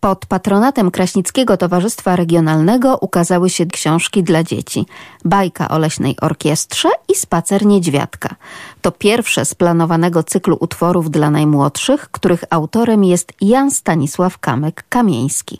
Pod 0.00 0.26
patronatem 0.26 0.90
Kraśnickiego 0.90 1.56
Towarzystwa 1.56 2.16
Regionalnego 2.16 2.98
ukazały 3.00 3.50
się 3.50 3.66
książki 3.66 4.22
dla 4.22 4.44
dzieci. 4.44 4.86
Bajka 5.24 5.68
o 5.68 5.78
leśnej 5.78 6.16
orkiestrze 6.20 6.88
i 7.08 7.14
Spacer 7.14 7.66
Niedźwiadka. 7.66 8.34
To 8.82 8.92
pierwsze 8.92 9.44
z 9.44 9.54
planowanego 9.54 10.22
cyklu 10.22 10.56
utworów 10.60 11.10
dla 11.10 11.30
najmłodszych, 11.30 12.08
których 12.10 12.44
autorem 12.50 13.04
jest 13.04 13.32
Jan 13.40 13.70
Stanisław 13.70 14.38
Kamek-Kamieński. 14.40 15.58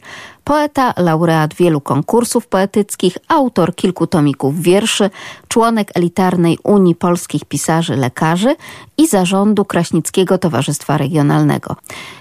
Poeta, 0.51 0.95
laureat 0.97 1.55
wielu 1.55 1.81
konkursów 1.81 2.47
poetyckich, 2.47 3.19
autor 3.29 3.75
kilku 3.75 4.07
tomików 4.07 4.61
wierszy, 4.61 5.11
członek 5.49 5.91
elitarnej 5.95 6.59
Unii 6.65 6.95
Polskich 6.95 7.45
Pisarzy 7.45 7.97
Lekarzy 7.97 8.57
i 8.99 9.07
zarządu 9.07 9.65
Kraśnickiego 9.65 10.39
Towarzystwa 10.39 10.97
Regionalnego. 10.97 11.77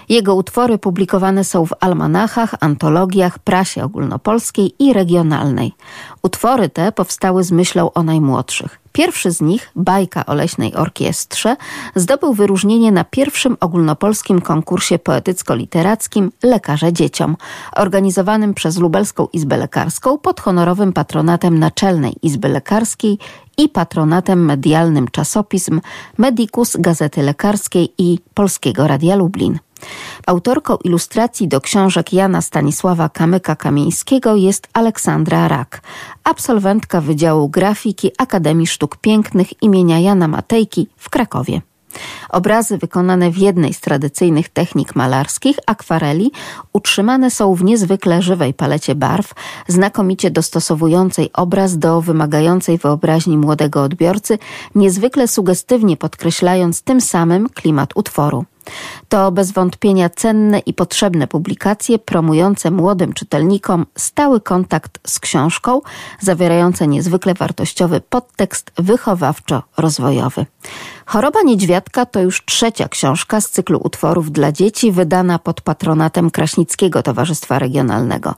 Jego 0.08 0.34
utwory 0.34 0.78
publikowane 0.78 1.44
są 1.44 1.66
w 1.66 1.72
almanachach, 1.80 2.54
antologiach, 2.60 3.38
prasie 3.38 3.84
ogólnopolskiej 3.84 4.74
i 4.78 4.92
regionalnej. 4.92 5.72
Utwory 6.22 6.68
te 6.68 6.92
powstały 6.92 7.44
z 7.44 7.52
myślą 7.52 7.92
o 7.92 8.02
najmłodszych. 8.02 8.79
Pierwszy 8.92 9.30
z 9.30 9.40
nich, 9.40 9.70
bajka 9.76 10.26
o 10.26 10.34
leśnej 10.34 10.74
orkiestrze, 10.74 11.56
zdobył 11.94 12.34
wyróżnienie 12.34 12.92
na 12.92 13.04
pierwszym 13.04 13.56
ogólnopolskim 13.60 14.40
konkursie 14.40 14.98
poetycko-literackim 14.98 16.30
Lekarze 16.42 16.92
Dzieciom, 16.92 17.36
organizowanym 17.76 18.54
przez 18.54 18.78
Lubelską 18.78 19.28
Izbę 19.32 19.56
Lekarską 19.56 20.18
pod 20.18 20.40
honorowym 20.40 20.92
patronatem 20.92 21.58
Naczelnej 21.58 22.12
Izby 22.22 22.48
Lekarskiej 22.48 23.18
i 23.58 23.68
patronatem 23.68 24.44
medialnym 24.44 25.08
czasopism 25.08 25.80
Medicus 26.18 26.76
Gazety 26.76 27.22
Lekarskiej 27.22 27.94
i 27.98 28.18
Polskiego 28.34 28.86
Radia 28.86 29.16
Lublin. 29.16 29.58
Autorką 30.26 30.76
ilustracji 30.76 31.48
do 31.48 31.60
książek 31.60 32.12
Jana 32.12 32.42
Stanisława 32.42 33.08
Kamyka-Kamieńskiego 33.08 34.36
jest 34.36 34.68
Aleksandra 34.72 35.48
Rak, 35.48 35.82
absolwentka 36.24 37.00
Wydziału 37.00 37.48
Grafiki 37.48 38.10
Akademii 38.18 38.66
Sztuk 38.66 38.96
Pięknych 38.96 39.62
imienia 39.62 39.98
Jana 39.98 40.28
Matejki 40.28 40.88
w 40.96 41.10
Krakowie. 41.10 41.60
Obrazy 42.28 42.78
wykonane 42.78 43.30
w 43.30 43.38
jednej 43.38 43.74
z 43.74 43.80
tradycyjnych 43.80 44.48
technik 44.48 44.96
malarskich, 44.96 45.56
akwareli, 45.66 46.32
utrzymane 46.72 47.30
są 47.30 47.54
w 47.54 47.64
niezwykle 47.64 48.22
żywej 48.22 48.54
palecie 48.54 48.94
barw, 48.94 49.34
znakomicie 49.68 50.30
dostosowującej 50.30 51.30
obraz 51.32 51.78
do 51.78 52.00
wymagającej 52.00 52.78
wyobraźni 52.78 53.38
młodego 53.38 53.82
odbiorcy, 53.82 54.38
niezwykle 54.74 55.28
sugestywnie 55.28 55.96
podkreślając 55.96 56.82
tym 56.82 57.00
samym 57.00 57.48
klimat 57.48 57.90
utworu. 57.94 58.44
To 59.08 59.32
bez 59.32 59.52
wątpienia 59.52 60.08
cenne 60.08 60.58
i 60.58 60.74
potrzebne 60.74 61.26
publikacje 61.26 61.98
promujące 61.98 62.70
młodym 62.70 63.12
czytelnikom 63.12 63.86
stały 63.98 64.40
kontakt 64.40 64.98
z 65.06 65.20
książką, 65.20 65.80
zawierające 66.20 66.86
niezwykle 66.86 67.34
wartościowy 67.34 68.00
podtekst 68.00 68.72
wychowawczo-rozwojowy. 68.78 70.46
Choroba 71.12 71.42
Niedźwiadka 71.42 72.06
to 72.06 72.20
już 72.20 72.44
trzecia 72.44 72.88
książka 72.88 73.40
z 73.40 73.50
cyklu 73.50 73.80
utworów 73.84 74.32
dla 74.32 74.52
dzieci 74.52 74.92
wydana 74.92 75.38
pod 75.38 75.60
patronatem 75.60 76.30
Kraśnickiego 76.30 77.02
Towarzystwa 77.02 77.58
Regionalnego. 77.58 78.34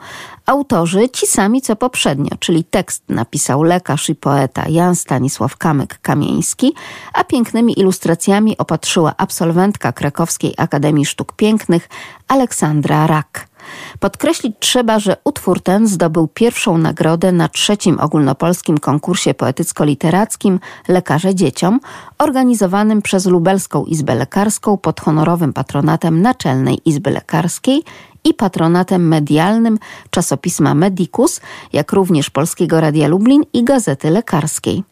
Autorzy 0.46 1.08
ci 1.08 1.26
sami 1.26 1.62
co 1.62 1.76
poprzednio, 1.76 2.30
czyli 2.40 2.64
tekst 2.64 3.02
napisał 3.08 3.62
lekarz 3.62 4.08
i 4.08 4.14
poeta 4.14 4.68
Jan 4.68 4.96
Stanisław 4.96 5.56
Kamyk-Kamieński, 5.58 6.70
a 7.14 7.24
pięknymi 7.24 7.80
ilustracjami 7.80 8.58
opatrzyła 8.58 9.14
absolwentka 9.16 9.92
Krakowskiej 9.92 10.54
Akademii 10.56 11.06
Sztuk 11.06 11.32
Pięknych 11.32 11.88
Aleksandra 12.28 13.06
Rak. 13.06 13.51
Podkreślić 14.00 14.56
trzeba, 14.60 14.98
że 14.98 15.16
utwór 15.24 15.60
ten 15.60 15.86
zdobył 15.86 16.28
pierwszą 16.28 16.78
nagrodę 16.78 17.32
na 17.32 17.48
trzecim 17.48 18.00
ogólnopolskim 18.00 18.78
konkursie 18.78 19.34
poetycko-literackim 19.34 20.58
Lekarze 20.88 21.34
Dzieciom, 21.34 21.80
organizowanym 22.18 23.02
przez 23.02 23.26
Lubelską 23.26 23.84
Izbę 23.84 24.14
Lekarską 24.14 24.76
pod 24.76 25.00
honorowym 25.00 25.52
patronatem 25.52 26.22
Naczelnej 26.22 26.80
Izby 26.84 27.10
Lekarskiej 27.10 27.82
i 28.24 28.34
patronatem 28.34 29.08
medialnym 29.08 29.78
czasopisma 30.10 30.74
Medicus, 30.74 31.40
jak 31.72 31.92
również 31.92 32.30
Polskiego 32.30 32.80
Radia 32.80 33.08
Lublin 33.08 33.42
i 33.52 33.64
Gazety 33.64 34.10
Lekarskiej. 34.10 34.91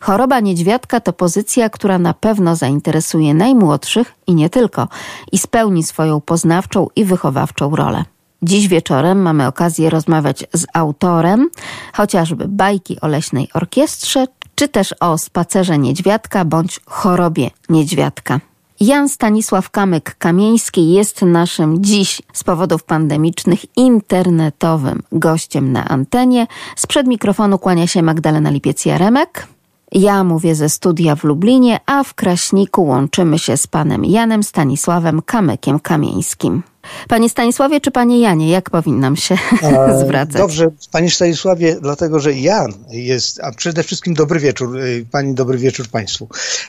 Choroba 0.00 0.40
niedźwiadka 0.40 1.00
to 1.00 1.12
pozycja, 1.12 1.70
która 1.70 1.98
na 1.98 2.14
pewno 2.14 2.56
zainteresuje 2.56 3.34
najmłodszych 3.34 4.12
i 4.26 4.34
nie 4.34 4.50
tylko, 4.50 4.88
i 5.32 5.38
spełni 5.38 5.82
swoją 5.82 6.20
poznawczą 6.20 6.86
i 6.96 7.04
wychowawczą 7.04 7.76
rolę. 7.76 8.04
Dziś 8.42 8.68
wieczorem 8.68 9.22
mamy 9.22 9.46
okazję 9.46 9.90
rozmawiać 9.90 10.44
z 10.52 10.66
autorem 10.72 11.50
chociażby 11.92 12.48
bajki 12.48 13.00
o 13.00 13.06
leśnej 13.06 13.48
orkiestrze, 13.54 14.26
czy 14.54 14.68
też 14.68 14.94
o 15.00 15.18
spacerze 15.18 15.78
niedźwiadka 15.78 16.44
bądź 16.44 16.80
chorobie 16.86 17.50
niedźwiadka. 17.68 18.40
Jan 18.80 19.08
Stanisław 19.08 19.70
Kamyk-Kamieński 19.70 20.92
jest 20.92 21.22
naszym 21.22 21.84
dziś 21.84 22.22
z 22.32 22.44
powodów 22.44 22.84
pandemicznych 22.84 23.76
internetowym 23.76 25.02
gościem 25.12 25.72
na 25.72 25.88
antenie. 25.88 26.46
Sprzed 26.76 27.06
mikrofonu 27.06 27.58
kłania 27.58 27.86
się 27.86 28.02
Magdalena 28.02 28.50
Lipiec-Jaremek. 28.50 29.46
Ja 29.92 30.24
mówię 30.24 30.54
ze 30.54 30.68
studia 30.68 31.16
w 31.16 31.24
Lublinie, 31.24 31.80
a 31.86 32.04
w 32.04 32.14
Kraśniku 32.14 32.84
łączymy 32.84 33.38
się 33.38 33.56
z 33.56 33.66
panem 33.66 34.04
Janem 34.04 34.42
Stanisławem 34.42 35.22
Kamykiem 35.22 35.80
Kamieńskim. 35.80 36.62
Panie 37.08 37.28
Stanisławie 37.28 37.80
czy 37.80 37.90
panie 37.90 38.20
Janie, 38.20 38.50
jak 38.50 38.70
powinnam 38.70 39.16
się 39.16 39.36
e, 39.62 39.98
zwracać? 40.04 40.36
Dobrze, 40.36 40.70
panie 40.92 41.10
Stanisławie, 41.10 41.76
dlatego 41.80 42.20
że 42.20 42.32
Jan 42.32 42.72
jest, 42.90 43.40
a 43.40 43.52
przede 43.52 43.82
wszystkim 43.82 44.14
dobry 44.14 44.40
wieczór, 44.40 44.78
e, 44.78 44.82
pani 45.10 45.34
dobry 45.34 45.58
wieczór 45.58 45.88
państwu. 45.88 46.28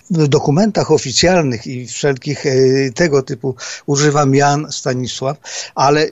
W 0.09 0.27
dokumentach 0.27 0.91
oficjalnych 0.91 1.67
i 1.67 1.87
wszelkich 1.87 2.45
e, 2.45 2.51
tego 2.95 3.23
typu 3.23 3.55
używam 3.85 4.35
Jan 4.35 4.71
Stanisław, 4.71 5.37
ale 5.75 6.07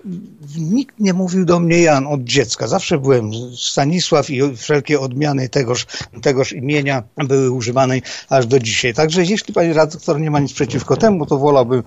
nikt 0.57 0.99
nie 0.99 1.13
mówił 1.13 1.45
do 1.45 1.59
mnie 1.59 1.81
Jan 1.81 2.07
od 2.07 2.23
dziecka. 2.23 2.67
Zawsze 2.67 2.97
byłem 2.97 3.31
Stanisław 3.57 4.29
i 4.29 4.57
wszelkie 4.57 4.99
odmiany 4.99 5.49
tegoż, 5.49 5.85
tegoż 6.21 6.51
imienia 6.51 7.03
były 7.15 7.51
używane 7.51 7.99
aż 8.29 8.47
do 8.47 8.59
dzisiaj. 8.59 8.93
Także 8.93 9.23
jeśli 9.23 9.53
pani 9.53 9.73
redaktor 9.73 10.19
nie 10.19 10.31
ma 10.31 10.39
nic 10.39 10.53
przeciwko 10.53 10.97
temu, 10.97 11.25
to 11.25 11.37
wolałbym 11.37 11.83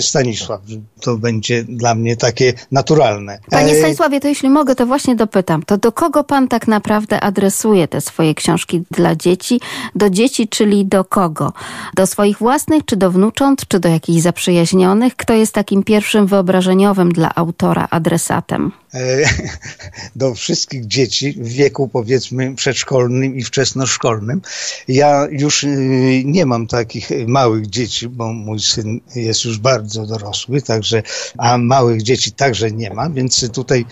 Stanisław. 0.00 0.60
To 1.00 1.16
będzie 1.16 1.39
będzie 1.40 1.64
dla 1.64 1.94
mnie 1.94 2.16
takie 2.16 2.52
naturalne. 2.72 3.38
Panie 3.50 3.74
Stanisławie, 3.74 4.20
to 4.20 4.28
jeśli 4.28 4.50
mogę, 4.50 4.74
to 4.74 4.86
właśnie 4.86 5.16
dopytam, 5.16 5.62
to 5.62 5.78
do 5.78 5.92
kogo 5.92 6.24
pan 6.24 6.48
tak 6.48 6.68
naprawdę 6.68 7.20
adresuje 7.20 7.88
te 7.88 8.00
swoje 8.00 8.34
książki 8.34 8.82
dla 8.90 9.16
dzieci? 9.16 9.60
Do 9.94 10.10
dzieci, 10.10 10.48
czyli 10.48 10.86
do 10.86 11.04
kogo? 11.04 11.52
Do 11.94 12.06
swoich 12.06 12.38
własnych, 12.38 12.84
czy 12.84 12.96
do 12.96 13.10
wnucząt, 13.10 13.68
czy 13.68 13.80
do 13.80 13.88
jakichś 13.88 14.20
zaprzyjaźnionych? 14.20 15.16
Kto 15.16 15.34
jest 15.34 15.54
takim 15.54 15.82
pierwszym 15.82 16.26
wyobrażeniowym 16.26 17.12
dla 17.12 17.34
autora 17.34 17.88
adresatem? 17.90 18.72
E, 18.94 19.22
do 20.16 20.34
wszystkich 20.34 20.86
dzieci 20.86 21.32
w 21.32 21.48
wieku 21.48 21.88
powiedzmy 21.88 22.54
przedszkolnym 22.54 23.36
i 23.36 23.44
wczesnoszkolnym. 23.44 24.42
Ja 24.88 25.26
już 25.30 25.64
y, 25.64 26.22
nie 26.24 26.46
mam 26.46 26.66
takich 26.66 27.10
małych 27.26 27.66
dzieci, 27.66 28.08
bo 28.08 28.32
mój 28.32 28.60
syn 28.60 29.00
jest 29.14 29.44
już 29.44 29.58
bardzo 29.58 30.06
dorosły, 30.06 30.62
także, 30.62 31.02
a 31.38 31.58
małych 31.58 32.02
dzieci 32.02 32.32
także 32.32 32.72
nie 32.72 32.94
ma, 32.94 33.10
więc 33.10 33.50
tutaj 33.52 33.84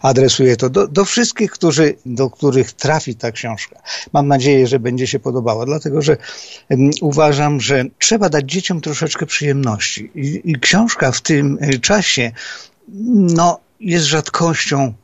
adresuję 0.00 0.56
to 0.56 0.70
do, 0.70 0.88
do 0.88 1.04
wszystkich, 1.04 1.50
którzy, 1.50 1.94
do 2.06 2.30
których 2.30 2.72
trafi 2.72 3.14
ta 3.14 3.32
książka. 3.32 3.82
Mam 4.12 4.28
nadzieję, 4.28 4.66
że 4.66 4.78
będzie 4.78 5.06
się 5.06 5.18
podobała, 5.18 5.66
dlatego 5.66 6.02
że 6.02 6.16
um, 6.70 6.90
uważam, 7.00 7.60
że 7.60 7.84
trzeba 7.98 8.28
dać 8.28 8.44
dzieciom 8.50 8.80
troszeczkę 8.80 9.26
przyjemności. 9.26 10.10
I, 10.14 10.40
I, 10.44 10.60
książka 10.60 11.12
w 11.12 11.20
tym 11.20 11.58
y, 11.62 11.78
czasie, 11.78 12.32
no, 13.14 13.63
jest 13.84 14.06
rzadkością 14.06 14.94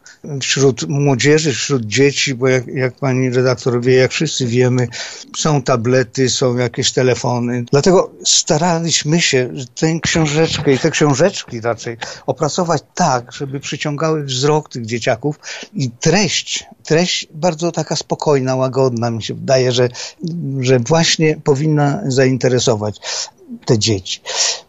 wśród 0.40 0.88
młodzieży, 0.88 1.52
wśród 1.52 1.86
dzieci, 1.86 2.34
bo 2.34 2.48
jak, 2.48 2.66
jak 2.66 2.94
pani 2.94 3.30
redaktor 3.30 3.80
wie, 3.80 3.94
jak 3.94 4.10
wszyscy 4.10 4.46
wiemy, 4.46 4.88
są 5.36 5.62
tablety, 5.62 6.30
są 6.30 6.56
jakieś 6.56 6.92
telefony. 6.92 7.64
Dlatego 7.70 8.10
staraliśmy 8.24 9.20
się 9.20 9.52
tę 9.74 10.00
książeczkę 10.02 10.72
i 10.72 10.78
te 10.78 10.90
książeczki 10.90 11.60
raczej 11.60 11.96
opracować 12.26 12.82
tak, 12.94 13.32
żeby 13.32 13.60
przyciągały 13.60 14.24
wzrok 14.24 14.68
tych 14.68 14.86
dzieciaków 14.86 15.36
i 15.74 15.90
treść, 15.90 16.64
treść 16.90 17.28
bardzo 17.34 17.72
taka 17.72 17.96
spokojna, 17.96 18.56
łagodna 18.56 19.10
mi 19.10 19.22
się 19.22 19.34
wydaje, 19.34 19.72
że, 19.72 19.88
że 20.60 20.78
właśnie 20.78 21.36
powinna 21.44 22.00
zainteresować 22.06 23.00
te 23.64 23.78
dzieci. 23.78 24.20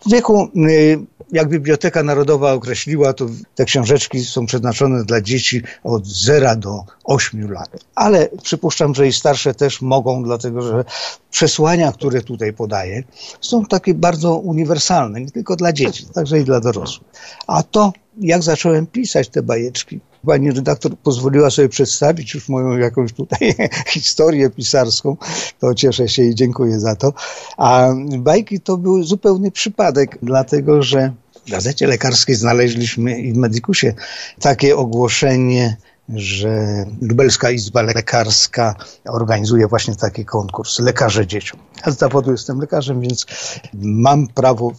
W 0.06 0.12
wieku 0.12 0.50
y, 0.70 1.00
jak 1.32 1.50
Biblioteka 1.50 2.04
Narodowa 2.04 2.54
określiła, 2.54 3.14
to 3.14 3.26
te 3.56 3.66
książeczki 3.66 4.26
są 4.26 4.46
przeznaczone 4.46 5.06
dla 5.06 5.22
dzieci 5.22 5.62
od 5.84 6.08
0 6.08 6.56
do 6.56 6.84
8 7.04 7.52
lat. 7.52 7.70
Ale 7.96 8.30
przypuszczam, 8.44 8.96
że 8.96 9.08
i 9.08 9.14
starsze 9.14 9.54
też 9.54 9.82
mogą, 9.82 10.24
dlatego 10.24 10.62
że 10.62 10.86
przesłania, 11.32 11.92
które 11.92 12.22
tutaj 12.22 12.54
podaję, 12.54 13.04
są 13.42 13.66
takie 13.66 13.94
bardzo 13.94 14.38
uniwersalne, 14.38 15.22
nie 15.22 15.32
tylko 15.32 15.56
dla 15.56 15.74
dzieci, 15.74 16.06
także 16.14 16.40
i 16.40 16.44
dla 16.44 16.60
dorosłych. 16.60 17.10
A 17.48 17.64
to, 17.64 17.94
jak 18.22 18.44
zacząłem 18.44 18.88
pisać 18.88 19.30
te 19.30 19.44
bajeczki, 19.44 20.00
Pani 20.26 20.52
redaktor 20.52 20.98
pozwoliła 20.98 21.50
sobie 21.50 21.70
przedstawić 21.70 22.34
już 22.34 22.50
moją 22.50 22.78
jakąś 22.78 23.14
tutaj 23.14 23.56
historię 23.94 24.50
pisarską, 24.50 25.18
to 25.60 25.76
cieszę 25.76 26.08
się 26.08 26.24
i 26.24 26.36
dziękuję 26.36 26.80
za 26.80 26.96
to. 26.96 27.14
A 27.58 27.88
bajki 28.18 28.60
to 28.60 28.78
był 28.78 29.04
zupełny 29.04 29.52
przypadek, 29.52 30.18
dlatego 30.22 30.84
że 30.84 31.12
w 31.48 31.52
gazecie 31.52 31.88
lekarskiej 31.88 32.36
znaleźliśmy 32.36 33.22
i 33.22 33.34
w 33.34 33.38
Medicusie 33.38 33.94
takie 34.40 34.78
ogłoszenie, 34.78 35.78
że 36.10 36.86
Lubelska 37.02 37.52
Izba 37.52 37.82
Lekarska 37.82 38.76
organizuje 39.10 39.68
właśnie 39.68 39.96
taki 39.96 40.26
konkurs 40.26 40.80
Lekarze 40.80 41.28
Dzieciom. 41.28 41.60
Ja 41.86 41.92
z 41.92 41.98
zawodu 41.98 42.32
jestem 42.32 42.60
lekarzem, 42.60 43.02
więc 43.02 43.26
mam 43.74 44.28
prawo 44.28 44.72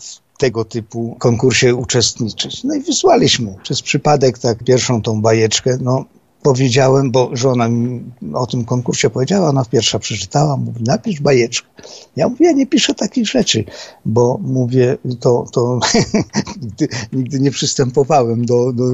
tego 0.43 0.65
typu 0.65 1.17
konkursie 1.19 1.75
uczestniczyć. 1.75 2.65
No 2.65 2.75
i 2.75 2.81
wysłaliśmy 2.81 3.55
przez 3.63 3.83
przypadek 3.83 4.39
tak 4.39 4.65
pierwszą 4.65 5.03
tą 5.03 5.23
bajeczkę. 5.23 5.79
No, 5.81 6.05
powiedziałem, 6.43 7.11
bo 7.11 7.31
żona 7.33 7.69
mi 7.69 8.03
o 8.35 8.47
tym 8.47 8.65
konkursie 8.65 9.11
powiedziała, 9.11 9.49
ona 9.49 9.65
pierwsza 9.65 9.99
przeczytała, 9.99 10.57
mówi, 10.57 10.83
napisz 10.85 11.21
bajeczkę. 11.21 11.69
Ja 12.17 12.29
mówię, 12.29 12.47
ja 12.47 12.53
nie 12.53 12.67
piszę 12.67 12.95
takich 12.95 13.27
rzeczy, 13.27 13.65
bo 14.05 14.39
mówię, 14.43 14.99
to, 15.21 15.47
to 15.53 15.81
nigdy, 16.63 16.89
nigdy, 17.13 17.41
nie 17.41 17.51
przystępowałem 17.51 18.47
do, 18.47 18.73
do, 18.73 18.85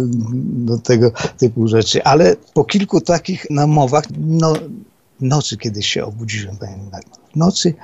do 0.66 0.78
tego 0.78 1.10
typu 1.38 1.68
rzeczy, 1.68 2.04
ale 2.04 2.36
po 2.54 2.64
kilku 2.64 3.00
takich 3.00 3.50
namowach, 3.50 4.04
no 4.18 4.54
nocy 5.20 5.56
kiedyś 5.56 5.86
się 5.86 6.04
obudziłem, 6.04 6.56
w 6.56 7.27
nocy 7.38 7.74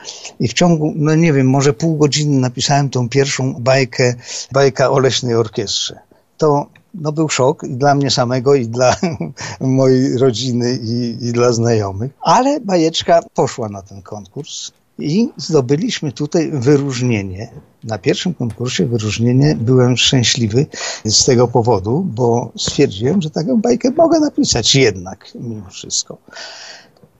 i 0.40 0.48
w 0.48 0.52
ciągu, 0.52 0.92
no 0.96 1.14
nie 1.14 1.32
wiem, 1.32 1.50
może 1.50 1.72
pół 1.72 1.96
godziny 1.96 2.40
napisałem 2.40 2.90
tą 2.90 3.08
pierwszą 3.08 3.54
bajkę, 3.54 4.14
bajka 4.52 4.90
o 4.90 4.98
leśnej 4.98 5.34
orkiestrze. 5.34 5.98
To 6.36 6.66
no 6.94 7.12
był 7.12 7.28
szok 7.28 7.66
dla 7.66 7.94
mnie 7.94 8.10
samego, 8.10 8.54
i 8.54 8.68
dla 8.68 8.96
mojej 9.60 10.18
rodziny, 10.18 10.78
i, 10.82 11.26
i 11.26 11.32
dla 11.32 11.52
znajomych. 11.52 12.12
Ale 12.20 12.60
bajeczka 12.60 13.20
poszła 13.34 13.68
na 13.68 13.82
ten 13.82 14.02
konkurs 14.02 14.72
i 14.98 15.28
zdobyliśmy 15.36 16.12
tutaj 16.12 16.50
wyróżnienie. 16.50 17.50
Na 17.84 17.98
pierwszym 17.98 18.34
konkursie 18.34 18.86
wyróżnienie 18.86 19.56
byłem 19.60 19.96
szczęśliwy 19.96 20.66
z 21.04 21.24
tego 21.24 21.48
powodu, 21.48 22.06
bo 22.14 22.52
stwierdziłem, 22.58 23.22
że 23.22 23.30
taką 23.30 23.60
bajkę 23.60 23.90
mogę 23.90 24.20
napisać 24.20 24.74
jednak 24.74 25.28
mimo 25.34 25.70
wszystko. 25.70 26.18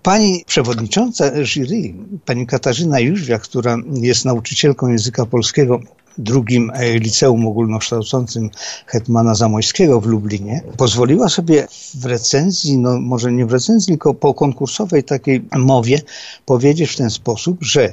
Pani 0.05 0.45
przewodnicząca 0.47 1.45
jury, 1.45 1.95
pani 2.25 2.47
Katarzyna 2.47 3.01
Jóźwia, 3.01 3.39
która 3.39 3.77
jest 3.93 4.25
nauczycielką 4.25 4.89
języka 4.89 5.27
polskiego 5.27 5.81
drugim 6.19 6.71
e, 6.75 6.99
liceum 6.99 7.47
ogólnokształcącym 7.47 8.51
Hetmana 8.87 9.35
Zamojskiego 9.35 10.01
w 10.01 10.07
Lublinie, 10.07 10.63
pozwoliła 10.77 11.29
sobie 11.29 11.67
w 11.95 12.05
recenzji, 12.05 12.79
no 12.79 13.01
może 13.01 13.33
nie 13.33 13.47
w 13.47 13.53
recenzji, 13.53 13.93
tylko 13.93 14.15
po 14.15 14.35
konkursowej 14.35 15.05
takiej 15.05 15.45
mowie 15.57 16.01
powiedzieć 16.47 16.91
w 16.91 16.97
ten 16.97 17.11
sposób, 17.11 17.59
że 17.61 17.93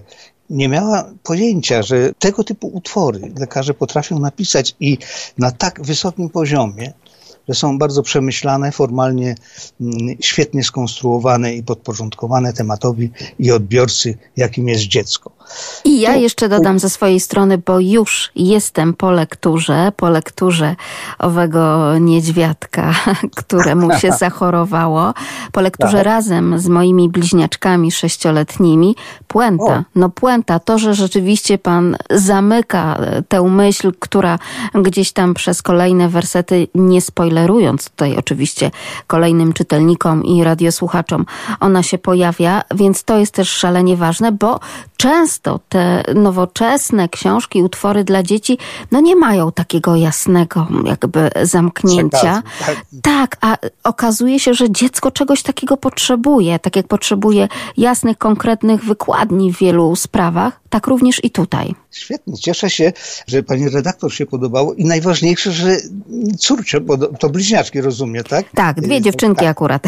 nie 0.50 0.70
miała 0.70 1.12
pojęcia, 1.24 1.84
że 1.84 2.14
tego 2.20 2.44
typu 2.44 2.68
utwory 2.68 3.32
lekarze 3.40 3.74
potrafią 3.74 4.20
napisać 4.20 4.76
i 4.80 4.98
na 5.38 5.52
tak 5.52 5.82
wysokim 5.82 6.30
poziomie, 6.30 6.94
że 7.48 7.56
są 7.56 7.78
bardzo 7.78 8.04
przemyślane, 8.04 8.72
formalnie 8.72 9.36
mm, 9.82 10.16
świetnie 10.22 10.64
skonstruowane 10.64 11.56
i 11.56 11.64
podporządkowane 11.64 12.54
tematowi 12.54 13.12
i 13.40 13.52
odbiorcy, 13.52 14.18
jakim 14.38 14.68
jest 14.68 14.84
dziecko. 14.84 15.32
I 15.86 16.00
ja 16.00 16.16
jeszcze 16.16 16.50
dodam 16.50 16.80
ze 16.80 16.90
swojej 16.90 17.20
strony, 17.20 17.58
bo 17.58 17.80
już 17.80 18.32
jestem 18.36 18.94
po 18.94 19.12
lekturze, 19.12 19.92
po 19.98 20.10
lekturze 20.10 20.76
owego 21.20 21.94
niedźwiadka, 22.00 22.94
któremu 23.42 24.00
się 24.00 24.12
zachorowało, 24.20 25.14
po 25.52 25.62
lekturze 25.62 25.98
tak. 25.98 26.06
razem 26.06 26.60
z 26.60 26.68
moimi 26.68 27.10
bliźniaczkami 27.10 27.92
sześcioletnimi. 27.92 28.96
Puenta, 29.28 29.64
o. 29.64 29.84
no 29.96 30.10
puenta, 30.10 30.60
to, 30.60 30.78
że 30.78 30.94
rzeczywiście 30.94 31.58
pan 31.58 31.98
zamyka 32.10 33.00
tę 33.28 33.42
myśl, 33.42 33.92
która 34.00 34.40
gdzieś 34.74 35.12
tam 35.12 35.34
przez 35.34 35.62
kolejne 35.62 36.10
wersety, 36.10 36.68
nie 36.76 37.02
spoilerując 37.02 37.90
tutaj 37.90 38.18
oczywiście 38.18 38.72
kolejnym 39.08 39.54
czytelnikom 39.54 40.26
i 40.26 40.44
radiosłuchaczom, 40.44 41.26
ona 41.60 41.84
się 41.84 41.98
pojawia, 41.98 42.62
więc 42.76 43.04
to 43.04 43.18
jest 43.18 43.34
też 43.34 43.50
szalenie 43.50 43.98
ważne, 43.98 44.32
bo 44.32 44.60
często 44.98 45.41
te 45.70 46.04
nowoczesne 46.16 47.10
książki, 47.10 47.64
utwory 47.64 48.04
dla 48.04 48.24
dzieci, 48.24 48.58
no 48.92 49.02
nie 49.02 49.16
mają 49.16 49.52
takiego 49.52 49.96
jasnego 49.96 50.68
jakby 50.86 51.30
zamknięcia. 51.44 52.44
Tak. 52.66 52.86
tak, 53.02 53.38
a 53.42 53.58
okazuje 53.84 54.40
się, 54.40 54.54
że 54.54 54.72
dziecko 54.72 55.12
czegoś 55.12 55.44
takiego 55.44 55.78
potrzebuje, 55.78 56.60
tak 56.60 56.76
jak 56.76 56.88
potrzebuje 56.88 57.48
jasnych, 57.78 58.18
konkretnych 58.18 58.84
wykładni 58.84 59.54
w 59.54 59.58
wielu 59.58 59.96
sprawach, 59.96 60.62
tak 60.70 60.88
również 60.88 61.24
i 61.24 61.32
tutaj. 61.32 61.76
Świetnie, 61.92 62.38
cieszę 62.38 62.70
się, 62.70 62.94
że 63.28 63.44
pani 63.44 63.70
redaktor 63.70 64.14
się 64.14 64.26
podobało 64.26 64.74
i 64.74 64.86
najważniejsze, 64.86 65.52
że 65.52 65.78
córcze, 66.40 66.82
bo 66.82 66.98
to 66.98 67.30
bliźniaczki 67.30 67.82
rozumie, 67.82 68.24
tak? 68.24 68.46
Tak, 68.56 68.82
dwie 68.82 69.02
dziewczynki 69.02 69.40
tak. 69.40 69.48
akurat. 69.48 69.84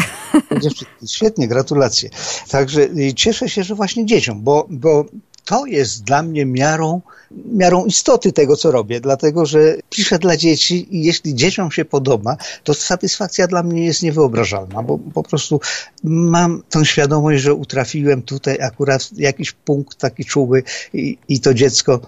Dziewczynki. 0.62 1.08
Świetnie, 1.08 1.48
gratulacje. 1.48 2.10
Także 2.48 2.88
cieszę 3.16 3.48
się, 3.48 3.62
że 3.62 3.74
właśnie 3.74 4.06
dzieciom, 4.06 4.42
bo, 4.42 4.66
bo 4.70 5.04
to 5.44 5.66
jest 5.66 6.04
dla 6.04 6.22
mnie 6.22 6.46
miarą, 6.46 7.00
miarą 7.30 7.84
istoty 7.84 8.32
tego, 8.32 8.56
co 8.56 8.70
robię, 8.70 9.00
dlatego 9.00 9.46
że 9.46 9.76
piszę 9.90 10.18
dla 10.18 10.36
dzieci 10.36 10.96
i 10.96 11.04
jeśli 11.04 11.34
dzieciom 11.34 11.70
się 11.70 11.84
podoba, 11.84 12.36
to 12.64 12.74
satysfakcja 12.74 13.46
dla 13.46 13.62
mnie 13.62 13.84
jest 13.84 14.02
niewyobrażalna, 14.02 14.82
bo 14.82 14.98
po 14.98 15.22
prostu 15.22 15.60
mam 16.04 16.62
tą 16.70 16.84
świadomość, 16.84 17.42
że 17.42 17.54
utrafiłem 17.54 18.22
tutaj 18.22 18.58
akurat 18.62 19.10
jakiś 19.16 19.52
punkt 19.52 19.98
taki 19.98 20.24
czuły 20.24 20.62
i, 20.94 21.18
i 21.28 21.40
to 21.40 21.54
dziecko 21.54 22.00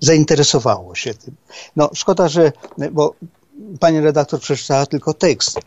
zainteresowało 0.00 0.94
się 0.94 1.14
tym. 1.14 1.34
No 1.76 1.90
szkoda, 1.94 2.28
że, 2.28 2.52
bo 2.92 3.14
pani 3.80 4.00
redaktor 4.00 4.40
przeczytała 4.40 4.86
tylko 4.86 5.14
tekst, 5.14 5.60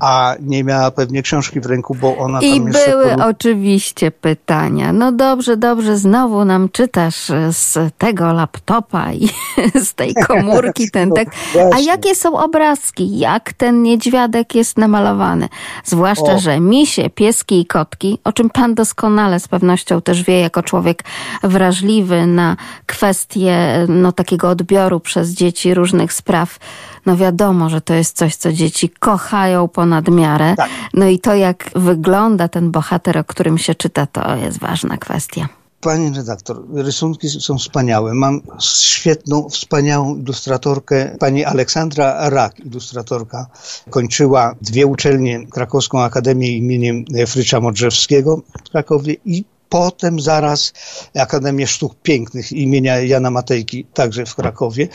a 0.00 0.34
nie 0.40 0.64
miała 0.64 0.90
pewnie 0.90 1.22
książki 1.22 1.60
w 1.60 1.66
ręku, 1.66 1.94
bo 1.94 2.16
ona 2.16 2.40
I 2.40 2.60
tam 2.60 2.72
były 2.72 3.24
oczywiście 3.24 4.10
pytania. 4.10 4.92
No 4.92 5.12
dobrze, 5.12 5.56
dobrze, 5.56 5.96
znowu 5.96 6.44
nam 6.44 6.68
czytasz 6.68 7.32
z 7.50 7.78
tego 7.98 8.32
laptopa 8.32 9.12
i 9.12 9.28
z 9.88 9.94
tej 9.94 10.14
komórki 10.14 10.90
ten 10.92 11.12
tekst. 11.12 11.38
A 11.74 11.78
jakie 11.78 12.14
są 12.14 12.38
obrazki? 12.38 13.18
Jak 13.18 13.52
ten 13.52 13.82
niedźwiadek 13.82 14.54
jest 14.54 14.78
namalowany? 14.78 15.48
Zwłaszcza, 15.84 16.32
o. 16.32 16.38
że 16.38 16.60
misie, 16.60 17.10
pieski 17.10 17.60
i 17.60 17.66
kotki, 17.66 18.18
o 18.24 18.32
czym 18.32 18.50
pan 18.50 18.74
doskonale 18.74 19.40
z 19.40 19.48
pewnością 19.48 20.02
też 20.02 20.22
wie, 20.22 20.40
jako 20.40 20.62
człowiek 20.62 21.04
wrażliwy 21.42 22.26
na 22.26 22.56
kwestie 22.86 23.86
no, 23.88 24.12
takiego 24.12 24.48
odbioru 24.48 25.00
przez 25.00 25.30
dzieci 25.30 25.74
różnych 25.74 26.12
spraw, 26.12 26.58
no 27.06 27.16
wiadomo, 27.16 27.68
że 27.68 27.80
to 27.80 27.94
jest 27.94 28.16
coś, 28.16 28.36
co 28.36 28.52
dzieci 28.52 28.88
kochają 28.88 29.68
ponad 29.68 30.08
miarę. 30.08 30.54
Tak. 30.56 30.70
No 30.94 31.06
i 31.06 31.18
to, 31.18 31.34
jak 31.34 31.70
wygląda 31.74 32.48
ten 32.48 32.70
bohater, 32.70 33.18
o 33.18 33.24
którym 33.24 33.58
się 33.58 33.74
czyta, 33.74 34.06
to 34.06 34.36
jest 34.36 34.58
ważna 34.58 34.96
kwestia. 34.96 35.48
Pani 35.80 36.16
redaktor, 36.16 36.64
rysunki 36.74 37.28
są 37.28 37.58
wspaniałe. 37.58 38.14
Mam 38.14 38.40
świetną, 38.60 39.48
wspaniałą 39.48 40.16
ilustratorkę, 40.16 41.16
pani 41.20 41.44
Aleksandra 41.44 42.30
Rak, 42.30 42.60
ilustratorka. 42.60 43.46
Kończyła 43.90 44.54
dwie 44.62 44.86
uczelnie, 44.86 45.46
Krakowską 45.46 46.02
Akademię 46.02 46.56
imieniem 46.56 47.04
Frycza 47.26 47.60
Modrzewskiego 47.60 48.42
w 48.66 48.70
Krakowie 48.70 49.16
i 49.24 49.44
potem 49.68 50.20
zaraz 50.20 50.72
Akademię 51.18 51.66
Sztuk 51.66 51.94
Pięknych 52.02 52.52
imienia 52.52 53.00
Jana 53.00 53.30
Matejki, 53.30 53.84
także 53.94 54.26
w 54.26 54.34
Krakowie. 54.34 54.88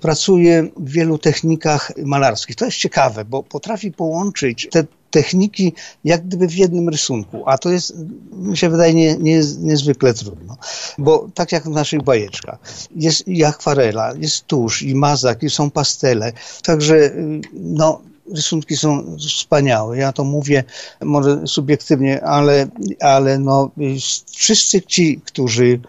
Pracuje 0.00 0.68
w 0.76 0.90
wielu 0.90 1.18
technikach 1.18 1.92
malarskich. 2.04 2.56
To 2.56 2.64
jest 2.64 2.76
ciekawe, 2.76 3.24
bo 3.24 3.42
potrafi 3.42 3.92
połączyć 3.92 4.68
te 4.70 4.84
techniki 5.12 5.72
jak 6.04 6.26
gdyby 6.26 6.48
w 6.48 6.54
jednym 6.54 6.88
rysunku, 6.88 7.42
a 7.46 7.58
to 7.58 7.70
jest, 7.70 7.94
mi 8.32 8.56
się 8.56 8.70
wydaje, 8.70 8.94
nie, 8.94 9.16
nie, 9.16 9.40
niezwykle 9.58 10.14
trudno, 10.14 10.56
bo 10.98 11.28
tak 11.34 11.52
jak 11.52 11.64
w 11.64 11.70
naszych 11.70 12.02
bajeczkach, 12.02 12.58
jest 12.96 13.28
i 13.28 13.44
akwarela, 13.44 14.12
jest 14.18 14.46
tusz, 14.46 14.82
i 14.82 14.94
mazak, 14.94 15.42
i 15.42 15.50
są 15.50 15.70
pastele, 15.70 16.32
także 16.62 17.10
no, 17.52 18.00
rysunki 18.34 18.76
są 18.76 19.16
wspaniałe. 19.18 19.98
Ja 19.98 20.12
to 20.12 20.24
mówię 20.24 20.64
może 21.00 21.46
subiektywnie, 21.46 22.24
ale, 22.24 22.68
ale 23.00 23.38
no, 23.38 23.70
wszyscy 24.30 24.82
ci, 24.82 25.20
którzy 25.24 25.80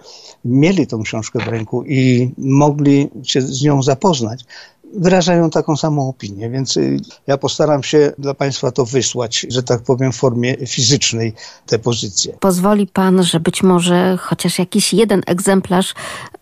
mieli 0.46 0.88
tą 0.88 1.04
książkę 1.04 1.40
w 1.40 1.48
ręku 1.48 1.84
i 1.84 2.32
mogli 2.38 3.10
się 3.24 3.42
z 3.42 3.62
nią 3.62 3.84
zapoznać, 3.84 4.46
wyrażają 4.94 5.50
taką 5.50 5.78
samą 5.78 6.10
opinię, 6.10 6.50
więc 6.50 6.78
y, 6.78 7.00
ja 7.28 7.38
postaram 7.38 7.84
się 7.84 8.13
dla 8.18 8.34
Państwa 8.34 8.72
to 8.72 8.86
wysłać, 8.86 9.46
że 9.50 9.63
tak 9.63 9.82
powiem, 9.82 10.12
w 10.12 10.16
formie 10.16 10.68
fizycznej 10.68 11.34
te 11.66 11.80
pozycje. 11.80 12.38
Pozwoli 12.40 12.88
Pan, 12.88 13.24
że 13.24 13.40
być 13.40 13.63
może 13.63 14.18
chociaż 14.18 14.60
jakiś 14.60 14.94
jeden 14.94 15.22
egzemplarz 15.28 15.94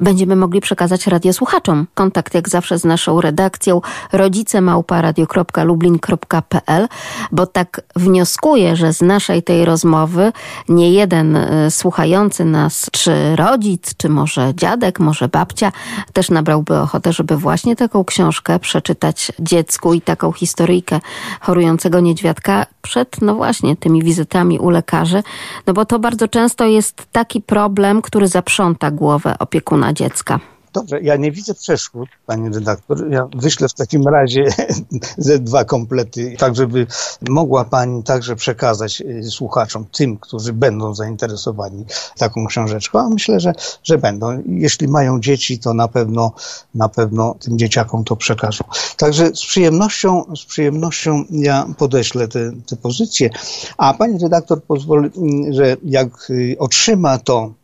będziemy 0.01 0.35
mogli 0.35 0.61
przekazać 0.61 1.07
radiosłuchaczom. 1.07 1.87
Kontakt 1.93 2.33
jak 2.33 2.49
zawsze 2.49 2.79
z 2.79 2.85
naszą 2.85 3.21
redakcją 3.21 3.81
rodzicemałparadio.lublin.pl, 4.11 6.87
bo 7.31 7.47
tak 7.47 7.81
wnioskuję, 7.95 8.75
że 8.75 8.93
z 8.93 9.01
naszej 9.01 9.43
tej 9.43 9.65
rozmowy 9.65 10.31
nie 10.69 10.91
jeden 10.91 11.35
y, 11.35 11.71
słuchający 11.71 12.45
nas, 12.45 12.89
czy 12.91 13.35
rodzic, 13.35 13.95
czy 13.97 14.09
może 14.09 14.53
dziadek, 14.55 14.99
może 14.99 15.27
babcia, 15.27 15.71
też 16.13 16.29
nabrałby 16.29 16.77
ochotę, 16.77 17.13
żeby 17.13 17.37
właśnie 17.37 17.75
taką 17.75 18.03
książkę 18.03 18.59
przeczytać 18.59 19.31
dziecku 19.39 19.93
i 19.93 20.01
taką 20.01 20.31
historyjkę 20.31 20.99
chorującego 21.39 21.99
niedźwiadka 21.99 22.65
przed, 22.81 23.21
no 23.21 23.35
właśnie, 23.35 23.75
tymi 23.75 24.03
wizytami 24.03 24.59
u 24.59 24.69
lekarzy, 24.69 25.23
no 25.67 25.73
bo 25.73 25.85
to 25.85 25.99
bardzo 25.99 26.27
często 26.27 26.65
jest 26.65 27.05
taki 27.11 27.41
problem, 27.41 28.01
który 28.01 28.27
zaprząta 28.27 28.91
głowę 28.91 29.35
opiekuna 29.39 29.90
dziecka. 29.93 30.39
Dobrze, 30.73 31.01
ja 31.01 31.15
nie 31.15 31.31
widzę 31.31 31.53
przeszkód, 31.53 32.09
pani 32.25 32.49
redaktor. 32.49 33.11
Ja 33.11 33.27
wyślę 33.35 33.67
w 33.69 33.73
takim 33.73 34.07
razie 34.07 34.43
ze 35.17 35.39
dwa 35.39 35.65
komplety, 35.65 36.35
tak 36.37 36.55
żeby 36.55 36.87
mogła 37.29 37.65
pani 37.65 38.03
także 38.03 38.35
przekazać 38.35 39.01
y, 39.01 39.23
słuchaczom, 39.23 39.85
tym, 39.91 40.17
którzy 40.17 40.53
będą 40.53 40.95
zainteresowani 40.95 41.85
taką 42.17 42.47
książeczką, 42.47 42.99
a 42.99 43.09
myślę, 43.09 43.39
że, 43.39 43.53
że 43.83 43.97
będą. 43.97 44.43
Jeśli 44.45 44.87
mają 44.87 45.19
dzieci, 45.19 45.59
to 45.59 45.73
na 45.73 45.87
pewno, 45.87 46.31
na 46.75 46.89
pewno 46.89 47.35
tym 47.39 47.57
dzieciakom 47.57 48.03
to 48.03 48.15
przekażą. 48.15 48.63
Także 48.97 49.27
z 49.27 49.45
przyjemnością, 49.45 50.23
z 50.35 50.45
przyjemnością 50.45 51.23
ja 51.29 51.65
podeślę 51.77 52.27
te, 52.27 52.51
te 52.65 52.75
pozycje, 52.75 53.29
a 53.77 53.93
pani 53.93 54.19
redaktor 54.19 54.63
pozwoli, 54.63 55.09
że 55.49 55.77
jak 55.83 56.29
y, 56.29 56.55
otrzyma 56.59 57.17
to 57.17 57.60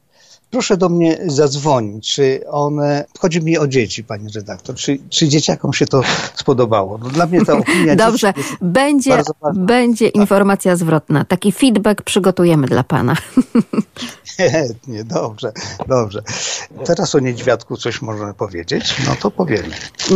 proszę 0.52 0.78
do 0.78 0.90
mnie 0.90 1.18
zadzwonić, 1.26 2.14
czy 2.14 2.42
one, 2.50 3.06
chodzi 3.20 3.42
mi 3.42 3.58
o 3.58 3.68
dzieci, 3.68 4.04
pani 4.04 4.30
redaktor, 4.36 4.76
czy, 4.76 4.98
czy 5.10 5.28
dzieciakom 5.28 5.74
się 5.74 5.86
to 5.86 6.02
spodobało. 6.36 6.98
No 6.98 7.10
dla 7.10 7.26
mnie 7.26 7.46
ta 7.46 7.54
opinia 7.54 7.96
Dobrze, 8.06 8.34
będzie, 8.62 9.24
będzie 9.54 10.06
tak. 10.06 10.16
informacja 10.16 10.76
zwrotna. 10.76 11.26
Taki 11.26 11.52
feedback 11.52 12.02
przygotujemy 12.02 12.68
dla 12.68 12.84
pana. 12.84 13.16
Nie, 14.88 15.04
dobrze, 15.04 15.52
dobrze. 15.88 16.22
Teraz 16.86 17.16
o 17.16 17.20
niedźwiadku 17.20 17.78
coś 17.78 18.02
możemy 18.02 18.34
powiedzieć, 18.34 18.96
no 19.08 19.16
to 19.16 19.32
powiemy. 19.32 19.70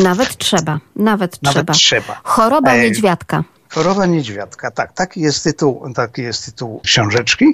Nawet 0.04 0.38
trzeba, 0.38 0.80
nawet, 0.96 1.44
nawet 1.44 1.56
trzeba. 1.56 1.74
trzeba. 1.74 2.22
Choroba 2.24 2.74
e, 2.74 2.82
niedźwiadka. 2.82 3.44
Choroba 3.74 4.06
niedźwiadka, 4.06 4.72
tak, 4.72 4.94
taki 4.94 5.22
jest 5.22 5.44
tytuł, 5.44 5.94
taki 5.94 6.22
jest 6.22 6.46
tytuł 6.46 6.80
książeczki. 6.80 7.46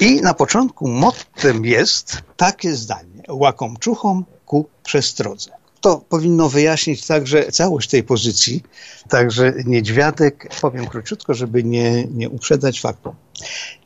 I 0.00 0.20
na 0.20 0.34
początku 0.34 0.88
mottem 0.88 1.64
jest 1.64 2.22
takie 2.36 2.74
zdanie, 2.74 3.22
łakomczuchom 3.28 4.24
ku 4.46 4.68
przestrodze. 4.82 5.50
To 5.80 5.96
powinno 6.08 6.48
wyjaśnić 6.48 7.06
także 7.06 7.52
całość 7.52 7.90
tej 7.90 8.02
pozycji. 8.02 8.62
Także 9.08 9.52
niedźwiadek, 9.64 10.48
powiem 10.60 10.86
króciutko, 10.86 11.34
żeby 11.34 11.64
nie, 11.64 12.04
nie 12.04 12.28
uprzedzać 12.28 12.80
faktu. 12.80 13.14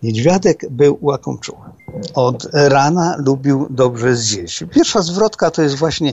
Niedźwiadek 0.02 0.70
był 0.70 0.98
łakomczuchem. 1.00 1.72
Od 2.14 2.46
rana 2.52 3.16
lubił 3.18 3.66
dobrze 3.70 4.16
zjeść. 4.16 4.64
Pierwsza 4.74 5.02
zwrotka 5.02 5.50
to 5.50 5.62
jest 5.62 5.76
właśnie, 5.76 6.12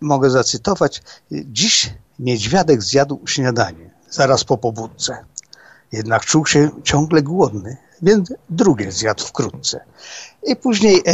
mogę 0.00 0.30
zacytować, 0.30 1.02
dziś 1.30 1.90
niedźwiadek 2.18 2.82
zjadł 2.82 3.20
śniadanie 3.26 3.91
zaraz 4.12 4.44
po 4.44 4.58
pobudce. 4.58 5.24
Jednak 5.92 6.24
czuł 6.24 6.46
się 6.46 6.70
ciągle 6.84 7.22
głodny, 7.22 7.76
więc 8.02 8.32
drugie 8.50 8.92
zjadł 8.92 9.24
wkrótce. 9.24 9.80
I 10.42 10.56
później 10.56 11.02
e, 11.06 11.12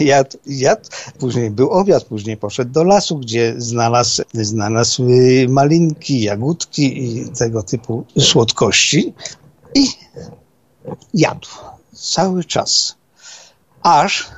jadł, 0.04 0.38
jadł, 0.46 0.90
później 1.18 1.50
był 1.50 1.70
obiad, 1.70 2.04
później 2.04 2.36
poszedł 2.36 2.72
do 2.72 2.84
lasu, 2.84 3.18
gdzie 3.18 3.54
znalazł, 3.56 4.22
znalazł 4.34 5.08
y, 5.08 5.46
malinki, 5.48 6.20
jagódki 6.20 7.04
i 7.04 7.28
tego 7.28 7.62
typu 7.62 8.04
słodkości 8.18 9.14
i 9.74 9.86
jadł 11.14 11.48
cały 11.92 12.44
czas. 12.44 12.96
Aż 13.82 14.28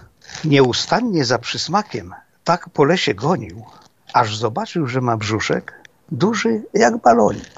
nieustannie 0.44 1.24
za 1.24 1.38
przysmakiem 1.38 2.14
tak 2.44 2.68
po 2.68 2.84
lesie 2.84 3.14
gonił, 3.14 3.64
aż 4.12 4.36
zobaczył, 4.36 4.86
że 4.86 5.00
ma 5.00 5.16
brzuszek 5.16 5.85
duży 6.12 6.62
jak 6.74 7.02
balonik. 7.02 7.50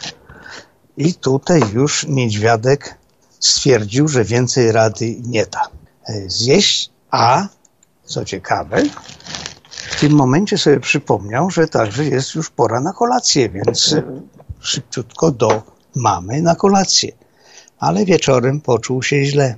I 0.96 1.14
tutaj 1.14 1.62
już 1.72 2.06
niedźwiadek 2.06 2.98
stwierdził, 3.40 4.08
że 4.08 4.24
więcej 4.24 4.72
rady 4.72 5.16
nie 5.26 5.46
da 5.46 5.68
e, 6.06 6.30
zjeść, 6.30 6.90
a 7.10 7.48
co 8.04 8.24
ciekawe, 8.24 8.82
w 9.70 10.00
tym 10.00 10.12
momencie 10.12 10.58
sobie 10.58 10.80
przypomniał, 10.80 11.50
że 11.50 11.68
także 11.68 12.04
jest 12.04 12.34
już 12.34 12.50
pora 12.50 12.80
na 12.80 12.92
kolację, 12.92 13.48
więc 13.48 13.96
szybciutko 14.60 15.30
do 15.30 15.62
mamy 15.96 16.42
na 16.42 16.54
kolację. 16.54 17.12
Ale 17.78 18.04
wieczorem 18.04 18.60
poczuł 18.60 19.02
się 19.02 19.24
źle, 19.24 19.54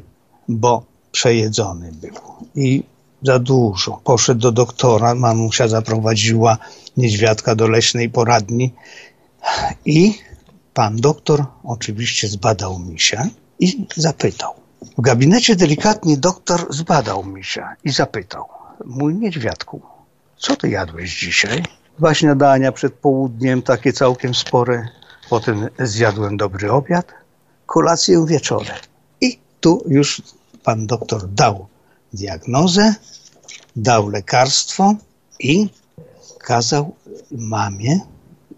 bo 0.48 0.84
przejedzony 1.12 1.92
był 1.92 2.14
i 2.54 2.84
za 3.22 3.38
dużo. 3.38 4.00
Poszedł 4.04 4.40
do 4.40 4.52
doktora, 4.52 5.14
mamusia 5.14 5.68
zaprowadziła 5.68 6.58
niedźwiadka 6.96 7.54
do 7.54 7.68
leśnej 7.68 8.10
poradni 8.10 8.74
i 9.84 10.18
pan 10.74 10.96
doktor 10.96 11.44
oczywiście 11.64 12.28
zbadał 12.28 12.78
misia 12.78 13.28
i 13.58 13.86
zapytał. 13.96 14.54
W 14.98 15.00
gabinecie 15.00 15.56
delikatnie 15.56 16.16
doktor 16.16 16.66
zbadał 16.70 17.24
misia 17.24 17.76
i 17.84 17.90
zapytał. 17.90 18.44
Mój 18.84 19.14
niedźwiadku, 19.14 19.82
co 20.38 20.56
ty 20.56 20.68
jadłeś 20.68 21.20
dzisiaj? 21.20 21.62
Dwa 21.98 22.14
śniadania 22.14 22.72
przed 22.72 22.94
południem, 22.94 23.62
takie 23.62 23.92
całkiem 23.92 24.34
spore. 24.34 24.88
Potem 25.30 25.68
zjadłem 25.78 26.36
dobry 26.36 26.72
obiad, 26.72 27.06
kolację 27.66 28.26
wieczorem. 28.26 28.76
I 29.20 29.38
tu 29.60 29.84
już 29.88 30.22
pan 30.64 30.86
doktor 30.86 31.28
dał 31.28 31.66
diagnozę, 32.12 32.94
dał 33.76 34.08
lekarstwo 34.08 34.94
i 35.38 35.68
kazał 36.38 36.94
mamie 37.30 38.00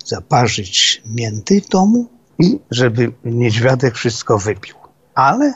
zaparzyć 0.04 1.02
mięty 1.06 1.60
w 1.60 1.68
domu 1.68 2.06
i 2.38 2.58
żeby 2.70 3.12
niedźwiadek 3.24 3.94
wszystko 3.94 4.38
wypił. 4.38 4.74
Ale 5.14 5.54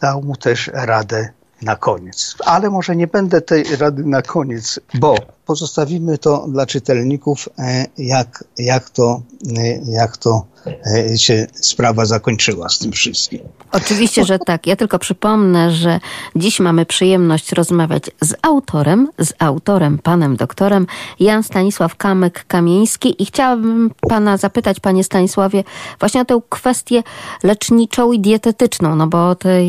dał 0.00 0.22
mu 0.22 0.36
też 0.36 0.70
radę 0.72 1.28
na 1.62 1.76
koniec. 1.76 2.36
Ale 2.44 2.70
może 2.70 2.96
nie 2.96 3.06
będę 3.06 3.40
tej 3.40 3.76
rady 3.76 4.04
na 4.04 4.22
koniec, 4.22 4.80
bo 4.94 5.16
pozostawimy 5.46 6.18
to 6.18 6.46
dla 6.48 6.66
czytelników, 6.66 7.48
e, 7.58 7.86
jak, 7.98 8.44
jak, 8.58 8.90
to, 8.90 9.22
e, 9.56 9.92
jak 9.92 10.16
to 10.16 10.46
e, 10.66 11.18
się 11.18 11.46
sprawa 11.54 12.04
zakończyła 12.04 12.68
z 12.68 12.78
tym 12.78 12.92
wszystkim. 12.92 13.40
Oczywiście, 13.72 14.24
że 14.24 14.38
tak. 14.38 14.66
Ja 14.66 14.76
tylko 14.76 14.98
przypomnę, 14.98 15.70
że 15.70 16.00
dziś 16.36 16.60
mamy 16.60 16.86
przyjemność 16.86 17.52
rozmawiać 17.52 18.10
z 18.20 18.34
autorem, 18.42 19.08
z 19.20 19.32
autorem, 19.38 19.98
panem 19.98 20.36
doktorem 20.36 20.86
Jan 21.20 21.42
Stanisław 21.42 21.96
Kamyk-Kamieński 21.96 23.14
i 23.18 23.26
chciałabym 23.26 23.90
pana 24.08 24.36
zapytać, 24.36 24.80
panie 24.80 25.04
Stanisławie, 25.04 25.64
właśnie 26.00 26.20
o 26.20 26.24
tę 26.24 26.40
kwestię 26.48 27.02
leczniczą 27.42 28.12
i 28.12 28.20
dietetyczną, 28.20 28.96
no 28.96 29.06
bo 29.06 29.28
o 29.28 29.34
tej 29.34 29.66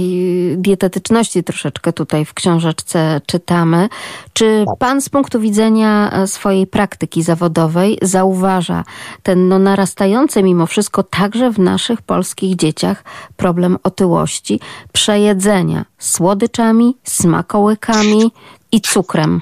dietetyczności 0.57 1.43
troszeczkę 1.43 1.93
tutaj 1.93 2.25
w 2.25 2.33
książeczce 2.33 3.21
czytamy. 3.25 3.89
Czy 4.33 4.65
pan 4.79 5.01
z 5.01 5.09
punktu 5.09 5.39
widzenia 5.39 5.64
e, 5.67 6.27
swojej 6.27 6.67
praktyki 6.67 7.23
zawodowej 7.23 7.97
zauważa 8.01 8.83
ten 9.23 9.47
no, 9.47 9.59
narastający 9.59 10.43
mimo 10.43 10.65
wszystko 10.65 11.03
także 11.03 11.51
w 11.51 11.59
naszych 11.59 12.01
polskich 12.01 12.55
dzieciach 12.55 13.03
problem 13.37 13.77
otyłości, 13.83 14.59
przejedzenia 14.93 15.85
słodyczami, 15.99 16.97
smakołykami 17.03 18.31
i 18.71 18.81
cukrem? 18.81 19.41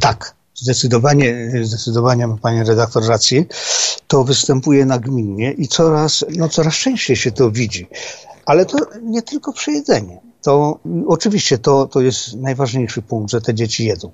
Tak. 0.00 0.36
Zdecydowanie, 0.54 1.52
zdecydowanie 1.62 2.26
ma 2.26 2.36
pani 2.36 2.64
redaktor 2.64 3.06
rację. 3.06 3.44
To 4.06 4.24
występuje 4.24 4.86
nagminnie 4.86 5.52
i 5.52 5.68
coraz, 5.68 6.24
no 6.36 6.48
coraz 6.48 6.74
częściej 6.74 7.16
się 7.16 7.32
to 7.32 7.50
widzi. 7.50 7.86
Ale 8.46 8.66
to 8.66 8.78
nie 9.02 9.22
tylko 9.22 9.52
przejedzenie 9.52 10.20
to 10.46 10.78
oczywiście 11.06 11.58
to, 11.58 11.86
to 11.86 12.00
jest 12.00 12.36
najważniejszy 12.36 13.02
punkt, 13.02 13.30
że 13.30 13.40
te 13.40 13.54
dzieci 13.54 13.86
jedzą. 13.86 14.10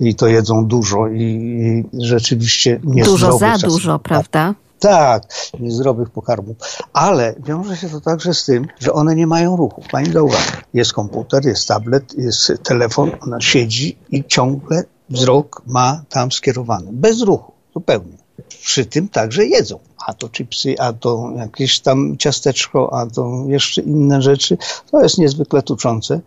I 0.00 0.14
to 0.14 0.26
jedzą 0.26 0.66
dużo 0.66 1.08
i, 1.08 1.84
rzeczywiście 1.98 2.80
nie 2.84 3.04
Dużo 3.04 3.38
za 3.38 3.52
czasem. 3.52 3.70
dużo, 3.70 3.98
prawda? 3.98 4.54
Tak, 4.78 5.22
niezdrowych 5.60 6.10
pokarmów. 6.10 6.56
Ale 6.92 7.34
wiąże 7.46 7.76
się 7.76 7.88
to 7.88 8.00
także 8.00 8.34
z 8.34 8.44
tym, 8.44 8.66
że 8.78 8.92
one 8.92 9.14
nie 9.14 9.26
mają 9.26 9.56
ruchu. 9.56 9.82
Pani 9.92 10.12
zauważy, 10.12 10.52
jest 10.74 10.92
komputer, 10.92 11.44
jest 11.46 11.68
tablet, 11.68 12.14
jest 12.18 12.52
telefon, 12.62 13.10
ona 13.20 13.40
siedzi 13.40 13.98
i 14.10 14.24
ciągle 14.24 14.82
wzrok 15.10 15.62
ma 15.66 16.02
tam 16.08 16.32
skierowany. 16.32 16.88
Bez 16.92 17.22
ruchu, 17.22 17.52
zupełnie. 17.74 18.17
Przy 18.62 18.86
tym 18.86 19.08
także 19.08 19.46
jedzą. 19.46 19.78
A 20.06 20.14
to 20.14 20.28
chipsy, 20.28 20.74
a 20.78 20.92
to 20.92 21.32
jakieś 21.36 21.80
tam 21.80 22.16
ciasteczko, 22.18 22.92
a 22.92 23.06
to 23.06 23.44
jeszcze 23.46 23.82
inne 23.82 24.22
rzeczy. 24.22 24.58
To 24.90 25.02
jest 25.02 25.18
niezwykle 25.18 25.62
tuczące. 25.62 26.20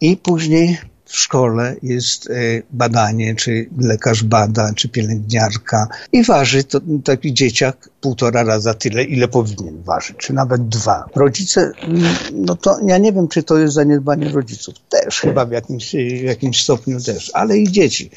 I 0.00 0.16
później 0.16 0.78
w 1.12 1.16
szkole 1.16 1.76
jest 1.82 2.30
e, 2.30 2.32
badanie, 2.70 3.34
czy 3.34 3.68
lekarz 3.78 4.24
bada, 4.24 4.72
czy 4.76 4.88
pielęgniarka 4.88 5.88
i 6.12 6.24
waży 6.24 6.64
to 6.64 6.80
taki 7.04 7.34
dzieciak 7.34 7.88
półtora 8.00 8.42
raza 8.44 8.74
tyle, 8.74 9.04
ile 9.04 9.28
powinien 9.28 9.82
ważyć, 9.82 10.16
czy 10.16 10.32
nawet 10.32 10.68
dwa. 10.68 11.04
Rodzice, 11.14 11.72
no 12.32 12.56
to 12.56 12.76
ja 12.86 12.98
nie 12.98 13.12
wiem, 13.12 13.28
czy 13.28 13.42
to 13.42 13.58
jest 13.58 13.74
zaniedbanie 13.74 14.28
rodziców. 14.28 14.74
Też 14.88 15.20
chyba 15.20 15.44
w 15.44 15.52
jakimś, 15.52 15.92
w 15.92 16.24
jakimś 16.24 16.62
stopniu 16.62 17.00
też, 17.00 17.30
ale 17.34 17.58
i 17.58 17.72
dzieci 17.72 18.10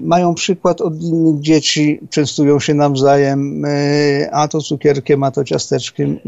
mają 0.00 0.34
przykład 0.34 0.80
od 0.80 1.02
innych 1.02 1.40
dzieci, 1.40 2.00
częstują 2.10 2.60
się 2.60 2.74
nawzajem, 2.74 3.64
e, 3.64 4.30
a 4.32 4.48
to 4.48 4.60
cukierkiem, 4.60 5.22
a 5.22 5.30
to 5.30 5.44
ciasteczkiem. 5.44 6.18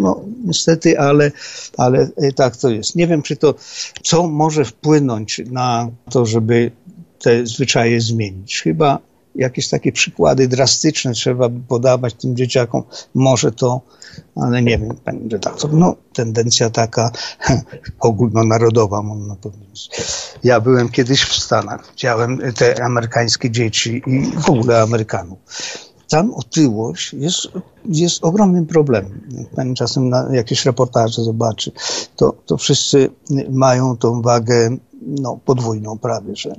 No 0.00 0.20
niestety, 0.44 0.98
ale, 0.98 1.32
ale 1.76 2.08
e, 2.16 2.32
tak 2.32 2.56
to 2.56 2.70
jest. 2.70 2.96
Nie 2.96 3.06
wiem, 3.06 3.22
czy 3.22 3.36
to, 3.36 3.54
co 4.02 4.28
może 4.28 4.64
wpłynąć 4.64 5.42
na 5.50 5.90
to, 6.10 6.26
żeby 6.26 6.70
te 7.18 7.46
zwyczaje 7.46 8.00
zmienić. 8.00 8.60
Chyba 8.62 8.98
jakieś 9.34 9.68
takie 9.68 9.92
przykłady 9.92 10.48
drastyczne 10.48 11.12
trzeba 11.12 11.48
by 11.48 11.60
podawać 11.60 12.14
tym 12.14 12.36
dzieciakom. 12.36 12.82
Może 13.14 13.52
to, 13.52 13.80
ale 14.36 14.62
nie 14.62 14.78
wiem, 14.78 14.96
panie 15.04 15.28
redaktor, 15.30 15.72
no 15.72 15.96
tendencja 16.12 16.70
taka 16.70 17.10
ogólnonarodowa, 18.00 19.02
można 19.02 19.36
powiedzieć. 19.36 19.90
Ja 20.44 20.60
byłem 20.60 20.88
kiedyś 20.88 21.22
w 21.22 21.42
Stanach, 21.42 21.90
widziałem 21.90 22.40
te 22.56 22.84
amerykańskie 22.84 23.50
dzieci 23.50 24.02
i 24.06 24.22
w 24.40 24.50
ogóle 24.50 24.82
Amerykanów. 24.82 25.38
Tam 26.08 26.34
otyłość 26.34 27.12
jest, 27.14 27.48
jest 27.84 28.24
ogromnym 28.24 28.66
problemem. 28.66 29.20
Jak 29.38 29.48
pani 29.48 29.74
czasem 29.74 30.08
na 30.08 30.28
jakieś 30.32 30.66
reportaże 30.66 31.22
zobaczy, 31.22 31.72
to, 32.16 32.32
to 32.46 32.56
wszyscy 32.56 33.10
mają 33.50 33.96
tą 33.96 34.22
wagę 34.22 34.76
no, 35.00 35.38
podwójną 35.44 35.98
prawie, 35.98 36.36
że. 36.36 36.54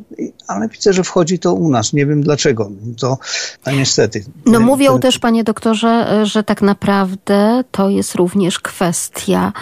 Ale 0.48 0.68
widzę, 0.68 0.94
że 0.94 1.04
wchodzi 1.04 1.40
to 1.40 1.54
u 1.54 1.70
nas. 1.70 1.94
Nie 1.94 2.06
wiem 2.06 2.22
dlaczego. 2.22 2.72
To 3.00 3.18
a 3.66 3.72
niestety. 3.72 4.26
No 4.46 4.60
mówią 4.60 5.00
też, 5.00 5.20
panie 5.20 5.44
doktorze, 5.44 6.22
że 6.26 6.44
tak 6.44 6.62
naprawdę 6.62 7.64
to 7.72 7.90
jest 7.90 8.16
również 8.16 8.60
kwestia 8.60 9.54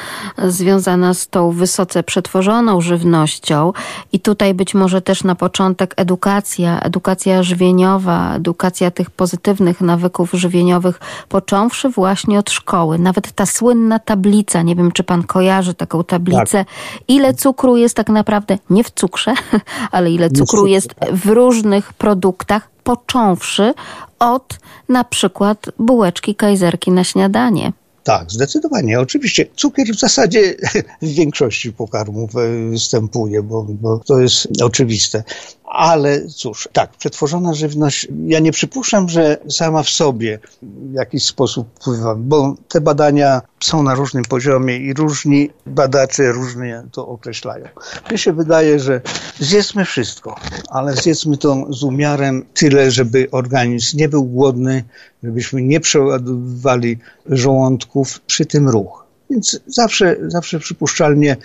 związana 0.47 1.13
z 1.13 1.27
tą 1.27 1.51
wysoce 1.51 2.03
przetworzoną 2.03 2.81
żywnością 2.81 3.73
i 4.11 4.19
tutaj 4.19 4.53
być 4.53 4.73
może 4.73 5.01
też 5.01 5.23
na 5.23 5.35
początek 5.35 5.93
edukacja, 5.97 6.79
edukacja 6.79 7.43
żywieniowa, 7.43 8.35
edukacja 8.35 8.91
tych 8.91 9.11
pozytywnych 9.11 9.81
nawyków 9.81 10.31
żywieniowych, 10.33 10.99
począwszy 11.29 11.89
właśnie 11.89 12.39
od 12.39 12.49
szkoły. 12.49 12.99
Nawet 12.99 13.31
ta 13.31 13.45
słynna 13.45 13.99
tablica, 13.99 14.61
nie 14.61 14.75
wiem, 14.75 14.91
czy 14.91 15.03
pan 15.03 15.23
kojarzy 15.23 15.73
taką 15.73 16.03
tablicę, 16.03 16.45
tak. 16.65 16.67
ile 17.07 17.33
cukru 17.33 17.77
jest 17.77 17.95
tak 17.95 18.09
naprawdę 18.09 18.57
nie 18.69 18.83
w 18.83 18.91
cukrze, 18.91 19.33
ale 19.91 20.11
ile 20.11 20.29
cukru 20.29 20.67
jest 20.67 20.89
w 21.11 21.25
różnych 21.25 21.93
produktach, 21.93 22.69
począwszy 22.83 23.73
od 24.19 24.59
na 24.89 25.03
przykład 25.03 25.65
bułeczki 25.79 26.35
kajzerki 26.35 26.91
na 26.91 27.03
śniadanie. 27.03 27.73
Tak, 28.03 28.31
zdecydowanie. 28.31 28.99
Oczywiście 28.99 29.45
cukier 29.55 29.87
w 29.87 29.99
zasadzie 29.99 30.55
w 31.01 31.07
większości 31.07 31.73
pokarmów 31.73 32.35
e, 32.35 32.69
występuje, 32.69 33.43
bo, 33.43 33.63
bo 33.69 33.99
to 33.99 34.19
jest 34.19 34.47
oczywiste. 34.61 35.23
Ale 35.69 36.27
cóż, 36.27 36.69
tak, 36.73 36.89
przetworzona 36.97 37.53
żywność, 37.53 38.07
ja 38.25 38.39
nie 38.39 38.51
przypuszczam, 38.51 39.09
że 39.09 39.37
sama 39.49 39.83
w 39.83 39.89
sobie 39.89 40.39
w 40.61 40.93
jakiś 40.93 41.25
sposób 41.25 41.67
wpływa, 41.79 42.15
bo 42.15 42.55
te 42.67 42.81
badania 42.81 43.41
są 43.59 43.83
na 43.83 43.95
różnym 43.95 44.23
poziomie 44.23 44.77
i 44.77 44.93
różni 44.93 45.49
badacze 45.65 46.31
różnie 46.31 46.83
to 46.91 47.07
określają. 47.07 47.65
Mnie 48.09 48.17
się 48.17 48.33
wydaje, 48.33 48.79
że 48.79 49.01
zjedzmy 49.39 49.85
wszystko, 49.85 50.35
ale 50.69 50.93
zjedzmy 50.93 51.37
to 51.37 51.65
z 51.69 51.83
umiarem 51.83 52.45
tyle, 52.53 52.91
żeby 52.91 53.27
organizm 53.31 53.97
nie 53.97 54.09
był 54.09 54.23
głodny, 54.23 54.83
żebyśmy 55.23 55.61
nie 55.61 55.79
przeładowywali 55.79 56.97
żołądków, 57.25 58.19
przy 58.19 58.45
tym 58.45 58.69
ruch. 58.69 58.98
Więc 59.29 59.59
zawsze, 59.67 60.15
zawsze 60.27 60.59
przypuszczalnie, 60.59 61.37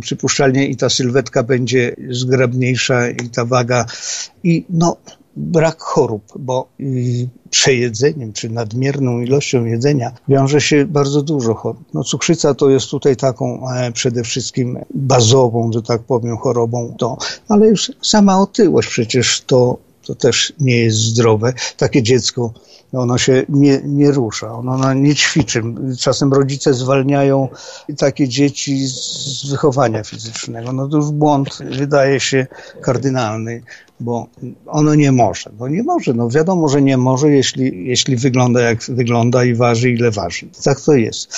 przypuszczalnie 0.00 0.66
i 0.66 0.76
ta 0.76 0.88
sylwetka 0.88 1.42
będzie 1.42 1.96
zgrabniejsza 2.10 3.10
i 3.10 3.30
ta 3.30 3.44
waga 3.44 3.86
i 4.44 4.64
no 4.70 4.96
brak 5.38 5.82
chorób, 5.82 6.22
bo 6.38 6.68
przejedzeniem 7.50 8.32
czy 8.32 8.50
nadmierną 8.50 9.20
ilością 9.20 9.64
jedzenia 9.64 10.12
wiąże 10.28 10.60
się 10.60 10.86
bardzo 10.86 11.22
dużo 11.22 11.54
chorób. 11.54 11.84
No, 11.94 12.04
cukrzyca 12.04 12.54
to 12.54 12.70
jest 12.70 12.90
tutaj 12.90 13.16
taką 13.16 13.70
e, 13.70 13.92
przede 13.92 14.22
wszystkim 14.22 14.78
bazową, 14.94 15.72
że 15.72 15.82
tak 15.82 16.02
powiem, 16.02 16.36
chorobą, 16.36 16.94
to, 16.98 17.18
ale 17.48 17.66
już 17.66 17.92
sama 18.02 18.40
otyłość 18.40 18.88
przecież 18.88 19.40
to, 19.46 19.78
to 20.06 20.14
też 20.14 20.52
nie 20.60 20.78
jest 20.78 20.98
zdrowe. 20.98 21.52
Takie 21.76 22.02
dziecko 22.02 22.52
ono 22.92 23.18
się 23.18 23.42
nie, 23.48 23.80
nie 23.84 24.10
rusza, 24.10 24.52
ono 24.52 24.94
nie 24.94 25.14
ćwiczy. 25.14 25.62
Czasem 26.00 26.32
rodzice 26.32 26.74
zwalniają 26.74 27.48
takie 27.98 28.28
dzieci 28.28 28.86
z 28.86 29.50
wychowania 29.50 30.04
fizycznego. 30.04 30.72
No 30.72 30.88
to 30.88 30.96
już 30.96 31.10
błąd 31.10 31.58
wydaje 31.70 32.20
się 32.20 32.46
kardynalny 32.80 33.62
bo 34.00 34.26
ono 34.66 34.94
nie 34.94 35.12
może. 35.12 35.50
No 35.60 35.68
nie 35.68 35.82
może, 35.82 36.14
no 36.14 36.28
wiadomo, 36.28 36.68
że 36.68 36.82
nie 36.82 36.96
może, 36.96 37.30
jeśli, 37.30 37.86
jeśli 37.86 38.16
wygląda 38.16 38.60
jak 38.60 38.78
wygląda 38.88 39.44
i 39.44 39.54
waży 39.54 39.90
ile 39.90 40.10
waży. 40.10 40.46
Tak 40.64 40.80
to 40.80 40.92
jest. 40.92 41.32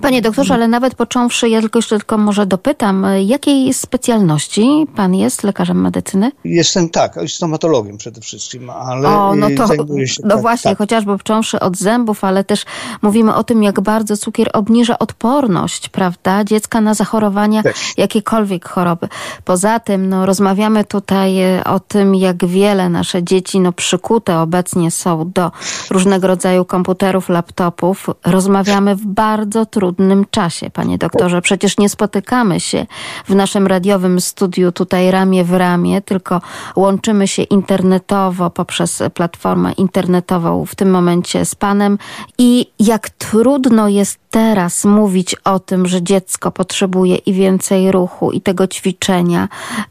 Panie 0.00 0.22
doktorze, 0.22 0.54
ale 0.54 0.68
nawet 0.68 0.94
począwszy, 0.94 1.48
ja 1.48 1.60
tylko 1.60 1.78
jeszcze 1.78 1.98
tylko 1.98 2.18
może 2.18 2.46
dopytam, 2.46 3.06
jakiej 3.26 3.74
specjalności 3.74 4.86
pan 4.96 5.14
jest 5.14 5.42
lekarzem 5.42 5.80
medycyny? 5.80 6.32
Jestem 6.44 6.88
tak, 6.88 7.18
stomatologiem 7.28 7.96
przede 7.96 8.20
wszystkim, 8.20 8.70
ale 8.70 9.08
o, 9.08 9.34
no 9.36 9.48
to, 9.56 9.66
się, 10.06 10.22
No 10.24 10.30
tak, 10.30 10.40
właśnie, 10.40 10.70
tak. 10.70 10.78
Chociażby 10.82 11.18
począwszy 11.18 11.60
od 11.60 11.76
zębów, 11.76 12.24
ale 12.24 12.44
też 12.44 12.64
mówimy 13.02 13.34
o 13.34 13.44
tym, 13.44 13.62
jak 13.62 13.80
bardzo 13.80 14.16
cukier 14.16 14.50
obniża 14.52 14.98
odporność, 14.98 15.88
prawda, 15.88 16.44
dziecka 16.44 16.80
na 16.80 16.94
zachorowania, 16.94 17.62
też. 17.62 17.92
jakiekolwiek 17.96 18.68
choroby. 18.68 19.08
Poza 19.44 19.80
tym, 19.80 20.08
no 20.08 20.26
rozmawiamy 20.26 20.84
tutaj 20.84 21.60
o 21.64 21.80
tym, 21.80 22.14
jak 22.14 22.46
wiele 22.46 22.88
nasze 22.88 23.22
dzieci 23.22 23.60
no, 23.60 23.72
przykute 23.72 24.38
obecnie 24.38 24.90
są 24.90 25.30
do 25.30 25.52
różnego 25.90 26.26
rodzaju 26.26 26.64
komputerów, 26.64 27.28
laptopów, 27.28 28.06
rozmawiamy 28.24 28.96
w 28.96 29.06
bardzo 29.06 29.66
trudnym 29.66 30.24
czasie, 30.30 30.70
panie 30.70 30.98
doktorze. 30.98 31.42
Przecież 31.42 31.78
nie 31.78 31.88
spotykamy 31.88 32.60
się 32.60 32.86
w 33.26 33.34
naszym 33.34 33.66
radiowym 33.66 34.20
studiu 34.20 34.72
tutaj 34.72 35.10
ramię 35.10 35.44
w 35.44 35.54
ramię, 35.54 36.00
tylko 36.00 36.40
łączymy 36.76 37.28
się 37.28 37.42
internetowo 37.42 38.50
poprzez 38.50 39.02
platformę 39.14 39.72
internetową 39.72 40.66
w 40.72 40.74
tym 40.74 40.90
momencie 40.90 41.44
z 41.44 41.54
panem 41.54 41.98
i 42.38 42.66
jak 42.78 43.10
trudno 43.10 43.88
jest 43.88 44.22
teraz 44.32 44.84
mówić 44.84 45.36
o 45.44 45.58
tym, 45.58 45.86
że 45.86 46.02
dziecko 46.02 46.50
potrzebuje 46.50 47.16
i 47.16 47.32
więcej 47.32 47.92
ruchu, 47.92 48.30
i 48.30 48.40
tego 48.40 48.66
ćwiczenia, 48.66 49.48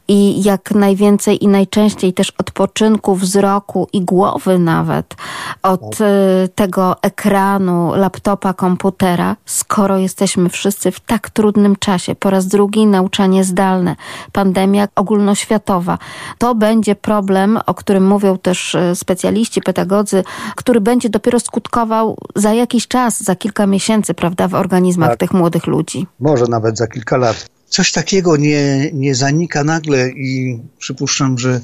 i 0.08 0.42
jak 0.42 0.70
najwięcej 0.70 1.44
i 1.44 1.48
najczęściej 1.48 2.12
też 2.12 2.32
odpoczynku 2.38 3.14
wzroku 3.14 3.88
i 3.92 4.00
głowy 4.00 4.58
nawet 4.58 5.14
od 5.62 6.00
y, 6.00 6.48
tego 6.54 6.96
ekranu, 7.02 7.92
laptopa, 7.94 8.52
komputera, 8.52 9.36
skoro 9.46 9.98
jesteśmy 9.98 10.48
wszyscy 10.48 10.90
w 10.90 11.00
tak 11.00 11.30
trudnym 11.30 11.76
czasie. 11.76 12.14
Po 12.14 12.30
raz 12.30 12.46
drugi 12.46 12.86
nauczanie 12.86 13.44
zdalne, 13.44 13.96
pandemia 14.32 14.88
ogólnoświatowa. 14.94 15.98
To 16.38 16.54
będzie 16.54 16.94
problem, 16.94 17.58
o 17.66 17.74
którym 17.74 18.06
mówią 18.06 18.38
też 18.38 18.74
y, 18.74 18.94
specjaliści, 18.94 19.60
pedagodzy, 19.60 20.24
który 20.56 20.71
będzie 20.80 21.08
dopiero 21.08 21.40
skutkował 21.40 22.16
za 22.36 22.52
jakiś 22.52 22.88
czas, 22.88 23.22
za 23.22 23.36
kilka 23.36 23.66
miesięcy, 23.66 24.14
prawda? 24.14 24.32
prawda, 24.36 24.48
w 24.48 24.60
organizmach 24.60 25.10
tak. 25.10 25.18
tych 25.18 25.32
młodych 25.32 25.66
ludzi. 25.66 26.06
Może 26.20 26.44
nawet 26.48 26.78
za 26.78 26.86
kilka 26.86 27.16
lat. 27.16 27.46
Coś 27.68 27.92
takiego 27.92 28.36
nie, 28.36 28.90
nie 28.92 29.14
zanika 29.14 29.64
nagle 29.64 30.08
i 30.08 30.60
przypuszczam, 30.78 31.38
że 31.38 31.60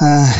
e, 0.00 0.32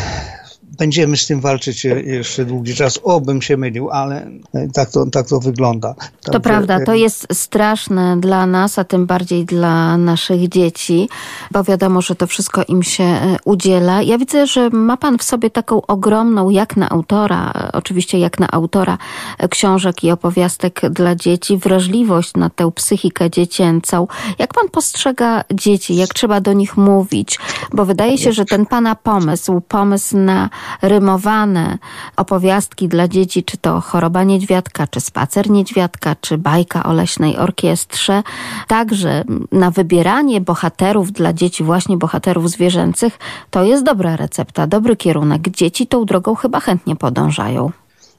będziemy 0.82 1.16
z 1.16 1.26
tym 1.26 1.40
walczyć 1.40 1.84
jeszcze 2.04 2.44
długi 2.44 2.74
czas. 2.74 2.98
Obym 3.02 3.42
się 3.42 3.56
mylił, 3.56 3.90
ale 3.90 4.30
tak 4.74 4.90
to, 4.90 5.06
tak 5.06 5.26
to 5.26 5.40
wygląda. 5.40 5.94
to 6.20 6.40
prawda, 6.40 6.84
to 6.84 6.94
jest 6.94 7.26
straszne 7.32 8.20
dla 8.20 8.46
nas, 8.46 8.78
a 8.78 8.84
tym 8.84 9.06
bardziej 9.06 9.44
dla 9.44 9.96
naszych 9.96 10.48
dzieci, 10.48 11.08
bo 11.50 11.64
wiadomo, 11.64 12.02
że 12.02 12.14
to 12.14 12.26
wszystko 12.26 12.62
im 12.68 12.82
się 12.82 13.04
e, 13.04 13.36
udziela. 13.44 14.02
Ja 14.02 14.18
widzę, 14.18 14.46
że 14.46 14.70
ma 14.70 14.96
pan 14.96 15.18
w 15.18 15.22
sobie 15.22 15.50
taką 15.50 15.86
ogromną, 15.86 16.50
jak 16.50 16.76
na 16.76 16.88
autora, 16.88 17.52
e, 17.54 17.72
oczywiście 17.72 18.18
jak 18.18 18.40
na 18.40 18.50
autora 18.50 18.98
e, 19.38 19.48
książek 19.48 20.04
i 20.04 20.10
opowiastek 20.10 20.80
dla 20.90 21.14
dzieci, 21.14 21.56
wrażliwość 21.56 22.34
na 22.34 22.50
tę 22.50 22.72
psychikę 22.72 23.30
dziecięcą. 23.30 24.06
Jak 24.38 24.54
pan 24.54 24.68
postrzega 24.68 25.44
dzieci, 25.54 25.96
jak 25.96 26.14
trzeba 26.14 26.40
do 26.40 26.52
nich 26.52 26.76
mówić? 26.76 27.38
Bo 27.72 27.84
wydaje 27.84 28.18
się, 28.18 28.32
że 28.32 28.44
ten 28.44 28.66
pana 28.66 28.94
pomysł, 28.94 29.60
pomysł 29.60 30.16
na 30.16 30.50
rymowane 30.82 31.78
opowiastki 32.16 32.88
dla 32.88 33.08
dzieci, 33.08 33.44
czy 33.44 33.56
to 33.56 33.80
choroba 33.80 34.24
niedźwiadka, 34.24 34.86
czy 34.86 35.00
spacer 35.00 35.50
niedźwiadka, 35.50 36.16
czy 36.20 36.38
bajka 36.38 36.84
o 36.84 36.92
leśnej 36.92 37.36
orkiestrze. 37.36 38.22
Także 38.68 39.24
na 39.52 39.70
wybieranie 39.70 40.40
bohaterów 40.40 41.12
dla 41.12 41.32
dzieci, 41.32 41.64
właśnie 41.64 41.96
bohaterów 41.96 42.50
zwierzęcych, 42.50 43.18
to 43.50 43.64
jest 43.64 43.84
dobra 43.84 44.16
recepta, 44.16 44.66
dobry 44.66 44.96
kierunek. 44.96 45.48
Dzieci 45.48 45.86
tą 45.86 46.04
drogą 46.04 46.34
chyba 46.34 46.60
chętnie 46.60 46.96
podążają. 46.96 47.70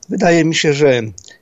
Wydaje 0.10 0.46
mi 0.46 0.56
się, 0.56 0.74
że 0.74 1.02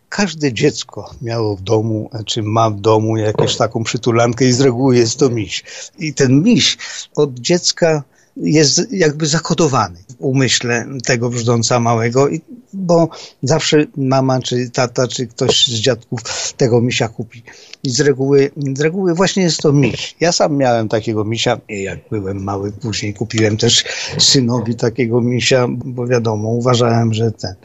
każde 0.10 0.54
dziecko 0.54 1.10
miało 1.21 1.56
w 1.56 1.62
domu, 1.62 2.10
czy 2.26 2.43
ma 2.43 2.69
w 2.69 2.80
domu 2.80 3.17
jakąś 3.17 3.58
taką 3.58 3.84
przytulankę 3.84 4.45
i 4.45 4.52
z 4.52 4.62
reguły 4.62 4.97
jest 4.97 5.19
to 5.19 5.30
miś. 5.30 5.63
I 6.00 6.13
ten 6.13 6.43
miś 6.43 6.78
od 7.15 7.34
dziecka 7.34 8.04
jest 8.38 8.91
jakby 8.91 9.26
zakodowany 9.26 10.00
w 10.10 10.15
umyśle 10.20 10.88
tego 11.06 11.30
brzdąca 11.30 11.80
małego, 11.80 12.28
bo 12.74 13.10
zawsze 13.44 13.86
mama, 13.98 14.41
czy 14.41 14.70
tata, 14.70 15.08
czy 15.08 15.28
ktoś 15.28 15.67
z 15.67 15.74
dziadków 15.74 16.22
tego 16.58 16.82
misia 16.82 17.08
kupi. 17.08 17.44
I 17.84 17.89
z 17.89 18.00
reguły, 18.00 18.52
z 18.78 18.82
reguły 18.82 19.13
właśnie 19.13 19.44
jest 19.44 19.60
to 19.60 19.74
miś. 19.74 20.15
Ja 20.20 20.32
sam 20.32 20.58
miałem 20.58 20.88
takiego 20.88 21.26
misia, 21.26 21.60
jak 21.70 22.00
byłem 22.10 22.44
mały, 22.44 22.72
później 22.72 23.13
kupiłem 23.13 23.58
też 23.58 23.84
synowi 24.20 24.76
takiego 24.76 25.22
misia, 25.22 25.67
bo 25.70 26.08
wiadomo, 26.08 26.50
uważałem, 26.50 27.13
że 27.13 27.32
ten, 27.32 27.56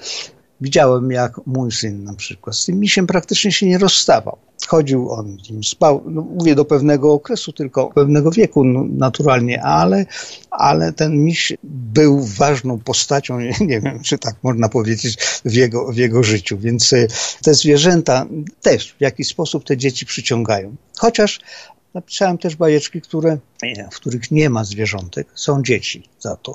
Widziałem, 0.61 1.11
jak 1.11 1.41
mój 1.47 1.73
syn 1.73 2.05
na 2.05 2.15
przykład 2.15 2.57
z 2.57 2.65
tym 2.65 2.81
misiem 2.81 3.07
praktycznie 3.07 3.53
się 3.53 3.67
nie 3.67 3.79
rozstawał. 3.79 4.39
Chodził 4.67 5.11
on 5.11 5.37
z 5.45 5.51
nim, 5.51 5.65
spał, 5.65 6.03
no 6.07 6.23
mówię 6.23 6.55
do 6.55 6.65
pewnego 6.65 7.13
okresu, 7.13 7.53
tylko 7.53 7.87
pewnego 7.87 8.31
wieku 8.31 8.65
no, 8.65 8.85
naturalnie, 8.89 9.63
ale, 9.63 10.07
ale 10.51 10.93
ten 10.93 11.25
miś 11.25 11.53
był 11.65 12.25
ważną 12.25 12.79
postacią, 12.79 13.41
nie 13.61 13.81
wiem, 13.81 14.03
czy 14.03 14.19
tak 14.19 14.35
można 14.43 14.69
powiedzieć, 14.69 15.19
w 15.45 15.53
jego, 15.53 15.93
w 15.93 15.97
jego 15.97 16.23
życiu. 16.23 16.59
Więc 16.59 16.93
e, 16.93 17.07
te 17.43 17.55
zwierzęta 17.55 18.27
też 18.63 18.95
w 18.99 19.01
jakiś 19.01 19.29
sposób 19.29 19.65
te 19.65 19.77
dzieci 19.77 20.07
przyciągają. 20.07 20.77
Chociaż 20.99 21.41
Napisałem 21.97 22.39
też 22.39 22.57
bajeczki, 22.57 23.01
które, 23.01 23.39
w 23.93 23.97
których 23.97 24.31
nie 24.31 24.51
ma 24.51 24.65
zwierzątek, 24.65 25.29
są 25.35 25.63
dzieci 25.63 26.09
za 26.21 26.37
to. 26.37 26.55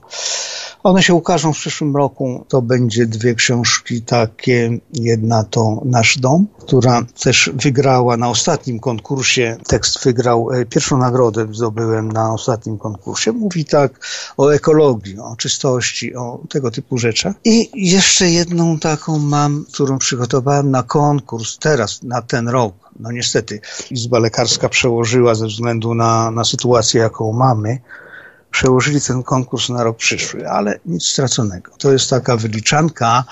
One 0.84 1.04
się 1.04 1.14
ukażą 1.14 1.54
w 1.54 1.58
przyszłym 1.58 1.96
roku. 1.96 2.46
To 2.48 2.62
będzie 2.62 3.06
dwie 3.06 3.36
książki 3.36 4.02
takie. 4.02 4.78
Jedna 4.94 5.44
to 5.44 5.82
Nasz 5.86 6.18
Dom, 6.18 6.48
która 6.60 7.06
też 7.24 7.50
wygrała 7.54 8.18
na 8.18 8.30
ostatnim 8.30 8.80
konkursie. 8.80 9.58
Tekst 9.68 10.04
wygrał, 10.04 10.52
e, 10.52 10.66
pierwszą 10.66 10.98
nagrodę 10.98 11.48
zdobyłem 11.52 12.12
na 12.12 12.34
ostatnim 12.34 12.78
konkursie. 12.78 13.32
Mówi 13.32 13.66
tak 13.66 14.08
o 14.38 14.54
ekologii, 14.54 15.20
o 15.20 15.36
czystości, 15.36 16.16
o 16.16 16.40
tego 16.50 16.72
typu 16.72 16.98
rzeczach. 16.98 17.36
I 17.44 17.70
jeszcze 17.74 18.30
jedną 18.30 18.80
taką 18.80 19.20
mam, 19.20 19.66
którą 19.74 19.98
przygotowałem 19.98 20.72
na 20.72 20.84
konkurs 20.84 21.58
teraz, 21.58 22.04
na 22.04 22.22
ten 22.22 22.48
rok 22.48 22.81
no 23.00 23.12
niestety 23.12 23.60
Izba 23.92 24.20
Lekarska 24.20 24.70
przełożyła 24.70 25.36
ze 25.36 25.48
względu 25.48 25.94
na, 25.94 26.32
na 26.32 26.44
sytuację, 26.44 27.02
jaką 27.02 27.34
mamy, 27.34 27.80
przełożyli 28.52 29.02
ten 29.02 29.24
konkurs 29.24 29.70
na 29.70 29.84
rok 29.84 29.98
przyszły, 29.98 30.50
ale 30.50 30.80
nic 30.86 31.04
straconego. 31.04 31.72
To 31.78 31.92
jest 31.92 32.10
taka 32.10 32.38
wyliczanka, 32.38 33.24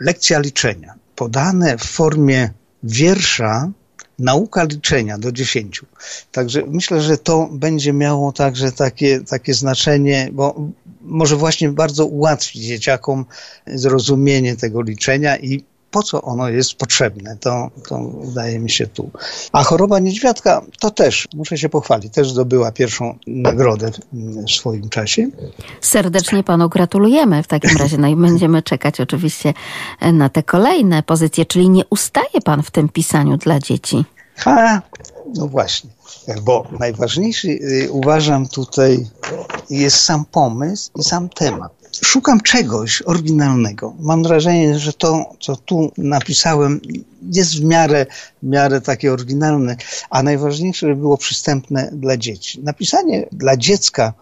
lekcja 0.00 0.38
liczenia, 0.38 0.94
podane 1.16 1.78
w 1.78 1.84
formie 1.84 2.50
wiersza, 2.82 3.70
nauka 4.18 4.64
liczenia 4.64 5.18
do 5.18 5.32
dziesięciu. 5.32 5.86
Także 6.32 6.62
myślę, 6.66 7.00
że 7.00 7.18
to 7.18 7.48
będzie 7.52 7.92
miało 7.92 8.32
także 8.32 8.72
takie, 8.72 9.20
takie 9.20 9.54
znaczenie, 9.54 10.28
bo 10.32 10.54
może 11.00 11.36
właśnie 11.36 11.68
bardzo 11.68 12.06
ułatwić 12.06 12.62
dzieciakom 12.62 13.24
zrozumienie 13.66 14.56
tego 14.56 14.82
liczenia 14.82 15.36
i 15.36 15.64
po 15.90 16.02
co 16.02 16.22
ono 16.22 16.48
jest 16.48 16.74
potrzebne, 16.74 17.36
to, 17.36 17.70
to 17.88 17.98
wydaje 18.24 18.58
mi 18.58 18.70
się 18.70 18.86
tu. 18.86 19.10
A 19.52 19.64
choroba 19.64 19.98
niedźwiadka 19.98 20.62
to 20.80 20.90
też, 20.90 21.28
muszę 21.34 21.58
się 21.58 21.68
pochwalić, 21.68 22.12
też 22.12 22.30
zdobyła 22.30 22.72
pierwszą 22.72 23.18
nagrodę 23.26 23.90
w 24.12 24.50
swoim 24.50 24.88
czasie. 24.88 25.26
Serdecznie 25.80 26.44
panu 26.44 26.68
gratulujemy 26.68 27.42
w 27.42 27.46
takim 27.46 27.76
razie. 27.76 27.98
No 27.98 28.08
i 28.08 28.16
będziemy 28.26 28.62
czekać 28.62 29.00
oczywiście 29.00 29.54
na 30.12 30.28
te 30.28 30.42
kolejne 30.42 31.02
pozycje, 31.02 31.46
czyli 31.46 31.70
nie 31.70 31.82
ustaje 31.90 32.40
pan 32.44 32.62
w 32.62 32.70
tym 32.70 32.88
pisaniu 32.88 33.36
dla 33.36 33.58
dzieci. 33.58 34.04
Ha, 34.36 34.82
no 35.34 35.48
właśnie, 35.48 35.90
bo 36.42 36.66
najważniejszy 36.78 37.48
y, 37.48 37.88
uważam 37.90 38.48
tutaj 38.48 39.06
jest 39.70 40.00
sam 40.00 40.24
pomysł 40.24 40.90
i 40.96 41.02
sam 41.02 41.28
temat 41.28 41.77
szukam 42.04 42.40
czegoś 42.40 43.02
oryginalnego. 43.02 43.94
Mam 43.98 44.22
wrażenie, 44.22 44.78
że 44.78 44.92
to, 44.92 45.34
co 45.40 45.56
tu 45.56 45.92
napisałem, 45.98 46.80
jest 47.32 47.54
w 47.54 47.64
miarę, 47.64 48.06
w 48.42 48.46
miarę 48.46 48.80
takie 48.80 49.12
oryginalne, 49.12 49.76
a 50.10 50.22
najważniejsze, 50.22 50.86
żeby 50.86 51.00
było 51.00 51.16
przystępne 51.16 51.90
dla 51.92 52.16
dzieci. 52.16 52.60
Napisanie 52.62 53.26
dla 53.32 53.56
dziecka 53.56 54.12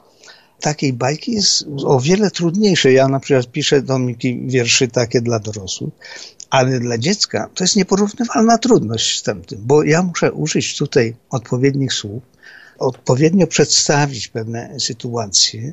takiej 0.61 0.93
bajki 0.93 1.33
jest 1.33 1.65
o 1.85 2.01
wiele 2.01 2.31
trudniejsze. 2.31 2.93
Ja 2.93 3.09
na 3.09 3.21
przykład 3.21 3.47
piszę 3.53 3.83
domiki 3.83 4.41
wierszy 4.47 4.89
takie 4.89 5.21
dla 5.21 5.39
dorosłych, 5.39 5.95
ale 6.51 6.81
dla 6.81 6.99
dziecka 6.99 7.51
to 7.55 7.65
jest 7.65 7.77
nieporównywalna 7.77 8.59
trudność 8.59 9.19
z 9.19 9.23
tym, 9.23 9.43
bo 9.59 9.83
ja 9.83 10.03
muszę 10.03 10.33
użyć 10.33 10.77
tutaj 10.77 11.15
odpowiednich 11.31 11.93
słów, 11.93 12.23
odpowiednio 12.79 13.47
przedstawić 13.47 14.29
pewne 14.29 14.81
sytuacje. 14.81 15.73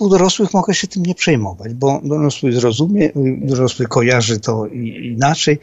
U 0.00 0.08
dorosłych 0.08 0.54
mogę 0.54 0.74
się 0.74 0.88
tym 0.88 1.06
nie 1.06 1.14
przejmować, 1.14 1.74
bo 1.74 2.00
dorosły 2.04 2.52
zrozumie, 2.52 3.10
dorosły 3.42 3.86
kojarzy 3.86 4.40
to 4.40 4.66
inaczej. 5.02 5.58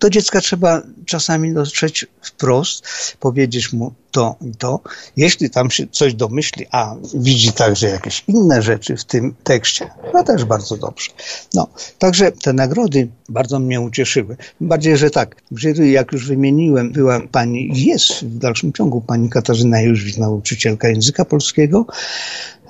Do 0.00 0.10
dziecka 0.10 0.40
trzeba 0.40 0.82
czasami 1.06 1.54
dotrzeć 1.54 2.06
wprost, 2.22 2.86
powiedzieć 3.20 3.72
mu 3.72 3.92
to 4.16 4.36
i 4.40 4.56
to. 4.56 4.80
Jeśli 5.16 5.50
tam 5.50 5.70
się 5.70 5.86
coś 5.92 6.14
domyśli, 6.14 6.66
a 6.70 6.94
widzi 7.14 7.52
także 7.52 7.88
jakieś 7.88 8.24
inne 8.28 8.62
rzeczy 8.62 8.96
w 8.96 9.04
tym 9.04 9.34
tekście, 9.44 9.90
to 10.12 10.24
też 10.24 10.44
bardzo 10.44 10.76
dobrze. 10.76 11.10
No, 11.54 11.68
także 11.98 12.32
te 12.32 12.52
nagrody 12.52 13.08
bardzo 13.28 13.58
mnie 13.58 13.80
ucieszyły. 13.80 14.36
Bardziej, 14.60 14.96
że 14.96 15.10
tak, 15.10 15.36
w 15.50 15.58
jury, 15.58 15.88
jak 15.88 16.12
już 16.12 16.26
wymieniłem, 16.26 16.92
była 16.92 17.20
pani, 17.20 17.84
jest 17.84 18.24
w 18.24 18.38
dalszym 18.38 18.72
ciągu 18.72 19.00
pani 19.00 19.30
Katarzyna 19.30 19.80
Jóźwik, 19.80 20.18
nauczycielka 20.18 20.88
języka 20.88 21.24
polskiego, 21.24 21.86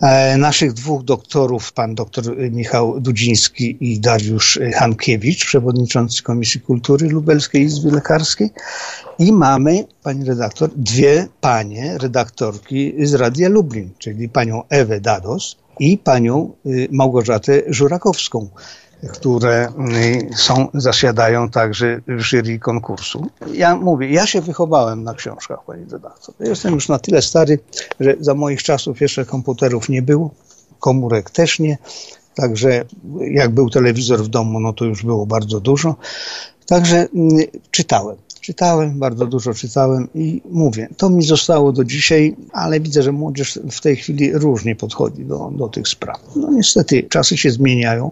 e, 0.01 0.37
naszych 0.37 0.73
dwóch 0.73 1.05
doktorów, 1.05 1.73
pan 1.73 1.95
doktor 1.95 2.37
Michał 2.51 3.01
Dudziński 3.01 3.77
i 3.81 4.01
Dariusz 4.01 4.59
Hankiewicz, 4.75 5.47
przewodniczący 5.47 6.23
Komisji 6.23 6.61
Kultury 6.61 7.09
Lubelskiej 7.09 7.63
Izby 7.63 7.91
Lekarskiej 7.91 8.51
i 9.19 9.33
mamy, 9.33 9.85
pani 10.07 10.25
redaktor, 10.25 10.71
dwie 10.77 11.29
panie 11.41 11.99
redaktorki 11.99 12.95
z 13.07 13.15
Radia 13.15 13.49
Lublin, 13.49 13.91
czyli 13.99 14.29
panią 14.29 14.63
Ewę 14.69 15.01
Dados 15.01 15.57
i 15.81 15.99
panią 15.99 16.53
y, 16.67 16.89
Małgorzatę 16.91 17.63
Żurakowską 17.67 18.49
które 19.13 19.69
y, 19.69 20.37
są, 20.37 20.69
zasiadają 20.75 21.51
także 21.51 22.01
w 22.07 22.21
jury 22.21 22.59
konkursu. 22.59 23.27
Ja 23.53 23.77
mówię, 23.77 24.11
ja 24.11 24.27
się 24.27 24.41
wychowałem 24.41 25.03
na 25.03 25.15
książkach, 25.15 25.59
pani 25.67 25.85
redaktor. 25.91 26.35
Jestem 26.41 26.75
już 26.75 26.89
na 26.89 26.99
tyle 26.99 27.23
stary, 27.23 27.59
że 28.01 28.15
za 28.21 28.35
moich 28.35 28.63
czasów 28.63 29.01
jeszcze 29.01 29.25
komputerów 29.25 29.89
nie 29.89 30.03
było, 30.03 30.31
komórek 30.81 31.31
też 31.31 31.59
nie, 31.59 31.79
także 32.35 32.85
jak 33.31 33.51
był 33.51 33.71
telewizor 33.71 34.25
w 34.25 34.29
domu, 34.29 34.61
no 34.61 34.73
to 34.73 34.85
już 34.85 35.03
było 35.03 35.27
bardzo 35.27 35.61
dużo. 35.61 35.95
Także 36.67 37.03
y, 37.03 37.51
czytałem. 37.71 38.17
Czytałem, 38.47 38.99
bardzo 38.99 39.27
dużo 39.27 39.55
czytałem 39.55 40.09
i 40.15 40.43
mówię, 40.51 40.89
to 40.97 41.11
mi 41.11 41.23
zostało 41.23 41.73
do 41.73 41.85
dzisiaj, 41.85 42.37
ale 42.53 42.81
widzę, 42.81 43.03
że 43.03 43.13
młodzież 43.13 43.61
w 43.71 43.81
tej 43.81 43.97
chwili 43.97 44.33
różnie 44.33 44.77
podchodzi 44.77 45.25
do, 45.25 45.51
do 45.55 45.69
tych 45.69 45.89
spraw. 45.89 46.21
No 46.37 46.51
niestety, 46.53 47.03
czasy 47.03 47.37
się 47.37 47.51
zmieniają. 47.51 48.11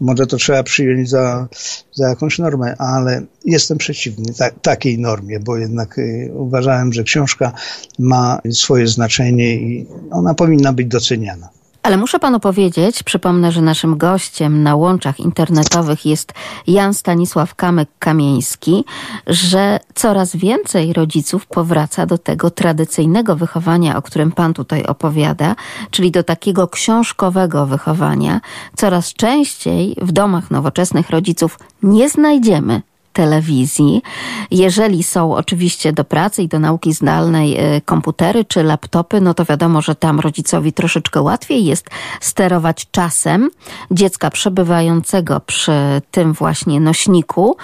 Może 0.00 0.26
to 0.26 0.36
trzeba 0.36 0.62
przyjąć 0.62 1.10
za, 1.10 1.48
za 1.94 2.08
jakąś 2.08 2.38
normę, 2.38 2.76
ale 2.78 3.22
jestem 3.44 3.78
przeciwny 3.78 4.34
ta, 4.34 4.50
takiej 4.50 4.98
normie, 4.98 5.40
bo 5.40 5.56
jednak 5.56 5.98
y, 5.98 6.30
uważałem, 6.34 6.92
że 6.92 7.02
książka 7.02 7.52
ma 7.98 8.40
swoje 8.50 8.86
znaczenie 8.86 9.54
i 9.54 9.86
ona 10.10 10.34
powinna 10.34 10.72
być 10.72 10.86
doceniana. 10.86 11.59
Ale 11.82 11.96
muszę 11.96 12.18
panu 12.18 12.40
powiedzieć, 12.40 13.02
przypomnę, 13.02 13.52
że 13.52 13.62
naszym 13.62 13.98
gościem 13.98 14.62
na 14.62 14.76
łączach 14.76 15.20
internetowych 15.20 16.06
jest 16.06 16.32
Jan 16.66 16.94
Stanisław 16.94 17.56
Kamek-Kamieński, 17.56 18.84
że 19.26 19.80
coraz 19.94 20.36
więcej 20.36 20.92
rodziców 20.92 21.46
powraca 21.46 22.06
do 22.06 22.18
tego 22.18 22.50
tradycyjnego 22.50 23.36
wychowania, 23.36 23.96
o 23.96 24.02
którym 24.02 24.32
pan 24.32 24.54
tutaj 24.54 24.84
opowiada, 24.84 25.56
czyli 25.90 26.10
do 26.10 26.22
takiego 26.22 26.68
książkowego 26.68 27.66
wychowania. 27.66 28.40
Coraz 28.76 29.12
częściej 29.12 29.96
w 30.02 30.12
domach 30.12 30.50
nowoczesnych 30.50 31.10
rodziców 31.10 31.58
nie 31.82 32.08
znajdziemy 32.08 32.82
telewizji. 33.20 34.02
Jeżeli 34.50 35.02
są 35.02 35.34
oczywiście 35.34 35.92
do 35.92 36.04
pracy 36.04 36.42
i 36.42 36.48
do 36.48 36.58
nauki 36.58 36.92
zdalnej 36.92 37.56
e, 37.56 37.80
komputery 37.80 38.44
czy 38.44 38.62
laptopy, 38.62 39.20
no 39.20 39.34
to 39.34 39.44
wiadomo, 39.44 39.82
że 39.82 39.94
tam 39.94 40.20
rodzicowi 40.20 40.72
troszeczkę 40.72 41.22
łatwiej 41.22 41.64
jest 41.64 41.86
sterować 42.20 42.86
czasem 42.90 43.50
dziecka 43.90 44.30
przebywającego 44.30 45.40
przy 45.40 45.72
tym 46.10 46.32
właśnie 46.32 46.80
nośniku. 46.80 47.56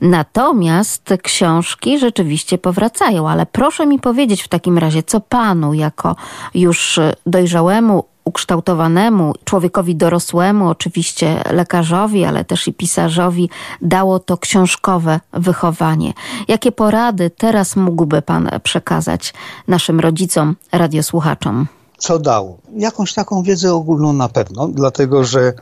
Natomiast 0.00 1.14
książki 1.22 1.98
rzeczywiście 1.98 2.58
powracają, 2.58 3.28
ale 3.28 3.46
proszę 3.46 3.86
mi 3.86 3.98
powiedzieć 3.98 4.42
w 4.42 4.48
takim 4.48 4.78
razie, 4.78 5.02
co 5.02 5.20
panu 5.20 5.74
jako 5.74 6.16
już 6.54 7.00
dojrzałemu 7.26 8.04
ukształtowanemu 8.24 9.32
człowiekowi 9.44 9.96
dorosłemu, 9.96 10.68
oczywiście 10.68 11.42
lekarzowi, 11.50 12.24
ale 12.24 12.44
też 12.44 12.68
i 12.68 12.72
pisarzowi, 12.72 13.50
dało 13.82 14.18
to 14.18 14.38
książkowe 14.38 15.20
wychowanie. 15.32 16.12
Jakie 16.48 16.72
porady 16.72 17.30
teraz 17.30 17.76
mógłby 17.76 18.22
Pan 18.22 18.50
przekazać 18.62 19.34
naszym 19.68 20.00
rodzicom, 20.00 20.56
radiosłuchaczom? 20.72 21.66
Co 21.98 22.18
dało? 22.18 22.58
Jakąś 22.76 23.14
taką 23.14 23.42
wiedzę 23.42 23.74
ogólną 23.74 24.12
na 24.12 24.28
pewno, 24.28 24.68
dlatego 24.68 25.24
że 25.24 25.52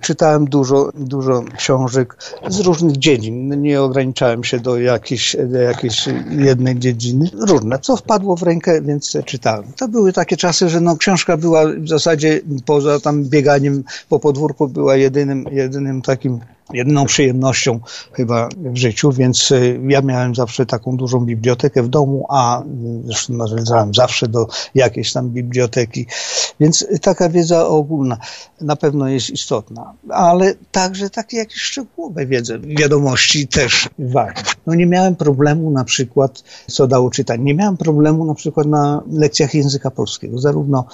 Czytałem 0.00 0.44
dużo, 0.44 0.90
dużo 0.94 1.44
książek 1.56 2.16
z 2.48 2.60
różnych 2.60 2.96
dziedzin. 2.96 3.62
Nie 3.62 3.82
ograniczałem 3.82 4.44
się 4.44 4.60
do 4.60 4.78
jakiejś, 4.78 5.36
do 5.46 5.58
jakiejś 5.58 6.08
jednej 6.30 6.78
dziedziny. 6.78 7.30
Różne, 7.48 7.78
co 7.78 7.96
wpadło 7.96 8.36
w 8.36 8.42
rękę, 8.42 8.82
więc 8.82 9.16
czytałem. 9.24 9.64
To 9.76 9.88
były 9.88 10.12
takie 10.12 10.36
czasy, 10.36 10.68
że 10.68 10.80
no, 10.80 10.96
książka 10.96 11.36
była 11.36 11.66
w 11.66 11.88
zasadzie 11.88 12.40
poza 12.66 13.00
tam 13.00 13.24
bieganiem 13.24 13.84
po 14.08 14.18
podwórku 14.18 14.68
była 14.68 14.96
jedynym, 14.96 15.46
jedynym 15.52 16.02
takim 16.02 16.40
jedyną 16.72 17.06
przyjemnością 17.06 17.80
chyba 18.12 18.48
w 18.56 18.76
życiu, 18.76 19.12
więc 19.12 19.50
y, 19.50 19.80
ja 19.88 20.02
miałem 20.02 20.34
zawsze 20.34 20.66
taką 20.66 20.96
dużą 20.96 21.20
bibliotekę 21.20 21.82
w 21.82 21.88
domu, 21.88 22.26
a 22.28 22.62
y, 22.62 22.64
zresztą 23.04 23.34
nawiązałem 23.34 23.94
zawsze 23.94 24.28
do 24.28 24.46
jakiejś 24.74 25.12
tam 25.12 25.30
biblioteki, 25.30 26.06
więc 26.60 26.86
taka 27.02 27.28
wiedza 27.28 27.66
ogólna 27.66 28.18
na 28.60 28.76
pewno 28.76 29.08
jest 29.08 29.30
istotna, 29.30 29.92
ale 30.10 30.54
także 30.72 31.10
takie 31.10 31.36
jakieś 31.36 31.62
szczegółowe 31.62 32.26
wiedze, 32.26 32.58
wiadomości 32.58 33.48
też 33.48 33.88
ważne. 33.98 34.42
No 34.66 34.74
nie 34.74 34.86
miałem 34.86 35.16
problemu 35.16 35.70
na 35.70 35.84
przykład, 35.84 36.42
co 36.66 36.86
dało 36.86 37.10
czytać, 37.10 37.40
nie 37.42 37.54
miałem 37.54 37.76
problemu 37.76 38.24
na 38.24 38.34
przykład 38.34 38.66
na 38.66 39.02
lekcjach 39.12 39.54
języka 39.54 39.90
polskiego, 39.90 40.38
zarówno 40.38 40.84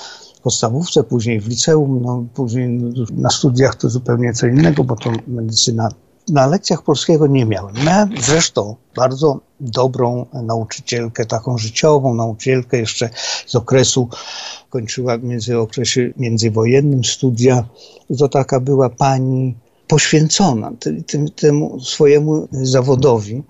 podstawówce, 0.47 1.05
później 1.05 1.41
w 1.41 1.49
liceum, 1.49 2.03
no, 2.03 2.25
później 2.35 2.69
na 3.11 3.31
studiach 3.31 3.75
to 3.75 3.91
zupełnie 3.91 4.33
co 4.33 4.47
innego, 4.47 4.85
bo 4.85 4.97
to 4.97 5.13
medycyna. 5.27 5.89
Na 6.29 6.47
lekcjach 6.47 6.83
polskiego 6.83 7.27
nie 7.27 7.47
miałem. 7.47 7.75
Miałem 7.87 8.11
zresztą 8.21 8.77
bardzo 8.97 9.41
dobrą 9.61 10.27
nauczycielkę, 10.33 11.27
taką 11.27 11.59
życiową 11.59 12.15
nauczycielkę 12.15 12.79
jeszcze 12.79 13.11
z 13.47 13.55
okresu, 13.55 14.09
kończyła 14.71 15.19
między 15.19 15.59
okresie 15.59 16.13
międzywojennym 16.17 17.05
studia. 17.05 17.65
To 18.19 18.29
taka 18.29 18.61
była 18.61 18.91
pani 18.91 19.55
poświęcona 19.89 20.73
tym, 21.07 21.29
temu 21.29 21.81
swojemu 21.81 22.49
zawodowi. 22.53 23.43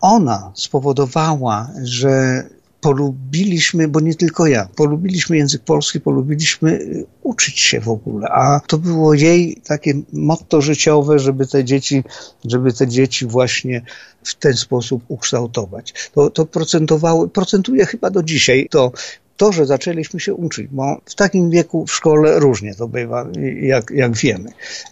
Ona 0.00 0.52
spowodowała, 0.54 1.70
że 1.82 2.44
polubiliśmy, 2.80 3.88
bo 3.88 4.00
nie 4.00 4.14
tylko 4.14 4.46
ja, 4.46 4.68
polubiliśmy 4.76 5.36
język 5.36 5.62
polski, 5.62 6.00
polubiliśmy 6.00 6.72
y, 6.72 7.06
uczyć 7.22 7.60
się 7.60 7.80
w 7.80 7.88
ogóle, 7.88 8.28
a 8.28 8.60
to 8.66 8.78
było 8.78 9.14
jej 9.14 9.60
takie 9.66 9.94
motto 10.12 10.60
życiowe, 10.60 11.18
żeby 11.18 11.46
te 11.46 11.64
dzieci, 11.64 12.04
żeby 12.44 12.72
te 12.72 12.88
dzieci 12.88 13.26
właśnie 13.26 13.82
w 14.24 14.34
ten 14.34 14.54
sposób 14.54 15.04
ukształtować. 15.08 16.10
To, 16.14 16.30
to 16.30 16.46
procentowało, 16.46 17.28
procentuje 17.28 17.86
chyba 17.86 18.10
do 18.10 18.22
dzisiaj 18.22 18.68
to 18.70 18.92
to, 19.38 19.52
że 19.52 19.66
zaczęliśmy 19.66 20.20
się 20.20 20.34
uczyć, 20.34 20.66
bo 20.70 21.00
w 21.04 21.14
takim 21.14 21.50
wieku 21.50 21.86
w 21.86 21.92
szkole 21.92 22.38
różnie 22.38 22.74
to 22.74 22.88
bywa, 22.88 23.26
jak, 23.60 23.90
jak 23.90 24.16
wiemy. 24.16 24.50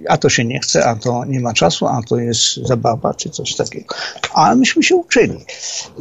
A 0.08 0.18
to 0.18 0.28
się 0.28 0.44
nie 0.44 0.60
chce, 0.60 0.86
a 0.86 0.96
to 0.96 1.24
nie 1.24 1.40
ma 1.40 1.52
czasu, 1.52 1.86
a 1.86 2.00
to 2.08 2.18
jest 2.18 2.56
zabawa, 2.56 3.14
czy 3.14 3.30
coś 3.30 3.54
takiego. 3.54 3.94
A 4.34 4.54
myśmy 4.54 4.82
się 4.82 4.96
uczyli. 4.96 5.44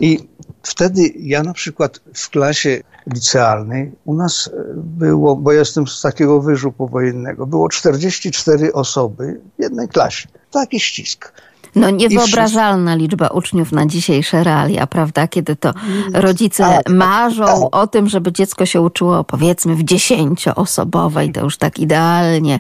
I 0.01 0.19
wtedy 0.65 1.01
ja 1.19 1.43
na 1.43 1.53
przykład 1.53 1.99
w 2.13 2.29
klasie 2.29 2.83
licealnej 3.13 3.91
u 4.05 4.13
nas 4.13 4.49
było, 4.75 5.35
bo 5.35 5.51
jestem 5.51 5.87
z 5.87 6.01
takiego 6.01 6.41
wyżu 6.41 6.71
powojennego, 6.71 7.47
było 7.47 7.69
44 7.69 8.73
osoby 8.73 9.41
w 9.59 9.61
jednej 9.61 9.87
klasie. 9.87 10.27
Taki 10.51 10.79
ścisk. 10.79 11.31
No 11.75 11.89
niewyobrażalna 11.89 12.95
liczba 12.95 13.27
uczniów 13.27 13.71
na 13.71 13.85
dzisiejsze 13.85 14.43
realia, 14.43 14.87
prawda? 14.87 15.27
Kiedy 15.27 15.55
to 15.55 15.73
rodzice 16.13 16.63
tak, 16.63 16.89
marzą 16.89 17.45
tak. 17.45 17.75
o 17.75 17.87
tym, 17.87 18.09
żeby 18.09 18.31
dziecko 18.31 18.65
się 18.65 18.81
uczyło 18.81 19.23
powiedzmy 19.23 19.75
w 19.75 19.83
dziesięcioosobowej, 19.83 21.31
to 21.31 21.43
już 21.43 21.57
tak 21.57 21.79
idealnie 21.79 22.59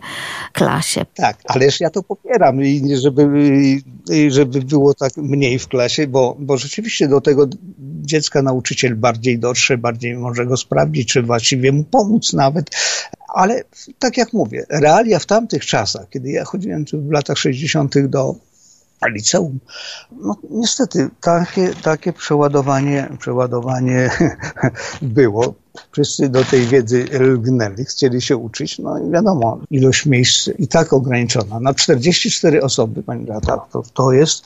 klasie. 0.53 1.05
Tak, 1.15 1.37
ależ 1.47 1.79
ja 1.79 1.89
to 1.89 2.03
popieram 2.03 2.61
i 2.63 2.95
żeby, 2.95 3.29
żeby 4.27 4.61
było 4.61 4.93
tak 4.93 5.17
mniej 5.17 5.59
w 5.59 5.67
klasie, 5.67 6.07
bo, 6.07 6.35
bo 6.39 6.57
rzeczywiście 6.57 7.07
do 7.07 7.21
tego 7.21 7.47
dziecka 8.05 8.41
nauczyciel 8.41 8.95
bardziej 8.95 9.39
dotrze, 9.39 9.77
bardziej 9.77 10.17
może 10.17 10.45
go 10.45 10.57
sprawdzić, 10.57 11.11
czy 11.13 11.23
właściwie 11.23 11.71
mu 11.71 11.83
pomóc 11.83 12.33
nawet. 12.33 12.69
Ale 13.35 13.63
tak 13.99 14.17
jak 14.17 14.33
mówię, 14.33 14.65
realia 14.69 15.19
w 15.19 15.25
tamtych 15.25 15.65
czasach, 15.65 16.09
kiedy 16.09 16.31
ja 16.31 16.43
chodziłem 16.43 16.85
w 16.93 17.11
latach 17.11 17.37
60. 17.37 18.07
do 18.07 18.35
liceum. 19.09 19.59
No, 20.21 20.35
niestety 20.49 21.09
takie, 21.21 21.73
takie 21.83 22.13
przeładowanie, 22.13 23.09
przeładowanie 23.19 24.09
było. 25.01 25.64
Wszyscy 25.91 26.29
do 26.29 26.43
tej 26.43 26.65
wiedzy 26.65 27.05
lgnęli, 27.19 27.85
chcieli 27.85 28.21
się 28.21 28.37
uczyć, 28.37 28.79
no 28.79 28.99
i 28.99 29.11
wiadomo, 29.11 29.59
ilość 29.71 30.05
miejsc 30.05 30.49
i 30.59 30.67
tak 30.67 30.93
ograniczona. 30.93 31.59
Na 31.59 31.73
44 31.73 32.61
osoby, 32.61 33.03
pani 33.03 33.25
Beata, 33.25 33.57
to, 33.71 33.83
to, 33.93 34.11
jest, 34.11 34.43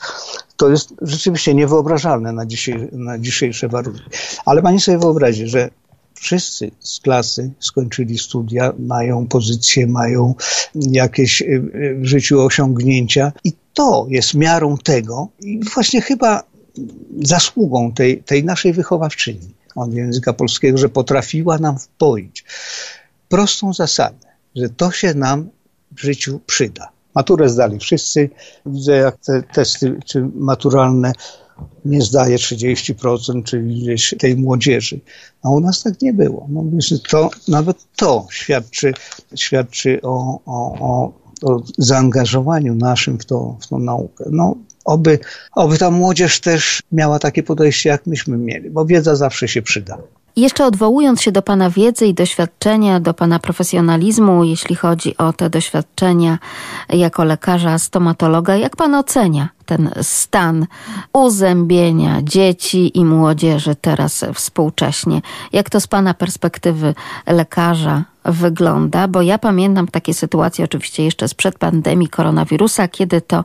to 0.56 0.70
jest 0.70 0.94
rzeczywiście 1.02 1.54
niewyobrażalne 1.54 2.32
na, 2.32 2.44
na 2.92 3.18
dzisiejsze 3.18 3.68
warunki. 3.68 4.02
Ale 4.44 4.62
pani 4.62 4.80
sobie 4.80 4.98
wyobrazi, 4.98 5.46
że 5.46 5.70
wszyscy 6.14 6.70
z 6.80 7.00
klasy 7.00 7.50
skończyli 7.60 8.18
studia, 8.18 8.72
mają 8.78 9.26
pozycje, 9.26 9.86
mają 9.86 10.34
jakieś 10.74 11.42
y, 11.42 11.44
y, 11.44 11.98
w 12.00 12.06
życiu 12.06 12.40
osiągnięcia 12.40 13.32
i 13.44 13.52
to 13.74 14.06
jest 14.08 14.34
miarą 14.34 14.76
tego 14.78 15.28
i 15.40 15.60
właśnie 15.74 16.00
chyba 16.00 16.42
zasługą 17.22 17.92
tej, 17.92 18.22
tej 18.22 18.44
naszej 18.44 18.72
wychowawczyni 18.72 19.54
od 19.76 19.94
języka 19.94 20.32
polskiego, 20.32 20.78
że 20.78 20.88
potrafiła 20.88 21.58
nam 21.58 21.78
wpoić 21.78 22.44
prostą 23.28 23.72
zasadę, 23.72 24.26
że 24.56 24.68
to 24.68 24.90
się 24.90 25.14
nam 25.14 25.48
w 25.96 26.00
życiu 26.00 26.40
przyda. 26.46 26.88
Maturę 27.14 27.48
zdali 27.48 27.78
wszyscy. 27.78 28.30
Widzę, 28.66 28.92
jak 28.92 29.16
te 29.16 29.42
testy 29.42 29.98
czy 30.06 30.28
maturalne 30.34 31.12
nie 31.84 32.02
zdaje 32.02 32.36
30%, 32.36 33.42
czyli 33.44 33.82
gdzieś 33.82 34.14
tej 34.18 34.36
młodzieży. 34.36 35.00
A 35.42 35.50
u 35.50 35.60
nas 35.60 35.82
tak 35.82 36.02
nie 36.02 36.12
było. 36.12 36.46
No, 36.50 36.64
to, 37.10 37.30
nawet 37.48 37.76
to 37.96 38.26
świadczy, 38.30 38.94
świadczy 39.36 40.00
o, 40.02 40.40
o, 40.46 40.78
o, 40.80 41.12
o 41.42 41.62
zaangażowaniu 41.78 42.74
naszym 42.74 43.18
w, 43.18 43.24
to, 43.24 43.56
w 43.60 43.66
tą 43.66 43.78
naukę. 43.78 44.24
No, 44.30 44.56
oby, 44.84 45.18
oby 45.54 45.78
ta 45.78 45.90
młodzież 45.90 46.40
też 46.40 46.82
miała 46.92 47.18
takie 47.18 47.42
podejście, 47.42 47.88
jak 47.88 48.06
myśmy 48.06 48.36
mieli, 48.38 48.70
bo 48.70 48.84
wiedza 48.84 49.16
zawsze 49.16 49.48
się 49.48 49.62
przyda. 49.62 49.98
Jeszcze 50.36 50.64
odwołując 50.64 51.22
się 51.22 51.32
do 51.32 51.42
Pana 51.42 51.70
wiedzy 51.70 52.06
i 52.06 52.14
doświadczenia, 52.14 53.00
do 53.00 53.14
Pana 53.14 53.38
profesjonalizmu, 53.38 54.44
jeśli 54.44 54.76
chodzi 54.76 55.16
o 55.16 55.32
te 55.32 55.50
doświadczenia 55.50 56.38
jako 56.88 57.24
lekarza, 57.24 57.78
stomatologa, 57.78 58.56
jak 58.56 58.76
Pan 58.76 58.94
ocenia 58.94 59.48
ten 59.64 59.90
stan 60.02 60.66
uzębienia 61.12 62.22
dzieci 62.22 62.98
i 62.98 63.04
młodzieży 63.04 63.74
teraz 63.80 64.24
współcześnie? 64.34 65.22
Jak 65.52 65.70
to 65.70 65.80
z 65.80 65.86
Pana 65.86 66.14
perspektywy 66.14 66.94
lekarza 67.26 68.04
wygląda, 68.24 69.08
bo 69.08 69.22
ja 69.22 69.38
pamiętam 69.38 69.88
takie 69.88 70.14
sytuacje 70.14 70.64
oczywiście 70.64 71.04
jeszcze 71.04 71.28
sprzed 71.28 71.58
pandemii 71.58 72.08
koronawirusa, 72.08 72.88
kiedy 72.88 73.20
to 73.20 73.44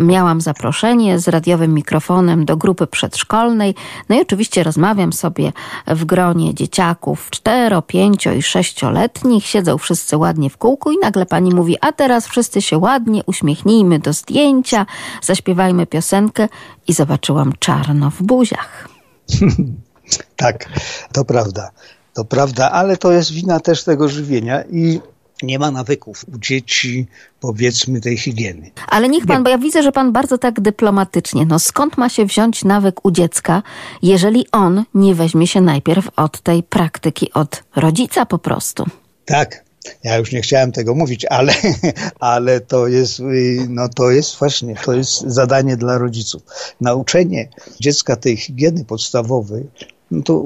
miałam 0.00 0.40
zaproszenie 0.40 1.18
z 1.18 1.28
radiowym 1.28 1.74
mikrofonem 1.74 2.44
do 2.44 2.56
grupy 2.56 2.86
przedszkolnej. 2.86 3.74
No 4.08 4.16
i 4.16 4.20
oczywiście 4.20 4.62
rozmawiam 4.62 5.12
sobie 5.12 5.52
w 5.86 6.04
gronie 6.04 6.54
dzieciaków 6.54 7.30
cztero, 7.30 7.82
pięcio 7.82 8.32
i 8.32 8.42
sześcioletnich. 8.42 9.46
Siedzą 9.46 9.78
wszyscy 9.78 10.16
ładnie 10.16 10.50
w 10.50 10.56
kółku 10.56 10.92
i 10.92 10.98
nagle 10.98 11.26
pani 11.26 11.54
mówi, 11.54 11.76
a 11.80 11.92
teraz 11.92 12.28
wszyscy 12.28 12.62
się 12.62 12.78
ładnie 12.78 13.22
uśmiechnijmy 13.26 13.98
do 13.98 14.12
zdjęcia, 14.12 14.86
zaśpiewajmy 15.22 15.59
piosenkę 15.86 16.48
i 16.88 16.92
zobaczyłam 16.92 17.52
czarno 17.58 18.10
w 18.10 18.22
buziach. 18.22 18.88
tak, 20.36 20.68
to 21.12 21.24
prawda. 21.24 21.70
To 22.14 22.24
prawda, 22.24 22.70
ale 22.70 22.96
to 22.96 23.12
jest 23.12 23.32
wina 23.32 23.60
też 23.60 23.84
tego 23.84 24.08
żywienia 24.08 24.62
i 24.62 25.00
nie 25.42 25.58
ma 25.58 25.70
nawyków 25.70 26.24
u 26.34 26.38
dzieci, 26.38 27.06
powiedzmy, 27.40 28.00
tej 28.00 28.16
higieny. 28.16 28.70
Ale 28.88 29.08
niech 29.08 29.26
pan, 29.26 29.42
bo 29.42 29.50
ja 29.50 29.58
widzę, 29.58 29.82
że 29.82 29.92
pan 29.92 30.12
bardzo 30.12 30.38
tak 30.38 30.60
dyplomatycznie. 30.60 31.46
No 31.46 31.58
skąd 31.58 31.98
ma 31.98 32.08
się 32.08 32.26
wziąć 32.26 32.64
nawyk 32.64 33.04
u 33.04 33.10
dziecka, 33.10 33.62
jeżeli 34.02 34.46
on 34.52 34.84
nie 34.94 35.14
weźmie 35.14 35.46
się 35.46 35.60
najpierw 35.60 36.08
od 36.16 36.40
tej 36.40 36.62
praktyki, 36.62 37.32
od 37.32 37.62
rodzica 37.76 38.26
po 38.26 38.38
prostu? 38.38 38.84
Tak, 39.24 39.64
ja 40.04 40.16
już 40.16 40.32
nie 40.32 40.42
chciałem 40.42 40.72
tego 40.72 40.94
mówić, 40.94 41.24
ale, 41.24 41.52
ale 42.20 42.60
to 42.60 42.88
jest, 42.88 43.22
no 43.68 43.88
to 43.88 44.10
jest 44.10 44.38
właśnie, 44.38 44.74
to 44.84 44.92
jest 44.92 45.20
zadanie 45.20 45.76
dla 45.76 45.98
rodziców. 45.98 46.42
Nauczenie 46.80 47.48
dziecka 47.80 48.16
tej 48.16 48.36
higieny 48.36 48.84
podstawowej, 48.84 49.66
no 50.10 50.22
to 50.22 50.42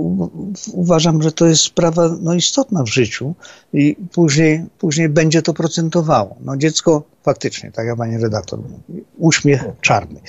uważam, 0.72 1.22
że 1.22 1.32
to 1.32 1.46
jest 1.46 1.62
sprawa 1.62 2.16
no, 2.20 2.34
istotna 2.34 2.82
w 2.82 2.88
życiu 2.88 3.34
i 3.72 3.96
później, 4.12 4.64
później 4.78 5.08
będzie 5.08 5.42
to 5.42 5.54
procentowało. 5.54 6.36
No 6.40 6.56
dziecko 6.56 7.02
faktycznie, 7.22 7.72
tak 7.72 7.86
jak 7.86 7.96
pani 7.96 8.18
redaktor 8.18 8.58
mówi, 8.58 9.04
uśmiech 9.18 9.64
czarny. 9.80 10.20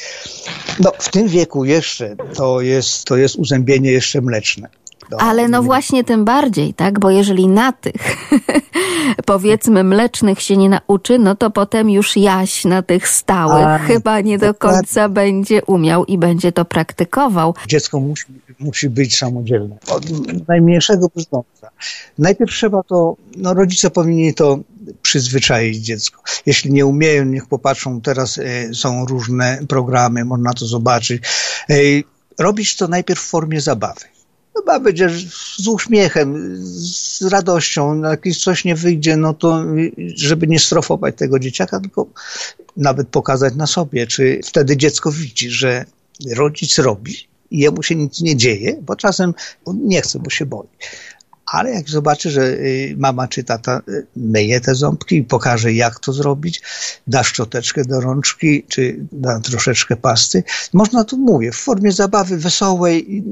No 0.79 0.91
w 0.99 1.11
tym 1.11 1.27
wieku 1.27 1.65
jeszcze 1.65 2.15
to 2.33 2.61
jest, 2.61 3.05
to 3.05 3.17
jest 3.17 3.35
uzębienie 3.35 3.91
jeszcze 3.91 4.21
mleczne. 4.21 4.69
No, 5.11 5.17
Ale 5.17 5.47
no 5.47 5.63
właśnie 5.63 6.03
tym 6.03 6.25
bardziej, 6.25 6.73
tak? 6.73 6.99
Bo 6.99 7.09
jeżeli 7.09 7.47
na 7.47 7.71
tych 7.71 8.27
powiedzmy 9.25 9.83
mlecznych 9.83 10.41
się 10.41 10.57
nie 10.57 10.69
nauczy, 10.69 11.19
no 11.19 11.35
to 11.35 11.49
potem 11.49 11.89
już 11.89 12.17
jaś 12.17 12.65
na 12.65 12.81
tych 12.81 13.07
stałych 13.07 13.65
A, 13.65 13.77
chyba 13.77 14.21
nie 14.21 14.37
do 14.37 14.53
końca 14.53 15.09
będzie 15.09 15.63
umiał 15.63 16.05
i 16.05 16.17
będzie 16.17 16.51
to 16.51 16.65
praktykował. 16.65 17.53
Dziecko 17.67 17.99
musi, 17.99 18.25
musi 18.59 18.89
być 18.89 19.17
samodzielne. 19.17 19.77
Od 19.87 20.05
najmniejszego 20.47 21.07
bezdomca. 21.15 21.69
Najpierw 22.17 22.51
trzeba 22.51 22.83
to, 22.83 23.15
no 23.37 23.53
rodzice 23.53 23.89
powinni 23.89 24.33
to 24.33 24.59
przyzwyczaić 25.01 25.77
dziecko. 25.77 26.21
Jeśli 26.45 26.71
nie 26.71 26.85
umieją, 26.85 27.25
niech 27.25 27.47
popatrzą, 27.47 28.01
teraz 28.01 28.37
e, 28.37 28.73
są 28.73 29.05
różne 29.05 29.59
programy, 29.67 30.25
można 30.25 30.53
to 30.53 30.65
zobaczyć. 30.65 31.23
E, 31.69 31.75
robić 32.39 32.75
to 32.75 32.87
najpierw 32.87 33.21
w 33.21 33.29
formie 33.29 33.61
zabawy 33.61 34.15
chyba 34.55 34.79
będzie 34.79 35.09
z 35.57 35.67
uśmiechem, 35.67 36.57
z 36.63 37.21
radością, 37.21 37.95
no, 37.95 38.09
jak 38.09 38.23
coś 38.39 38.65
nie 38.65 38.75
wyjdzie, 38.75 39.17
no 39.17 39.33
to 39.33 39.65
żeby 40.15 40.47
nie 40.47 40.59
strofować 40.59 41.15
tego 41.17 41.39
dzieciaka, 41.39 41.79
tylko 41.79 42.07
nawet 42.77 43.07
pokazać 43.07 43.55
na 43.55 43.67
sobie, 43.67 44.07
czy 44.07 44.39
wtedy 44.43 44.77
dziecko 44.77 45.11
widzi, 45.11 45.49
że 45.51 45.85
rodzic 46.35 46.77
robi 46.77 47.15
i 47.51 47.59
jemu 47.59 47.83
się 47.83 47.95
nic 47.95 48.21
nie 48.21 48.35
dzieje, 48.35 48.77
bo 48.81 48.95
czasem 48.95 49.33
on 49.65 49.79
nie 49.83 50.01
chce, 50.01 50.19
bo 50.19 50.29
się 50.29 50.45
boi. 50.45 50.67
Ale 51.45 51.71
jak 51.71 51.89
zobaczy, 51.89 52.31
że 52.31 52.41
y, 52.41 52.95
mama 52.97 53.27
czy 53.27 53.43
tata 53.43 53.81
y, 53.89 54.07
myje 54.15 54.61
te 54.61 54.75
ząbki 54.75 55.17
i 55.17 55.23
pokaże, 55.23 55.73
jak 55.73 55.99
to 55.99 56.13
zrobić, 56.13 56.61
da 57.07 57.23
szczoteczkę 57.23 57.85
do 57.85 58.01
rączki, 58.01 58.63
czy 58.67 58.99
da 59.11 59.39
troszeczkę 59.39 59.95
pasty, 59.95 60.43
można 60.73 61.03
tu 61.03 61.17
mówię, 61.17 61.51
w 61.51 61.55
formie 61.55 61.91
zabawy 61.91 62.37
wesołej 62.37 63.15
i, 63.15 63.23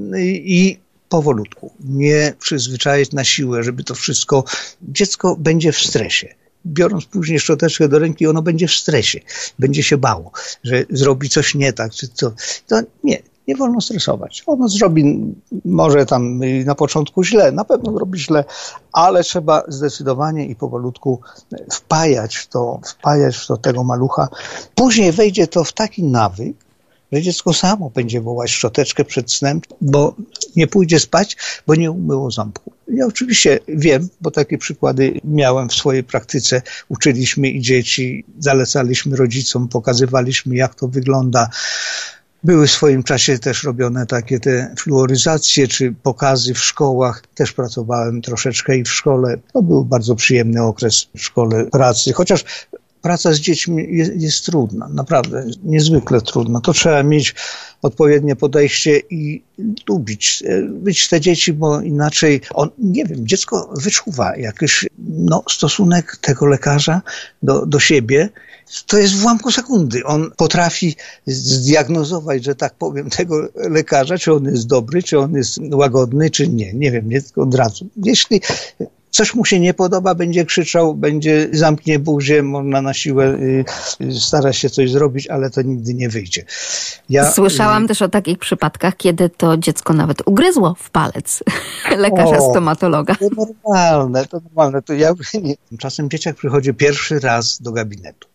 i 0.46 0.83
powolutku, 1.14 1.72
nie 1.80 2.34
przyzwyczaić 2.40 3.12
na 3.12 3.24
siłę, 3.24 3.64
żeby 3.64 3.84
to 3.84 3.96
wszystko, 3.96 4.44
dziecko 4.82 5.36
będzie 5.40 5.72
w 5.72 5.78
stresie. 5.78 6.28
Biorąc 6.66 7.06
później 7.06 7.40
szczoteczkę 7.40 7.88
do 7.88 8.00
ręki, 8.00 8.28
ono 8.28 8.42
będzie 8.42 8.68
w 8.68 8.72
stresie, 8.72 9.20
będzie 9.60 9.84
się 9.84 9.98
bało, 9.98 10.32
że 10.64 10.86
zrobi 10.90 11.30
coś 11.30 11.56
nie 11.56 11.74
tak, 11.74 11.92
czy 11.92 12.08
co. 12.08 12.32
To 12.68 12.82
nie, 13.04 13.20
nie 13.48 13.56
wolno 13.56 13.82
stresować. 13.82 14.44
Ono 14.48 14.68
zrobi 14.70 15.34
może 15.66 16.06
tam 16.06 16.40
na 16.66 16.76
początku 16.76 17.24
źle, 17.24 17.52
na 17.52 17.66
pewno 17.66 17.94
zrobi 17.94 18.20
źle, 18.20 18.46
ale 18.92 19.24
trzeba 19.24 19.64
zdecydowanie 19.68 20.46
i 20.46 20.56
powolutku 20.56 21.22
wpajać 21.72 22.36
w 22.36 22.48
to, 22.48 22.80
wpajać 22.86 23.38
w 23.38 23.48
to 23.48 23.58
tego 23.58 23.84
malucha. 23.84 24.28
Później 24.76 25.12
wejdzie 25.12 25.48
to 25.48 25.64
w 25.64 25.74
taki 25.74 26.04
nawyk, 26.04 26.63
że 27.14 27.22
dziecko 27.22 27.54
samo 27.54 27.90
będzie 27.90 28.22
wołać 28.22 28.52
szczoteczkę 28.52 29.06
przed 29.06 29.32
snem, 29.32 29.62
bo 29.82 30.16
nie 30.56 30.68
pójdzie 30.68 31.00
spać, 31.00 31.38
bo 31.68 31.76
nie 31.76 31.92
umyło 31.92 32.32
ząbku. 32.32 32.72
Ja 32.88 33.06
oczywiście 33.06 33.60
wiem, 33.68 34.10
bo 34.22 34.32
takie 34.32 34.58
przykłady 34.58 35.22
miałem 35.24 35.70
w 35.70 35.74
swojej 35.74 36.04
praktyce. 36.04 36.62
Uczyliśmy 36.90 37.50
i 37.50 37.62
dzieci, 37.62 38.26
zalecaliśmy 38.40 39.16
rodzicom, 39.16 39.68
pokazywaliśmy, 39.68 40.56
jak 40.56 40.76
to 40.76 40.88
wygląda. 40.88 41.50
Były 42.44 42.68
w 42.68 42.72
swoim 42.72 43.04
czasie 43.04 43.40
też 43.40 43.64
robione 43.64 44.06
takie 44.06 44.40
te 44.40 44.76
fluoryzacje 44.80 45.68
czy 45.68 45.94
pokazy 46.04 46.54
w 46.54 46.60
szkołach. 46.60 47.24
Też 47.36 47.52
pracowałem 47.52 48.22
troszeczkę 48.22 48.78
i 48.78 48.84
w 48.84 48.92
szkole. 48.92 49.38
To 49.54 49.62
był 49.62 49.86
bardzo 49.86 50.16
przyjemny 50.16 50.64
okres 50.64 51.08
w 51.16 51.22
szkole 51.22 51.66
pracy, 51.66 52.14
chociaż 52.14 52.46
praca 53.04 53.34
z 53.34 53.40
dziećmi 53.40 53.88
jest, 53.98 54.12
jest, 54.16 54.46
trudna, 54.46 54.90
naprawdę 54.94 55.46
niezwykle 55.64 56.22
trudna. 56.22 56.62
To 56.62 56.74
trzeba 56.74 57.04
mieć 57.04 57.36
odpowiednie 57.82 58.36
podejście 58.36 59.02
i 59.10 59.44
lubić, 59.90 60.44
być 60.70 61.10
te 61.10 61.22
dzieci, 61.22 61.54
bo 61.54 61.82
inaczej 61.82 62.42
on, 62.54 62.70
nie 62.78 63.06
wiem, 63.06 63.28
dziecko 63.28 63.74
wyczuwa 63.78 64.38
jakiś 64.38 64.86
no, 65.08 65.44
stosunek 65.50 66.18
tego 66.18 66.46
lekarza 66.46 67.02
do, 67.44 67.66
do 67.66 67.80
siebie. 67.80 68.30
To 68.88 68.98
jest 68.98 69.16
w 69.16 69.24
ułamku 69.24 69.52
sekundy. 69.52 70.04
On 70.06 70.32
potrafi 70.38 70.96
zdiagnozować, 71.28 72.44
że 72.44 72.56
tak 72.56 72.76
powiem, 72.76 73.10
tego 73.10 73.48
lekarza, 73.56 74.18
czy 74.18 74.34
on 74.34 74.46
jest 74.46 74.68
dobry, 74.68 75.04
czy 75.04 75.20
on 75.20 75.34
jest 75.36 75.60
łagodny, 75.72 76.30
czy 76.30 76.48
nie. 76.48 76.74
Nie 76.74 76.92
wiem, 76.92 77.10
nie 77.10 77.22
od 77.36 77.56
razu. 77.56 77.88
Jeśli 78.04 78.42
coś 79.14 79.36
mu 79.36 79.46
się 79.46 79.60
nie 79.60 79.74
podoba, 79.74 80.16
będzie 80.16 80.46
krzyczał, 80.46 80.96
będzie 80.96 81.50
zamknie 81.52 82.00
buzię, 82.00 82.44
można 82.44 82.82
na 82.82 82.94
siłę 82.94 83.26
y, 83.26 83.66
stara 84.20 84.54
się 84.54 84.70
coś 84.70 84.92
zrobić, 84.92 85.28
ale 85.28 85.50
to 85.50 85.62
nigdy 85.62 85.94
nie 85.94 86.10
wyjdzie. 86.10 86.46
Ja, 87.10 87.32
Słyszałam 87.32 87.84
y, 87.84 87.88
też 87.88 88.02
o 88.02 88.10
takich 88.10 88.38
przypadkach, 88.38 88.98
kiedy 88.98 89.30
to 89.30 89.58
dziecko 89.58 89.94
nawet 89.94 90.28
ugryzło 90.28 90.76
w 90.80 90.90
palec 90.90 91.44
lekarza 91.98 92.38
o, 92.38 92.52
stomatologa. 92.52 93.16
To 93.16 93.28
normalne, 93.38 94.26
to 94.26 94.40
normalne. 94.40 94.82
To 94.82 94.94
ja 94.94 95.14
nie. 95.44 95.56
Czasem 95.78 96.10
dzieciak 96.10 96.36
przychodzi 96.36 96.74
pierwszy 96.74 97.20
raz 97.20 97.62
do 97.62 97.72
gabinetu 97.72 98.28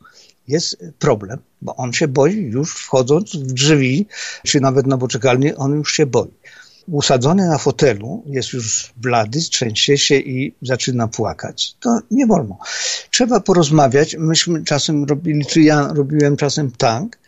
jest 0.48 0.84
problem, 0.98 1.38
bo 1.62 1.76
on 1.76 1.92
się 1.92 2.08
boi 2.08 2.36
już 2.36 2.74
wchodząc 2.74 3.36
w 3.36 3.52
drzwi, 3.52 4.06
czy 4.46 4.60
nawet 4.60 4.86
na 4.86 4.98
poczekalni, 4.98 5.54
on 5.54 5.72
już 5.72 5.92
się 5.92 6.06
boi 6.06 6.30
usadzony 6.92 7.46
na 7.46 7.58
fotelu, 7.58 8.22
jest 8.26 8.52
już 8.52 8.92
blady, 8.96 9.40
trzęsie 9.40 9.98
się 9.98 10.14
i 10.14 10.54
zaczyna 10.62 11.08
płakać. 11.08 11.74
To 11.80 11.98
nie 12.10 12.26
wolno. 12.26 12.58
Trzeba 13.10 13.40
porozmawiać. 13.40 14.16
Myśmy 14.18 14.64
czasem 14.64 15.04
robili, 15.04 15.46
czy 15.46 15.60
ja 15.60 15.92
robiłem 15.92 16.36
czasem 16.36 16.70
tak, 16.70 17.18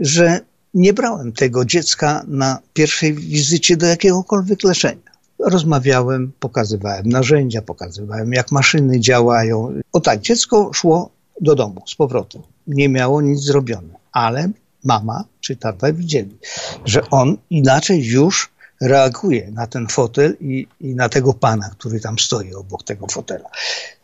że 0.00 0.40
nie 0.74 0.92
brałem 0.92 1.32
tego 1.32 1.64
dziecka 1.64 2.24
na 2.28 2.58
pierwszej 2.72 3.14
wizycie 3.14 3.76
do 3.76 3.86
jakiegokolwiek 3.86 4.64
leczenia. 4.64 5.10
Rozmawiałem, 5.38 6.32
pokazywałem 6.40 7.08
narzędzia, 7.08 7.62
pokazywałem 7.62 8.32
jak 8.32 8.52
maszyny 8.52 9.00
działają. 9.00 9.72
O 9.92 10.00
tak, 10.00 10.20
dziecko 10.20 10.70
szło 10.74 11.10
do 11.40 11.54
domu 11.54 11.82
z 11.86 11.94
powrotem. 11.94 12.42
Nie 12.66 12.88
miało 12.88 13.22
nic 13.22 13.40
zrobione, 13.40 13.94
ale 14.12 14.50
mama 14.84 15.24
czy 15.40 15.56
tata 15.56 15.92
widzieli, 15.92 16.38
że 16.84 17.10
on 17.10 17.36
inaczej 17.50 18.04
już 18.04 18.50
reaguje 18.80 19.50
na 19.50 19.66
ten 19.66 19.86
fotel 19.86 20.36
i, 20.40 20.66
i 20.80 20.94
na 20.94 21.08
tego 21.08 21.34
pana, 21.34 21.70
który 21.78 22.00
tam 22.00 22.18
stoi 22.18 22.54
obok 22.54 22.82
tego 22.82 23.06
fotela. 23.06 23.50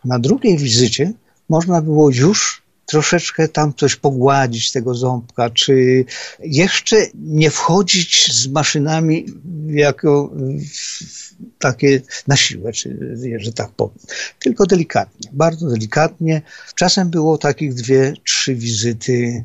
Na 0.05 0.19
drugiej 0.19 0.59
wizycie 0.59 1.13
można 1.49 1.83
było 1.83 2.11
już 2.11 2.63
troszeczkę 2.87 3.49
tam 3.49 3.75
coś 3.75 3.97
pogładzić 3.97 4.73
tego 4.73 4.95
ząbka, 4.95 5.51
czy 5.51 6.05
jeszcze 6.41 6.97
nie 7.15 7.51
wchodzić 7.51 8.33
z 8.33 8.49
maszynami 8.49 9.27
jako 9.67 10.33
takie 11.59 12.01
na 12.27 12.37
siłę, 12.37 12.73
czy, 12.73 13.17
że 13.39 13.53
tak 13.53 13.71
powiem, 13.71 13.99
tylko 14.39 14.67
delikatnie, 14.67 15.31
bardzo 15.33 15.69
delikatnie. 15.69 16.43
Czasem 16.75 17.11
było 17.11 17.39
takich 17.39 17.75
dwie, 17.75 18.13
trzy 18.25 18.55
wizyty 18.55 19.45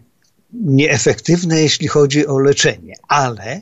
nieefektywne, 0.53 1.61
jeśli 1.61 1.87
chodzi 1.87 2.27
o 2.27 2.39
leczenie, 2.39 2.95
ale 3.07 3.61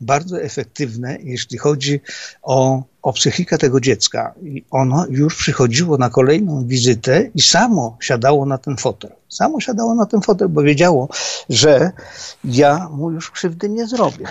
bardzo 0.00 0.42
efektywne, 0.42 1.18
jeśli 1.22 1.58
chodzi 1.58 2.00
o, 2.42 2.82
o 3.06 3.12
psychikę 3.12 3.58
tego 3.58 3.80
dziecka. 3.80 4.34
I 4.42 4.64
ono 4.70 5.06
już 5.10 5.36
przychodziło 5.36 5.98
na 5.98 6.10
kolejną 6.10 6.66
wizytę 6.66 7.30
i 7.34 7.42
samo 7.42 7.96
siadało 8.00 8.46
na 8.46 8.58
ten 8.58 8.76
fotel. 8.76 9.10
Samo 9.28 9.60
siadało 9.60 9.94
na 9.94 10.06
ten 10.06 10.20
fotel, 10.20 10.48
bo 10.48 10.62
wiedziało, 10.62 11.08
że 11.48 11.90
ja 12.44 12.88
mu 12.88 13.10
już 13.10 13.30
krzywdy 13.30 13.68
nie 13.68 13.86
zrobię. 13.86 14.26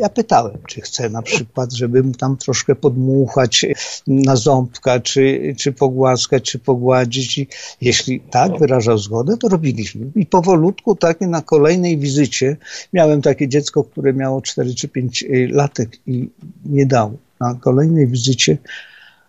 Ja 0.00 0.08
pytałem, 0.08 0.58
czy 0.68 0.80
chce 0.80 1.10
na 1.10 1.22
przykład, 1.22 1.72
żeby 1.72 2.02
mu 2.02 2.12
tam 2.12 2.36
troszkę 2.36 2.74
podmuchać 2.74 3.66
na 4.06 4.36
ząbka, 4.36 5.00
czy, 5.00 5.54
czy 5.58 5.72
pogłaskać, 5.72 6.42
czy 6.42 6.58
pogładzić. 6.58 7.38
I 7.38 7.48
jeśli 7.80 8.20
tak 8.20 8.58
wyrażał 8.58 8.98
zgodę, 8.98 9.36
to 9.36 9.48
robiliśmy. 9.48 10.06
I 10.16 10.26
powolutku, 10.26 10.96
tak 10.96 11.20
na 11.20 11.42
kolejnej 11.42 11.98
wizycie, 11.98 12.56
miałem 12.92 13.22
takie 13.22 13.48
dziecko, 13.48 13.84
które 13.84 14.12
miało 14.12 14.42
4 14.42 14.74
czy 14.74 14.88
5 14.88 15.24
latek 15.50 15.90
i 16.06 16.30
nie 16.64 16.86
dało. 16.86 17.25
Na 17.40 17.54
kolejnej 17.54 18.06
wizycie 18.06 18.58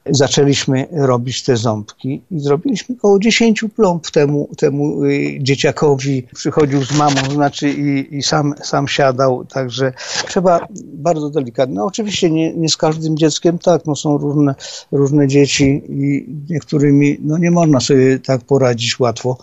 zaczęliśmy 0.09 0.87
robić 0.91 1.43
te 1.43 1.57
ząbki 1.57 2.21
i 2.31 2.39
zrobiliśmy 2.39 2.95
około 2.95 3.19
10 3.19 3.65
plomb 3.75 4.11
temu, 4.11 4.49
temu 4.57 5.03
y, 5.03 5.37
dzieciakowi. 5.41 6.27
Przychodził 6.33 6.83
z 6.83 6.97
mamą, 6.97 7.21
znaczy 7.33 7.69
i, 7.69 8.15
i 8.17 8.23
sam, 8.23 8.53
sam 8.63 8.87
siadał, 8.87 9.45
także 9.45 9.93
trzeba 10.27 10.67
bardzo 10.83 11.29
delikatnie. 11.29 11.75
No 11.75 11.85
oczywiście 11.85 12.31
nie, 12.31 12.53
nie 12.53 12.69
z 12.69 12.77
każdym 12.77 13.17
dzieckiem 13.17 13.59
tak, 13.59 13.85
no 13.85 13.95
są 13.95 14.17
różne, 14.17 14.55
różne 14.91 15.27
dzieci 15.27 15.81
i 15.89 16.25
niektórymi 16.49 17.17
no 17.21 17.37
nie 17.37 17.51
można 17.51 17.79
sobie 17.79 18.19
tak 18.19 18.41
poradzić 18.41 18.99
łatwo, 18.99 19.37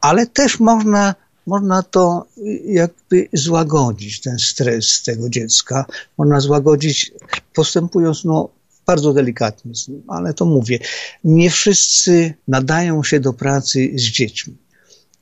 ale 0.00 0.26
też 0.26 0.60
można 0.60 1.14
można 1.50 1.82
to 1.82 2.26
jakby 2.64 3.28
złagodzić, 3.32 4.20
ten 4.20 4.38
stres 4.38 5.02
tego 5.02 5.28
dziecka. 5.28 5.84
Można 6.18 6.40
złagodzić 6.40 7.12
postępując 7.54 8.24
no, 8.24 8.48
bardzo 8.86 9.12
delikatnie 9.12 9.74
z 9.74 9.88
nim, 9.88 10.02
ale 10.08 10.34
to 10.34 10.44
mówię, 10.44 10.78
nie 11.24 11.50
wszyscy 11.50 12.34
nadają 12.48 13.02
się 13.02 13.20
do 13.20 13.32
pracy 13.32 13.90
z 13.94 14.02
dziećmi. 14.02 14.56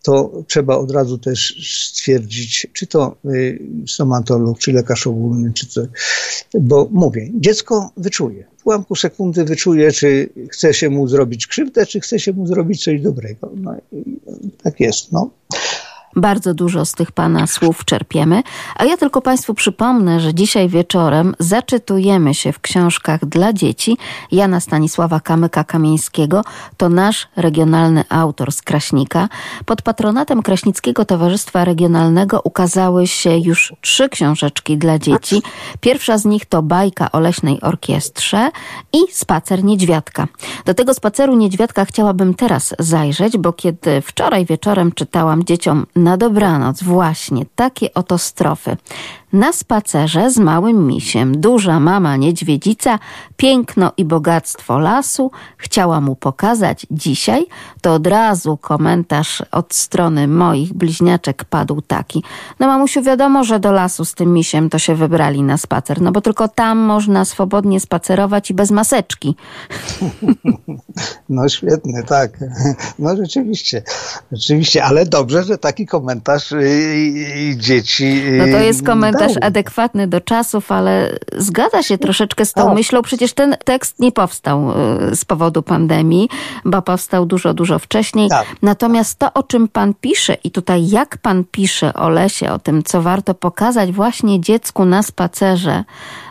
To 0.02 0.44
trzeba 0.46 0.76
od 0.76 0.90
razu 0.90 1.18
też 1.18 1.54
stwierdzić, 1.92 2.66
czy 2.72 2.86
to 2.86 3.16
y, 3.24 3.58
stomatolog, 3.88 4.58
czy 4.58 4.72
lekarz 4.72 5.06
ogólny, 5.06 5.52
czy 5.52 5.66
co. 5.66 5.80
Bo 6.60 6.88
mówię, 6.92 7.30
dziecko 7.34 7.90
wyczuje. 7.96 8.44
W 8.58 8.66
ułamku 8.66 8.96
sekundy 8.96 9.44
wyczuje, 9.44 9.92
czy 9.92 10.28
chce 10.50 10.74
się 10.74 10.90
mu 10.90 11.08
zrobić 11.08 11.46
krzywdę, 11.46 11.86
czy 11.86 12.00
chce 12.00 12.18
się 12.18 12.32
mu 12.32 12.46
zrobić 12.46 12.84
coś 12.84 13.00
dobrego. 13.00 13.52
No, 13.56 13.74
tak 14.62 14.80
jest. 14.80 15.12
No. 15.12 15.30
Bardzo 16.16 16.54
dużo 16.54 16.84
z 16.84 16.92
tych 16.92 17.12
Pana 17.12 17.46
słów 17.46 17.84
czerpiemy, 17.84 18.42
a 18.76 18.84
ja 18.84 18.96
tylko 18.96 19.22
Państwu 19.22 19.54
przypomnę, 19.54 20.20
że 20.20 20.34
dzisiaj 20.34 20.68
wieczorem 20.68 21.34
zaczytujemy 21.38 22.34
się 22.34 22.52
w 22.52 22.60
książkach 22.60 23.24
dla 23.24 23.52
dzieci 23.52 23.96
Jana 24.32 24.60
Stanisława 24.60 25.18
Kamyka-Kamieńskiego. 25.18 26.42
To 26.76 26.88
nasz 26.88 27.28
regionalny 27.36 28.04
autor 28.08 28.52
z 28.52 28.62
Kraśnika. 28.62 29.28
Pod 29.64 29.82
patronatem 29.82 30.42
Kraśnickiego 30.42 31.04
Towarzystwa 31.04 31.64
Regionalnego 31.64 32.40
ukazały 32.44 33.06
się 33.06 33.36
już 33.36 33.72
trzy 33.80 34.08
książeczki 34.08 34.78
dla 34.78 34.98
dzieci. 34.98 35.42
Pierwsza 35.80 36.18
z 36.18 36.24
nich 36.24 36.46
to 36.46 36.62
bajka 36.62 37.12
o 37.12 37.20
leśnej 37.20 37.60
orkiestrze 37.60 38.50
i 38.92 38.98
spacer 39.12 39.64
niedźwiadka. 39.64 40.28
Do 40.64 40.74
tego 40.74 40.94
spaceru 40.94 41.36
niedźwiadka 41.36 41.84
chciałabym 41.84 42.34
teraz 42.34 42.74
zajrzeć, 42.78 43.36
bo 43.36 43.52
kiedy 43.52 44.00
wczoraj 44.00 44.46
wieczorem 44.46 44.92
czytałam 44.92 45.44
dzieciom 45.44 45.86
na 45.98 46.16
dobranoc 46.16 46.82
właśnie 46.82 47.46
takie 47.54 47.94
oto 47.94 48.18
strofy. 48.18 48.76
Na 49.32 49.52
spacerze 49.52 50.30
z 50.30 50.38
małym 50.38 50.86
misiem 50.86 51.40
duża 51.40 51.80
mama 51.80 52.16
niedźwiedzica 52.16 52.98
piękno 53.36 53.92
i 53.96 54.04
bogactwo 54.04 54.78
lasu 54.78 55.30
chciała 55.56 56.00
mu 56.00 56.16
pokazać 56.16 56.86
dzisiaj, 56.90 57.46
to 57.80 57.94
od 57.94 58.06
razu 58.06 58.56
komentarz 58.56 59.42
od 59.52 59.74
strony 59.74 60.28
moich 60.28 60.72
bliźniaczek 60.74 61.44
padł 61.44 61.80
taki. 61.80 62.22
No 62.60 62.66
mamusiu 62.66 63.02
wiadomo, 63.02 63.44
że 63.44 63.60
do 63.60 63.72
lasu 63.72 64.04
z 64.04 64.14
tym 64.14 64.32
misiem 64.32 64.70
to 64.70 64.78
się 64.78 64.94
wybrali 64.94 65.42
na 65.42 65.56
spacer, 65.56 66.00
no 66.00 66.12
bo 66.12 66.20
tylko 66.20 66.48
tam 66.48 66.78
można 66.78 67.24
swobodnie 67.24 67.80
spacerować 67.80 68.50
i 68.50 68.54
bez 68.54 68.70
maseczki. 68.70 69.36
No 71.28 71.48
świetnie, 71.48 72.02
tak. 72.02 72.38
No 72.98 73.16
rzeczywiście, 73.16 73.82
rzeczywiście, 74.32 74.84
ale 74.84 75.06
dobrze, 75.06 75.44
że 75.44 75.58
taki 75.58 75.86
komentarz 75.86 76.54
i, 77.36 77.56
dzieci. 77.56 78.22
No 78.38 78.44
to 78.44 78.62
jest 78.62 78.86
komentarz 78.86 79.17
dał. 79.26 79.36
adekwatny 79.40 80.06
do 80.06 80.20
czasów, 80.20 80.72
ale 80.72 81.18
zgadza 81.36 81.82
się 81.82 81.98
troszeczkę 81.98 82.44
z 82.44 82.52
tą 82.52 82.74
myślą. 82.74 83.02
Przecież 83.02 83.32
ten 83.32 83.56
tekst 83.64 84.00
nie 84.00 84.12
powstał 84.12 84.70
y, 85.12 85.16
z 85.16 85.24
powodu 85.24 85.62
pandemii, 85.62 86.28
bo 86.64 86.82
powstał 86.82 87.26
dużo, 87.26 87.54
dużo 87.54 87.78
wcześniej. 87.78 88.28
Tak. 88.28 88.46
Natomiast 88.62 89.18
to, 89.18 89.32
o 89.32 89.42
czym 89.42 89.68
pan 89.68 89.94
pisze 90.00 90.34
i 90.44 90.50
tutaj 90.50 90.88
jak 90.88 91.18
pan 91.18 91.44
pisze 91.50 91.94
o 91.94 92.08
lesie, 92.08 92.52
o 92.52 92.58
tym, 92.58 92.82
co 92.82 93.02
warto 93.02 93.34
pokazać 93.34 93.92
właśnie 93.92 94.40
dziecku 94.40 94.84
na 94.84 95.02
spacerze 95.02 95.84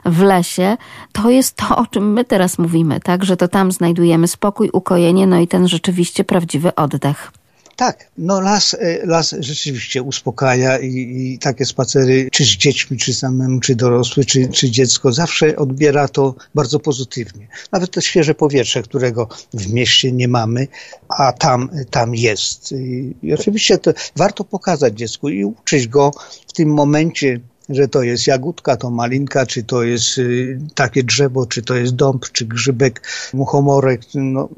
w 0.05 0.21
lesie, 0.21 0.77
to 1.11 1.29
jest 1.29 1.55
to, 1.55 1.77
o 1.77 1.85
czym 1.85 2.13
my 2.13 2.25
teraz 2.25 2.57
mówimy, 2.57 2.99
tak? 2.99 3.23
Że 3.23 3.37
to 3.37 3.47
tam 3.47 3.71
znajdujemy 3.71 4.27
spokój, 4.27 4.69
ukojenie, 4.73 5.27
no 5.27 5.39
i 5.39 5.47
ten 5.47 5.67
rzeczywiście 5.67 6.23
prawdziwy 6.23 6.75
oddech. 6.75 7.31
Tak, 7.77 8.11
no 8.17 8.41
las, 8.41 8.73
e, 8.73 9.05
las 9.05 9.35
rzeczywiście 9.39 10.01
uspokaja 10.01 10.79
i, 10.79 10.87
i, 10.87 11.39
takie 11.39 11.65
spacery, 11.65 12.29
czy 12.31 12.43
z 12.43 12.47
dziećmi, 12.47 12.97
czy 12.97 13.13
samemu, 13.13 13.59
czy 13.59 13.75
dorosły, 13.75 14.25
czy, 14.25 14.47
czy 14.47 14.71
dziecko, 14.71 15.11
zawsze 15.13 15.55
odbiera 15.55 16.07
to 16.07 16.35
bardzo 16.55 16.79
pozytywnie. 16.79 17.47
Nawet 17.71 17.91
to 17.91 18.01
świeże 18.01 18.35
powietrze, 18.35 18.83
którego 18.83 19.27
w 19.53 19.73
mieście 19.73 20.11
nie 20.11 20.27
mamy, 20.27 20.67
a 21.09 21.33
tam, 21.33 21.69
tam 21.89 22.15
jest. 22.15 22.71
I, 22.71 23.13
i 23.23 23.33
oczywiście 23.33 23.77
to 23.77 23.91
warto 24.15 24.43
pokazać 24.43 24.93
dziecku 24.93 25.29
i 25.29 25.43
uczyć 25.45 25.87
go 25.87 26.11
w 26.47 26.53
tym 26.53 26.69
momencie, 26.69 27.39
że 27.69 27.87
to 27.87 28.03
jest 28.03 28.27
jagódka, 28.27 28.77
to 28.77 28.89
malinka, 28.89 29.45
czy 29.45 29.63
to 29.63 29.83
jest 29.83 30.17
y, 30.17 30.59
takie 30.75 31.03
drzewo, 31.03 31.45
czy 31.45 31.61
to 31.61 31.75
jest 31.75 31.95
dąb, 31.95 32.25
czy 32.31 32.45
grzybek, 32.45 33.01
muchomorek. 33.33 34.01
No, 34.15 34.49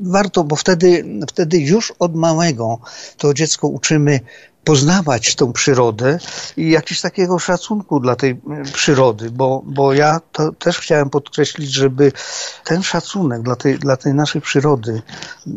warto, 0.00 0.44
bo 0.44 0.56
wtedy, 0.56 1.04
wtedy 1.28 1.58
już 1.58 1.92
od 1.98 2.14
małego 2.14 2.78
to 3.16 3.34
dziecko 3.34 3.68
uczymy 3.68 4.20
poznawać 4.64 5.34
tą 5.34 5.52
przyrodę 5.52 6.18
i 6.56 6.70
jakiś 6.70 7.00
takiego 7.00 7.38
szacunku 7.38 8.00
dla 8.00 8.16
tej 8.16 8.30
y, 8.30 8.72
przyrody, 8.72 9.30
bo, 9.30 9.62
bo 9.66 9.92
ja 9.92 10.20
to 10.32 10.52
też 10.52 10.78
chciałem 10.78 11.10
podkreślić, 11.10 11.70
żeby 11.72 12.12
ten 12.64 12.82
szacunek 12.82 13.42
dla 13.42 13.56
tej, 13.56 13.78
dla 13.78 13.96
tej 13.96 14.14
naszej 14.14 14.40
przyrody 14.40 15.02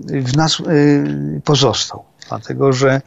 w 0.10 0.38
nas 0.38 0.60
y, 0.60 1.41
pozostał. 1.43 2.04
Dlatego, 2.30 2.74
że 2.74 3.02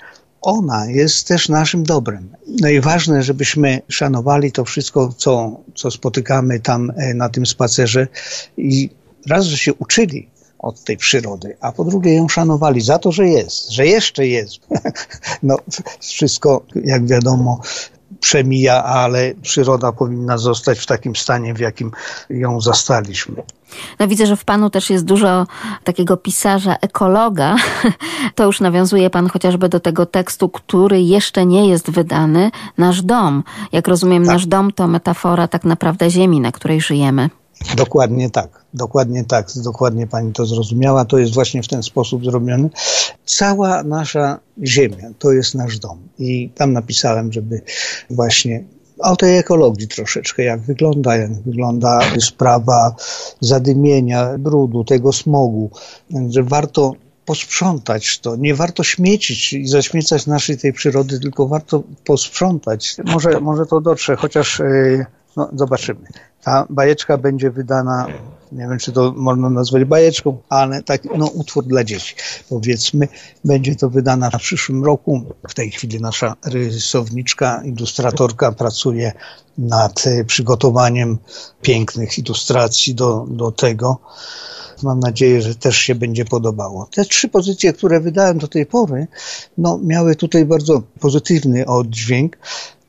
ona 0.44 0.86
jest 0.90 1.28
też 1.28 1.48
naszym 1.48 1.82
dobrem. 1.82 2.28
No 2.60 2.68
i 2.68 2.80
ważne, 2.80 3.22
żebyśmy 3.22 3.82
szanowali 3.88 4.52
to 4.52 4.64
wszystko, 4.64 5.12
co, 5.16 5.60
co 5.74 5.90
spotykamy 5.90 6.60
tam 6.60 6.92
e, 6.96 7.14
na 7.14 7.28
tym 7.28 7.46
spacerze 7.46 8.08
i 8.56 8.90
raz, 9.26 9.44
że 9.44 9.56
się 9.56 9.74
uczyli 9.74 10.28
od 10.58 10.84
tej 10.84 10.96
przyrody, 10.96 11.56
a 11.60 11.72
po 11.72 11.84
drugie 11.84 12.14
ją 12.14 12.28
szanowali 12.28 12.80
za 12.80 12.98
to, 12.98 13.12
że 13.12 13.28
jest, 13.28 13.70
że 13.70 13.86
jeszcze 13.86 14.26
jest. 14.26 14.58
No, 15.42 15.56
wszystko, 16.00 16.64
jak 16.84 17.06
wiadomo, 17.06 17.60
przemija, 18.24 18.84
ale 18.84 19.32
przyroda 19.42 19.92
powinna 19.92 20.38
zostać 20.38 20.78
w 20.78 20.86
takim 20.86 21.16
stanie, 21.16 21.54
w 21.54 21.58
jakim 21.58 21.90
ją 22.30 22.60
zastaliśmy. 22.60 23.42
No 23.98 24.08
widzę, 24.08 24.26
że 24.26 24.36
w 24.36 24.44
panu 24.44 24.70
też 24.70 24.90
jest 24.90 25.04
dużo 25.04 25.46
takiego 25.84 26.16
pisarza, 26.16 26.76
ekologa. 26.80 27.56
To 28.34 28.44
już 28.44 28.60
nawiązuje 28.60 29.10
pan 29.10 29.28
chociażby 29.28 29.68
do 29.68 29.80
tego 29.80 30.06
tekstu, 30.06 30.48
który 30.48 31.02
jeszcze 31.02 31.46
nie 31.46 31.68
jest 31.68 31.90
wydany. 31.90 32.50
Nasz 32.78 33.02
dom. 33.02 33.42
Jak 33.72 33.88
rozumiem, 33.88 34.24
tak. 34.24 34.32
nasz 34.32 34.46
dom 34.46 34.72
to 34.72 34.86
metafora 34.86 35.48
tak 35.48 35.64
naprawdę 35.64 36.10
ziemi, 36.10 36.40
na 36.40 36.52
której 36.52 36.80
żyjemy. 36.80 37.30
Dokładnie 37.76 38.30
tak, 38.30 38.63
dokładnie 38.74 39.24
tak, 39.24 39.48
dokładnie 39.56 40.06
pani 40.06 40.32
to 40.32 40.46
zrozumiała. 40.46 41.04
To 41.04 41.18
jest 41.18 41.34
właśnie 41.34 41.62
w 41.62 41.68
ten 41.68 41.82
sposób 41.82 42.24
zrobione. 42.24 42.68
Cała 43.24 43.82
nasza 43.82 44.40
ziemia 44.62 45.10
to 45.18 45.32
jest 45.32 45.54
nasz 45.54 45.78
dom. 45.78 45.98
I 46.18 46.50
tam 46.54 46.72
napisałem, 46.72 47.32
żeby 47.32 47.60
właśnie 48.10 48.64
o 48.98 49.16
tej 49.16 49.38
ekologii 49.38 49.88
troszeczkę, 49.88 50.42
jak 50.42 50.60
wygląda, 50.60 51.16
jak 51.16 51.32
wygląda 51.32 52.00
sprawa 52.20 52.94
zadymienia, 53.40 54.38
brudu, 54.38 54.84
tego 54.84 55.12
smogu, 55.12 55.70
że 56.30 56.42
warto 56.42 56.92
posprzątać 57.24 58.18
to. 58.18 58.36
Nie 58.36 58.54
warto 58.54 58.82
śmiecić 58.82 59.52
i 59.52 59.66
zaśmiecać 59.68 60.26
naszej 60.26 60.58
tej 60.58 60.72
przyrody, 60.72 61.20
tylko 61.20 61.48
warto 61.48 61.82
posprzątać. 62.04 62.96
Może, 63.04 63.40
może 63.40 63.66
to 63.66 63.80
dotrze, 63.80 64.16
chociaż 64.16 64.58
yy, 64.58 65.06
no, 65.36 65.48
zobaczymy. 65.52 66.06
Ta 66.42 66.66
bajeczka 66.70 67.18
będzie 67.18 67.50
wydana, 67.50 68.06
nie 68.52 68.68
wiem 68.68 68.78
czy 68.78 68.92
to 68.92 69.12
można 69.16 69.50
nazwać 69.50 69.84
bajeczką, 69.84 70.38
ale 70.48 70.82
tak, 70.82 71.02
no, 71.16 71.26
utwór 71.26 71.64
dla 71.64 71.84
dzieci. 71.84 72.14
Powiedzmy, 72.48 73.08
będzie 73.44 73.76
to 73.76 73.90
wydana 73.90 74.30
w 74.30 74.36
przyszłym 74.36 74.84
roku. 74.84 75.22
W 75.48 75.54
tej 75.54 75.70
chwili 75.70 76.00
nasza 76.00 76.34
rysowniczka, 76.46 77.62
ilustratorka 77.64 78.52
pracuje 78.52 79.12
nad 79.58 80.06
e, 80.06 80.24
przygotowaniem 80.24 81.18
pięknych 81.62 82.18
ilustracji 82.18 82.94
do, 82.94 83.26
do 83.28 83.52
tego. 83.52 83.98
Mam 84.82 85.00
nadzieję, 85.00 85.42
że 85.42 85.54
też 85.54 85.76
się 85.76 85.94
będzie 85.94 86.24
podobało. 86.24 86.88
Te 86.94 87.04
trzy 87.04 87.28
pozycje, 87.28 87.72
które 87.72 88.00
wydałem 88.00 88.38
do 88.38 88.48
tej 88.48 88.66
pory, 88.66 89.06
no, 89.58 89.78
miały 89.82 90.16
tutaj 90.16 90.44
bardzo 90.44 90.82
pozytywny 91.00 91.66
oddźwięk, 91.66 92.38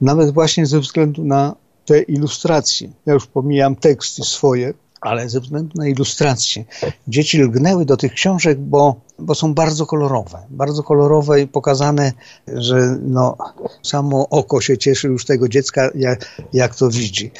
nawet 0.01 0.33
właśnie 0.33 0.65
ze 0.65 0.79
względu 0.79 1.23
na 1.23 1.55
te 1.85 2.01
ilustracje. 2.01 2.89
Ja 3.05 3.13
już 3.13 3.27
pomijam 3.27 3.75
teksty 3.75 4.23
swoje, 4.23 4.73
ale 5.01 5.29
ze 5.29 5.39
względu 5.39 5.77
na 5.77 5.87
ilustracje 5.87 6.65
dzieci 7.07 7.41
lgnęły 7.41 7.85
do 7.85 7.97
tych 7.97 8.13
książek, 8.13 8.59
bo, 8.59 8.95
bo 9.19 9.35
są 9.35 9.53
bardzo 9.53 9.85
kolorowe. 9.85 10.37
Bardzo 10.49 10.83
kolorowe 10.83 11.41
i 11.41 11.47
pokazane, 11.47 12.11
że 12.47 12.97
no, 13.01 13.37
samo 13.83 14.29
oko 14.29 14.61
się 14.61 14.77
cieszy 14.77 15.07
już 15.07 15.25
tego 15.25 15.47
dziecka, 15.47 15.89
jak, 15.95 16.41
jak 16.53 16.75
to 16.75 16.89
widzi. 16.89 17.31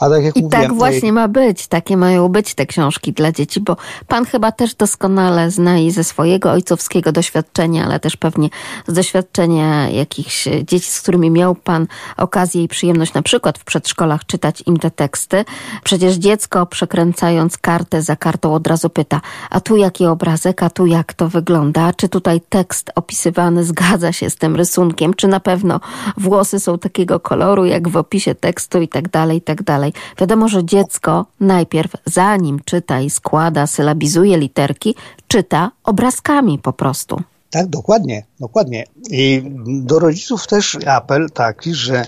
A 0.00 0.10
tak 0.10 0.24
jak 0.24 0.36
I 0.36 0.42
mówiłem, 0.42 0.68
tak 0.68 0.74
właśnie 0.74 1.12
ma 1.12 1.28
być, 1.28 1.66
takie 1.66 1.96
mają 1.96 2.28
być 2.28 2.54
te 2.54 2.66
książki 2.66 3.12
dla 3.12 3.32
dzieci, 3.32 3.60
bo 3.60 3.76
pan 4.08 4.24
chyba 4.24 4.52
też 4.52 4.74
doskonale 4.74 5.50
zna 5.50 5.78
i 5.78 5.90
ze 5.90 6.04
swojego 6.04 6.52
ojcowskiego 6.52 7.12
doświadczenia, 7.12 7.84
ale 7.84 8.00
też 8.00 8.16
pewnie 8.16 8.48
z 8.86 8.92
doświadczenia 8.92 9.90
jakichś 9.90 10.48
dzieci, 10.66 10.90
z 10.90 11.00
którymi 11.00 11.30
miał 11.30 11.54
pan 11.54 11.86
okazję 12.16 12.62
i 12.62 12.68
przyjemność 12.68 13.14
na 13.14 13.22
przykład 13.22 13.58
w 13.58 13.64
przedszkolach 13.64 14.26
czytać 14.26 14.62
im 14.66 14.76
te 14.76 14.90
teksty. 14.90 15.44
Przecież 15.84 16.14
dziecko 16.14 16.66
przekręcając 16.66 17.58
kartę 17.58 18.02
za 18.02 18.16
kartą 18.16 18.54
od 18.54 18.66
razu 18.66 18.90
pyta, 18.90 19.20
a 19.50 19.60
tu 19.60 19.76
jaki 19.76 20.06
obrazek, 20.06 20.62
a 20.62 20.70
tu 20.70 20.86
jak 20.86 21.13
to 21.16 21.28
wygląda, 21.28 21.92
czy 21.92 22.08
tutaj 22.08 22.40
tekst 22.48 22.90
opisywany 22.94 23.64
zgadza 23.64 24.12
się 24.12 24.30
z 24.30 24.36
tym 24.36 24.56
rysunkiem, 24.56 25.14
czy 25.14 25.28
na 25.28 25.40
pewno 25.40 25.80
włosy 26.16 26.60
są 26.60 26.78
takiego 26.78 27.20
koloru, 27.20 27.64
jak 27.64 27.88
w 27.88 27.96
opisie 27.96 28.34
tekstu 28.34 28.80
i 28.80 28.88
tak 28.88 29.08
dalej, 29.08 29.38
i 29.38 29.42
tak 29.42 29.62
dalej. 29.62 29.92
Wiadomo, 30.20 30.48
że 30.48 30.64
dziecko 30.64 31.26
najpierw, 31.40 31.92
zanim 32.04 32.60
czyta 32.64 33.00
i 33.00 33.10
składa, 33.10 33.66
sylabizuje 33.66 34.38
literki, 34.38 34.94
czyta 35.28 35.70
obrazkami 35.84 36.58
po 36.58 36.72
prostu. 36.72 37.22
Tak, 37.54 37.66
dokładnie, 37.66 38.24
dokładnie. 38.40 38.84
I 39.10 39.42
do 39.66 39.98
rodziców 39.98 40.46
też 40.46 40.78
apel 40.86 41.30
taki, 41.30 41.74
że 41.74 42.04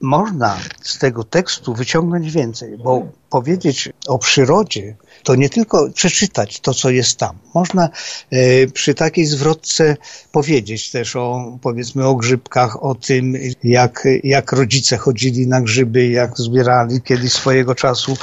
można 0.00 0.56
z 0.82 0.98
tego 0.98 1.24
tekstu 1.24 1.74
wyciągnąć 1.74 2.30
więcej, 2.30 2.78
bo 2.78 3.06
powiedzieć 3.30 3.92
o 4.08 4.18
przyrodzie 4.18 4.96
to 5.22 5.34
nie 5.34 5.48
tylko 5.48 5.90
przeczytać 5.94 6.60
to, 6.60 6.74
co 6.74 6.90
jest 6.90 7.18
tam. 7.18 7.38
Można 7.54 7.88
e, 8.30 8.66
przy 8.66 8.94
takiej 8.94 9.26
zwrotce 9.26 9.96
powiedzieć 10.32 10.90
też 10.90 11.16
o, 11.16 11.58
powiedzmy, 11.62 12.06
o 12.06 12.14
grzybkach, 12.14 12.84
o 12.84 12.94
tym, 12.94 13.34
jak, 13.64 14.08
jak 14.24 14.52
rodzice 14.52 14.96
chodzili 14.96 15.46
na 15.46 15.60
grzyby, 15.60 16.08
jak 16.08 16.38
zbierali 16.38 17.02
kiedyś 17.02 17.32
swojego 17.32 17.74
czasu. 17.74 18.16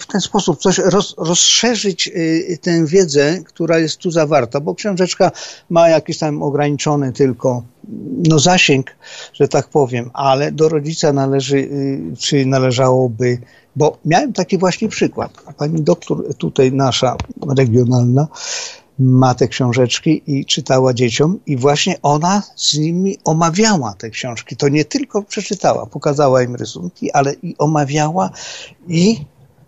W 0.00 0.06
ten 0.06 0.20
sposób 0.20 0.60
coś 0.60 0.78
roz, 0.78 1.14
rozszerzyć 1.18 2.08
e, 2.08 2.56
tę 2.56 2.86
wiedzę, 2.86 3.38
która 3.44 3.78
jest 3.78 3.96
tu 3.96 4.10
zawarta, 4.10 4.60
bo 4.60 4.74
książeczka 4.74 5.30
ma 5.70 5.88
jakiś 5.88 6.18
tam 6.18 6.42
ograniczony 6.42 7.12
tylko 7.12 7.62
no 8.28 8.38
zasięg, 8.38 8.90
że 9.32 9.48
tak 9.48 9.68
powiem, 9.68 10.10
ale 10.14 10.52
do 10.52 10.68
rodzica 10.68 11.12
należy, 11.12 11.56
y, 11.56 12.00
czy 12.18 12.46
należałoby, 12.46 13.38
bo 13.80 13.98
miałem 14.04 14.32
taki 14.32 14.58
właśnie 14.58 14.88
przykład. 14.88 15.32
Pani 15.56 15.82
doktor 15.82 16.34
tutaj 16.36 16.72
nasza 16.72 17.16
regionalna 17.56 18.28
ma 18.98 19.34
te 19.34 19.48
książeczki 19.48 20.22
i 20.26 20.44
czytała 20.44 20.94
dzieciom 20.94 21.38
i 21.46 21.56
właśnie 21.56 21.96
ona 22.02 22.42
z 22.56 22.78
nimi 22.78 23.18
omawiała 23.24 23.94
te 23.98 24.10
książki. 24.10 24.56
To 24.56 24.68
nie 24.68 24.84
tylko 24.84 25.22
przeczytała, 25.22 25.86
pokazała 25.86 26.42
im 26.42 26.56
rysunki, 26.56 27.12
ale 27.12 27.32
i 27.42 27.54
omawiała 27.58 28.30
i 28.88 29.20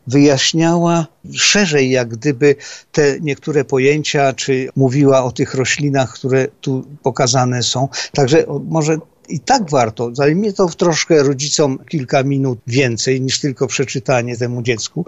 wyjaśniała 0.07 1.07
szerzej, 1.33 1.91
jak 1.91 2.09
gdyby 2.09 2.57
te 2.93 3.21
niektóre 3.21 3.65
pojęcia, 3.65 4.33
czy 4.33 4.69
mówiła 4.77 5.25
o 5.25 5.33
tych 5.33 5.55
roślinach, 5.55 6.13
które 6.13 6.49
tu 6.61 6.85
pokazane 7.03 7.63
są. 7.63 7.89
Także 8.13 8.45
może 8.69 8.99
i 9.29 9.41
tak 9.41 9.71
warto. 9.71 10.15
Zajmie 10.15 10.53
to 10.53 10.69
troszkę 10.69 11.23
rodzicom 11.23 11.79
kilka 11.89 12.23
minut 12.23 12.59
więcej 12.67 13.21
niż 13.21 13.41
tylko 13.41 13.67
przeczytanie 13.67 14.37
temu 14.37 14.63
dziecku, 14.63 15.07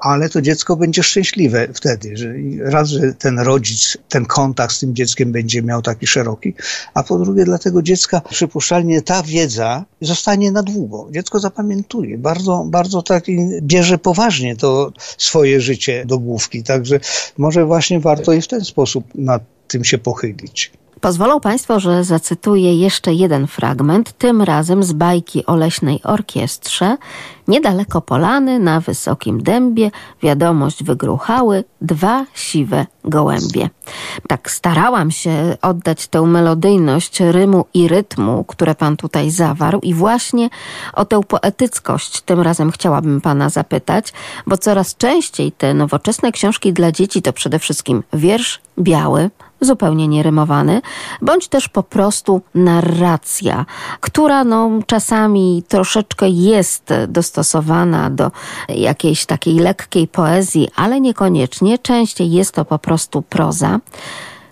ale 0.00 0.28
to 0.28 0.42
dziecko 0.42 0.76
będzie 0.76 1.02
szczęśliwe 1.02 1.68
wtedy, 1.74 2.16
że 2.16 2.34
raz, 2.60 2.88
że 2.88 3.14
ten 3.14 3.38
rodzic, 3.38 3.98
ten 4.08 4.26
kontakt 4.26 4.74
z 4.74 4.80
tym 4.80 4.94
dzieckiem 4.94 5.32
będzie 5.32 5.62
miał 5.62 5.82
taki 5.82 6.06
szeroki, 6.06 6.54
a 6.94 7.02
po 7.02 7.18
drugie 7.18 7.44
dla 7.44 7.58
tego 7.58 7.82
dziecka 7.82 8.20
przypuszczalnie 8.20 9.02
ta 9.02 9.22
wiedza 9.22 9.84
zostanie 10.00 10.52
na 10.52 10.62
długo. 10.62 11.08
Dziecko 11.10 11.40
zapamiętuje, 11.40 12.18
bardzo, 12.18 12.64
bardzo 12.68 13.02
taki 13.02 13.38
bierze 13.62 13.98
poważnie 13.98 14.56
to 14.56 14.92
swoje 15.18 15.60
życie 15.60 16.04
do 16.06 16.18
główki, 16.18 16.62
także 16.62 17.00
może 17.38 17.64
właśnie 17.64 18.00
warto 18.00 18.32
i 18.32 18.42
w 18.42 18.48
ten 18.48 18.64
sposób 18.64 19.04
nad 19.14 19.42
tym 19.68 19.84
się 19.84 19.98
pochylić. 19.98 20.72
Pozwolą 21.06 21.40
Państwo, 21.40 21.80
że 21.80 22.04
zacytuję 22.04 22.74
jeszcze 22.74 23.12
jeden 23.14 23.46
fragment, 23.46 24.12
tym 24.18 24.42
razem 24.42 24.82
z 24.82 24.92
bajki 24.92 25.46
o 25.46 25.56
leśnej 25.56 26.00
orkiestrze. 26.02 26.96
Niedaleko 27.48 28.00
polany, 28.00 28.58
na 28.58 28.80
wysokim 28.80 29.42
dębie, 29.42 29.90
wiadomość 30.22 30.84
wygruchały 30.84 31.64
dwa 31.80 32.24
siwe 32.34 32.86
gołębie. 33.04 33.70
Tak 34.28 34.50
starałam 34.50 35.10
się 35.10 35.56
oddać 35.62 36.06
tę 36.06 36.22
melodyjność 36.22 37.20
rymu 37.20 37.64
i 37.74 37.88
rytmu, 37.88 38.44
które 38.44 38.74
Pan 38.74 38.96
tutaj 38.96 39.30
zawarł 39.30 39.80
i 39.80 39.94
właśnie 39.94 40.48
o 40.92 41.04
tę 41.04 41.20
poetyckość 41.28 42.20
tym 42.20 42.40
razem 42.40 42.70
chciałabym 42.70 43.20
Pana 43.20 43.48
zapytać, 43.48 44.12
bo 44.46 44.58
coraz 44.58 44.96
częściej 44.96 45.52
te 45.52 45.74
nowoczesne 45.74 46.32
książki 46.32 46.72
dla 46.72 46.92
dzieci 46.92 47.22
to 47.22 47.32
przede 47.32 47.58
wszystkim 47.58 48.02
wiersz 48.12 48.60
biały, 48.78 49.30
zupełnie 49.60 50.08
nierymowany, 50.08 50.82
bądź 51.22 51.48
też 51.48 51.68
po 51.68 51.82
prostu 51.82 52.40
narracja, 52.54 53.66
która 54.00 54.44
no, 54.44 54.70
czasami 54.86 55.62
troszeczkę 55.68 56.28
jest 56.28 56.92
dostosowana 57.08 58.10
do 58.10 58.30
jakiejś 58.68 59.26
takiej 59.26 59.58
lekkiej 59.58 60.08
poezji, 60.08 60.68
ale 60.76 61.00
niekoniecznie. 61.00 61.78
Częściej 61.78 62.32
jest 62.32 62.52
to 62.52 62.64
po 62.64 62.78
prostu 62.78 63.22
proza 63.22 63.80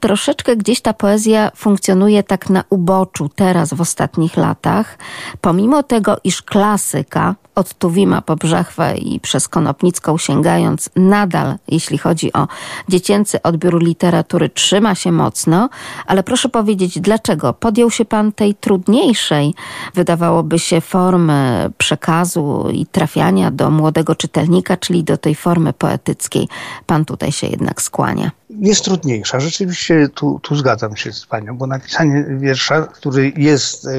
troszeczkę 0.04 0.56
gdzieś 0.56 0.80
ta 0.80 0.92
poezja 0.92 1.50
funkcjonuje 1.56 2.22
tak 2.22 2.50
na 2.50 2.64
uboczu 2.70 3.30
teraz 3.34 3.74
w 3.74 3.80
ostatnich 3.80 4.36
latach, 4.36 4.98
pomimo 5.40 5.82
tego, 5.82 6.16
iż 6.24 6.42
klasyka 6.42 7.34
od 7.54 7.74
Tuwima 7.74 8.22
po 8.22 8.36
Brzechwę 8.36 8.96
i 8.96 9.20
przez 9.20 9.48
Konopnicką 9.48 10.18
sięgając 10.18 10.90
nadal, 10.96 11.54
jeśli 11.68 11.98
chodzi 11.98 12.32
o 12.32 12.48
dziecięcy 12.88 13.42
odbiór 13.42 13.82
literatury, 13.82 14.48
trzyma 14.48 14.94
się 14.94 15.12
mocno, 15.12 15.68
ale 16.06 16.22
proszę 16.22 16.48
powiedzieć, 16.48 17.00
dlaczego? 17.00 17.52
Podjął 17.52 17.90
się 17.90 18.04
pan 18.04 18.32
tej 18.32 18.54
trudniejszej, 18.54 19.54
wydawałoby 19.94 20.58
się, 20.58 20.80
formy 20.80 21.70
przekazu 21.78 22.68
i 22.72 22.86
trafiania 22.86 23.50
do 23.50 23.70
młodego 23.70 24.14
czytelnika, 24.14 24.76
czyli 24.76 25.04
do 25.04 25.16
tej 25.16 25.34
formy 25.34 25.72
poetyckiej. 25.72 26.48
Pan 26.86 27.04
tutaj 27.04 27.32
się 27.32 27.46
jednak 27.46 27.82
skłania 27.82 28.30
jest 28.60 28.84
trudniejsza. 28.84 29.40
Rzeczywiście 29.40 30.08
tu, 30.14 30.40
tu 30.42 30.56
zgadzam 30.56 30.96
się 30.96 31.12
z 31.12 31.26
panią, 31.26 31.58
bo 31.58 31.66
napisanie 31.66 32.26
wiersza, 32.38 32.82
który 32.82 33.32
jest 33.36 33.86
e, 33.86 33.90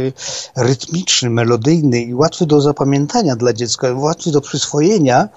rytmiczny, 0.56 1.30
melodyjny 1.30 2.02
i 2.02 2.14
łatwy 2.14 2.46
do 2.46 2.62
zapamiętania 2.62 3.36
dla 3.36 3.54
dziecka, 3.54 3.94
łatwy 3.94 4.32
do 4.32 4.42
przyswojenia, 4.42 5.30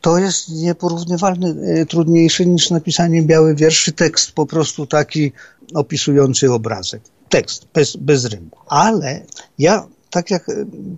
to 0.00 0.18
jest 0.18 0.48
nieporównywalnie 0.48 1.54
trudniejsze 1.88 2.46
niż 2.46 2.70
napisanie 2.70 3.22
biały 3.22 3.54
wierszy, 3.54 3.92
tekst 3.92 4.32
po 4.32 4.46
prostu 4.46 4.86
taki 4.86 5.32
opisujący 5.74 6.52
obrazek. 6.52 7.02
Tekst, 7.28 7.66
bez, 7.74 7.96
bez 7.96 8.24
rymu. 8.24 8.50
Ale 8.66 9.20
ja 9.58 9.86
tak 10.10 10.30
jak 10.30 10.48
e, 10.48 10.52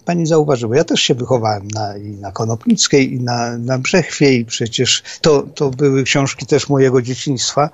pani 0.05 0.27
zauważyła, 0.27 0.77
ja 0.77 0.85
też 0.85 1.01
się 1.01 1.15
wychowałem 1.15 1.69
na, 1.69 1.97
i 1.97 2.11
na 2.11 2.33
Konopnickiej, 2.33 3.15
i 3.15 3.21
na, 3.21 3.59
na 3.59 3.79
Brzechwie, 3.79 4.33
i 4.33 4.45
przecież 4.45 5.03
to, 5.21 5.43
to 5.55 5.71
były 5.71 6.03
książki 6.05 6.47
też 6.47 6.69
mojego 6.69 7.03
dzieciństwa. 7.03 7.71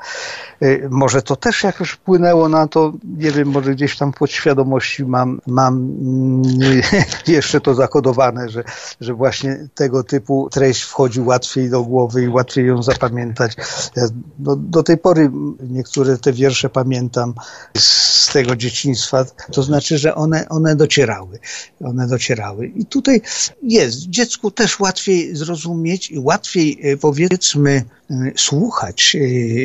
E, 0.60 0.88
może 0.88 1.22
to 1.22 1.36
też 1.36 1.62
jakoś 1.62 1.90
wpłynęło 1.90 2.48
na 2.48 2.68
to, 2.68 2.92
nie 3.18 3.30
wiem, 3.30 3.48
może 3.48 3.74
gdzieś 3.74 3.96
tam 3.96 4.12
podświadomości 4.12 5.04
mam, 5.04 5.40
mam 5.46 5.74
mm, 5.74 6.82
jeszcze 7.26 7.60
to 7.60 7.74
zakodowane, 7.74 8.48
że, 8.48 8.64
że 9.00 9.14
właśnie 9.14 9.68
tego 9.74 10.04
typu 10.04 10.48
treść 10.52 10.82
wchodzi 10.82 11.20
łatwiej 11.20 11.70
do 11.70 11.82
głowy 11.82 12.22
i 12.22 12.28
łatwiej 12.28 12.66
ją 12.66 12.82
zapamiętać. 12.82 13.56
Ja 13.96 14.02
do, 14.38 14.56
do 14.56 14.82
tej 14.82 14.98
pory 14.98 15.30
niektóre 15.70 16.18
te 16.18 16.32
wiersze 16.32 16.68
pamiętam 16.68 17.34
z 17.76 18.32
tego 18.32 18.56
dzieciństwa, 18.56 19.24
to 19.52 19.62
znaczy, 19.62 19.98
że 19.98 20.14
one, 20.14 20.48
one 20.48 20.76
docierały 20.76 21.27
docierały. 21.28 21.90
One 21.90 22.06
docierały. 22.06 22.66
I 22.66 22.86
tutaj 22.86 23.20
jest 23.62 23.98
dziecku 23.98 24.50
też 24.50 24.80
łatwiej 24.80 25.36
zrozumieć 25.36 26.10
i 26.10 26.18
łatwiej 26.18 26.78
e, 26.82 26.96
powiedzmy 26.96 27.84
e, 28.10 28.32
słuchać 28.36 29.16
e, 29.16 29.20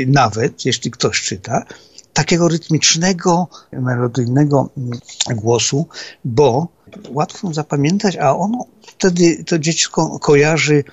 nawet, 0.08 0.66
jeśli 0.66 0.92
ktoś 0.92 1.22
czyta, 1.22 1.66
takiego 2.14 2.48
rytmicznego, 2.48 3.48
melodyjnego 3.72 4.70
mm, 4.78 5.00
głosu, 5.36 5.88
bo 6.26 6.68
łatwo 7.10 7.54
zapamiętać, 7.54 8.18
a 8.18 8.36
ono 8.36 8.66
wtedy 8.88 9.44
to 9.44 9.60
dziecko 9.60 10.20
kojarzy 10.20 10.84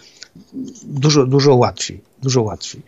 dużo, 0.82 1.26
dużo 1.26 1.54
łatwiej, 1.54 2.00
dużo 2.22 2.42
łatwiej. 2.42 2.82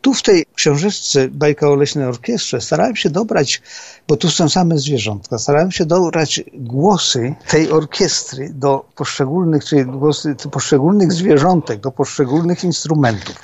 Tu 0.00 0.14
w 0.14 0.22
tej 0.22 0.46
książeczce 0.54 1.28
Bajka 1.28 1.68
o 1.68 1.74
Leśnej 1.74 2.04
Orkiestrze 2.06 2.60
starałem 2.60 2.96
się 2.96 3.10
dobrać, 3.10 3.62
bo 4.08 4.16
tu 4.16 4.30
są 4.30 4.48
same 4.48 4.78
zwierzątka, 4.78 5.38
starałem 5.38 5.70
się 5.70 5.86
dobrać 5.86 6.44
głosy 6.54 7.34
tej 7.48 7.70
orkiestry 7.70 8.50
do 8.54 8.84
poszczególnych, 8.96 9.64
czyli 9.64 9.84
głosy 9.84 10.36
poszczególnych 10.50 11.12
zwierzątek, 11.12 11.80
do 11.80 11.90
poszczególnych 11.90 12.64
instrumentów. 12.64 13.36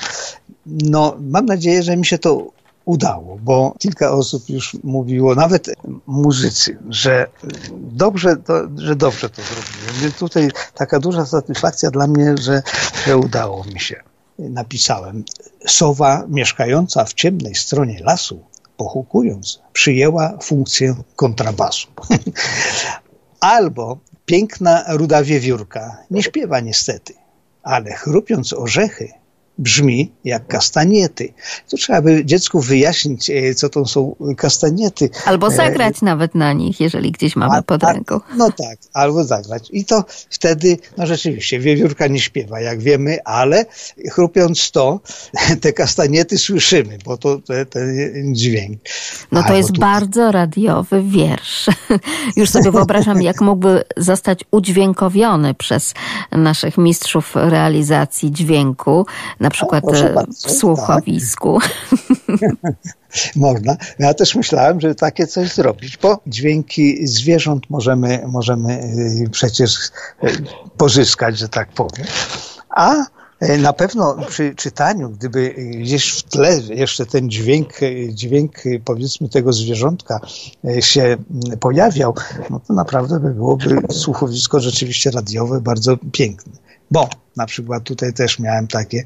No, 0.67 1.17
mam 1.21 1.47
nadzieję, 1.47 1.83
że 1.83 1.97
mi 1.97 2.07
się 2.07 2.19
to 2.19 2.51
udało, 2.89 3.39
bo 3.43 3.75
kilka 3.79 4.13
osób 4.13 4.49
już 4.49 4.77
mówiło, 4.85 5.35
nawet 5.35 5.71
muzycy, 6.07 6.79
że 6.89 7.27
dobrze 7.73 8.37
to, 8.37 8.55
że 8.77 8.97
dobrze 8.97 9.31
to 9.31 9.43
zrobiłem. 9.43 10.03
Więc 10.03 10.15
tutaj 10.15 10.51
taka 10.75 11.01
duża 11.01 11.27
satysfakcja 11.27 11.91
dla 11.91 12.07
mnie, 12.07 12.35
że, 12.41 12.63
że 13.07 13.17
udało 13.17 13.65
mi 13.65 13.81
się. 13.81 14.08
Napisałem, 14.39 15.25
sowa 15.67 16.25
mieszkająca 16.29 17.05
w 17.05 17.15
ciemnej 17.15 17.55
stronie 17.55 18.01
lasu, 18.01 18.45
pochukując, 18.77 19.63
przyjęła 19.73 20.39
funkcję 20.43 20.95
kontrabasu. 21.17 21.89
Albo 23.41 23.99
piękna 24.27 24.85
ruda 24.89 25.23
wiewiórka 25.23 25.97
nie 26.11 26.23
śpiewa 26.23 26.61
niestety, 26.61 27.15
ale 27.63 27.93
chrupiąc 27.93 28.53
orzechy, 28.53 29.13
brzmi 29.59 30.13
jak 30.25 30.47
kastaniety. 30.47 31.33
To 31.71 31.77
trzeba 31.77 32.03
by 32.03 32.25
dziecku 32.25 32.61
wyjaśnić, 32.61 33.31
e, 33.31 33.55
co 33.55 33.69
to 33.69 33.87
są 33.87 34.17
kastaniety. 34.37 35.11
Albo 35.25 35.47
e, 35.47 35.51
zagrać 35.51 36.03
nawet 36.03 36.35
na 36.35 36.53
nich, 36.53 36.81
jeżeli 36.81 37.13
gdzieś 37.13 37.37
mamy 37.37 37.57
a, 37.57 37.63
pod 37.63 37.83
ręką. 37.83 38.21
A, 38.31 38.37
no 38.37 38.53
tak, 38.53 38.79
albo 38.93 39.25
zagrać. 39.25 39.69
I 39.73 39.85
to 39.85 40.05
wtedy, 40.31 40.79
no 40.97 41.07
rzeczywiście, 41.07 41.59
wiewiórka 41.59 42.07
nie 42.07 42.21
śpiewa, 42.21 42.61
jak 42.61 42.81
wiemy, 42.81 43.19
ale 43.25 43.67
chrupiąc 44.11 44.71
to, 44.71 45.01
te 45.63 45.73
kastaniety 45.73 46.39
słyszymy, 46.39 46.99
bo 47.05 47.17
to 47.17 47.39
ten 47.71 48.35
dźwięk. 48.35 48.79
No 49.33 49.43
to 49.43 49.55
jest 49.55 49.79
bardzo 49.79 50.33
radiowy 50.33 51.03
wiersz. 51.03 51.67
Już 52.37 52.51
sobie 52.51 52.71
wyobrażam, 52.71 53.23
jak 53.23 53.41
mógłby 53.41 53.85
zostać 53.97 54.45
udźwiękowiony 54.51 55.55
przez 55.55 55.95
naszych 56.33 56.79
mistrzów 56.79 57.37
realizacji 57.37 58.33
dźwięku 58.33 59.07
na 59.41 59.48
przykład 59.51 59.85
o, 59.85 59.97
e, 59.97 60.15
bardzo, 60.15 60.49
w 60.49 60.53
słuchowisku. 60.53 61.59
Tak. 61.61 62.75
Można. 63.37 63.77
Ja 63.99 64.15
też 64.15 64.35
myślałem, 64.35 64.81
że 64.81 64.95
takie 64.95 65.27
coś 65.27 65.53
zrobić, 65.53 65.97
bo 65.97 66.21
dźwięki 66.27 67.07
zwierząt 67.07 67.71
możemy, 67.71 68.23
możemy 68.27 68.73
e, 68.75 69.31
przecież 69.31 69.77
e, 70.23 70.29
pozyskać, 70.77 71.39
że 71.39 71.49
tak 71.49 71.69
powiem. 71.73 72.07
A 72.71 73.05
na 73.59 73.73
pewno 73.73 74.17
przy 74.29 74.55
czytaniu, 74.55 75.11
gdyby 75.11 75.55
gdzieś 75.55 76.11
w 76.13 76.23
tle 76.23 76.61
jeszcze 76.61 77.07
ten 77.07 77.31
dźwięk, 77.31 77.69
dźwięk 78.09 78.63
powiedzmy 78.85 79.29
tego 79.29 79.53
zwierzątka 79.53 80.21
się 80.81 81.17
pojawiał, 81.61 82.15
no 82.51 82.61
to 82.61 82.73
naprawdę 82.73 83.21
by 83.21 83.31
byłoby 83.31 83.77
słuchowisko 83.93 84.61
rzeczywiście 84.61 85.11
radiowe 85.11 85.61
bardzo 85.61 85.97
piękne. 86.13 86.53
Bo 86.91 87.09
na 87.37 87.47
przykład 87.47 87.85
tutaj 87.85 88.13
też 88.13 88.39
miałem 88.39 88.67
takie. 88.67 89.05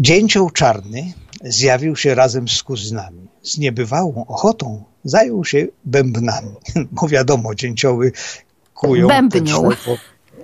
Dzięcioł 0.00 0.50
czarny 0.50 1.12
zjawił 1.44 1.96
się 1.96 2.14
razem 2.14 2.48
z 2.48 2.62
kuzynami. 2.62 3.28
Z 3.42 3.58
niebywałą 3.58 4.24
ochotą 4.28 4.84
zajął 5.04 5.44
się 5.44 5.66
bębnami. 5.84 6.54
Bo 6.92 7.08
wiadomo, 7.08 7.54
dzięcioły 7.54 8.12
kują. 8.74 9.08
Bębnią. 9.08 9.68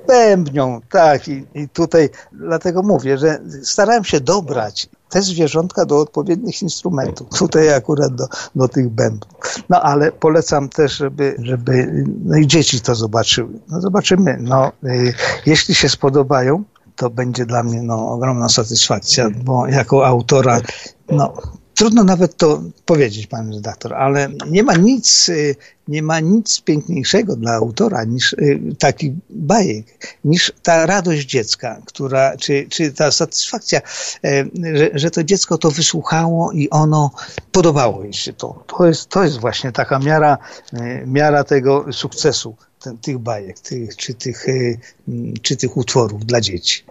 Bębnią, 0.06 0.80
tak. 0.90 1.28
I, 1.28 1.44
I 1.54 1.68
tutaj 1.68 2.08
dlatego 2.32 2.82
mówię, 2.82 3.18
że 3.18 3.40
starałem 3.62 4.04
się 4.04 4.20
dobrać 4.20 4.88
te 5.08 5.22
zwierzątka 5.22 5.84
do 5.84 5.98
odpowiednich 6.00 6.62
instrumentów. 6.62 7.28
Tutaj 7.38 7.74
akurat 7.74 8.14
do, 8.14 8.26
do 8.54 8.68
tych 8.68 8.88
bębnów. 8.88 9.28
No 9.68 9.82
ale 9.82 10.12
polecam 10.12 10.68
też, 10.68 10.96
żeby, 10.96 11.36
żeby 11.38 12.04
no 12.24 12.36
i 12.36 12.46
dzieci 12.46 12.80
to 12.80 12.94
zobaczyły. 12.94 13.60
No 13.68 13.80
zobaczymy. 13.80 14.38
No, 14.40 14.72
y, 14.84 15.14
jeśli 15.46 15.74
się 15.74 15.88
spodobają, 15.88 16.64
to 16.96 17.10
będzie 17.10 17.46
dla 17.46 17.62
mnie 17.62 17.82
no, 17.82 18.10
ogromna 18.10 18.48
satysfakcja, 18.48 19.30
bo 19.44 19.66
jako 19.66 20.06
autora 20.06 20.60
no, 21.10 21.32
Trudno 21.78 22.04
nawet 22.04 22.36
to 22.36 22.62
powiedzieć, 22.84 23.26
panie 23.26 23.56
redaktor, 23.56 23.94
ale 23.94 24.28
nie 24.50 24.62
ma 24.62 24.74
nic, 24.74 25.28
y, 25.28 25.56
nie 25.88 26.02
ma 26.02 26.20
nic 26.20 26.60
piękniejszego 26.60 27.36
dla 27.36 27.52
autora 27.52 28.04
niż 28.04 28.32
y, 28.32 28.60
taki 28.78 29.14
bajek, 29.30 30.16
niż 30.24 30.52
ta 30.62 30.86
radość 30.86 31.26
dziecka, 31.26 31.80
która, 31.86 32.36
czy, 32.36 32.66
czy 32.70 32.92
ta 32.92 33.10
satysfakcja, 33.10 33.80
y, 34.24 34.50
że, 34.74 34.90
że 34.94 35.10
to 35.10 35.24
dziecko 35.24 35.58
to 35.58 35.70
wysłuchało 35.70 36.52
i 36.52 36.70
ono 36.70 37.10
podobało 37.52 38.04
jej 38.04 38.12
się 38.12 38.32
to. 38.32 38.64
To 38.66 38.86
jest, 38.86 39.08
to 39.08 39.24
jest 39.24 39.38
właśnie 39.38 39.72
taka 39.72 39.98
miara, 39.98 40.38
miara 41.06 41.44
tego 41.44 41.92
sukcesu 41.92 42.56
ten, 42.80 42.98
tych 42.98 43.18
bajek, 43.18 43.58
tych, 43.60 43.96
czy, 43.96 44.14
tych, 44.14 44.46
czy 45.42 45.56
tych 45.56 45.76
utworów 45.76 46.26
dla 46.26 46.40
dzieci. 46.40 46.84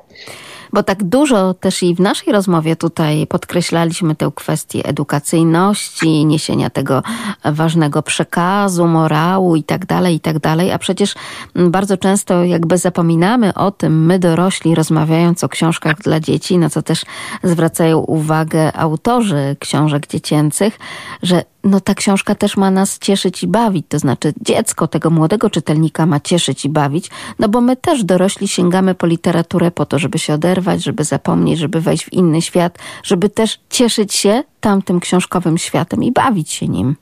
Bo 0.73 0.83
tak 0.83 1.03
dużo 1.03 1.53
też 1.53 1.83
i 1.83 1.95
w 1.95 1.99
naszej 1.99 2.33
rozmowie 2.33 2.75
tutaj 2.75 3.27
podkreślaliśmy 3.27 4.15
tę 4.15 4.31
kwestię 4.35 4.85
edukacyjności, 4.85 6.25
niesienia 6.25 6.69
tego 6.69 7.03
ważnego 7.45 8.01
przekazu, 8.01 8.87
morału 8.87 9.55
i 9.55 9.63
tak 9.63 9.85
dalej, 9.85 10.15
i 10.15 10.19
tak 10.19 10.39
dalej. 10.39 10.71
A 10.71 10.79
przecież 10.79 11.15
bardzo 11.55 11.97
często 11.97 12.43
jakby 12.43 12.77
zapominamy 12.77 13.53
o 13.53 13.71
tym, 13.71 14.05
my 14.05 14.19
dorośli 14.19 14.75
rozmawiając 14.75 15.43
o 15.43 15.49
książkach 15.49 15.97
dla 15.97 16.19
dzieci, 16.19 16.57
na 16.57 16.69
co 16.69 16.81
też 16.81 17.05
zwracają 17.43 17.99
uwagę 17.99 18.73
autorzy 18.73 19.55
książek 19.59 20.07
dziecięcych, 20.07 20.79
że 21.23 21.43
no 21.67 21.81
ta 21.81 21.93
książka 21.93 22.35
też 22.35 22.57
ma 22.57 22.71
nas 22.71 22.99
cieszyć 22.99 23.43
i 23.43 23.47
bawić, 23.47 23.85
to 23.89 23.99
znaczy 23.99 24.33
dziecko 24.41 24.87
tego 24.87 25.09
młodego 25.09 25.49
czytelnika 25.49 26.05
ma 26.05 26.19
cieszyć 26.19 26.65
i 26.65 26.69
bawić, 26.69 27.09
no 27.39 27.49
bo 27.49 27.61
my 27.61 27.75
też 27.75 28.03
dorośli 28.03 28.47
sięgamy 28.47 28.95
po 28.95 29.07
literaturę 29.07 29.71
po 29.71 29.85
to, 29.85 29.99
żeby 29.99 30.19
się 30.19 30.33
oderwać, 30.33 30.83
żeby 30.83 31.03
zapomnieć, 31.03 31.59
żeby 31.59 31.81
wejść 31.81 32.05
w 32.05 32.13
inny 32.13 32.41
świat, 32.41 32.77
żeby 33.03 33.29
też 33.29 33.59
cieszyć 33.69 34.13
się 34.13 34.43
tamtym 34.61 34.99
książkowym 34.99 35.57
światem 35.57 36.03
i 36.03 36.11
bawić 36.11 36.51
się 36.51 36.67
nim. 36.67 36.95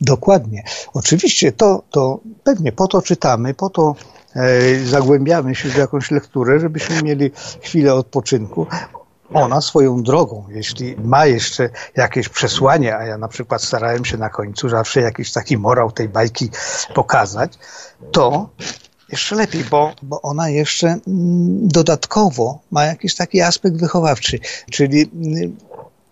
Dokładnie. 0.00 0.64
Oczywiście 0.94 1.52
to, 1.52 1.82
to 1.90 2.20
pewnie 2.44 2.72
po 2.72 2.86
to 2.86 3.02
czytamy, 3.02 3.54
po 3.54 3.70
to 3.70 3.94
e, 4.36 4.78
zagłębiamy 4.78 5.54
się 5.54 5.68
w 5.68 5.76
jakąś 5.76 6.10
lekturę, 6.10 6.60
żebyśmy 6.60 7.02
mieli 7.02 7.30
chwilę 7.62 7.94
odpoczynku, 7.94 8.66
ona 9.32 9.60
swoją 9.60 10.02
drogą, 10.02 10.46
jeśli 10.48 10.96
ma 10.96 11.26
jeszcze 11.26 11.70
jakieś 11.96 12.28
przesłanie, 12.28 12.96
a 12.96 13.04
ja 13.04 13.18
na 13.18 13.28
przykład 13.28 13.62
starałem 13.62 14.04
się 14.04 14.16
na 14.16 14.28
końcu 14.28 14.68
zawsze 14.68 15.00
jakiś 15.00 15.32
taki 15.32 15.58
morał 15.58 15.92
tej 15.92 16.08
bajki 16.08 16.50
pokazać, 16.94 17.52
to 18.12 18.48
jeszcze 19.08 19.34
lepiej, 19.36 19.64
bo, 19.64 19.92
bo 20.02 20.22
ona 20.22 20.48
jeszcze 20.48 20.86
mm, 20.86 21.68
dodatkowo 21.68 22.58
ma 22.70 22.84
jakiś 22.84 23.14
taki 23.14 23.40
aspekt 23.40 23.76
wychowawczy, 23.76 24.38
czyli 24.70 25.10
mm, 25.14 25.56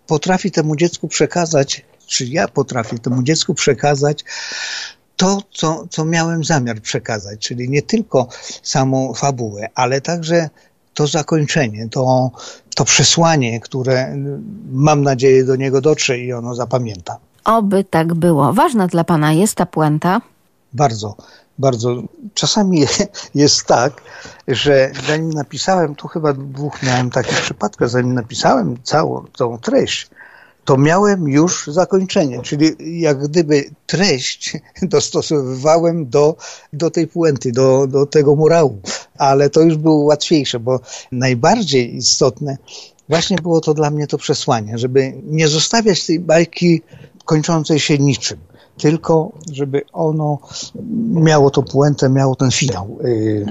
potrafi 0.07 0.51
temu 0.51 0.75
dziecku 0.75 1.07
przekazać, 1.07 1.85
czy 2.07 2.25
ja 2.25 2.47
potrafię 2.47 2.99
temu 2.99 3.23
dziecku 3.23 3.53
przekazać 3.53 4.23
to, 5.15 5.41
co, 5.53 5.85
co 5.89 6.05
miałem 6.05 6.43
zamiar 6.43 6.81
przekazać, 6.81 7.39
czyli 7.39 7.69
nie 7.69 7.81
tylko 7.81 8.27
samą 8.63 9.13
fabułę, 9.13 9.69
ale 9.75 10.01
także 10.01 10.49
to 10.93 11.07
zakończenie, 11.07 11.89
to, 11.89 12.31
to 12.75 12.85
przesłanie, 12.85 13.59
które 13.59 14.15
mam 14.71 15.01
nadzieję 15.01 15.43
do 15.43 15.55
niego 15.55 15.81
dotrze 15.81 16.19
i 16.19 16.33
ono 16.33 16.55
zapamięta. 16.55 17.17
Oby 17.45 17.83
tak 17.83 18.13
było. 18.13 18.53
Ważna 18.53 18.87
dla 18.87 19.03
Pana 19.03 19.33
jest 19.33 19.55
ta 19.55 19.65
puenta? 19.65 20.21
Bardzo, 20.73 21.15
bardzo. 21.59 21.95
Czasami 22.33 22.85
jest 23.35 23.65
tak, 23.65 24.01
że 24.47 24.91
zanim 25.07 25.29
napisałem, 25.29 25.95
tu 25.95 26.07
chyba 26.07 26.33
dwóch 26.33 26.83
miałem 26.83 27.09
takich 27.09 27.41
przypadków, 27.41 27.89
zanim 27.89 28.13
napisałem 28.13 28.77
całą 28.83 29.25
tą 29.37 29.57
treść, 29.57 30.09
to 30.65 30.77
miałem 30.77 31.27
już 31.27 31.67
zakończenie, 31.67 32.41
czyli 32.41 33.01
jak 33.01 33.27
gdyby 33.27 33.69
treść 33.85 34.57
dostosowywałem 34.81 36.09
do, 36.09 36.35
do 36.73 36.91
tej 36.91 37.07
puenty, 37.07 37.51
do, 37.51 37.87
do 37.87 38.05
tego 38.05 38.35
murału, 38.35 38.79
ale 39.17 39.49
to 39.49 39.61
już 39.61 39.77
było 39.77 40.03
łatwiejsze, 40.03 40.59
bo 40.59 40.79
najbardziej 41.11 41.95
istotne 41.95 42.57
właśnie 43.09 43.37
było 43.37 43.61
to 43.61 43.73
dla 43.73 43.89
mnie 43.89 44.07
to 44.07 44.17
przesłanie, 44.17 44.77
żeby 44.77 45.13
nie 45.23 45.47
zostawiać 45.47 46.05
tej 46.05 46.19
bajki 46.19 46.81
kończącej 47.25 47.79
się 47.79 47.97
niczym 47.97 48.37
tylko 48.77 49.31
żeby 49.51 49.81
ono 49.93 50.39
miało 51.11 51.49
to 51.49 51.63
puentę, 51.63 52.09
miało 52.09 52.35
ten 52.35 52.51
finał, 52.51 52.97
yy, 53.03 53.45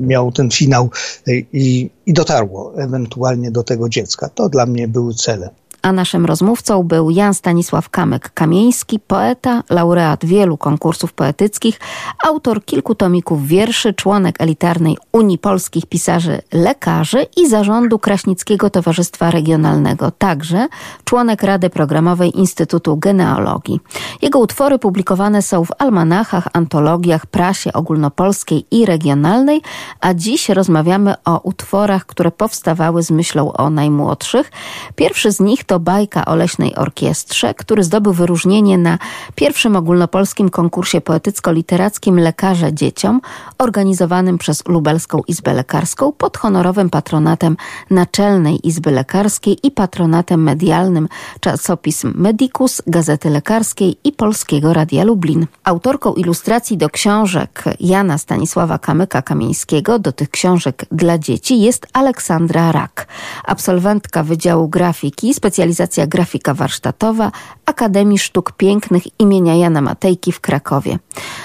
miało 0.00 0.32
ten 0.32 0.50
finał 0.50 0.90
yy, 1.26 1.46
i, 1.52 1.90
i 2.06 2.12
dotarło 2.12 2.72
ewentualnie 2.76 3.50
do 3.50 3.62
tego 3.62 3.88
dziecka. 3.88 4.28
To 4.28 4.48
dla 4.48 4.66
mnie 4.66 4.88
były 4.88 5.14
cele 5.14 5.50
a 5.88 5.92
naszym 5.92 6.26
rozmówcą 6.26 6.82
był 6.82 7.10
Jan 7.10 7.34
Stanisław 7.34 7.90
Kamek-Kamieński, 7.90 8.98
poeta, 9.06 9.62
laureat 9.70 10.24
wielu 10.24 10.56
konkursów 10.56 11.12
poetyckich, 11.12 11.80
autor 12.26 12.64
kilku 12.64 12.94
tomików 12.94 13.46
wierszy, 13.46 13.94
członek 13.94 14.36
elitarnej 14.38 14.98
Unii 15.12 15.38
Polskich 15.38 15.86
Pisarzy 15.86 16.42
Lekarzy 16.52 17.26
i 17.36 17.48
zarządu 17.48 17.98
Kraśnickiego 17.98 18.70
Towarzystwa 18.70 19.30
Regionalnego, 19.30 20.10
także 20.10 20.68
członek 21.04 21.42
Rady 21.42 21.70
Programowej 21.70 22.38
Instytutu 22.38 22.96
Genealogii. 22.96 23.80
Jego 24.22 24.38
utwory 24.38 24.78
publikowane 24.78 25.42
są 25.42 25.64
w 25.64 25.72
almanachach, 25.78 26.48
antologiach, 26.52 27.26
prasie 27.26 27.72
ogólnopolskiej 27.72 28.66
i 28.70 28.86
regionalnej, 28.86 29.62
a 30.00 30.14
dziś 30.14 30.48
rozmawiamy 30.48 31.14
o 31.24 31.40
utworach, 31.42 32.06
które 32.06 32.30
powstawały 32.30 33.02
z 33.02 33.10
myślą 33.10 33.52
o 33.52 33.70
najmłodszych. 33.70 34.50
Pierwszy 34.96 35.32
z 35.32 35.40
nich 35.40 35.64
to 35.64 35.77
bajka 35.78 36.24
o 36.24 36.34
leśnej 36.34 36.74
orkiestrze, 36.76 37.54
który 37.54 37.84
zdobył 37.84 38.12
wyróżnienie 38.12 38.78
na 38.78 38.98
pierwszym 39.34 39.76
ogólnopolskim 39.76 40.50
konkursie 40.50 41.00
poetycko-literackim 41.00 42.18
Lekarze 42.20 42.72
Dzieciom, 42.72 43.20
organizowanym 43.58 44.38
przez 44.38 44.68
Lubelską 44.68 45.20
Izbę 45.28 45.54
Lekarską 45.54 46.12
pod 46.12 46.36
honorowym 46.36 46.90
patronatem 46.90 47.56
Naczelnej 47.90 48.68
Izby 48.68 48.90
Lekarskiej 48.90 49.58
i 49.62 49.70
patronatem 49.70 50.42
medialnym 50.42 51.08
czasopism 51.40 52.12
Medicus, 52.16 52.82
Gazety 52.86 53.30
Lekarskiej 53.30 53.96
i 54.04 54.12
Polskiego 54.12 54.72
Radia 54.72 55.04
Lublin. 55.04 55.46
Autorką 55.64 56.14
ilustracji 56.14 56.76
do 56.76 56.90
książek 56.90 57.64
Jana 57.80 58.18
Stanisława 58.18 58.76
Kamyka-Kamieńskiego, 58.76 59.98
do 59.98 60.12
tych 60.12 60.30
książek 60.30 60.84
dla 60.92 61.18
dzieci 61.18 61.60
jest 61.60 61.86
Aleksandra 61.92 62.72
Rak, 62.72 63.06
absolwentka 63.44 64.22
Wydziału 64.22 64.68
Grafiki, 64.68 65.34
specjalizacja 65.58 66.06
grafika 66.06 66.54
warsztatowa 66.54 67.32
Akademii 67.66 68.18
Sztuk 68.18 68.52
Pięknych 68.52 69.20
imienia 69.20 69.54
Jana 69.54 69.80
Matejki 69.80 70.32
w 70.32 70.40
Krakowie. 70.40 70.98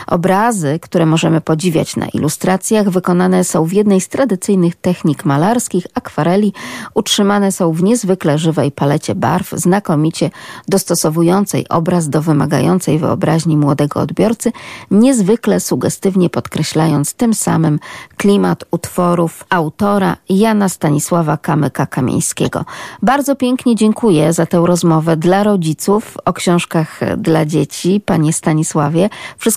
Obrazy, 0.07 0.80
które 0.82 1.05
możemy 1.05 1.41
podziwiać 1.41 1.95
na 1.95 2.07
ilustracjach, 2.07 2.89
wykonane 2.89 3.43
są 3.43 3.65
w 3.65 3.74
jednej 3.74 4.01
z 4.01 4.07
tradycyjnych 4.07 4.76
technik 4.76 5.26
malarskich, 5.26 5.88
akwareli, 5.93 6.53
utrzymane 6.93 7.51
są 7.51 7.74
w 7.74 7.84
niezwykle 7.84 8.38
żywej 8.38 8.71
palecie 8.71 9.15
barw, 9.15 9.51
znakomicie 9.51 10.30
dostosowującej 10.67 11.69
obraz 11.69 12.09
do 12.09 12.21
wymagającej 12.21 12.99
wyobraźni 12.99 13.57
młodego 13.57 13.99
odbiorcy, 13.99 14.51
niezwykle 14.91 15.59
sugestywnie 15.59 16.30
podkreślając 16.30 17.13
tym 17.13 17.34
samym 17.34 17.80
klimat 18.17 18.63
utworów 18.71 19.43
autora 19.49 20.17
Jana 20.30 20.69
Stanisława 20.69 21.36
Kamyka-Kamieńskiego. 21.36 22.63
Bardzo 23.01 23.36
pięknie 23.36 23.76
dziękuję 23.76 24.34
za 24.34 24.45
tę 24.45 24.63
rozmowę 24.65 25.17
dla 25.17 25.43
rodziców 25.43 26.17
o 26.26 26.34
książkach 26.34 26.99
dla 27.17 27.45
dzieci. 27.45 28.01
Panie 28.05 28.34
Stanisławie, 28.34 29.09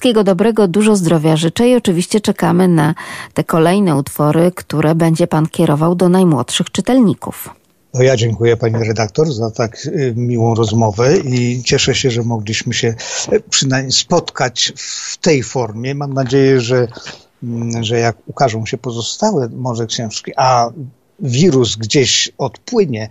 wszystkiego 0.07 0.25
dobrego, 0.25 0.69
dużo 0.69 0.97
zdrowia 0.97 1.37
życzę 1.37 1.69
i 1.69 1.77
oczywiście 1.77 2.21
czekamy 2.21 2.69
na 2.69 2.95
te 3.35 3.45
kolejne 3.45 3.97
utwory, 3.97 4.53
które 4.55 4.95
będzie 4.95 5.27
Pan 5.27 5.47
kierował 5.47 5.95
do 5.95 6.09
najmłodszych 6.09 6.71
czytelników. 6.71 7.51
No 7.95 8.03
ja 8.03 8.17
dziękuję 8.17 8.57
pani 8.57 8.85
redaktor 8.85 9.33
za 9.33 9.51
tak 9.51 9.87
y, 9.87 10.15
miłą 10.17 10.55
rozmowę 10.55 11.19
i 11.19 11.63
cieszę 11.63 11.95
się, 11.95 12.11
że 12.11 12.23
mogliśmy 12.23 12.75
się 12.75 12.95
y, 13.33 13.41
przynajmniej 13.51 13.93
spotkać 13.93 14.73
w 14.77 15.19
tej 15.19 15.43
formie. 15.43 15.95
Mam 15.95 16.15
nadzieję, 16.15 16.61
że, 16.61 16.89
mm, 17.43 17.85
że 17.85 17.99
jak 17.99 18.17
ukażą 18.27 18.67
się 18.67 18.79
pozostałe 18.79 19.49
może 19.49 19.87
książki, 19.87 20.33
a 20.37 20.71
wirus 21.21 21.77
gdzieś 21.77 22.33
odpłynie, 22.39 23.11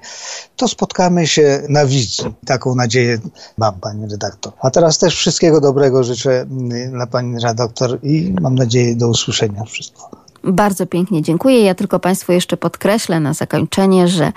to 0.56 0.68
spotkamy 0.68 1.28
się 1.28 1.62
na 1.70 1.86
wizji. 1.86 2.26
Taką 2.46 2.76
nadzieję 2.76 3.20
mam, 3.58 3.80
pani 3.80 4.12
redaktor. 4.12 4.54
A 4.62 4.72
teraz 4.72 4.98
też 4.98 5.16
wszystkiego 5.16 5.62
dobrego 5.62 6.04
życzę 6.04 6.42
mm, 6.42 6.92
dla 6.92 7.08
pani 7.08 7.40
redaktor 7.40 8.00
i 8.04 8.34
mam 8.42 8.56
nadzieję 8.56 8.96
do 8.96 9.08
usłyszenia 9.08 9.64
wszystko. 9.64 10.26
Bardzo 10.44 10.86
pięknie 10.86 11.22
dziękuję. 11.22 11.62
Ja 11.62 11.76
tylko 11.76 12.00
Państwu 12.00 12.32
jeszcze 12.32 12.58
podkreślę 12.58 13.20
na 13.20 13.34
zakończenie, 13.34 14.08
że 14.08 14.32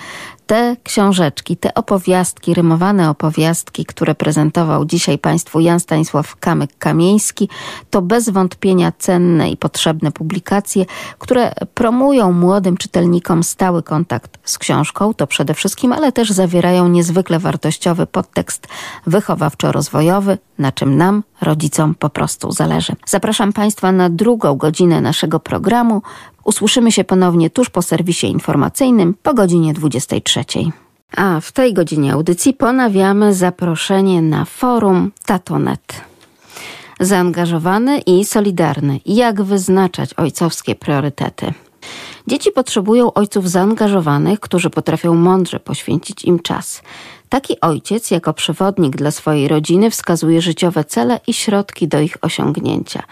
te 0.49 0.77
książeczki, 0.85 1.57
te 1.57 1.75
opowiastki, 1.75 2.55
rymowane 2.55 3.11
opowiastki, 3.11 3.85
które 3.85 4.15
prezentował 4.15 4.85
dzisiaj 4.85 5.19
Państwu 5.19 5.61
Jan 5.61 5.81
Stanisław 5.81 6.37
Kamyk-Kamieński, 6.41 7.49
to 7.91 8.03
bez 8.03 8.29
wątpienia 8.29 8.93
cenne 8.99 9.51
i 9.51 9.57
potrzebne 9.57 10.13
publikacje, 10.13 10.85
które 11.19 11.53
promują 11.75 12.33
młodym 12.33 12.77
czytelnikom 12.77 13.43
stały 13.43 13.83
kontakt 13.83 14.39
z 14.45 14.59
książką, 14.59 15.15
to 15.15 15.27
przede 15.27 15.55
wszystkim, 15.55 15.93
ale 15.93 16.13
też 16.13 16.31
zawierają 16.31 16.89
niezwykle 16.89 17.39
wartościowy 17.39 18.07
podtekst 18.07 18.67
wychowawczo-rozwojowy, 19.07 20.39
na 20.59 20.73
czym 20.73 20.97
nam, 20.97 21.23
rodzicom, 21.41 21.95
po 21.95 22.11
prostu 22.11 22.53
zależy. 22.53 22.93
Zapraszam 23.07 23.53
Państwa 23.53 23.93
na 23.93 24.11
drugą 24.11 24.57
godzinę 24.57 25.01
naszego 25.01 25.41
programu. 25.41 26.03
Usłyszymy 26.49 26.93
się 26.93 27.05
ponownie 27.05 27.51
tuż 27.51 27.71
po 27.71 27.83
serwisie 27.83 28.27
informacyjnym 28.27 29.15
po 29.23 29.35
godzinie 29.35 29.75
23. 29.75 30.45
A 31.17 31.41
w 31.41 31.53
tej 31.53 31.75
godzinie 31.75 32.13
audycji 32.13 32.55
ponawiamy 32.55 33.35
zaproszenie 33.35 34.23
na 34.23 34.45
forum 34.45 35.13
Tatonet. 35.27 36.01
Zaangażowany 37.01 37.99
i 37.99 38.25
solidarny. 38.25 39.01
Jak 39.07 39.43
wyznaczać 39.43 40.15
ojcowskie 40.15 40.75
priorytety? 40.75 41.53
Dzieci 42.27 42.53
potrzebują 42.53 43.13
ojców 43.13 43.51
zaangażowanych, 43.51 44.41
którzy 44.41 44.71
potrafią 44.71 45.15
mądrze 45.15 45.61
poświęcić 45.61 46.25
im 46.25 46.41
czas. 46.41 46.83
Taki 47.29 47.61
ojciec, 47.61 48.11
jako 48.11 48.33
przewodnik 48.33 48.97
dla 48.97 49.11
swojej 49.11 49.49
rodziny, 49.49 49.91
wskazuje 49.91 50.43
życiowe 50.43 50.85
cele 50.85 51.21
i 51.27 51.35
środki 51.35 51.89
do 51.89 52.01
ich 52.01 52.17
osiągnięcia 52.21 53.03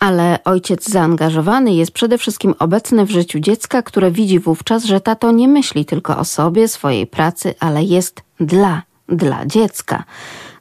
ale 0.00 0.38
ojciec 0.44 0.88
zaangażowany 0.90 1.74
jest 1.74 1.92
przede 1.92 2.18
wszystkim 2.18 2.54
obecny 2.58 3.06
w 3.06 3.10
życiu 3.10 3.40
dziecka, 3.40 3.82
które 3.82 4.10
widzi 4.10 4.38
wówczas, 4.38 4.84
że 4.84 5.00
tato 5.00 5.32
nie 5.32 5.48
myśli 5.48 5.84
tylko 5.84 6.18
o 6.18 6.24
sobie, 6.24 6.68
swojej 6.68 7.06
pracy, 7.06 7.54
ale 7.60 7.84
jest 7.84 8.22
dla, 8.40 8.82
dla 9.08 9.46
dziecka. 9.46 10.04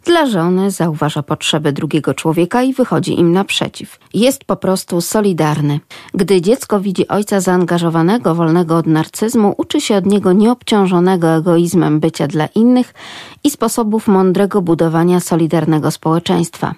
Dla 0.05 0.25
żony 0.25 0.71
zauważa 0.71 1.23
potrzeby 1.23 1.73
drugiego 1.73 2.13
człowieka 2.13 2.63
i 2.63 2.73
wychodzi 2.73 3.19
im 3.19 3.31
naprzeciw. 3.31 3.99
Jest 4.13 4.43
po 4.45 4.55
prostu 4.55 5.01
solidarny. 5.01 5.79
Gdy 6.13 6.41
dziecko 6.41 6.79
widzi 6.79 7.07
ojca 7.07 7.41
zaangażowanego, 7.41 8.35
wolnego 8.35 8.77
od 8.77 8.87
narcyzmu, 8.87 9.53
uczy 9.57 9.81
się 9.81 9.95
od 9.95 10.05
niego 10.05 10.33
nieobciążonego 10.33 11.27
egoizmem 11.27 11.99
bycia 11.99 12.27
dla 12.27 12.45
innych 12.45 12.93
i 13.43 13.49
sposobów 13.49 14.07
mądrego 14.07 14.61
budowania 14.61 15.19
solidarnego 15.19 15.91
społeczeństwa. 15.91 16.75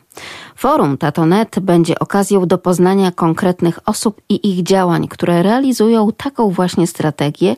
Forum 0.55 0.97
Tatonet 0.97 1.59
będzie 1.59 1.99
okazją 1.99 2.45
do 2.45 2.57
poznania 2.57 3.11
konkretnych 3.11 3.79
osób 3.85 4.21
i 4.29 4.49
ich 4.51 4.63
działań, 4.63 5.07
które 5.07 5.43
realizują 5.43 6.11
taką 6.17 6.49
właśnie 6.49 6.87
strategię 6.87 7.55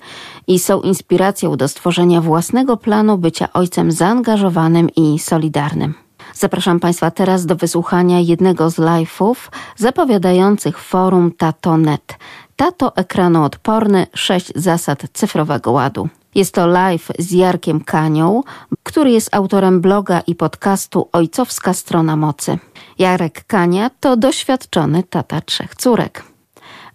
i 0.48 0.60
są 0.60 0.82
inspiracją 0.82 1.58
do 1.58 1.68
stworzenia 1.68 2.22
własnego 2.22 2.78
planu 2.78 3.18
bycia 3.18 3.48
ojcem 3.54 3.92
zaangażowanym 3.92 4.90
i 4.96 5.20
solidarnym. 5.20 5.94
Zapraszam 6.34 6.80
Państwa 6.80 7.12
teraz 7.12 7.46
do 7.46 7.56
wysłuchania 7.56 8.20
jednego 8.20 8.70
z 8.70 8.76
live'ów 8.76 9.36
zapowiadających 9.78 10.80
forum 10.80 11.32
Tatonet. 11.32 12.18
Tato 12.56 12.96
ekranoodporny, 12.96 14.08
sześć 14.14 14.52
zasad 14.56 15.04
cyfrowego 15.14 15.72
ładu. 15.72 16.10
Jest 16.36 16.54
to 16.54 16.68
live 16.68 17.12
z 17.20 17.32
Jarkiem 17.32 17.84
Kanią, 17.84 18.44
który 18.84 19.12
jest 19.12 19.36
autorem 19.36 19.82
bloga 19.82 20.22
i 20.28 20.36
podcastu 20.36 21.10
Ojcowska 21.12 21.74
Strona 21.74 22.16
Mocy. 22.16 22.58
Jarek 23.00 23.44
Kania 23.48 23.90
to 24.00 24.18
doświadczony 24.18 25.04
tata 25.04 25.42
trzech 25.42 25.76
córek. 25.76 26.24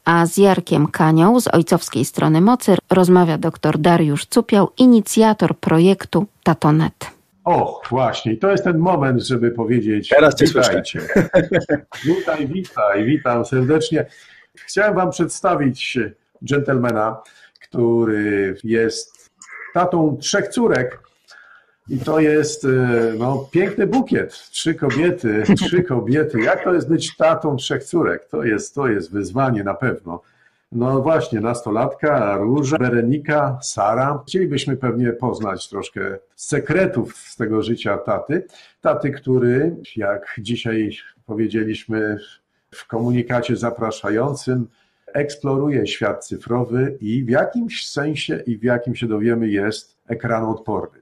A 0.04 0.26
z 0.26 0.36
Jarkiem 0.36 0.86
Kanią 0.86 1.40
z 1.40 1.48
Ojcowskiej 1.48 2.04
Strony 2.04 2.40
Mocy 2.40 2.76
rozmawia 2.90 3.38
dr 3.38 3.78
Dariusz 3.78 4.26
Cupiał, 4.26 4.68
inicjator 4.78 5.56
projektu 5.58 6.26
Tatonet. 6.42 7.10
O, 7.44 7.82
właśnie, 7.90 8.36
to 8.36 8.50
jest 8.50 8.64
ten 8.64 8.78
moment, 8.78 9.22
żeby 9.22 9.50
powiedzieć 9.50 10.08
Teraz 10.08 10.34
cię 10.34 10.46
witajcie. 10.46 11.00
witaj, 12.04 12.48
witaj, 12.48 13.04
witam 13.04 13.44
serdecznie. 13.44 14.06
Chciałem 14.54 14.94
wam 14.94 15.10
przedstawić 15.10 15.98
dżentelmena, 16.44 17.16
który 17.60 18.56
jest 18.64 19.17
tatą 19.78 20.16
trzech 20.20 20.48
córek. 20.48 21.00
I 21.88 21.98
to 21.98 22.20
jest 22.20 22.64
e, 22.64 22.68
no, 23.18 23.48
piękny 23.50 23.86
bukiet. 23.86 24.32
Trzy 24.32 24.74
kobiety, 24.74 25.42
trzy 25.56 25.82
kobiety. 25.92 26.40
Jak 26.40 26.64
to 26.64 26.74
jest 26.74 26.88
być 26.88 27.16
tatą 27.16 27.56
trzech 27.56 27.84
córek? 27.84 28.28
To 28.30 28.44
jest, 28.44 28.74
to 28.74 28.88
jest 28.88 29.12
wyzwanie 29.12 29.64
na 29.64 29.74
pewno. 29.74 30.22
No 30.72 31.02
właśnie, 31.02 31.40
nastolatka, 31.40 32.36
Róża, 32.36 32.78
Berenika, 32.78 33.58
Sara. 33.62 34.22
Chcielibyśmy 34.26 34.76
pewnie 34.76 35.12
poznać 35.12 35.68
troszkę 35.68 36.00
sekretów 36.36 37.16
z 37.16 37.36
tego 37.36 37.62
życia 37.62 37.98
taty. 37.98 38.46
Taty, 38.80 39.10
który, 39.10 39.76
jak 39.96 40.36
dzisiaj 40.38 40.96
powiedzieliśmy 41.26 42.18
w 42.74 42.86
komunikacie 42.86 43.56
zapraszającym, 43.56 44.66
eksploruje 45.14 45.86
świat 45.86 46.26
cyfrowy 46.26 46.98
i 47.00 47.24
w 47.24 47.28
jakimś 47.28 47.88
sensie 47.90 48.42
i 48.46 48.58
w 48.58 48.62
jakim 48.62 48.94
się 48.94 49.06
dowiemy 49.06 49.48
jest 49.48 49.98
ekranodporny. 50.06 50.98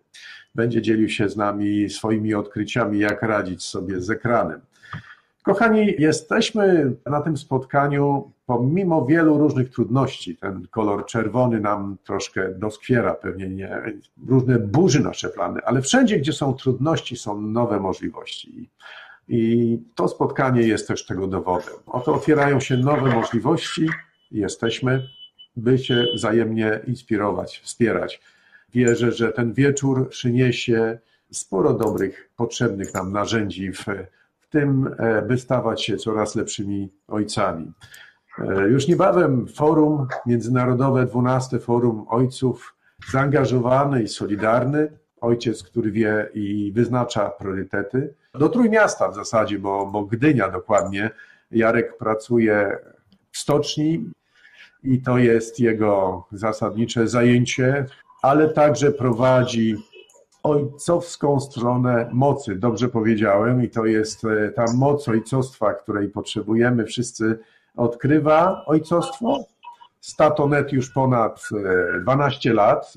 Będzie 0.55 0.83
dzielił 0.83 1.09
się 1.09 1.29
z 1.29 1.37
nami 1.37 1.91
swoimi 1.91 2.35
odkryciami, 2.35 2.99
jak 2.99 3.23
radzić 3.23 3.63
sobie 3.63 4.01
z 4.01 4.11
ekranem. 4.11 4.61
Kochani, 5.43 5.95
jesteśmy 5.99 6.93
na 7.07 7.21
tym 7.21 7.37
spotkaniu 7.37 8.33
pomimo 8.47 9.07
wielu 9.07 9.39
różnych 9.39 9.71
trudności. 9.71 10.37
Ten 10.37 10.67
kolor 10.71 11.07
czerwony 11.07 11.61
nam 11.61 11.97
troszkę 12.05 12.55
doskwiera, 12.55 13.15
pewnie 13.15 13.49
nie, 13.49 13.83
różne 14.29 14.59
burzy 14.59 15.01
nasze 15.01 15.29
plany, 15.29 15.61
ale 15.65 15.83
wszędzie, 15.83 16.19
gdzie 16.19 16.33
są 16.33 16.55
trudności, 16.55 17.17
są 17.17 17.41
nowe 17.41 17.81
możliwości. 17.81 18.71
I 19.29 19.79
to 19.95 20.09
spotkanie 20.09 20.63
jest 20.63 20.89
też 20.89 21.07
tego 21.07 21.27
dowodem. 21.27 21.75
Oto 21.87 22.15
otwierają 22.15 22.61
się 22.61 22.77
nowe 22.77 23.15
możliwości 23.15 23.89
jesteśmy, 24.31 25.09
by 25.57 25.79
się 25.79 26.05
wzajemnie 26.15 26.81
inspirować, 26.87 27.61
wspierać 27.65 28.21
wierzę, 28.75 29.13
że 29.13 29.33
ten 29.33 29.53
wieczór 29.53 30.09
przyniesie 30.09 30.99
sporo 31.33 31.75
dobrych, 31.75 32.31
potrzebnych 32.37 32.95
nam 32.95 33.13
narzędzi 33.13 33.73
w, 33.73 33.85
w 34.41 34.49
tym, 34.49 34.95
e, 34.99 35.23
by 35.23 35.39
stawać 35.39 35.85
się 35.85 35.97
coraz 35.97 36.35
lepszymi 36.35 36.89
ojcami. 37.09 37.73
E, 38.39 38.69
już 38.69 38.89
niebawem 38.89 39.47
forum 39.49 40.07
międzynarodowe, 40.27 41.07
12 41.07 41.59
Forum 41.59 42.07
Ojców, 42.09 42.75
zaangażowany 43.11 44.03
i 44.03 44.09
solidarny, 44.09 44.99
ojciec, 45.21 45.63
który 45.63 45.91
wie 45.91 46.29
i 46.35 46.73
wyznacza 46.75 47.31
priorytety. 47.31 48.15
Do 48.39 48.49
Trójmiasta 48.49 49.09
w 49.09 49.15
zasadzie, 49.15 49.59
bo, 49.59 49.87
bo 49.87 50.05
Gdynia 50.05 50.49
dokładnie. 50.49 51.11
Jarek 51.51 51.99
pracuje 51.99 52.79
w 53.33 53.39
stoczni 53.39 54.11
i 54.83 55.03
to 55.03 55.19
jest 55.19 55.61
jego 55.61 56.25
zasadnicze 56.33 57.09
zajęcie, 57.09 57.87
ale 58.23 58.49
także 58.49 58.93
prowadzi 58.93 59.77
ojcowską 60.43 61.41
stronę 61.41 62.11
mocy, 62.13 62.57
dobrze 62.57 62.89
powiedziałem, 62.89 63.63
i 63.65 63.69
to 63.69 63.87
jest 63.87 64.25
e, 64.25 64.51
ta 64.51 64.65
moc 64.75 65.09
ojcostwa, 65.09 65.75
której 65.75 66.09
potrzebujemy. 66.09 66.85
Wszyscy 66.85 67.39
odkrywa 67.77 68.65
ojcostwo. 68.67 69.45
Statonet 70.01 70.73
już 70.73 70.91
ponad 70.91 71.49
12 72.03 72.51
e, 72.51 72.55
lat. 72.55 72.95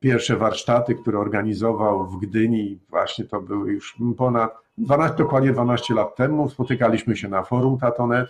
Pierwsze 0.00 0.36
warsztaty, 0.36 0.94
które 0.94 1.18
organizował 1.18 2.06
w 2.06 2.20
Gdyni, 2.20 2.78
właśnie 2.90 3.24
to 3.24 3.40
były 3.40 3.72
już 3.72 3.96
ponad 4.16 4.58
12, 4.78 5.16
dokładnie 5.16 5.52
12 5.52 5.94
lat 5.94 6.16
temu. 6.16 6.50
Spotykaliśmy 6.50 7.16
się 7.16 7.28
na 7.28 7.42
forum 7.42 7.78
Tatonet. 7.78 8.28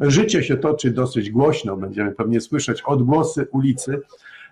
Życie 0.00 0.42
się 0.42 0.56
toczy 0.56 0.90
dosyć 0.90 1.30
głośno, 1.30 1.76
będziemy 1.76 2.12
pewnie 2.12 2.40
słyszeć 2.40 2.82
odgłosy 2.82 3.46
ulicy 3.52 4.00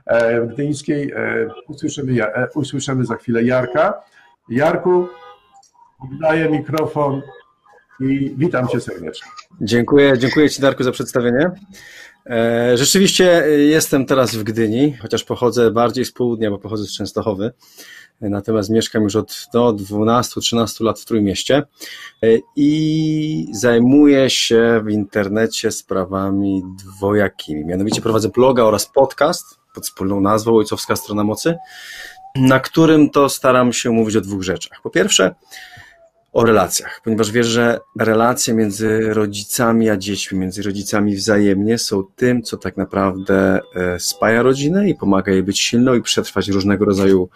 e, 0.06 0.46
gdyńskiej. 0.46 1.10
E, 1.10 1.48
usłyszymy, 1.68 2.26
usłyszymy 2.54 3.04
za 3.04 3.16
chwilę 3.16 3.42
Jarka. 3.42 3.94
Jarku, 4.48 5.08
daję 6.20 6.48
mikrofon 6.50 7.22
i 8.02 8.34
witam 8.36 8.68
Cię 8.68 8.80
serdecznie. 8.80 9.30
Dziękuję, 9.60 10.18
dziękuję 10.18 10.50
Ci 10.50 10.62
Darku 10.62 10.82
za 10.82 10.92
przedstawienie. 10.92 11.50
E, 12.26 12.76
rzeczywiście 12.76 13.24
jestem 13.58 14.06
teraz 14.06 14.34
w 14.36 14.42
Gdyni, 14.42 14.96
chociaż 14.96 15.24
pochodzę 15.24 15.70
bardziej 15.70 16.04
z 16.04 16.12
południa, 16.12 16.50
bo 16.50 16.58
pochodzę 16.58 16.84
z 16.84 16.92
Częstochowy. 16.92 17.52
Natomiast 18.20 18.70
mieszkam 18.70 19.02
już 19.02 19.16
od 19.16 19.48
no, 19.54 19.72
12-13 19.72 20.84
lat 20.84 21.00
w 21.00 21.04
Trójmieście 21.04 21.56
e, 21.56 22.26
i 22.56 23.46
zajmuję 23.52 24.30
się 24.30 24.80
w 24.84 24.90
internecie 24.90 25.70
sprawami 25.70 26.62
dwojakimi. 26.84 27.64
Mianowicie 27.64 28.02
prowadzę 28.02 28.28
bloga 28.28 28.64
oraz 28.64 28.86
podcast 28.86 29.44
pod 29.74 29.84
wspólną 29.84 30.20
nazwą 30.20 30.56
Ojcowska 30.56 30.96
Strona 30.96 31.24
Mocy, 31.24 31.56
na 32.36 32.60
którym 32.60 33.10
to 33.10 33.28
staram 33.28 33.72
się 33.72 33.90
mówić 33.90 34.16
o 34.16 34.20
dwóch 34.20 34.42
rzeczach. 34.42 34.80
Po 34.82 34.90
pierwsze, 34.90 35.34
o 36.32 36.44
relacjach, 36.44 37.00
ponieważ 37.04 37.30
wiesz, 37.30 37.46
że 37.46 37.80
relacje 37.98 38.54
między 38.54 39.14
rodzicami 39.14 39.90
a 39.90 39.96
dziećmi, 39.96 40.38
między 40.38 40.62
rodzicami 40.62 41.16
wzajemnie 41.16 41.78
są 41.78 42.04
tym, 42.16 42.42
co 42.42 42.56
tak 42.56 42.76
naprawdę 42.76 43.60
e, 43.74 44.00
spaja 44.00 44.42
rodzinę 44.42 44.88
i 44.88 44.94
pomaga 44.94 45.32
jej 45.32 45.42
być 45.42 45.60
silną 45.60 45.94
i 45.94 46.02
przetrwać 46.02 46.48
różnego 46.48 46.84
rodzaju 46.84 47.28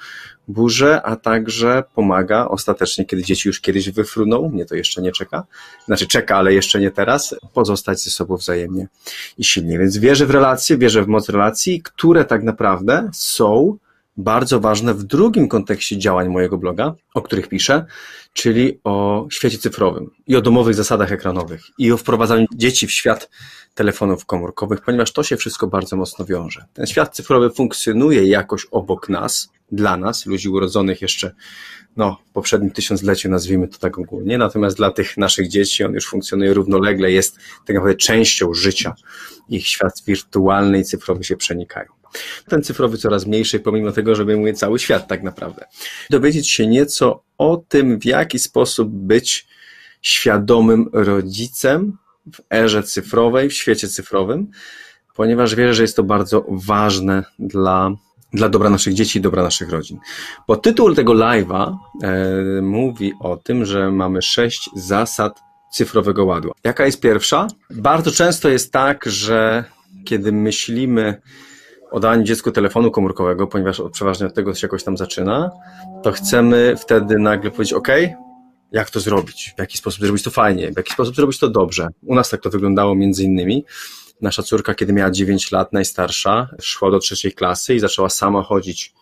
burze, 0.49 1.03
a 1.03 1.17
także 1.17 1.85
pomaga 1.95 2.49
ostatecznie, 2.49 3.05
kiedy 3.05 3.23
dzieci 3.23 3.49
już 3.49 3.61
kiedyś 3.61 3.91
wyfruną, 3.91 4.49
mnie 4.49 4.67
to 4.67 4.75
jeszcze 4.75 5.03
nie 5.03 5.13
czeka, 5.13 5.45
znaczy 5.87 6.07
czeka, 6.07 6.37
ale 6.37 6.55
jeszcze 6.55 6.81
nie 6.81 6.91
teraz, 6.91 7.35
pozostać 7.55 8.01
ze 8.01 8.11
sobą 8.11 8.37
wzajemnie 8.37 8.89
i 9.39 9.45
silnie. 9.45 9.79
Więc 9.79 9.99
wierzę 9.99 10.27
w 10.27 10.31
relacje, 10.31 10.79
wierzę 10.79 11.03
w 11.03 11.09
moc 11.09 11.29
relacji, 11.29 11.83
które 11.83 12.25
tak 12.25 12.43
naprawdę 12.43 13.11
są 13.13 13.79
bardzo 14.17 14.61
ważne 14.61 14.95
w 14.95 15.05
drugim 15.05 15.49
kontekście 15.49 15.99
działań 15.99 16.29
mojego 16.29 16.59
bloga, 16.59 16.95
o 17.15 17.23
których 17.23 17.49
piszę, 17.49 17.85
czyli 18.33 18.81
o 18.85 19.27
świecie 19.31 19.59
cyfrowym 19.59 20.11
i 20.27 20.37
o 20.37 20.41
domowych 20.41 20.75
zasadach 20.75 21.13
ekranowych 21.13 21.63
i 21.79 21.93
o 21.93 21.97
wprowadzaniu 21.97 22.47
dzieci 22.55 22.87
w 22.87 22.93
świat 22.93 23.31
telefonów 23.75 24.27
komórkowych, 24.27 24.81
ponieważ 24.81 25.13
to 25.13 25.23
się 25.23 25.37
wszystko 25.37 25.67
bardzo 25.67 25.97
mocno 25.97 26.25
wiąże. 26.25 26.65
Ten 26.75 26.87
świat 26.87 27.17
cyfrowy 27.17 27.51
funkcjonuje 27.51 28.27
jakoś 28.27 28.67
obok 28.71 29.09
nas, 29.09 29.49
dla 29.73 29.97
nas, 29.97 30.27
ludzi 30.27 30.49
urodzonych 30.49 31.03
jeszcze 31.03 31.35
no, 31.97 32.19
w 32.31 32.33
poprzednim 32.33 32.71
tysiącleciu, 32.71 33.31
nazwijmy 33.31 33.69
to 33.69 33.79
tak 33.79 33.99
ogólnie, 33.99 34.39
natomiast 34.39 34.77
dla 34.77 34.91
tych 34.91 35.17
naszych 35.17 35.49
dzieci 35.49 35.85
on 35.85 35.95
już 35.95 36.07
funkcjonuje 36.07 36.55
równolegle, 36.55 37.11
jest 37.11 37.37
tak 37.67 37.77
naprawdę 37.77 37.97
częścią 37.97 38.55
życia. 38.55 38.95
Ich 39.49 39.69
świat 39.69 40.03
wirtualny 40.07 40.79
i 40.79 40.85
cyfrowy 40.85 41.25
się 41.25 41.37
przenikają. 41.37 41.96
Ten 42.49 42.63
cyfrowy 42.63 42.99
coraz 42.99 43.27
mniejszy, 43.27 43.61
pomimo 43.61 43.93
tego, 43.93 44.15
że 44.15 44.23
obejmuje 44.23 44.55
cały 44.55 44.79
świat 44.79 45.09
tak 45.09 45.23
naprawdę. 45.23 45.65
Dowiedzieć 46.11 46.51
się 46.51 46.67
nieco 46.67 47.23
o 47.39 47.63
tym, 47.69 48.01
w 48.01 48.05
jaki 48.05 48.39
sposób 48.39 48.89
być 48.91 49.47
świadomym 50.03 50.91
rodzicem 50.93 51.99
w 52.33 52.41
erze 52.55 52.83
cyfrowej, 52.83 53.49
w 53.49 53.53
świecie 53.53 53.89
cyfrowym, 53.89 54.51
ponieważ 55.15 55.55
wierzę, 55.55 55.75
że 55.75 55.83
jest 55.83 55.97
to 55.97 56.03
bardzo 56.03 56.45
ważne 56.49 57.25
dla, 57.39 57.91
dla 58.33 58.49
dobra 58.49 58.71
naszych 58.71 58.95
dzieci 58.95 59.19
i 59.19 59.23
dobra 59.23 59.43
naszych 59.43 59.71
rodzin. 59.71 59.99
Bo 60.49 60.57
tytuł 60.57 60.95
tego 60.95 61.13
live'a 61.13 61.77
e, 62.03 62.63
mówi 62.63 63.13
o 63.21 63.37
tym, 63.37 63.65
że 63.65 63.91
mamy 63.91 64.23
sześć 64.23 64.71
zasad 64.75 65.41
cyfrowego 65.73 66.25
ładu. 66.25 66.53
Jaka 66.65 66.87
jest 66.87 67.01
pierwsza? 67.01 67.47
Bardzo 67.71 68.11
często 68.11 68.49
jest 68.49 68.73
tak, 68.73 69.05
że 69.07 69.65
kiedy 70.05 70.33
myślimy 70.33 71.21
o 71.91 72.01
daniu 72.01 72.25
dziecku 72.25 72.53
telefonu 72.53 72.91
komórkowego, 72.91 73.47
ponieważ 73.47 73.83
przeważnie 73.93 74.27
od 74.27 74.35
tego 74.35 74.55
się 74.55 74.67
jakoś 74.67 74.85
tam 74.85 74.97
zaczyna, 74.97 75.51
to 76.03 76.13
chcemy 76.13 76.75
wtedy 76.77 77.19
nagle 77.19 77.51
powiedzieć, 77.51 77.73
OK, 77.73 77.89
jak 78.73 78.91
to 78.91 79.01
zrobić, 79.01 79.55
w 79.57 79.61
jaki 79.61 79.79
sposób 79.79 80.01
zrobić 80.01 80.23
to 80.23 80.31
fajnie, 80.31 80.73
w 80.73 80.77
jaki 80.77 80.93
sposób 80.93 81.17
zrobić 81.17 81.39
to 81.39 81.49
dobrze. 81.49 81.89
U 82.03 82.15
nas 82.15 82.31
tak 82.31 82.41
to 82.41 82.51
wyglądało 82.51 82.95
między 82.95 83.25
innymi. 83.25 83.65
Nasza 84.21 84.43
córka, 84.43 84.75
kiedy 84.75 84.93
miała 84.93 85.11
9 85.11 85.53
lat, 85.53 85.73
najstarsza, 85.73 86.49
szła 86.61 86.91
do 86.91 86.99
trzeciej 86.99 87.33
klasy 87.33 87.75
i 87.75 87.81
zaczęła 87.81 88.09
sama 88.09 88.43
chodzić 88.43 88.95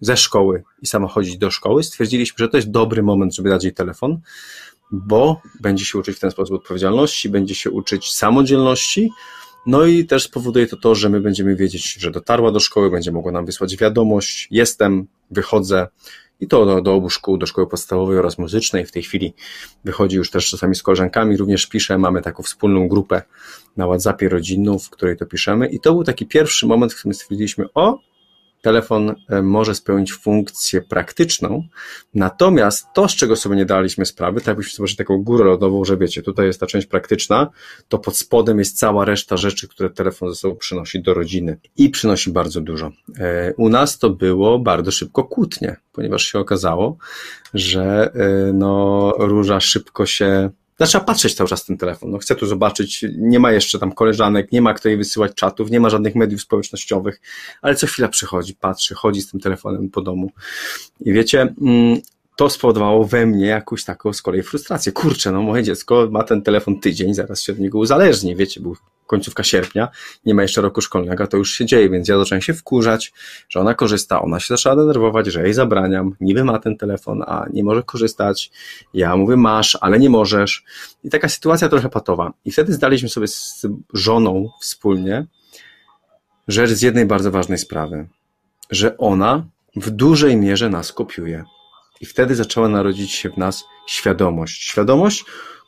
ze 0.00 0.16
szkoły 0.16 0.62
i 0.82 0.86
sama 0.86 1.08
chodzić 1.08 1.38
do 1.38 1.50
szkoły. 1.50 1.82
Stwierdziliśmy, 1.82 2.36
że 2.38 2.48
to 2.48 2.56
jest 2.56 2.70
dobry 2.70 3.02
moment, 3.02 3.34
żeby 3.34 3.50
dać 3.50 3.64
jej 3.64 3.74
telefon, 3.74 4.20
bo 4.90 5.40
będzie 5.60 5.84
się 5.84 5.98
uczyć 5.98 6.16
w 6.16 6.20
ten 6.20 6.30
sposób 6.30 6.56
odpowiedzialności, 6.56 7.28
będzie 7.28 7.54
się 7.54 7.70
uczyć 7.70 8.12
samodzielności, 8.12 9.10
no 9.66 9.86
i 9.86 10.04
też 10.04 10.22
spowoduje 10.22 10.66
to 10.66 10.76
to, 10.76 10.94
że 10.94 11.08
my 11.08 11.20
będziemy 11.20 11.56
wiedzieć, 11.56 11.94
że 11.94 12.10
dotarła 12.10 12.52
do 12.52 12.60
szkoły, 12.60 12.90
będzie 12.90 13.12
mogła 13.12 13.32
nam 13.32 13.46
wysłać 13.46 13.76
wiadomość, 13.76 14.48
jestem, 14.50 15.06
wychodzę. 15.30 15.88
I 16.40 16.46
to 16.46 16.66
do, 16.66 16.82
do 16.82 16.94
obu 16.94 17.10
szkół, 17.10 17.38
do 17.38 17.46
szkoły 17.46 17.66
podstawowej 17.66 18.18
oraz 18.18 18.38
muzycznej. 18.38 18.86
W 18.86 18.92
tej 18.92 19.02
chwili 19.02 19.34
wychodzi 19.84 20.16
już 20.16 20.30
też 20.30 20.50
czasami 20.50 20.74
z 20.74 20.82
koleżankami, 20.82 21.36
również 21.36 21.66
piszę, 21.66 21.98
mamy 21.98 22.22
taką 22.22 22.42
wspólną 22.42 22.88
grupę 22.88 23.22
na 23.76 23.86
WhatsAppie 23.86 24.28
rodzinną, 24.28 24.78
w 24.78 24.90
której 24.90 25.16
to 25.16 25.26
piszemy. 25.26 25.68
I 25.68 25.80
to 25.80 25.92
był 25.92 26.04
taki 26.04 26.26
pierwszy 26.26 26.66
moment, 26.66 26.92
w 26.92 26.98
którym 26.98 27.14
stwierdziliśmy, 27.14 27.66
o, 27.74 27.98
telefon 28.62 29.14
e, 29.28 29.42
może 29.42 29.74
spełnić 29.74 30.12
funkcję 30.12 30.82
praktyczną, 30.82 31.62
natomiast 32.14 32.86
to, 32.94 33.08
z 33.08 33.16
czego 33.16 33.36
sobie 33.36 33.56
nie 33.56 33.66
daliśmy 33.66 34.06
sprawy, 34.06 34.40
to 34.40 34.50
jakbyśmy 34.50 34.76
zobaczyli 34.76 34.96
taką 34.96 35.22
górę 35.22 35.44
lodową, 35.44 35.84
że 35.84 35.96
wiecie, 35.96 36.22
tutaj 36.22 36.46
jest 36.46 36.60
ta 36.60 36.66
część 36.66 36.86
praktyczna, 36.86 37.50
to 37.88 37.98
pod 37.98 38.16
spodem 38.16 38.58
jest 38.58 38.78
cała 38.78 39.04
reszta 39.04 39.36
rzeczy, 39.36 39.68
które 39.68 39.90
telefon 39.90 40.28
ze 40.28 40.34
sobą 40.34 40.56
przynosi 40.56 41.02
do 41.02 41.14
rodziny 41.14 41.58
i 41.76 41.90
przynosi 41.90 42.30
bardzo 42.30 42.60
dużo. 42.60 42.90
E, 43.18 43.54
u 43.56 43.68
nas 43.68 43.98
to 43.98 44.10
było 44.10 44.58
bardzo 44.58 44.90
szybko 44.90 45.24
kłótnie, 45.24 45.76
ponieważ 45.92 46.24
się 46.24 46.38
okazało, 46.38 46.96
że 47.54 48.12
e, 48.14 48.52
no, 48.52 49.12
róża 49.18 49.60
szybko 49.60 50.06
się 50.06 50.50
Zaczęła 50.78 51.04
patrzeć 51.04 51.34
cały 51.34 51.48
czas 51.48 51.64
ten 51.64 51.76
telefon. 51.76 52.10
No, 52.10 52.18
chcę 52.18 52.34
tu 52.34 52.46
zobaczyć, 52.46 53.04
nie 53.18 53.38
ma 53.38 53.52
jeszcze 53.52 53.78
tam 53.78 53.92
koleżanek, 53.92 54.52
nie 54.52 54.62
ma 54.62 54.74
kto 54.74 54.88
jej 54.88 54.98
wysyłać 54.98 55.34
czatów, 55.34 55.70
nie 55.70 55.80
ma 55.80 55.90
żadnych 55.90 56.14
mediów 56.14 56.40
społecznościowych, 56.40 57.20
ale 57.62 57.74
co 57.74 57.86
chwila 57.86 58.08
przychodzi, 58.08 58.54
patrzy, 58.54 58.94
chodzi 58.94 59.22
z 59.22 59.30
tym 59.30 59.40
telefonem 59.40 59.90
po 59.90 60.02
domu. 60.02 60.30
I 61.00 61.12
wiecie, 61.12 61.54
mm, 61.60 62.00
to 62.38 62.50
spowodowało 62.50 63.04
we 63.04 63.26
mnie 63.26 63.46
jakąś 63.46 63.84
taką 63.84 64.12
z 64.12 64.22
kolei 64.22 64.42
frustrację. 64.42 64.92
Kurczę, 64.92 65.32
no 65.32 65.42
moje 65.42 65.62
dziecko 65.62 66.08
ma 66.10 66.24
ten 66.24 66.42
telefon 66.42 66.80
tydzień, 66.80 67.14
zaraz 67.14 67.42
się 67.42 67.52
od 67.52 67.58
niego 67.58 67.78
uzależni. 67.78 68.36
Wiecie, 68.36 68.60
był 68.60 68.76
końcówka 69.06 69.42
sierpnia, 69.42 69.88
nie 70.26 70.34
ma 70.34 70.42
jeszcze 70.42 70.60
roku 70.60 70.80
szkolnego, 70.80 71.26
to 71.26 71.36
już 71.36 71.52
się 71.52 71.66
dzieje, 71.66 71.90
więc 71.90 72.08
ja 72.08 72.18
zacząłem 72.18 72.42
się 72.42 72.54
wkurzać, 72.54 73.12
że 73.48 73.60
ona 73.60 73.74
korzysta, 73.74 74.22
ona 74.22 74.40
się 74.40 74.46
zaczęła 74.48 74.76
denerwować, 74.76 75.26
że 75.26 75.42
jej 75.42 75.52
zabraniam, 75.52 76.16
niby 76.20 76.44
ma 76.44 76.58
ten 76.58 76.76
telefon, 76.76 77.22
a 77.26 77.46
nie 77.52 77.64
może 77.64 77.82
korzystać. 77.82 78.50
Ja 78.94 79.16
mówię, 79.16 79.36
masz, 79.36 79.78
ale 79.80 79.98
nie 79.98 80.10
możesz. 80.10 80.64
I 81.04 81.10
taka 81.10 81.28
sytuacja 81.28 81.68
trochę 81.68 81.88
patowa. 81.88 82.32
I 82.44 82.50
wtedy 82.50 82.72
zdaliśmy 82.72 83.08
sobie 83.08 83.26
z 83.26 83.66
żoną 83.92 84.50
wspólnie 84.60 85.26
rzecz 86.48 86.70
z 86.70 86.82
jednej 86.82 87.06
bardzo 87.06 87.30
ważnej 87.30 87.58
sprawy, 87.58 88.08
że 88.70 88.98
ona 88.98 89.46
w 89.76 89.90
dużej 89.90 90.36
mierze 90.36 90.70
nas 90.70 90.92
kopiuje. 90.92 91.44
I 92.00 92.06
wtedy 92.06 92.34
zaczęła 92.34 92.68
narodzić 92.68 93.12
się 93.12 93.30
w 93.30 93.36
nas 93.36 93.64
świadomość. 93.86 94.62
Świadomość, 94.62 95.24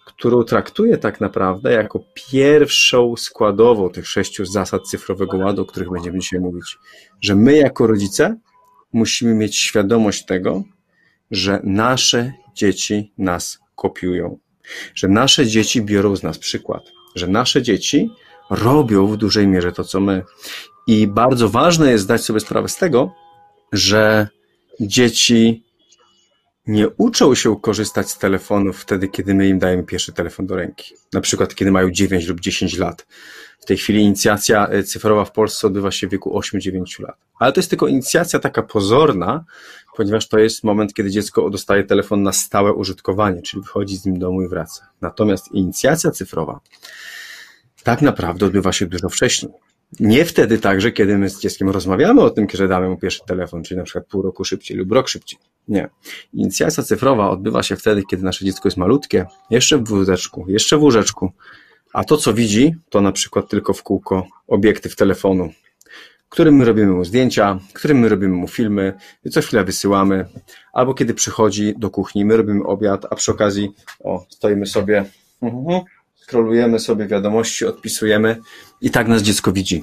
którą 0.06 0.42
traktuję 0.42 0.98
tak 0.98 1.20
naprawdę 1.20 1.72
jako 1.72 2.00
pierwszą 2.30 3.16
składową 3.16 3.90
tych 3.90 4.08
sześciu 4.08 4.44
zasad 4.44 4.82
cyfrowego 4.82 5.36
ładu, 5.38 5.62
o 5.62 5.66
których 5.66 5.90
będziemy 5.90 6.18
dzisiaj 6.18 6.40
mówić. 6.40 6.78
Że 7.20 7.34
my 7.34 7.56
jako 7.56 7.86
rodzice 7.86 8.36
musimy 8.92 9.34
mieć 9.34 9.56
świadomość 9.56 10.24
tego, 10.24 10.62
że 11.30 11.60
nasze 11.64 12.32
dzieci 12.54 13.12
nas 13.18 13.58
kopiują, 13.76 14.38
że 14.94 15.08
nasze 15.08 15.46
dzieci 15.46 15.82
biorą 15.82 16.16
z 16.16 16.22
nas 16.22 16.38
przykład, 16.38 16.82
że 17.16 17.26
nasze 17.26 17.62
dzieci 17.62 18.10
robią 18.50 19.06
w 19.06 19.16
dużej 19.16 19.46
mierze 19.46 19.72
to, 19.72 19.84
co 19.84 20.00
my. 20.00 20.22
I 20.86 21.06
bardzo 21.06 21.48
ważne 21.48 21.90
jest 21.90 22.04
zdać 22.04 22.24
sobie 22.24 22.40
sprawę 22.40 22.68
z 22.68 22.76
tego, 22.76 23.14
że 23.72 24.28
dzieci 24.80 25.64
nie 26.66 26.88
uczą 26.88 27.34
się 27.34 27.60
korzystać 27.60 28.10
z 28.10 28.18
telefonów 28.18 28.80
wtedy, 28.80 29.08
kiedy 29.08 29.34
my 29.34 29.48
im 29.48 29.58
dajemy 29.58 29.82
pierwszy 29.82 30.12
telefon 30.12 30.46
do 30.46 30.56
ręki. 30.56 30.94
Na 31.12 31.20
przykład, 31.20 31.54
kiedy 31.54 31.70
mają 31.70 31.90
9 31.90 32.26
lub 32.26 32.40
10 32.40 32.78
lat. 32.78 33.06
W 33.60 33.64
tej 33.64 33.76
chwili 33.76 34.02
inicjacja 34.02 34.68
e, 34.68 34.82
cyfrowa 34.82 35.24
w 35.24 35.32
Polsce 35.32 35.66
odbywa 35.66 35.90
się 35.90 36.06
w 36.06 36.10
wieku 36.10 36.40
8-9 36.40 37.02
lat. 37.02 37.16
Ale 37.38 37.52
to 37.52 37.60
jest 37.60 37.70
tylko 37.70 37.86
inicjacja 37.86 38.38
taka 38.38 38.62
pozorna, 38.62 39.44
ponieważ 39.96 40.28
to 40.28 40.38
jest 40.38 40.64
moment, 40.64 40.94
kiedy 40.94 41.10
dziecko 41.10 41.50
dostaje 41.50 41.84
telefon 41.84 42.22
na 42.22 42.32
stałe 42.32 42.72
użytkowanie, 42.72 43.42
czyli 43.42 43.62
wychodzi 43.62 43.96
z 43.96 44.06
nim 44.06 44.18
do 44.18 44.26
domu 44.26 44.42
i 44.42 44.48
wraca. 44.48 44.88
Natomiast 45.00 45.52
inicjacja 45.52 46.10
cyfrowa 46.10 46.60
tak 47.82 48.02
naprawdę 48.02 48.46
odbywa 48.46 48.72
się 48.72 48.86
dużo 48.86 49.08
wcześniej. 49.08 49.52
Nie 50.00 50.24
wtedy 50.24 50.58
także, 50.58 50.92
kiedy 50.92 51.18
my 51.18 51.30
z 51.30 51.40
dzieckiem 51.40 51.70
rozmawiamy 51.70 52.22
o 52.22 52.30
tym, 52.30 52.46
że 52.54 52.68
damy 52.68 52.88
mu 52.88 52.96
pierwszy 52.96 53.20
telefon, 53.26 53.62
czyli 53.62 53.78
na 53.78 53.84
przykład 53.84 54.06
pół 54.06 54.22
roku 54.22 54.44
szybciej 54.44 54.76
lub 54.76 54.92
rok 54.92 55.08
szybciej. 55.08 55.38
Nie. 55.68 55.88
Inicjacja 56.34 56.82
cyfrowa 56.82 57.30
odbywa 57.30 57.62
się 57.62 57.76
wtedy, 57.76 58.02
kiedy 58.10 58.22
nasze 58.22 58.44
dziecko 58.44 58.68
jest 58.68 58.76
malutkie, 58.76 59.26
jeszcze 59.50 59.78
w 59.78 59.88
wózeczku, 59.88 60.44
jeszcze 60.48 60.78
w 60.78 60.82
łóżeczku, 60.82 61.32
a 61.92 62.04
to, 62.04 62.16
co 62.16 62.34
widzi, 62.34 62.74
to 62.90 63.00
na 63.00 63.12
przykład 63.12 63.48
tylko 63.48 63.72
w 63.72 63.82
kółko 63.82 64.26
obiektyw 64.48 64.96
telefonu, 64.96 65.50
którym 66.28 66.56
my 66.56 66.64
robimy 66.64 66.92
mu 66.92 67.04
zdjęcia, 67.04 67.58
którym 67.72 67.98
my 67.98 68.08
robimy 68.08 68.34
mu 68.34 68.48
filmy, 68.48 68.94
co 69.30 69.40
chwilę 69.40 69.64
wysyłamy, 69.64 70.26
albo 70.72 70.94
kiedy 70.94 71.14
przychodzi 71.14 71.74
do 71.78 71.90
kuchni, 71.90 72.24
my 72.24 72.36
robimy 72.36 72.64
obiad, 72.64 73.06
a 73.10 73.14
przy 73.14 73.30
okazji, 73.30 73.70
o, 74.04 74.24
stoimy 74.28 74.66
sobie, 74.66 75.04
uh 75.40 75.82
scrollujemy 76.30 76.78
sobie 76.78 77.06
wiadomości, 77.06 77.66
odpisujemy 77.66 78.36
i 78.80 78.90
tak 78.90 79.08
nas 79.08 79.22
dziecko 79.22 79.52
widzi. 79.52 79.82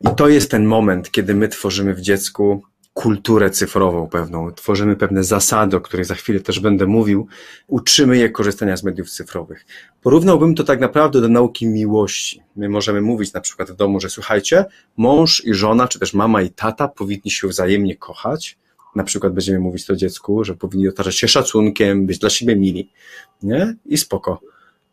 I 0.00 0.14
to 0.16 0.28
jest 0.28 0.50
ten 0.50 0.64
moment, 0.64 1.10
kiedy 1.10 1.34
my 1.34 1.48
tworzymy 1.48 1.94
w 1.94 2.00
dziecku 2.00 2.62
kulturę 2.94 3.50
cyfrową 3.50 4.08
pewną, 4.08 4.52
tworzymy 4.52 4.96
pewne 4.96 5.24
zasady, 5.24 5.76
o 5.76 5.80
których 5.80 6.06
za 6.06 6.14
chwilę 6.14 6.40
też 6.40 6.60
będę 6.60 6.86
mówił, 6.86 7.26
uczymy 7.66 8.16
je 8.18 8.30
korzystania 8.30 8.76
z 8.76 8.84
mediów 8.84 9.10
cyfrowych. 9.10 9.66
Porównałbym 10.02 10.54
to 10.54 10.64
tak 10.64 10.80
naprawdę 10.80 11.20
do 11.20 11.28
nauki 11.28 11.66
miłości. 11.66 12.42
My 12.56 12.68
możemy 12.68 13.00
mówić 13.00 13.32
na 13.32 13.40
przykład 13.40 13.70
w 13.70 13.76
domu, 13.76 14.00
że 14.00 14.10
słuchajcie, 14.10 14.64
mąż 14.96 15.44
i 15.44 15.54
żona, 15.54 15.88
czy 15.88 15.98
też 15.98 16.14
mama 16.14 16.42
i 16.42 16.50
tata 16.50 16.88
powinni 16.88 17.30
się 17.30 17.48
wzajemnie 17.48 17.96
kochać. 17.96 18.58
Na 18.96 19.04
przykład 19.04 19.32
będziemy 19.32 19.58
mówić 19.58 19.86
to 19.86 19.96
dziecku, 19.96 20.44
że 20.44 20.54
powinni 20.54 20.88
otaczać 20.88 21.16
się 21.16 21.28
szacunkiem, 21.28 22.06
być 22.06 22.18
dla 22.18 22.30
siebie 22.30 22.56
mili. 22.56 22.90
Nie? 23.42 23.74
I 23.86 23.98
spoko. 23.98 24.40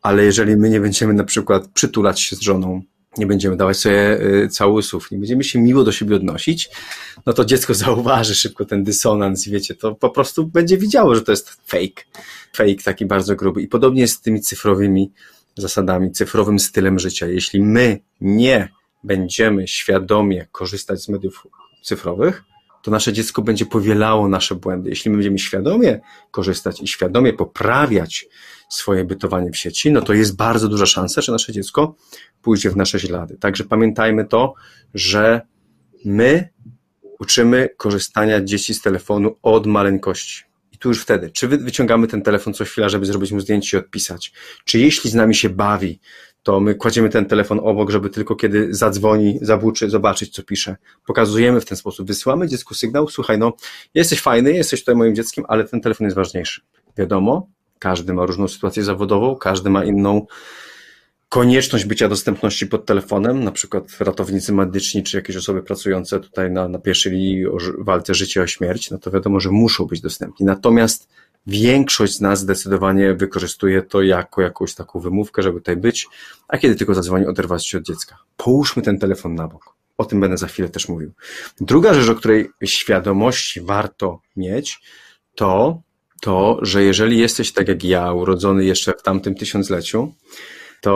Ale 0.07 0.23
jeżeli 0.23 0.57
my 0.57 0.69
nie 0.69 0.79
będziemy 0.79 1.13
na 1.13 1.23
przykład 1.23 1.67
przytulać 1.67 2.21
się 2.21 2.35
z 2.35 2.41
żoną, 2.41 2.81
nie 3.17 3.25
będziemy 3.25 3.57
dawać 3.57 3.77
sobie 3.77 4.21
y, 4.21 4.49
całusów, 4.49 5.11
nie 5.11 5.17
będziemy 5.17 5.43
się 5.43 5.59
miło 5.59 5.83
do 5.83 5.91
siebie 5.91 6.15
odnosić, 6.15 6.69
no 7.25 7.33
to 7.33 7.45
dziecko 7.45 7.73
zauważy 7.85 8.35
szybko 8.35 8.65
ten 8.65 8.83
dysonans 8.83 9.47
i 9.47 9.51
wiecie, 9.51 9.75
to 9.75 9.95
po 9.95 10.09
prostu 10.09 10.45
będzie 10.45 10.77
widziało, 10.77 11.15
że 11.15 11.21
to 11.21 11.31
jest 11.31 11.49
fake. 11.49 12.03
Fake 12.55 12.83
taki 12.83 13.05
bardzo 13.05 13.35
gruby. 13.35 13.61
I 13.61 13.67
podobnie 13.67 14.01
jest 14.01 14.13
z 14.13 14.21
tymi 14.21 14.41
cyfrowymi 14.41 15.11
zasadami, 15.57 16.11
cyfrowym 16.11 16.59
stylem 16.59 16.99
życia. 16.99 17.27
Jeśli 17.27 17.61
my 17.61 17.99
nie 18.21 18.69
będziemy 19.03 19.67
świadomie 19.67 20.47
korzystać 20.51 21.01
z 21.01 21.09
mediów 21.09 21.47
cyfrowych, 21.83 22.43
to 22.83 22.91
nasze 22.91 23.13
dziecko 23.13 23.41
będzie 23.41 23.65
powielało 23.65 24.27
nasze 24.27 24.55
błędy. 24.55 24.89
Jeśli 24.89 25.11
my 25.11 25.17
będziemy 25.17 25.39
świadomie 25.39 25.99
korzystać 26.31 26.81
i 26.81 26.87
świadomie 26.87 27.33
poprawiać 27.33 28.27
swoje 28.69 29.05
bytowanie 29.05 29.51
w 29.51 29.57
sieci, 29.57 29.91
no 29.91 30.01
to 30.01 30.13
jest 30.13 30.35
bardzo 30.35 30.67
duża 30.67 30.85
szansa, 30.85 31.21
że 31.21 31.31
nasze 31.31 31.53
dziecko 31.53 31.95
pójdzie 32.41 32.69
w 32.69 32.77
nasze 32.77 32.99
ślady. 32.99 33.37
Także 33.37 33.63
pamiętajmy 33.63 34.25
to, 34.25 34.53
że 34.93 35.41
my 36.05 36.49
uczymy 37.19 37.69
korzystania 37.77 38.41
dzieci 38.41 38.73
z 38.73 38.81
telefonu 38.81 39.35
od 39.41 39.65
maleńkości. 39.65 40.43
I 40.71 40.77
tu 40.77 40.89
już 40.89 41.01
wtedy, 41.01 41.29
czy 41.31 41.47
wyciągamy 41.47 42.07
ten 42.07 42.21
telefon 42.21 42.53
co 42.53 42.65
chwila, 42.65 42.89
żeby 42.89 43.05
zrobić 43.05 43.31
mu 43.31 43.39
zdjęcie 43.39 43.77
i 43.77 43.79
odpisać, 43.79 44.33
czy 44.65 44.79
jeśli 44.79 45.09
z 45.09 45.13
nami 45.13 45.35
się 45.35 45.49
bawi, 45.49 45.99
to 46.47 46.59
my 46.59 46.75
kładziemy 46.75 47.09
ten 47.09 47.25
telefon 47.25 47.59
obok, 47.63 47.89
żeby 47.91 48.09
tylko 48.09 48.35
kiedy 48.35 48.67
zadzwoni, 48.73 49.39
zabuczy, 49.41 49.89
zobaczyć, 49.89 50.33
co 50.33 50.43
pisze. 50.43 50.75
Pokazujemy 51.05 51.61
w 51.61 51.65
ten 51.65 51.77
sposób, 51.77 52.07
wysyłamy 52.07 52.47
dziecku 52.47 52.73
sygnał, 52.73 53.07
słuchaj, 53.07 53.37
no, 53.37 53.53
jesteś 53.93 54.21
fajny, 54.21 54.53
jesteś 54.53 54.79
tutaj 54.79 54.95
moim 54.95 55.15
dzieckiem, 55.15 55.45
ale 55.47 55.63
ten 55.63 55.81
telefon 55.81 56.05
jest 56.05 56.15
ważniejszy. 56.15 56.61
Wiadomo, 56.97 57.47
każdy 57.79 58.13
ma 58.13 58.25
różną 58.25 58.47
sytuację 58.47 58.83
zawodową, 58.83 59.35
każdy 59.35 59.69
ma 59.69 59.85
inną 59.85 60.25
konieczność 61.29 61.85
bycia 61.85 62.09
dostępności 62.09 62.67
pod 62.67 62.85
telefonem, 62.85 63.43
na 63.43 63.51
przykład 63.51 63.83
ratownicy 63.99 64.53
medyczni, 64.53 65.03
czy 65.03 65.17
jakieś 65.17 65.35
osoby 65.35 65.63
pracujące 65.63 66.19
tutaj 66.19 66.51
na, 66.51 66.67
na 66.67 66.79
pierwszej 66.79 67.11
linii 67.11 67.47
o 67.47 67.57
walce 67.79 68.15
życia 68.15 68.41
o 68.41 68.47
śmierć, 68.47 68.91
no 68.91 68.97
to 68.97 69.11
wiadomo, 69.11 69.39
że 69.39 69.49
muszą 69.49 69.85
być 69.85 70.01
dostępni. 70.01 70.45
Natomiast 70.45 71.09
większość 71.47 72.13
z 72.13 72.21
nas 72.21 72.39
zdecydowanie 72.39 73.13
wykorzystuje 73.13 73.81
to 73.81 74.01
jako 74.01 74.41
jakąś 74.41 74.75
taką 74.75 74.99
wymówkę, 74.99 75.41
żeby 75.41 75.59
tutaj 75.59 75.77
być, 75.77 76.07
a 76.47 76.57
kiedy 76.57 76.75
tylko 76.75 76.95
zadzwoni, 76.95 77.25
oderwać 77.25 77.67
się 77.67 77.77
od 77.77 77.83
dziecka. 77.83 78.17
Połóżmy 78.37 78.83
ten 78.83 78.99
telefon 78.99 79.35
na 79.35 79.47
bok. 79.47 79.75
O 79.97 80.05
tym 80.05 80.19
będę 80.19 80.37
za 80.37 80.47
chwilę 80.47 80.69
też 80.69 80.89
mówił. 80.89 81.11
Druga 81.61 81.93
rzecz, 81.93 82.09
o 82.09 82.15
której 82.15 82.49
świadomości 82.65 83.61
warto 83.61 84.21
mieć, 84.35 84.79
to 85.35 85.81
to, 86.21 86.59
że 86.61 86.83
jeżeli 86.83 87.17
jesteś 87.17 87.53
tak 87.53 87.67
jak 87.67 87.83
ja, 87.83 88.13
urodzony 88.13 88.65
jeszcze 88.65 88.93
w 88.93 89.03
tamtym 89.03 89.35
tysiącleciu, 89.35 90.13
to 90.81 90.91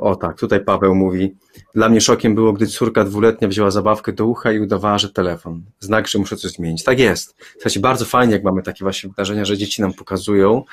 o 0.00 0.16
tak, 0.16 0.38
tutaj 0.38 0.64
Paweł 0.64 0.94
mówi, 0.94 1.36
dla 1.74 1.88
mnie 1.88 2.00
szokiem 2.00 2.34
było, 2.34 2.52
gdy 2.52 2.66
córka 2.66 3.04
dwuletnia 3.04 3.48
wzięła 3.48 3.70
zabawkę 3.70 4.12
do 4.12 4.26
ucha 4.26 4.52
i 4.52 4.60
udawała, 4.60 4.98
że 4.98 5.10
telefon. 5.10 5.62
Znak, 5.80 6.08
że 6.08 6.18
muszę 6.18 6.36
coś 6.36 6.52
zmienić. 6.52 6.84
Tak 6.84 6.98
jest. 6.98 7.34
Słuchajcie, 7.52 7.80
bardzo 7.80 8.04
fajnie, 8.04 8.32
jak 8.32 8.42
mamy 8.42 8.62
takie 8.62 8.84
właśnie 8.84 9.10
wydarzenia, 9.10 9.44
że 9.44 9.58
dzieci 9.58 9.82
nam 9.82 9.92
pokazują 9.92 10.64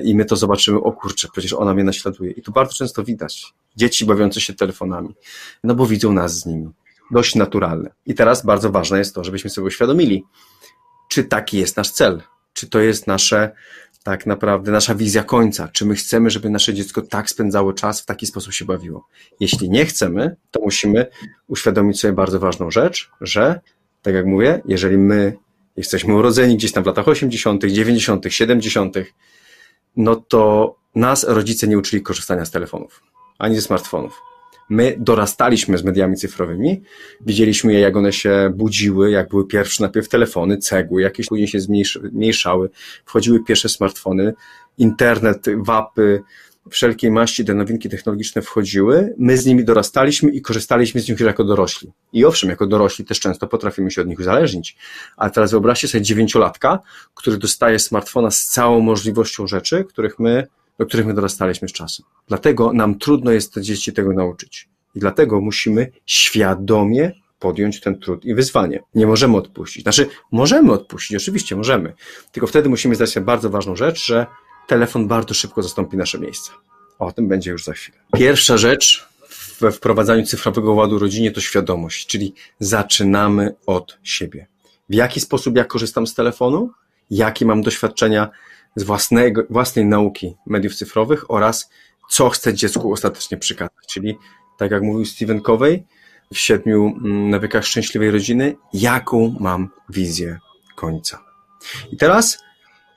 i 0.00 0.14
my 0.14 0.24
to 0.24 0.36
zobaczymy, 0.36 0.80
o 0.80 0.92
kurczę, 0.92 1.28
przecież 1.32 1.52
ona 1.52 1.74
mnie 1.74 1.84
naśladuje. 1.84 2.30
I 2.30 2.42
tu 2.42 2.52
bardzo 2.52 2.74
często 2.74 3.04
widać 3.04 3.54
dzieci 3.76 4.04
bawiące 4.04 4.40
się 4.40 4.54
telefonami, 4.54 5.14
no 5.64 5.74
bo 5.74 5.86
widzą 5.86 6.12
nas 6.12 6.40
z 6.40 6.46
nimi. 6.46 6.70
Dość 7.10 7.34
naturalne. 7.34 7.90
I 8.06 8.14
teraz 8.14 8.44
bardzo 8.44 8.70
ważne 8.70 8.98
jest 8.98 9.14
to, 9.14 9.24
żebyśmy 9.24 9.50
sobie 9.50 9.66
uświadomili, 9.66 10.24
czy 11.08 11.24
taki 11.24 11.58
jest 11.58 11.76
nasz 11.76 11.90
cel, 11.90 12.22
czy 12.52 12.68
to 12.70 12.80
jest 12.80 13.06
nasze 13.06 13.52
tak 14.08 14.26
naprawdę 14.26 14.72
nasza 14.72 14.94
wizja 14.94 15.24
końca. 15.24 15.68
Czy 15.68 15.86
my 15.86 15.94
chcemy, 15.94 16.30
żeby 16.30 16.50
nasze 16.50 16.74
dziecko 16.74 17.02
tak 17.02 17.30
spędzało 17.30 17.72
czas, 17.72 18.00
w 18.00 18.06
taki 18.06 18.26
sposób 18.26 18.52
się 18.52 18.64
bawiło? 18.64 19.08
Jeśli 19.40 19.70
nie 19.70 19.86
chcemy, 19.86 20.36
to 20.50 20.60
musimy 20.60 21.06
uświadomić 21.48 22.00
sobie 22.00 22.12
bardzo 22.12 22.40
ważną 22.40 22.70
rzecz, 22.70 23.10
że, 23.20 23.60
tak 24.02 24.14
jak 24.14 24.26
mówię, 24.26 24.60
jeżeli 24.64 24.98
my 24.98 25.36
jesteśmy 25.76 26.14
urodzeni 26.14 26.56
gdzieś 26.56 26.72
tam 26.72 26.84
w 26.84 26.86
latach 26.86 27.08
80., 27.08 27.64
90., 27.64 28.24
70., 28.28 28.94
no 29.96 30.16
to 30.16 30.74
nas 30.94 31.24
rodzice 31.24 31.68
nie 31.68 31.78
uczyli 31.78 32.02
korzystania 32.02 32.44
z 32.44 32.50
telefonów, 32.50 33.02
ani 33.38 33.56
ze 33.56 33.62
smartfonów. 33.62 34.20
My 34.68 34.96
dorastaliśmy 34.98 35.78
z 35.78 35.84
mediami 35.84 36.16
cyfrowymi, 36.16 36.82
widzieliśmy 37.26 37.72
je, 37.72 37.80
jak 37.80 37.96
one 37.96 38.12
się 38.12 38.52
budziły, 38.54 39.10
jak 39.10 39.28
były 39.28 39.46
pierwsze 39.46 39.82
najpierw 39.82 40.08
telefony, 40.08 40.58
cegły, 40.58 41.02
jakieś 41.02 41.26
później 41.26 41.48
się 41.48 41.60
zmniejszały, 41.60 42.70
wchodziły 43.04 43.44
pierwsze 43.44 43.68
smartfony, 43.68 44.34
internet, 44.78 45.46
wapy, 45.56 46.22
wszelkiej 46.70 47.10
maści 47.10 47.44
te 47.44 47.54
nowinki 47.54 47.88
technologiczne 47.88 48.42
wchodziły, 48.42 49.14
my 49.18 49.36
z 49.36 49.46
nimi 49.46 49.64
dorastaliśmy 49.64 50.30
i 50.30 50.42
korzystaliśmy 50.42 51.00
z 51.00 51.08
nich 51.08 51.20
już 51.20 51.26
jako 51.26 51.44
dorośli. 51.44 51.92
I 52.12 52.24
owszem, 52.24 52.50
jako 52.50 52.66
dorośli 52.66 53.04
też 53.04 53.20
często 53.20 53.46
potrafimy 53.46 53.90
się 53.90 54.02
od 54.02 54.08
nich 54.08 54.20
uzależnić. 54.20 54.76
Ale 55.16 55.30
teraz 55.30 55.50
wyobraźcie 55.50 55.88
sobie 55.88 56.02
dziewięciolatka, 56.02 56.78
który 57.14 57.38
dostaje 57.38 57.78
smartfona 57.78 58.30
z 58.30 58.44
całą 58.44 58.80
możliwością 58.80 59.46
rzeczy, 59.46 59.84
których 59.84 60.18
my 60.18 60.46
do 60.78 60.86
których 60.86 61.06
my 61.06 61.14
dorastaliśmy 61.14 61.68
z 61.68 61.72
czasem. 61.72 62.06
Dlatego 62.28 62.72
nam 62.72 62.98
trudno 62.98 63.30
jest 63.30 63.54
te 63.54 63.62
dzieci 63.62 63.92
tego 63.92 64.12
nauczyć. 64.12 64.68
I 64.94 64.98
dlatego 65.00 65.40
musimy 65.40 65.92
świadomie 66.06 67.12
podjąć 67.38 67.80
ten 67.80 67.98
trud 67.98 68.24
i 68.24 68.34
wyzwanie. 68.34 68.82
Nie 68.94 69.06
możemy 69.06 69.36
odpuścić. 69.36 69.82
Znaczy, 69.82 70.08
możemy 70.32 70.72
odpuścić, 70.72 71.16
oczywiście 71.16 71.56
możemy. 71.56 71.92
Tylko 72.32 72.46
wtedy 72.46 72.68
musimy 72.68 72.94
zdać 72.94 73.10
sobie 73.10 73.26
bardzo 73.26 73.50
ważną 73.50 73.76
rzecz, 73.76 74.06
że 74.06 74.26
telefon 74.66 75.08
bardzo 75.08 75.34
szybko 75.34 75.62
zastąpi 75.62 75.96
nasze 75.96 76.18
miejsce. 76.18 76.50
O 76.98 77.12
tym 77.12 77.28
będzie 77.28 77.50
już 77.50 77.64
za 77.64 77.72
chwilę. 77.72 77.98
Pierwsza 78.14 78.56
rzecz 78.56 79.08
we 79.60 79.72
wprowadzaniu 79.72 80.26
cyfrowego 80.26 80.72
ładu 80.72 80.98
rodzinie 80.98 81.30
to 81.30 81.40
świadomość, 81.40 82.06
czyli 82.06 82.34
zaczynamy 82.60 83.54
od 83.66 83.98
siebie. 84.02 84.46
W 84.88 84.94
jaki 84.94 85.20
sposób 85.20 85.56
ja 85.56 85.64
korzystam 85.64 86.06
z 86.06 86.14
telefonu? 86.14 86.70
Jakie 87.10 87.46
mam 87.46 87.62
doświadczenia 87.62 88.30
z 88.78 88.82
własnego, 88.82 89.42
własnej 89.50 89.84
nauki 89.84 90.36
mediów 90.46 90.74
cyfrowych 90.74 91.30
oraz 91.30 91.70
co 92.10 92.30
chce 92.30 92.54
dziecku 92.54 92.92
ostatecznie 92.92 93.36
przekazać. 93.36 93.86
Czyli, 93.88 94.18
tak 94.58 94.70
jak 94.70 94.82
mówił 94.82 95.04
Stephen 95.04 95.40
Covey 95.40 95.84
w 96.32 96.38
siedmiu 96.38 96.96
mm, 97.04 97.30
nawykach 97.30 97.64
szczęśliwej 97.64 98.10
rodziny, 98.10 98.56
jaką 98.72 99.36
mam 99.40 99.70
wizję 99.88 100.38
końca. 100.76 101.24
I 101.92 101.96
teraz 101.96 102.38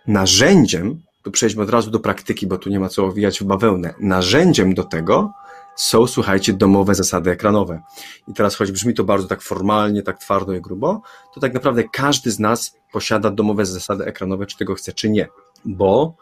narzędziem, 0.07 1.01
tu 1.23 1.31
przejdźmy 1.31 1.63
od 1.63 1.69
razu 1.69 1.91
do 1.91 1.99
praktyki, 1.99 2.47
bo 2.47 2.57
tu 2.57 2.69
nie 2.69 2.79
ma 2.79 2.89
co 2.89 3.05
owijać 3.05 3.39
w 3.39 3.43
bawełnę, 3.43 3.93
narzędziem 3.99 4.73
do 4.73 4.83
tego 4.83 5.31
są, 5.75 6.07
słuchajcie, 6.07 6.53
domowe 6.53 6.95
zasady 6.95 7.31
ekranowe. 7.31 7.81
I 8.27 8.33
teraz, 8.33 8.55
choć 8.55 8.71
brzmi 8.71 8.93
to 8.93 9.03
bardzo 9.03 9.27
tak 9.27 9.41
formalnie, 9.41 10.03
tak 10.03 10.19
twardo 10.19 10.53
i 10.53 10.61
grubo, 10.61 11.01
to 11.33 11.39
tak 11.39 11.53
naprawdę 11.53 11.83
każdy 11.83 12.31
z 12.31 12.39
nas 12.39 12.75
posiada 12.91 13.29
domowe 13.29 13.65
zasady 13.65 14.05
ekranowe, 14.05 14.45
czy 14.45 14.57
tego 14.57 14.75
chce, 14.75 14.93
czy 14.93 15.09
nie. 15.09 15.27
Bo 15.65 16.15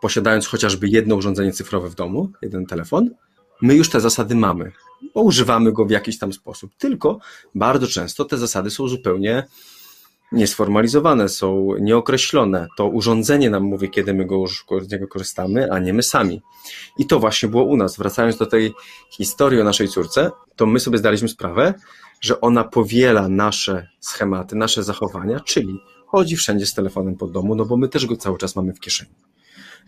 posiadając 0.00 0.46
chociażby 0.46 0.88
jedno 0.88 1.16
urządzenie 1.16 1.52
cyfrowe 1.52 1.88
w 1.90 1.94
domu, 1.94 2.30
jeden 2.42 2.66
telefon, 2.66 3.10
my 3.62 3.74
już 3.74 3.90
te 3.90 4.00
zasady 4.00 4.34
mamy, 4.34 4.72
bo 5.14 5.20
używamy 5.20 5.72
go 5.72 5.84
w 5.84 5.90
jakiś 5.90 6.18
tam 6.18 6.32
sposób. 6.32 6.70
Tylko 6.78 7.18
bardzo 7.54 7.86
często 7.86 8.24
te 8.24 8.38
zasady 8.38 8.70
są 8.70 8.88
zupełnie 8.88 9.46
niesformalizowane, 10.32 11.28
są 11.28 11.74
nieokreślone. 11.80 12.66
To 12.76 12.86
urządzenie 12.86 13.50
nam 13.50 13.62
mówi, 13.62 13.90
kiedy 13.90 14.14
my 14.14 14.26
go, 14.26 14.44
z 14.82 14.90
niego 14.92 15.08
korzystamy, 15.08 15.72
a 15.72 15.78
nie 15.78 15.92
my 15.92 16.02
sami. 16.02 16.42
I 16.98 17.06
to 17.06 17.20
właśnie 17.20 17.48
było 17.48 17.64
u 17.64 17.76
nas. 17.76 17.96
Wracając 17.96 18.36
do 18.36 18.46
tej 18.46 18.72
historii 19.10 19.60
o 19.60 19.64
naszej 19.64 19.88
córce, 19.88 20.30
to 20.56 20.66
my 20.66 20.80
sobie 20.80 20.98
zdaliśmy 20.98 21.28
sprawę, 21.28 21.74
że 22.20 22.40
ona 22.40 22.64
powiela 22.64 23.28
nasze 23.28 23.88
schematy, 24.00 24.56
nasze 24.56 24.82
zachowania, 24.82 25.40
czyli 25.40 25.80
chodzi 26.14 26.36
wszędzie 26.36 26.66
z 26.66 26.74
telefonem 26.74 27.16
po 27.16 27.26
domu, 27.26 27.54
no 27.54 27.64
bo 27.64 27.76
my 27.76 27.88
też 27.88 28.06
go 28.06 28.16
cały 28.16 28.38
czas 28.38 28.56
mamy 28.56 28.72
w 28.72 28.80
kieszeni. 28.80 29.10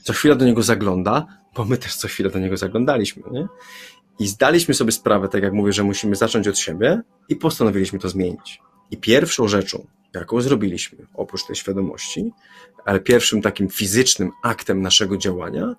Co 0.03 0.13
chwila 0.13 0.35
do 0.35 0.45
niego 0.45 0.63
zagląda, 0.63 1.27
bo 1.55 1.65
my 1.65 1.79
też 1.79 1.97
co 1.97 2.09
chwilę 2.09 2.31
do 2.31 2.39
niego 2.39 2.57
zaglądaliśmy, 2.57 3.23
nie? 3.31 3.47
I 4.19 4.27
zdaliśmy 4.27 4.75
sobie 4.75 4.93
sprawę, 4.93 5.29
tak 5.29 5.43
jak 5.43 5.53
mówię, 5.53 5.73
że 5.73 5.85
musimy 5.85 6.17
zacząć 6.17 6.49
od 6.49 6.59
siebie 6.59 7.01
i 7.29 7.37
postanowiliśmy 7.37 7.99
to 7.99 8.09
zmienić. 8.09 8.61
I 8.91 8.97
pierwszą 8.97 9.49
rzeczą, 9.49 9.87
jaką 10.15 10.41
zrobiliśmy, 10.41 11.07
oprócz 11.15 11.47
tej 11.47 11.57
świadomości, 11.57 12.33
ale 12.85 13.01
pierwszym 13.01 13.43
takim 13.43 13.69
fizycznym 13.69 14.31
aktem 14.43 14.83
naszego 14.83 15.17
działania 15.17 15.75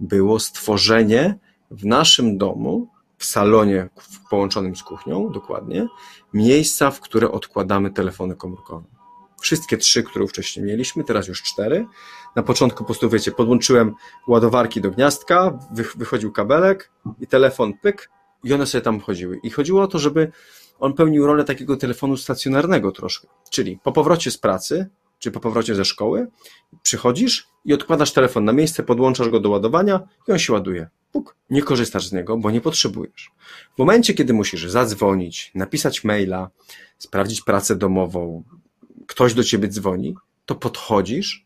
było 0.00 0.40
stworzenie 0.40 1.38
w 1.70 1.84
naszym 1.84 2.38
domu, 2.38 2.88
w 3.18 3.24
salonie 3.24 3.88
połączonym 4.30 4.76
z 4.76 4.82
kuchnią, 4.82 5.30
dokładnie, 5.30 5.86
miejsca, 6.34 6.90
w 6.90 7.00
które 7.00 7.30
odkładamy 7.30 7.90
telefony 7.90 8.36
komórkowe. 8.36 8.99
Wszystkie 9.40 9.76
trzy, 9.76 10.02
które 10.02 10.26
wcześniej 10.26 10.66
mieliśmy, 10.66 11.04
teraz 11.04 11.28
już 11.28 11.42
cztery. 11.42 11.86
Na 12.36 12.42
początku 12.42 12.78
po 12.78 12.84
prostu, 12.84 13.10
wiecie, 13.10 13.32
podłączyłem 13.32 13.94
ładowarki 14.28 14.80
do 14.80 14.90
gniazdka, 14.90 15.58
wychodził 15.96 16.32
kabelek 16.32 16.90
i 17.20 17.26
telefon 17.26 17.72
pyk 17.82 18.10
i 18.44 18.54
one 18.54 18.66
sobie 18.66 18.82
tam 18.82 19.00
chodziły. 19.00 19.38
I 19.42 19.50
chodziło 19.50 19.82
o 19.82 19.86
to, 19.86 19.98
żeby 19.98 20.32
on 20.80 20.94
pełnił 20.94 21.26
rolę 21.26 21.44
takiego 21.44 21.76
telefonu 21.76 22.16
stacjonarnego 22.16 22.92
troszkę. 22.92 23.28
Czyli 23.50 23.78
po 23.82 23.92
powrocie 23.92 24.30
z 24.30 24.38
pracy, 24.38 24.88
czy 25.18 25.30
po 25.30 25.40
powrocie 25.40 25.74
ze 25.74 25.84
szkoły, 25.84 26.26
przychodzisz 26.82 27.48
i 27.64 27.74
odkładasz 27.74 28.12
telefon 28.12 28.44
na 28.44 28.52
miejsce, 28.52 28.82
podłączasz 28.82 29.28
go 29.28 29.40
do 29.40 29.50
ładowania 29.50 30.00
i 30.28 30.32
on 30.32 30.38
się 30.38 30.52
ładuje. 30.52 30.88
Puk. 31.12 31.36
Nie 31.50 31.62
korzystasz 31.62 32.06
z 32.06 32.12
niego, 32.12 32.36
bo 32.36 32.50
nie 32.50 32.60
potrzebujesz. 32.60 33.30
W 33.74 33.78
momencie, 33.78 34.14
kiedy 34.14 34.32
musisz 34.32 34.70
zadzwonić, 34.70 35.50
napisać 35.54 36.04
maila, 36.04 36.50
sprawdzić 36.98 37.42
pracę 37.42 37.76
domową, 37.76 38.44
ktoś 39.10 39.34
do 39.34 39.44
ciebie 39.44 39.68
dzwoni, 39.68 40.14
to 40.46 40.54
podchodzisz, 40.54 41.44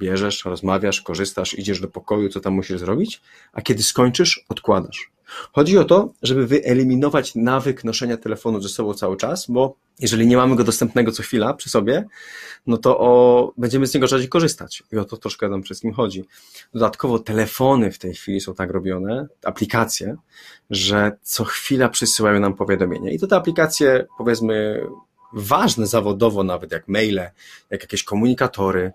bierzesz, 0.00 0.44
rozmawiasz, 0.44 1.00
korzystasz, 1.00 1.58
idziesz 1.58 1.80
do 1.80 1.88
pokoju, 1.88 2.28
co 2.28 2.40
tam 2.40 2.52
musisz 2.52 2.78
zrobić, 2.78 3.20
a 3.52 3.62
kiedy 3.62 3.82
skończysz, 3.82 4.44
odkładasz. 4.48 5.10
Chodzi 5.52 5.78
o 5.78 5.84
to, 5.84 6.12
żeby 6.22 6.46
wyeliminować 6.46 7.34
nawyk 7.34 7.84
noszenia 7.84 8.16
telefonu 8.16 8.60
ze 8.60 8.68
sobą 8.68 8.94
cały 8.94 9.16
czas, 9.16 9.46
bo 9.48 9.76
jeżeli 10.00 10.26
nie 10.26 10.36
mamy 10.36 10.56
go 10.56 10.64
dostępnego 10.64 11.12
co 11.12 11.22
chwila 11.22 11.54
przy 11.54 11.70
sobie, 11.70 12.04
no 12.66 12.76
to 12.76 12.98
o, 12.98 13.52
będziemy 13.56 13.86
z 13.86 13.94
niego 13.94 14.06
rzadziej 14.06 14.28
korzystać. 14.28 14.82
I 14.92 14.96
o 14.96 15.04
to 15.04 15.16
troszkę 15.16 15.48
nam 15.48 15.62
wszystkim 15.62 15.92
chodzi. 15.92 16.24
Dodatkowo 16.72 17.18
telefony 17.18 17.92
w 17.92 17.98
tej 17.98 18.14
chwili 18.14 18.40
są 18.40 18.54
tak 18.54 18.70
robione, 18.70 19.26
aplikacje, 19.44 20.16
że 20.70 21.16
co 21.22 21.44
chwila 21.44 21.88
przysyłają 21.88 22.40
nam 22.40 22.54
powiadomienia. 22.54 23.10
I 23.10 23.18
to 23.18 23.26
te 23.26 23.36
aplikacje, 23.36 24.06
powiedzmy, 24.18 24.86
ważne 25.34 25.86
zawodowo 25.86 26.44
nawet, 26.44 26.72
jak 26.72 26.88
maile, 26.88 27.30
jak 27.70 27.82
jakieś 27.82 28.04
komunikatory, 28.04 28.92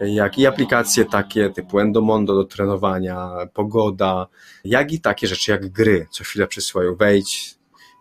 jak 0.00 0.38
i 0.38 0.46
aplikacje 0.46 1.04
takie 1.04 1.50
typu 1.50 1.80
Endomondo 1.80 2.34
do 2.34 2.44
trenowania, 2.44 3.30
pogoda, 3.54 4.26
jak 4.64 4.92
i 4.92 5.00
takie 5.00 5.26
rzeczy 5.26 5.50
jak 5.50 5.68
gry. 5.68 6.06
Co 6.10 6.24
chwilę 6.24 6.46
przysyłają 6.46 6.94
wejdź, 6.94 7.55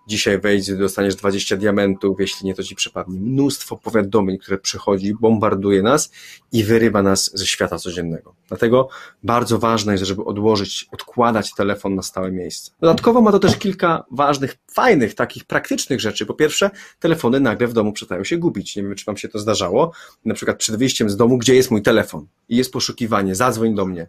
dzisiaj 0.08 0.39
wejdź, 0.39 0.74
dostaniesz 0.74 1.16
20 1.16 1.58
diamentów, 1.58 2.20
jeśli 2.20 2.45
nie, 2.45 2.56
to 2.56 2.64
ci 2.64 2.76
przepadnie. 2.76 3.20
Mnóstwo 3.20 3.78
powiadomień, 3.78 4.38
które 4.38 4.58
przychodzi, 4.58 5.14
bombarduje 5.14 5.82
nas 5.82 6.12
i 6.51 6.64
wyrywa 6.64 7.01
nas 7.01 7.32
ze 7.34 7.45
świata 7.45 7.80
codziennego. 7.80 8.36
Dlatego 8.47 8.89
bardzo 9.24 9.60
ważne 9.60 9.91
jest, 9.91 10.03
żeby 10.03 10.26
odłożyć, 10.26 10.88
odkładać 10.91 11.53
telefon 11.53 11.95
na 11.95 12.01
stałe 12.01 12.32
miejsce. 12.32 12.72
Dodatkowo 12.82 13.22
ma 13.22 13.32
to 13.32 13.39
też 13.39 13.58
kilka 13.58 14.03
ważnych, 14.12 14.56
fajnych, 14.72 15.16
takich 15.16 15.45
praktycznych 15.45 16.01
rzeczy. 16.01 16.26
Po 16.26 16.34
pierwsze, 16.34 16.70
telefony 16.99 17.39
nagle 17.39 17.68
w 17.68 17.74
domu 17.74 17.93
przestają 17.93 18.24
się 18.24 18.38
gubić. 18.38 18.76
Nie 18.76 18.84
wiem, 18.84 18.95
czy 18.95 19.06
wam 19.06 19.18
się 19.18 19.30
to 19.30 19.39
zdarzało. 19.39 19.91
Na 20.26 20.34
przykład 20.34 20.58
przed 20.58 20.76
wyjściem 20.76 21.10
z 21.10 21.18
domu, 21.18 21.38
gdzie 21.38 21.56
jest 21.56 21.72
mój 21.72 21.82
telefon? 21.82 22.28
I 22.49 22.58
jest 22.58 22.74
poszukiwanie, 22.74 23.36
zadzwoń 23.36 23.76
do 23.76 23.86
mnie 23.86 24.08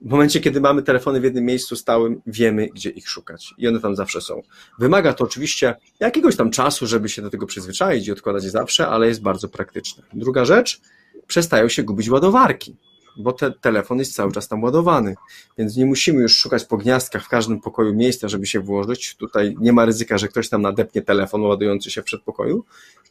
w 0.00 0.10
momencie, 0.10 0.40
kiedy 0.40 0.60
mamy 0.60 0.82
telefony 0.82 1.20
w 1.20 1.24
jednym 1.24 1.44
miejscu 1.44 1.76
stałym, 1.76 2.22
wiemy, 2.26 2.68
gdzie 2.74 2.90
ich 2.90 3.08
szukać 3.08 3.54
i 3.58 3.68
one 3.68 3.80
tam 3.80 3.96
zawsze 3.96 4.20
są. 4.20 4.42
Wymaga 4.78 5.12
to 5.12 5.24
oczywiście 5.24 5.74
jakiegoś 6.00 6.36
tam 6.36 6.50
czasu, 6.50 6.86
żeby 6.86 7.08
się 7.08 7.22
do 7.22 7.30
tego 7.30 7.46
przyzwyczaić 7.46 8.08
i 8.08 8.12
odkładać 8.12 8.44
je 8.44 8.50
zawsze, 8.50 8.88
ale 8.88 9.08
jest 9.08 9.22
bardzo 9.22 9.48
praktyczne. 9.48 10.02
Druga 10.12 10.44
rzecz, 10.44 10.80
przestają 11.26 11.68
się 11.68 11.82
gubić 11.82 12.10
ładowarki, 12.10 12.76
bo 13.16 13.32
ten 13.32 13.52
telefon 13.60 13.98
jest 13.98 14.14
cały 14.14 14.32
czas 14.32 14.48
tam 14.48 14.62
ładowany, 14.62 15.14
więc 15.58 15.76
nie 15.76 15.86
musimy 15.86 16.22
już 16.22 16.36
szukać 16.36 16.64
po 16.64 16.76
gniazdkach 16.76 17.24
w 17.24 17.28
każdym 17.28 17.60
pokoju 17.60 17.94
miejsca, 17.94 18.28
żeby 18.28 18.46
się 18.46 18.60
włożyć. 18.60 19.16
Tutaj 19.16 19.56
nie 19.60 19.72
ma 19.72 19.84
ryzyka, 19.84 20.18
że 20.18 20.28
ktoś 20.28 20.48
tam 20.48 20.62
nadepnie 20.62 21.02
telefon 21.02 21.42
ładujący 21.42 21.90
się 21.90 22.02
w 22.02 22.04
przedpokoju. 22.04 22.64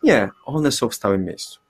Nie, 0.03 0.29
one 0.45 0.71
są 0.71 0.89
w 0.89 0.95
stałym 0.95 1.25
miejscu. 1.25 1.66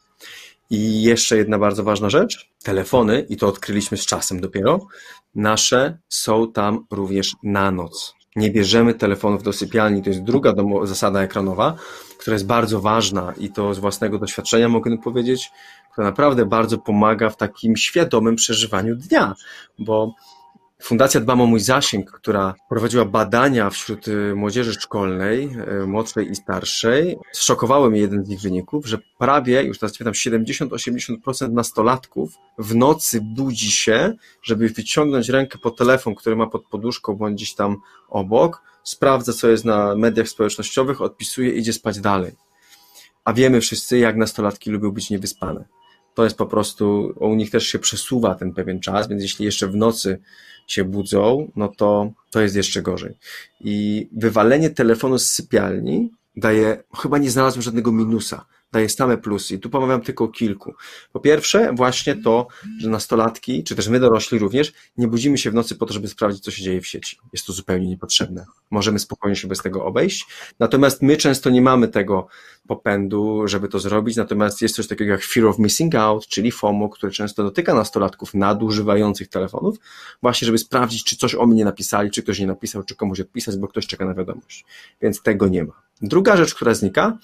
I 0.70 1.01
jeszcze 1.01 1.38
jedna 1.38 1.59
bardzo 1.59 1.84
ważna 1.84 2.09
rzecz. 2.09 2.49
Telefony, 2.63 3.26
i 3.30 3.38
to 3.38 3.47
odkryliśmy 3.47 3.97
z 3.97 4.05
czasem 4.05 4.41
dopiero, 4.41 4.88
nasze 5.36 5.97
są 6.09 6.51
tam 6.51 6.86
również 6.91 7.36
na 7.43 7.72
noc. 7.72 8.13
Nie 8.36 8.51
bierzemy 8.51 8.93
telefonów 8.93 9.43
do 9.43 9.53
sypialni. 9.53 10.03
To 10.03 10.09
jest 10.09 10.24
druga 10.24 10.53
zasada 10.84 11.22
ekranowa, 11.22 11.76
która 12.18 12.34
jest 12.34 12.45
bardzo 12.45 12.82
ważna 12.82 13.34
i 13.38 13.49
to 13.49 13.74
z 13.74 13.80
własnego 13.80 14.20
doświadczenia 14.20 14.70
mogę 14.70 14.97
powiedzieć, 14.97 15.51
która 15.91 16.07
naprawdę 16.07 16.45
bardzo 16.45 16.78
pomaga 16.78 17.30
w 17.30 17.38
takim 17.38 17.78
świadomym 17.78 18.36
przeżywaniu 18.36 18.95
dnia, 18.95 19.36
bo 19.80 20.15
Fundacja 20.82 21.21
Dbam 21.21 21.41
o 21.41 21.45
Mój 21.45 21.59
Zasięg, 21.59 22.11
która 22.11 22.55
prowadziła 22.69 23.05
badania 23.05 23.69
wśród 23.69 24.07
y, 24.07 24.36
młodzieży 24.36 24.73
szkolnej, 24.73 25.49
y, 25.84 25.88
młodszej 25.88 26.32
i 26.32 26.36
starszej, 26.36 27.17
zszokowały 27.32 27.89
mnie 27.89 27.99
jeden 27.99 28.25
z 28.25 28.30
ich 28.30 28.41
wyników, 28.41 28.86
że 28.86 28.97
prawie, 29.17 29.63
już 29.63 29.80
teraz 29.80 29.97
pamiętam, 29.97 30.13
70-80% 30.13 31.51
nastolatków 31.51 32.34
w 32.57 32.75
nocy 32.75 33.21
budzi 33.21 33.71
się, 33.71 34.13
żeby 34.43 34.69
wyciągnąć 34.69 35.30
rękę 35.30 35.57
po 35.57 35.71
telefon, 35.71 36.15
który 36.15 36.36
ma 36.36 36.47
pod 36.47 36.65
poduszką 36.65 37.15
bądź 37.15 37.36
gdzieś 37.36 37.55
tam 37.55 37.78
obok, 38.09 38.61
sprawdza, 38.84 39.34
co 39.34 39.47
jest 39.47 39.65
na 39.65 39.95
mediach 39.95 40.28
społecznościowych, 40.28 41.01
odpisuje, 41.01 41.51
idzie 41.51 41.73
spać 41.73 41.99
dalej. 41.99 42.32
A 43.25 43.34
wiemy 43.34 43.61
wszyscy, 43.61 43.97
jak 43.97 44.15
nastolatki 44.15 44.69
lubią 44.69 44.91
być 44.91 45.09
niewyspane. 45.09 45.65
To 46.13 46.23
jest 46.23 46.38
po 46.38 46.45
prostu, 46.45 47.13
u 47.19 47.36
nich 47.36 47.51
też 47.51 47.67
się 47.67 47.80
przesuwa 47.80 48.36
ten 48.36 48.53
pewien 48.53 48.80
czas, 48.80 49.07
więc 49.07 49.21
jeśli 49.21 49.45
jeszcze 49.45 49.67
w 49.67 49.75
nocy 49.75 50.19
się 50.68 50.84
budzą, 50.84 51.51
no 51.55 51.68
to 51.68 52.11
to 52.32 52.41
jest 52.41 52.55
jeszcze 52.55 52.82
gorzej. 52.82 53.13
I 53.61 54.07
wywalenie 54.11 54.70
telefonu 54.70 55.20
z 55.20 55.28
sypialni 55.28 56.11
daje, 56.36 56.84
chyba 56.97 57.18
nie 57.18 57.32
znalazłem 57.32 57.61
żadnego 57.61 57.91
minusa 57.91 58.45
daje 58.78 58.89
same 58.89 59.17
plusy. 59.17 59.55
I 59.55 59.59
tu 59.59 59.69
pomawiam 59.69 60.01
tylko 60.01 60.23
o 60.23 60.28
kilku. 60.28 60.73
Po 61.12 61.20
pierwsze, 61.20 61.74
właśnie 61.74 62.16
to, 62.16 62.47
że 62.79 62.89
nastolatki, 62.89 63.63
czy 63.63 63.75
też 63.75 63.87
my 63.87 63.99
dorośli 63.99 64.39
również, 64.39 64.74
nie 64.97 65.08
budzimy 65.08 65.37
się 65.37 65.51
w 65.51 65.54
nocy 65.54 65.75
po 65.75 65.86
to, 65.86 65.93
żeby 65.93 66.08
sprawdzić, 66.08 66.43
co 66.43 66.51
się 66.51 66.63
dzieje 66.63 66.82
w 66.82 66.87
sieci. 66.87 67.17
Jest 67.33 67.45
to 67.45 67.54
zupełnie 67.54 67.87
niepotrzebne. 67.87 68.45
Możemy 68.71 68.99
spokojnie 68.99 69.36
się 69.36 69.47
bez 69.47 69.62
tego 69.62 69.86
obejść. 69.86 70.25
Natomiast 70.59 71.01
my 71.01 71.17
często 71.17 71.49
nie 71.49 71.62
mamy 71.62 71.87
tego 71.87 72.28
popędu, 72.67 73.47
żeby 73.47 73.67
to 73.67 73.79
zrobić. 73.79 74.17
Natomiast 74.17 74.62
jest 74.62 74.75
coś 74.75 74.87
takiego 74.87 75.12
jak 75.12 75.24
fear 75.24 75.47
of 75.47 75.59
missing 75.59 75.95
out, 75.95 76.28
czyli 76.28 76.51
FOMO, 76.51 76.89
które 76.89 77.12
często 77.12 77.43
dotyka 77.43 77.74
nastolatków 77.74 78.33
nadużywających 78.33 79.28
telefonów, 79.28 79.78
właśnie, 80.21 80.45
żeby 80.45 80.58
sprawdzić, 80.58 81.04
czy 81.04 81.17
coś 81.17 81.36
o 81.36 81.45
mnie 81.45 81.66
napisali, 81.66 82.12
czy 82.12 82.24
ktoś 82.24 82.39
nie 82.39 82.47
napisał, 82.47 82.83
czy 82.83 82.95
komuś 82.95 83.20
odpisać, 83.20 83.58
bo 83.58 83.67
ktoś 83.67 83.87
czeka 83.87 84.05
na 84.05 84.13
wiadomość. 84.13 84.66
Więc 85.01 85.21
tego 85.21 85.47
nie 85.47 85.63
ma. 85.63 85.74
Druga 86.01 86.37
rzecz, 86.37 86.55
która 86.55 86.74
znika, 86.74 87.17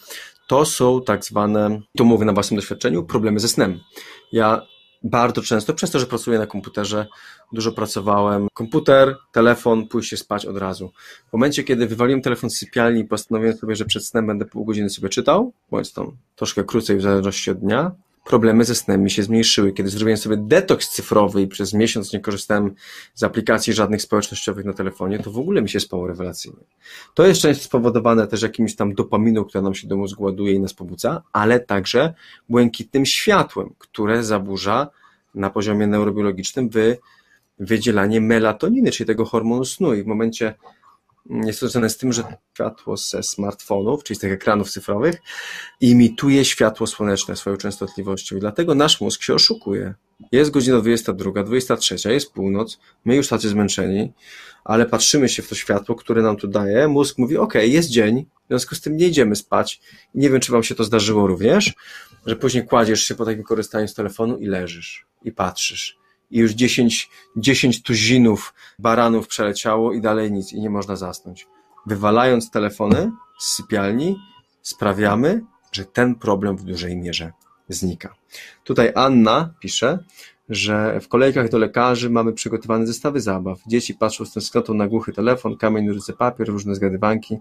to 0.47 0.65
są 0.65 1.01
tak 1.01 1.25
zwane, 1.25 1.81
tu 1.97 2.05
mówię 2.05 2.25
na 2.25 2.33
własnym 2.33 2.59
doświadczeniu, 2.59 3.03
problemy 3.03 3.39
ze 3.39 3.47
snem. 3.47 3.79
Ja 4.31 4.61
bardzo 5.03 5.41
często, 5.41 5.73
przez 5.73 5.91
to, 5.91 5.99
że 5.99 6.05
pracuję 6.05 6.39
na 6.39 6.47
komputerze, 6.47 7.07
dużo 7.53 7.71
pracowałem. 7.71 8.47
Komputer, 8.53 9.17
telefon, 9.31 9.87
pójście 9.87 10.17
spać 10.17 10.45
od 10.45 10.57
razu. 10.57 10.91
W 11.29 11.33
momencie, 11.33 11.63
kiedy 11.63 11.87
wywaliłem 11.87 12.21
telefon 12.21 12.49
z 12.49 12.57
sypialni 12.57 13.01
i 13.01 13.05
postanowiłem 13.05 13.57
sobie, 13.57 13.75
że 13.75 13.85
przed 13.85 14.05
snem 14.05 14.27
będę 14.27 14.45
pół 14.45 14.65
godziny 14.65 14.89
sobie 14.89 15.09
czytał, 15.09 15.53
bądź 15.71 15.93
tam 15.93 16.17
troszkę 16.35 16.63
krócej 16.63 16.97
w 16.97 17.01
zależności 17.01 17.51
od 17.51 17.59
dnia, 17.59 17.91
problemy 18.23 18.65
ze 18.65 18.75
snem 18.75 19.03
mi 19.03 19.11
się 19.11 19.23
zmniejszyły. 19.23 19.73
Kiedy 19.73 19.89
zrobiłem 19.89 20.17
sobie 20.17 20.37
detoks 20.37 20.89
cyfrowy 20.89 21.41
i 21.41 21.47
przez 21.47 21.73
miesiąc 21.73 22.13
nie 22.13 22.19
korzystałem 22.19 22.75
z 23.13 23.23
aplikacji 23.23 23.73
żadnych 23.73 24.01
społecznościowych 24.01 24.65
na 24.65 24.73
telefonie, 24.73 25.19
to 25.19 25.31
w 25.31 25.37
ogóle 25.37 25.61
mi 25.61 25.69
się 25.69 25.79
spało 25.79 26.07
rewelacyjnie. 26.07 26.63
To 27.13 27.25
jest 27.25 27.41
często 27.41 27.63
spowodowane 27.63 28.27
też 28.27 28.41
jakimś 28.41 28.75
tam 28.75 28.93
dopaminą, 28.93 29.43
która 29.43 29.61
nam 29.61 29.75
się 29.75 29.87
do 29.87 29.97
mózgu 29.97 30.23
ładuje 30.23 30.53
i 30.53 30.59
nas 30.59 30.73
pobudza, 30.73 31.21
ale 31.33 31.59
także 31.59 32.13
błękitnym 32.49 33.05
światłem, 33.05 33.73
które 33.77 34.23
zaburza 34.23 34.87
na 35.35 35.49
poziomie 35.49 35.87
neurobiologicznym 35.87 36.69
wy, 36.69 36.97
wydzielanie 37.59 38.21
melatoniny, 38.21 38.91
czyli 38.91 39.07
tego 39.07 39.25
hormonu 39.25 39.65
snu. 39.65 39.93
I 39.93 40.03
w 40.03 40.07
momencie 40.07 40.53
jest 41.29 41.59
to 41.59 41.67
związane 41.67 41.89
z 41.89 41.97
tym, 41.97 42.13
że 42.13 42.23
światło 42.53 42.97
ze 42.97 43.23
smartfonów, 43.23 44.03
czyli 44.03 44.17
z 44.17 44.19
tych 44.19 44.31
ekranów 44.31 44.71
cyfrowych, 44.71 45.15
imituje 45.81 46.45
światło 46.45 46.87
słoneczne 46.87 47.35
swoją 47.35 47.57
częstotliwością 47.57 48.37
i 48.37 48.39
dlatego 48.39 48.75
nasz 48.75 49.01
mózg 49.01 49.23
się 49.23 49.33
oszukuje. 49.33 49.93
Jest 50.31 50.51
godzina 50.51 50.79
22, 50.79 51.43
23, 51.43 52.13
jest 52.13 52.33
północ, 52.33 52.79
my 53.05 53.15
już 53.15 53.27
tacy 53.27 53.49
zmęczeni, 53.49 54.13
ale 54.63 54.85
patrzymy 54.85 55.29
się 55.29 55.43
w 55.43 55.49
to 55.49 55.55
światło, 55.55 55.95
które 55.95 56.21
nam 56.21 56.37
tu 56.37 56.47
daje, 56.47 56.87
mózg 56.87 57.17
mówi, 57.17 57.37
ok, 57.37 57.53
jest 57.53 57.89
dzień, 57.89 58.25
w 58.45 58.47
związku 58.47 58.75
z 58.75 58.81
tym 58.81 58.97
nie 58.97 59.07
idziemy 59.07 59.35
spać. 59.35 59.81
Nie 60.15 60.29
wiem, 60.29 60.39
czy 60.39 60.51
wam 60.51 60.63
się 60.63 60.75
to 60.75 60.83
zdarzyło 60.83 61.27
również, 61.27 61.73
że 62.25 62.35
później 62.35 62.65
kładziesz 62.65 63.03
się 63.03 63.15
po 63.15 63.25
takim 63.25 63.43
korzystaniu 63.43 63.87
z 63.87 63.93
telefonu 63.93 64.37
i 64.37 64.47
leżysz 64.47 65.05
i 65.23 65.31
patrzysz 65.31 66.02
i 66.33 66.39
już 66.39 66.51
10, 66.51 67.09
10 67.37 67.83
tuzinów 67.83 68.53
baranów 68.79 69.27
przeleciało 69.27 69.93
i 69.93 70.01
dalej 70.01 70.31
nic 70.31 70.53
i 70.53 70.61
nie 70.61 70.69
można 70.69 70.95
zasnąć. 70.95 71.47
Wywalając 71.85 72.51
telefony 72.51 73.11
z 73.39 73.55
sypialni 73.55 74.15
sprawiamy, 74.61 75.41
że 75.71 75.85
ten 75.85 76.15
problem 76.15 76.57
w 76.57 76.63
dużej 76.63 76.97
mierze 76.97 77.31
znika. 77.69 78.15
Tutaj 78.63 78.91
Anna 78.95 79.53
pisze, 79.59 79.99
że 80.49 80.99
w 80.99 81.07
kolejkach 81.07 81.49
do 81.49 81.57
lekarzy 81.57 82.09
mamy 82.09 82.33
przygotowane 82.33 82.87
zestawy 82.87 83.21
zabaw. 83.21 83.59
Dzieci 83.67 83.93
patrzą 83.93 84.25
z 84.25 84.33
tęsknotą 84.33 84.73
na 84.73 84.87
głuchy 84.87 85.13
telefon, 85.13 85.57
kamień, 85.57 85.85
nożyce, 85.85 86.13
papier, 86.13 86.47
różne 86.47 86.75
zgadywanki, 86.75 87.37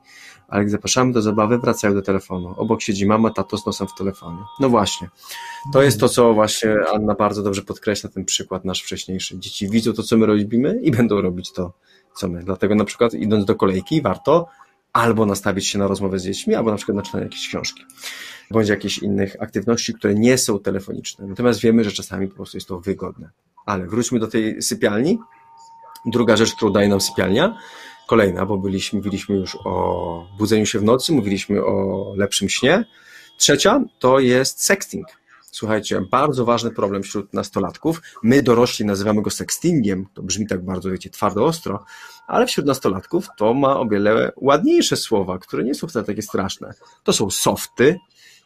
ale 0.48 0.62
gdy 0.62 0.70
zapraszamy 0.70 1.12
do 1.12 1.22
zabawy, 1.22 1.58
wracają 1.58 1.94
do 1.94 2.02
telefonu. 2.02 2.54
Obok 2.56 2.82
siedzi 2.82 3.06
mama, 3.06 3.30
tato 3.30 3.58
z 3.58 3.66
nosem 3.66 3.86
w 3.88 3.94
telefonie. 3.94 4.38
No 4.60 4.68
właśnie. 4.68 5.08
To 5.72 5.82
jest 5.82 6.00
to, 6.00 6.08
co 6.08 6.34
właśnie 6.34 6.76
Anna 6.94 7.14
bardzo 7.14 7.42
dobrze 7.42 7.62
podkreśla, 7.62 8.10
ten 8.10 8.24
przykład 8.24 8.64
nasz 8.64 8.82
wcześniejszy. 8.82 9.38
Dzieci 9.38 9.68
widzą 9.68 9.92
to, 9.92 10.02
co 10.02 10.16
my 10.16 10.26
robimy 10.26 10.80
i 10.82 10.90
będą 10.90 11.20
robić 11.20 11.52
to, 11.52 11.72
co 12.14 12.28
my. 12.28 12.42
Dlatego 12.42 12.74
na 12.74 12.84
przykład 12.84 13.14
idąc 13.14 13.44
do 13.44 13.54
kolejki 13.54 14.02
warto 14.02 14.46
albo 14.92 15.26
nastawić 15.26 15.66
się 15.66 15.78
na 15.78 15.86
rozmowę 15.86 16.18
z 16.18 16.24
dziećmi, 16.24 16.54
albo 16.54 16.70
na 16.70 16.76
przykład 16.76 16.96
na 16.96 17.02
czytanie 17.02 17.24
jakiejś 17.24 17.48
książki 17.48 17.84
bądź 18.52 18.68
jakichś 18.68 18.98
innych 18.98 19.36
aktywności, 19.40 19.94
które 19.94 20.14
nie 20.14 20.38
są 20.38 20.58
telefoniczne. 20.58 21.26
Natomiast 21.26 21.60
wiemy, 21.60 21.84
że 21.84 21.92
czasami 21.92 22.28
po 22.28 22.34
prostu 22.34 22.56
jest 22.56 22.68
to 22.68 22.80
wygodne. 22.80 23.30
Ale 23.66 23.86
wróćmy 23.86 24.18
do 24.18 24.28
tej 24.28 24.62
sypialni. 24.62 25.18
Druga 26.06 26.36
rzecz, 26.36 26.54
którą 26.54 26.72
daje 26.72 26.88
nam 26.88 27.00
sypialnia, 27.00 27.58
kolejna, 28.08 28.46
bo 28.46 28.58
byliśmy, 28.58 28.96
mówiliśmy 28.96 29.36
już 29.36 29.56
o 29.64 30.26
budzeniu 30.38 30.66
się 30.66 30.78
w 30.78 30.84
nocy, 30.84 31.12
mówiliśmy 31.12 31.64
o 31.64 32.06
lepszym 32.16 32.48
śnie. 32.48 32.84
Trzecia 33.38 33.80
to 33.98 34.20
jest 34.20 34.64
sexting. 34.64 35.06
Słuchajcie, 35.54 36.00
bardzo 36.10 36.44
ważny 36.44 36.70
problem 36.70 37.02
wśród 37.02 37.34
nastolatków. 37.34 38.02
My 38.22 38.42
dorośli 38.42 38.84
nazywamy 38.84 39.22
go 39.22 39.30
sextingiem, 39.30 40.06
to 40.14 40.22
brzmi 40.22 40.46
tak 40.46 40.64
bardzo, 40.64 40.90
wiecie, 40.90 41.10
twardo, 41.10 41.44
ostro, 41.44 41.84
ale 42.26 42.46
wśród 42.46 42.66
nastolatków 42.66 43.26
to 43.36 43.54
ma 43.54 43.80
o 43.80 43.86
wiele 43.86 44.32
ładniejsze 44.36 44.96
słowa, 44.96 45.38
które 45.38 45.64
nie 45.64 45.74
są 45.74 45.86
wcale 45.86 46.04
takie 46.04 46.22
straszne. 46.22 46.74
To 47.04 47.12
są 47.12 47.30
softy, 47.30 47.98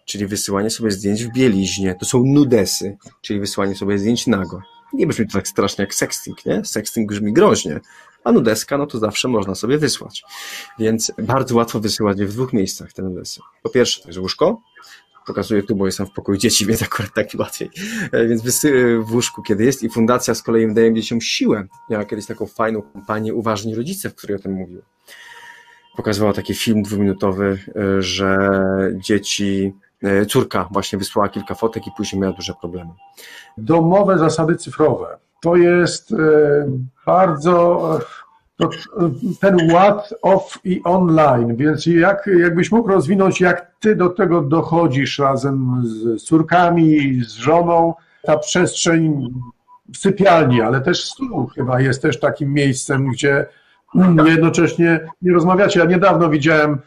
czyli 0.04 0.26
wysyłanie 0.26 0.70
sobie 0.70 0.90
zdjęć 0.90 1.24
w 1.24 1.32
bieliźnie. 1.32 1.94
To 2.00 2.06
są 2.06 2.22
nudesy, 2.24 2.96
czyli 3.20 3.40
wysyłanie 3.40 3.74
sobie 3.74 3.98
zdjęć 3.98 4.26
nago. 4.26 4.60
Nie 4.92 5.06
brzmi 5.06 5.26
to 5.26 5.32
tak 5.32 5.48
strasznie 5.48 5.82
jak 5.82 5.94
sexting, 5.94 6.46
nie? 6.46 6.64
Sexting 6.64 7.08
brzmi 7.08 7.32
groźnie, 7.32 7.80
a 8.24 8.32
nudeska, 8.32 8.78
no 8.78 8.86
to 8.86 8.98
zawsze 8.98 9.28
można 9.28 9.54
sobie 9.54 9.78
wysłać. 9.78 10.24
Więc 10.78 11.12
bardzo 11.18 11.56
łatwo 11.56 11.80
wysyłać 11.80 12.18
je 12.18 12.26
w 12.26 12.32
dwóch 12.32 12.52
miejscach, 12.52 12.92
te 12.92 13.02
nudesy. 13.02 13.40
Po 13.62 13.70
pierwsze, 13.70 14.02
to 14.02 14.08
jest 14.08 14.18
łóżko, 14.18 14.60
pokazuję 15.26 15.62
tu, 15.62 15.76
bo 15.76 15.86
jestem 15.86 16.06
w 16.06 16.12
pokoju 16.12 16.38
dzieci, 16.38 16.66
więc 16.66 16.82
akurat 16.82 17.14
tak 17.14 17.26
łatwiej. 17.38 17.70
E, 18.12 18.26
więc 18.26 18.42
wysy 18.42 18.98
w 19.00 19.14
łóżku, 19.14 19.42
kiedy 19.42 19.64
jest 19.64 19.82
i 19.82 19.88
fundacja 19.88 20.34
z 20.34 20.42
kolei 20.42 20.74
daje 20.74 20.94
dzieciom 20.94 21.20
siłę. 21.20 21.66
Miała 21.90 22.04
kiedyś 22.04 22.26
taką 22.26 22.46
fajną 22.46 22.82
kampanię 22.82 23.34
Uważni 23.34 23.74
Rodzice, 23.74 24.10
w 24.10 24.14
której 24.14 24.36
o 24.36 24.40
tym 24.40 24.52
mówił. 24.52 24.82
Pokazywała 25.96 26.32
taki 26.32 26.54
film 26.54 26.82
dwuminutowy, 26.82 27.58
e, 27.76 28.02
że 28.02 28.38
dzieci 28.94 29.72
E, 30.02 30.26
córka 30.26 30.68
właśnie 30.70 30.98
wysłała 30.98 31.28
kilka 31.28 31.54
fotek 31.54 31.86
i 31.86 31.90
później 31.96 32.22
miała 32.22 32.32
duże 32.32 32.54
problemy. 32.60 32.90
Domowe 33.58 34.18
zasady 34.18 34.56
cyfrowe. 34.56 35.18
To 35.42 35.56
jest 35.56 36.12
e, 36.12 36.16
bardzo 37.06 38.00
to, 38.56 38.70
ten 39.40 39.72
ład 39.72 40.14
off 40.22 40.58
i 40.64 40.80
online, 40.84 41.56
więc 41.56 41.86
jak, 41.86 42.30
jakbyś 42.38 42.72
mógł 42.72 42.88
rozwinąć, 42.88 43.40
jak 43.40 43.70
ty 43.80 43.96
do 43.96 44.08
tego 44.08 44.40
dochodzisz 44.40 45.18
razem 45.18 45.82
z 45.84 46.22
córkami, 46.22 47.20
z 47.24 47.32
żoną, 47.32 47.94
ta 48.22 48.38
przestrzeń 48.38 49.34
sypialni, 49.94 50.62
ale 50.62 50.80
też 50.80 51.04
stół 51.04 51.46
chyba 51.46 51.80
jest 51.80 52.02
też 52.02 52.20
takim 52.20 52.52
miejscem, 52.52 53.08
gdzie 53.08 53.46
jednocześnie 54.26 55.00
nie 55.22 55.32
rozmawiacie. 55.32 55.80
Ja 55.80 55.86
niedawno 55.86 56.28
widziałem 56.28 56.78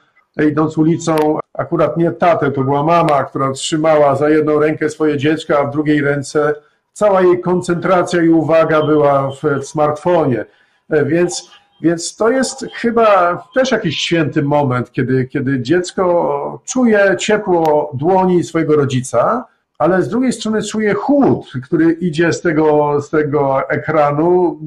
idąc 0.48 0.78
ulicą, 0.78 1.16
akurat 1.54 1.98
nie 1.98 2.12
tatę, 2.12 2.52
to 2.52 2.64
była 2.64 2.84
mama, 2.84 3.24
która 3.24 3.52
trzymała 3.52 4.16
za 4.16 4.30
jedną 4.30 4.60
rękę 4.60 4.90
swoje 4.90 5.18
dziecko, 5.18 5.60
a 5.60 5.64
w 5.64 5.72
drugiej 5.72 6.02
ręce 6.02 6.54
cała 6.94 7.22
jej 7.22 7.42
koncentracja 7.42 8.24
i 8.24 8.30
uwaga 8.30 8.86
była 8.86 9.32
w, 9.32 9.44
w 9.44 9.66
smartfonie. 9.66 10.46
E, 10.90 11.06
więc, 11.06 11.52
więc 11.82 12.16
to 12.16 12.30
jest 12.30 12.66
chyba 12.74 13.38
też 13.54 13.72
jakiś 13.72 14.00
święty 14.00 14.42
moment, 14.44 14.92
kiedy, 14.92 15.26
kiedy 15.26 15.62
dziecko 15.62 16.62
czuje 16.66 17.16
ciepło 17.20 17.92
dłoni 17.94 18.44
swojego 18.44 18.76
rodzica, 18.76 19.46
ale 19.78 20.02
z 20.02 20.10
drugiej 20.10 20.34
strony 20.34 20.64
czuje 20.64 20.94
chłód, 20.94 21.52
który 21.64 21.92
idzie 21.92 22.34
z 22.34 22.42
tego, 22.42 22.98
z 23.02 23.10
tego 23.10 23.70
ekranu, 23.70 24.60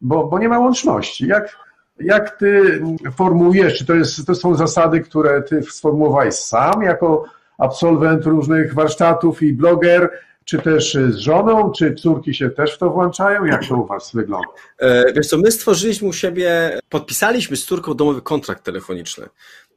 bo, 0.00 0.26
bo 0.26 0.38
nie 0.38 0.48
ma 0.48 0.58
łączności. 0.58 1.26
Jak, 1.26 1.56
jak 2.00 2.30
ty 2.30 2.82
formułujesz, 3.16 3.78
czy 3.78 3.86
to, 3.86 3.94
jest, 3.94 4.26
to 4.26 4.34
są 4.34 4.54
zasady, 4.54 5.00
które 5.00 5.42
ty 5.42 5.62
sformułowałeś 5.62 6.34
sam 6.34 6.82
jako 6.82 7.24
absolwent 7.58 8.26
różnych 8.26 8.74
warsztatów 8.74 9.42
i 9.42 9.52
bloger, 9.52 10.10
czy 10.48 10.58
też 10.58 10.94
z 11.08 11.16
żoną, 11.16 11.72
czy 11.72 11.94
córki 11.94 12.34
się 12.34 12.50
też 12.50 12.74
w 12.74 12.78
to 12.78 12.90
włączają? 12.90 13.44
Jak 13.44 13.68
to 13.68 13.76
u 13.76 13.86
was 13.86 14.12
wygląda? 14.14 14.48
E, 14.78 15.12
wiesz 15.12 15.26
co, 15.26 15.38
my 15.38 15.52
stworzyliśmy 15.52 16.08
u 16.08 16.12
siebie, 16.12 16.78
podpisaliśmy 16.88 17.56
z 17.56 17.64
córką 17.64 17.94
domowy 17.94 18.22
kontrakt 18.22 18.64
telefoniczny. 18.64 19.28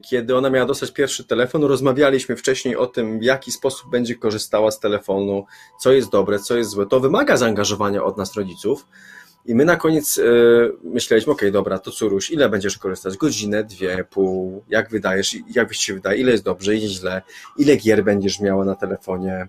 Kiedy 0.10 0.36
ona 0.38 0.50
miała 0.50 0.66
dostać 0.66 0.92
pierwszy 0.92 1.24
telefon, 1.24 1.64
rozmawialiśmy 1.64 2.36
wcześniej 2.36 2.76
o 2.76 2.88
tym, 2.88 3.20
w 3.20 3.24
jaki 3.24 3.52
sposób 3.52 3.92
będzie 3.92 4.16
korzystała 4.16 4.72
z 4.72 4.80
telefonu, 4.80 5.46
co 5.80 5.92
jest 5.92 6.12
dobre, 6.12 6.40
co 6.40 6.58
jest 6.58 6.70
złe. 6.70 6.86
To 6.86 7.00
wymaga 7.00 7.38
zaangażowania 7.38 8.04
od 8.04 8.18
nas 8.18 8.36
rodziców, 8.36 8.88
i 9.46 9.56
my 9.56 9.66
na 9.66 9.76
koniec 9.76 10.18
y, 10.18 10.72
myśleliśmy, 10.84 11.34
okej, 11.34 11.50
okay, 11.50 11.52
dobra, 11.52 11.80
to 11.80 11.92
córuś, 11.92 12.32
ile 12.32 12.50
będziesz 12.50 12.78
korzystać? 12.78 13.18
Godzinę, 13.18 13.64
dwie, 13.64 14.04
pół, 14.10 14.64
jak 14.70 14.90
wydajesz, 14.90 15.36
jak 15.56 15.76
ci 15.76 15.94
wydaje, 15.94 16.22
ile 16.22 16.32
jest 16.32 16.44
dobrze, 16.44 16.76
ile 16.76 16.88
źle, 16.88 17.22
ile 17.58 17.76
gier 17.76 18.04
będziesz 18.04 18.40
miała 18.40 18.66
na 18.66 18.76
telefonie. 18.76 19.48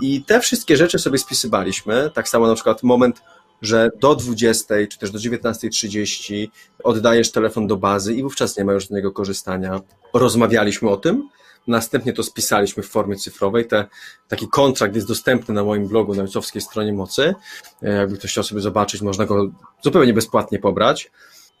I 0.00 0.24
te 0.24 0.40
wszystkie 0.40 0.76
rzeczy 0.76 0.98
sobie 0.98 1.18
spisywaliśmy, 1.18 2.10
tak 2.14 2.28
samo 2.28 2.46
na 2.46 2.54
przykład 2.54 2.82
moment, 2.82 3.22
że 3.62 3.90
do 4.00 4.14
20 4.14 4.74
czy 4.90 4.98
też 4.98 5.10
do 5.10 5.18
19.30 5.18 6.48
oddajesz 6.84 7.32
telefon 7.32 7.66
do 7.66 7.76
bazy 7.76 8.14
i 8.14 8.22
wówczas 8.22 8.56
nie 8.56 8.64
ma 8.64 8.72
już 8.72 8.86
z 8.86 8.90
niego 8.90 9.12
korzystania. 9.12 9.80
Rozmawialiśmy 10.14 10.90
o 10.90 10.96
tym, 10.96 11.28
Następnie 11.66 12.12
to 12.12 12.22
spisaliśmy 12.22 12.82
w 12.82 12.88
formie 12.88 13.16
cyfrowej. 13.16 13.66
Te, 13.66 13.86
taki 14.28 14.48
kontrakt 14.48 14.94
jest 14.94 15.08
dostępny 15.08 15.54
na 15.54 15.64
moim 15.64 15.86
blogu 15.86 16.14
na 16.14 16.22
ojcowskiej 16.22 16.62
stronie 16.62 16.92
mocy. 16.92 17.34
E, 17.82 17.90
jakby 17.90 18.18
ktoś 18.18 18.30
chciał 18.30 18.44
sobie 18.44 18.60
zobaczyć, 18.60 19.02
można 19.02 19.26
go 19.26 19.50
zupełnie 19.82 20.14
bezpłatnie 20.14 20.58
pobrać. 20.58 21.10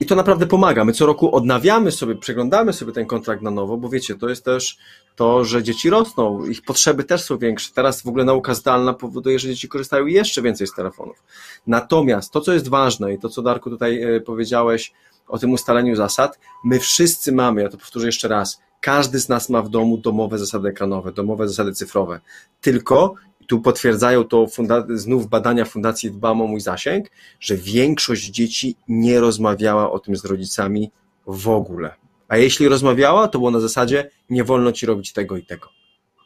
I 0.00 0.06
to 0.06 0.14
naprawdę 0.14 0.46
pomaga. 0.46 0.84
My 0.84 0.92
co 0.92 1.06
roku 1.06 1.36
odnawiamy 1.36 1.92
sobie, 1.92 2.16
przeglądamy 2.16 2.72
sobie 2.72 2.92
ten 2.92 3.06
kontrakt 3.06 3.42
na 3.42 3.50
nowo, 3.50 3.76
bo 3.76 3.88
wiecie, 3.88 4.14
to 4.14 4.28
jest 4.28 4.44
też 4.44 4.78
to, 5.16 5.44
że 5.44 5.62
dzieci 5.62 5.90
rosną, 5.90 6.44
ich 6.44 6.62
potrzeby 6.62 7.04
też 7.04 7.22
są 7.22 7.38
większe. 7.38 7.70
Teraz 7.74 8.02
w 8.02 8.06
ogóle 8.06 8.24
nauka 8.24 8.54
zdalna 8.54 8.94
powoduje, 8.94 9.38
że 9.38 9.48
dzieci 9.48 9.68
korzystają 9.68 10.06
jeszcze 10.06 10.42
więcej 10.42 10.66
z 10.66 10.74
telefonów. 10.74 11.22
Natomiast 11.66 12.32
to, 12.32 12.40
co 12.40 12.52
jest 12.52 12.68
ważne 12.68 13.14
i 13.14 13.18
to, 13.18 13.28
co 13.28 13.42
Darku 13.42 13.70
tutaj 13.70 14.02
e, 14.02 14.20
powiedziałeś 14.20 14.92
o 15.28 15.38
tym 15.38 15.52
ustaleniu 15.52 15.96
zasad, 15.96 16.38
my 16.64 16.78
wszyscy 16.78 17.32
mamy, 17.32 17.62
ja 17.62 17.68
to 17.68 17.78
powtórzę 17.78 18.06
jeszcze 18.06 18.28
raz, 18.28 18.60
każdy 18.80 19.20
z 19.20 19.28
nas 19.28 19.48
ma 19.48 19.62
w 19.62 19.68
domu 19.68 19.98
domowe 19.98 20.38
zasady 20.38 20.68
ekranowe, 20.68 21.12
domowe 21.12 21.48
zasady 21.48 21.72
cyfrowe. 21.72 22.20
Tylko 22.60 23.14
tu 23.46 23.60
potwierdzają 23.60 24.24
to 24.24 24.46
znów 24.94 25.28
badania 25.28 25.64
Fundacji 25.64 26.10
Dbam 26.10 26.42
o 26.42 26.46
mój 26.46 26.60
zasięg, 26.60 27.10
że 27.40 27.56
większość 27.56 28.26
dzieci 28.26 28.76
nie 28.88 29.20
rozmawiała 29.20 29.92
o 29.92 29.98
tym 29.98 30.16
z 30.16 30.24
rodzicami 30.24 30.90
w 31.26 31.48
ogóle. 31.48 31.94
A 32.28 32.36
jeśli 32.36 32.68
rozmawiała, 32.68 33.28
to 33.28 33.38
było 33.38 33.50
na 33.50 33.60
zasadzie 33.60 34.10
nie 34.30 34.44
wolno 34.44 34.72
ci 34.72 34.86
robić 34.86 35.12
tego 35.12 35.36
i 35.36 35.42
tego. 35.42 35.68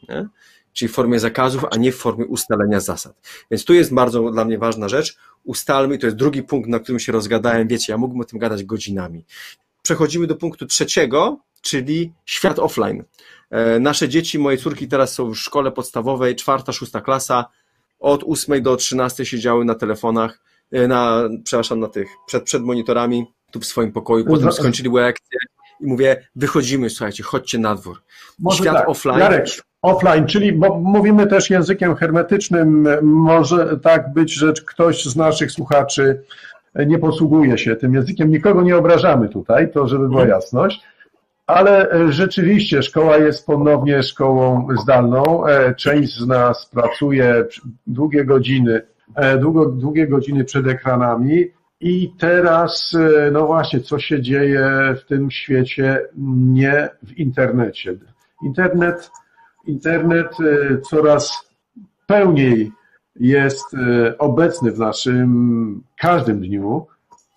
Nie? 0.09 0.28
czyli 0.74 0.89
w 0.89 0.93
formie 0.93 1.20
zakazów, 1.20 1.64
a 1.70 1.76
nie 1.76 1.93
w 1.93 1.97
formie 1.97 2.26
ustalenia 2.26 2.81
zasad. 2.81 3.14
Więc 3.51 3.64
tu 3.64 3.74
jest 3.74 3.94
bardzo 3.94 4.31
dla 4.31 4.44
mnie 4.44 4.59
ważna 4.59 4.89
rzecz. 4.89 5.16
Ustalmy, 5.44 5.98
to 5.98 6.06
jest 6.06 6.16
drugi 6.16 6.43
punkt, 6.43 6.68
na 6.68 6.78
którym 6.78 6.98
się 6.98 7.12
rozgadałem. 7.12 7.68
Wiecie, 7.68 7.93
ja 7.93 7.98
mógłbym 7.98 8.20
o 8.20 8.24
tym 8.24 8.39
gadać 8.39 8.64
godzinami. 8.64 9.24
Przechodzimy 9.82 10.26
do 10.26 10.36
punktu 10.36 10.66
trzeciego, 10.66 11.39
czyli 11.65 12.12
świat 12.27 12.59
offline. 12.59 13.05
E, 13.51 13.81
nasze 13.81 14.09
dzieci, 14.09 14.39
moje 14.39 14.57
córki 14.57 14.89
teraz 14.89 15.12
są 15.12 15.31
w 15.31 15.36
szkole 15.36 15.73
podstawowej, 15.73 16.36
czwarta, 16.36 16.73
szósta 16.73 17.01
klasa. 17.01 17.45
Od 18.01 18.23
ósmej 18.23 18.62
do 18.62 18.77
trzynastej 18.77 19.27
siedziały 19.27 19.65
na 19.65 19.74
telefonach, 19.74 20.41
e, 20.73 20.89
na, 20.89 21.23
przepraszam, 21.45 21.81
na 21.81 21.89
tych, 21.89 22.09
przed, 22.27 22.45
przed 22.45 22.62
monitorami, 22.62 23.27
tu 23.51 23.61
w 23.61 23.66
swoim 23.66 23.93
pokoju. 23.93 24.24
Potem 24.24 24.53
skończyli 24.53 24.91
lekcje 24.91 25.39
i 25.81 25.86
mówię, 25.86 26.28
wychodzimy, 26.36 26.91
słuchajcie, 26.91 27.23
chodźcie 27.23 27.59
na 27.59 27.74
dwór. 27.74 28.03
Może 28.39 28.62
Świat 28.62 28.74
tak. 28.74 28.89
offline. 28.89 29.19
Jarek, 29.19 29.47
offline, 29.82 30.27
czyli 30.27 30.53
bo 30.53 30.81
mówimy 30.81 31.27
też 31.27 31.51
językiem 31.51 31.97
hermetycznym, 31.97 32.89
może 33.03 33.78
tak 33.82 34.12
być, 34.12 34.32
że 34.32 34.53
ktoś 34.53 35.05
z 35.05 35.16
naszych 35.16 35.53
słuchaczy 35.53 36.23
nie 36.86 36.99
posługuje 36.99 37.59
się 37.59 37.77
tym 37.77 37.95
językiem. 37.95 38.31
Nikogo 38.31 38.62
nie 38.62 38.77
obrażamy 38.77 39.28
tutaj, 39.28 39.73
to 39.73 39.89
żeby 39.89 40.09
była 40.09 40.23
mhm. 40.23 40.41
jasność. 40.41 40.81
Ale 41.47 41.89
rzeczywiście 42.12 42.83
szkoła 42.83 43.16
jest 43.16 43.47
ponownie 43.47 44.03
szkołą 44.03 44.69
zdalną. 44.83 45.47
E, 45.47 45.75
część 45.75 46.19
z 46.19 46.27
nas 46.27 46.66
pracuje 46.66 47.45
długie 47.87 48.25
godziny, 48.25 48.83
e, 49.15 49.39
długo, 49.39 49.66
długie 49.66 50.09
godziny 50.09 50.45
przed 50.45 50.66
ekranami. 50.66 51.47
I 51.81 52.12
teraz, 52.19 52.95
e, 52.95 53.31
no 53.31 53.47
właśnie, 53.47 53.81
co 53.81 53.99
się 53.99 54.23
dzieje 54.23 54.71
w 54.97 55.05
tym 55.05 55.31
świecie, 55.31 56.01
nie 56.37 56.89
w 57.03 57.19
internecie. 57.19 57.95
Internet, 58.45 59.11
internet 59.66 60.37
coraz 60.91 61.51
pełniej 62.07 62.73
jest 63.16 63.77
obecny 64.19 64.73
w 64.73 64.79
naszym 64.79 65.83
każdym 65.99 66.41
dniu, 66.41 66.87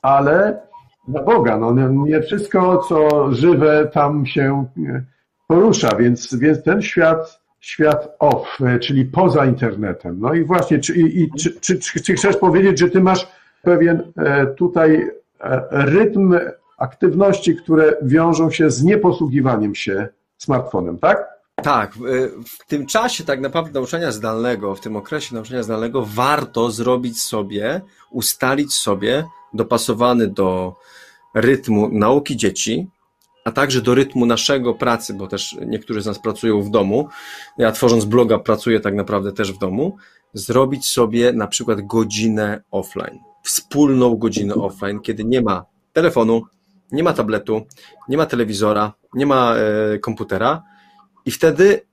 ale 0.01 0.66
na 1.07 1.23
Boga, 1.23 1.57
no 1.57 1.73
nie 1.89 2.21
wszystko, 2.21 2.77
co 2.77 3.27
żywe 3.33 3.89
tam 3.93 4.25
się 4.25 4.65
e, 4.77 5.03
porusza, 5.47 5.95
więc, 5.95 6.35
więc 6.35 6.63
ten 6.63 6.81
świat, 6.81 7.39
świat 7.59 8.15
off, 8.19 8.61
e, 8.61 8.79
czyli 8.79 9.05
poza 9.05 9.45
internetem. 9.45 10.17
No 10.19 10.33
i 10.33 10.43
właśnie, 10.43 10.79
czy, 10.79 10.95
i, 10.95 11.31
czy, 11.39 11.59
czy, 11.59 12.01
czy 12.01 12.13
chcesz 12.13 12.37
powiedzieć, 12.37 12.79
że 12.79 12.89
ty 12.89 12.99
masz 12.99 13.27
pewien 13.61 14.11
e, 14.17 14.45
tutaj 14.47 15.11
rytm 15.71 16.35
aktywności, 16.77 17.55
które 17.55 17.93
wiążą 18.01 18.51
się 18.51 18.71
z 18.71 18.83
nieposługiwaniem 18.83 19.75
się 19.75 20.07
smartfonem, 20.37 20.97
tak? 20.97 21.37
Tak, 21.63 21.93
w 22.61 22.67
tym 22.67 22.85
czasie 22.85 23.23
tak 23.23 23.41
naprawdę 23.41 23.71
nauczania 23.73 24.11
zdalnego, 24.11 24.75
w 24.75 24.81
tym 24.81 24.95
okresie 24.95 25.35
nauczania 25.35 25.63
zdalnego 25.63 26.05
warto 26.05 26.71
zrobić 26.71 27.21
sobie, 27.21 27.81
ustalić 28.11 28.73
sobie 28.73 29.23
dopasowany 29.53 30.27
do 30.27 30.75
rytmu 31.41 31.89
nauki 31.91 32.37
dzieci, 32.37 32.87
a 33.45 33.51
także 33.51 33.81
do 33.81 33.95
rytmu 33.95 34.25
naszego 34.25 34.73
pracy, 34.73 35.13
bo 35.13 35.27
też 35.27 35.55
niektórzy 35.65 36.01
z 36.01 36.05
nas 36.05 36.19
pracują 36.19 36.61
w 36.61 36.69
domu. 36.69 37.07
Ja 37.57 37.71
tworząc 37.71 38.05
bloga 38.05 38.39
pracuję 38.39 38.79
tak 38.79 38.95
naprawdę 38.95 39.31
też 39.33 39.53
w 39.53 39.57
domu. 39.57 39.97
Zrobić 40.33 40.87
sobie 40.87 41.33
na 41.33 41.47
przykład 41.47 41.81
godzinę 41.81 42.63
offline, 42.71 43.19
wspólną 43.43 44.15
godzinę 44.15 44.55
offline, 44.55 44.99
kiedy 44.99 45.23
nie 45.23 45.41
ma 45.41 45.65
telefonu, 45.93 46.41
nie 46.91 47.03
ma 47.03 47.13
tabletu, 47.13 47.61
nie 48.09 48.17
ma 48.17 48.25
telewizora, 48.25 48.93
nie 49.13 49.25
ma 49.25 49.55
e, 49.55 49.99
komputera 49.99 50.63
i 51.25 51.31
wtedy 51.31 51.86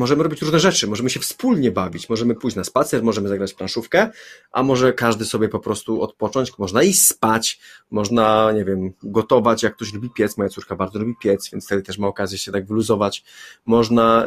możemy 0.00 0.22
robić 0.22 0.42
różne 0.42 0.60
rzeczy, 0.60 0.86
możemy 0.86 1.10
się 1.10 1.20
wspólnie 1.20 1.70
bawić, 1.70 2.08
możemy 2.08 2.34
pójść 2.34 2.56
na 2.56 2.64
spacer, 2.64 3.02
możemy 3.02 3.28
zagrać 3.28 3.54
planszówkę, 3.54 4.10
a 4.52 4.62
może 4.62 4.92
każdy 4.92 5.24
sobie 5.24 5.48
po 5.48 5.58
prostu 5.58 6.02
odpocząć, 6.02 6.58
można 6.58 6.82
iść 6.82 7.02
spać, 7.06 7.60
można, 7.90 8.52
nie 8.52 8.64
wiem, 8.64 8.92
gotować, 9.02 9.62
jak 9.62 9.76
ktoś 9.76 9.92
lubi 9.92 10.10
piec, 10.10 10.36
moja 10.36 10.50
córka 10.50 10.76
bardzo 10.76 10.98
lubi 10.98 11.14
piec, 11.22 11.50
więc 11.50 11.66
wtedy 11.66 11.82
też 11.82 11.98
ma 11.98 12.06
okazję 12.06 12.38
się 12.38 12.52
tak 12.52 12.66
wyluzować, 12.66 13.24
można 13.66 14.26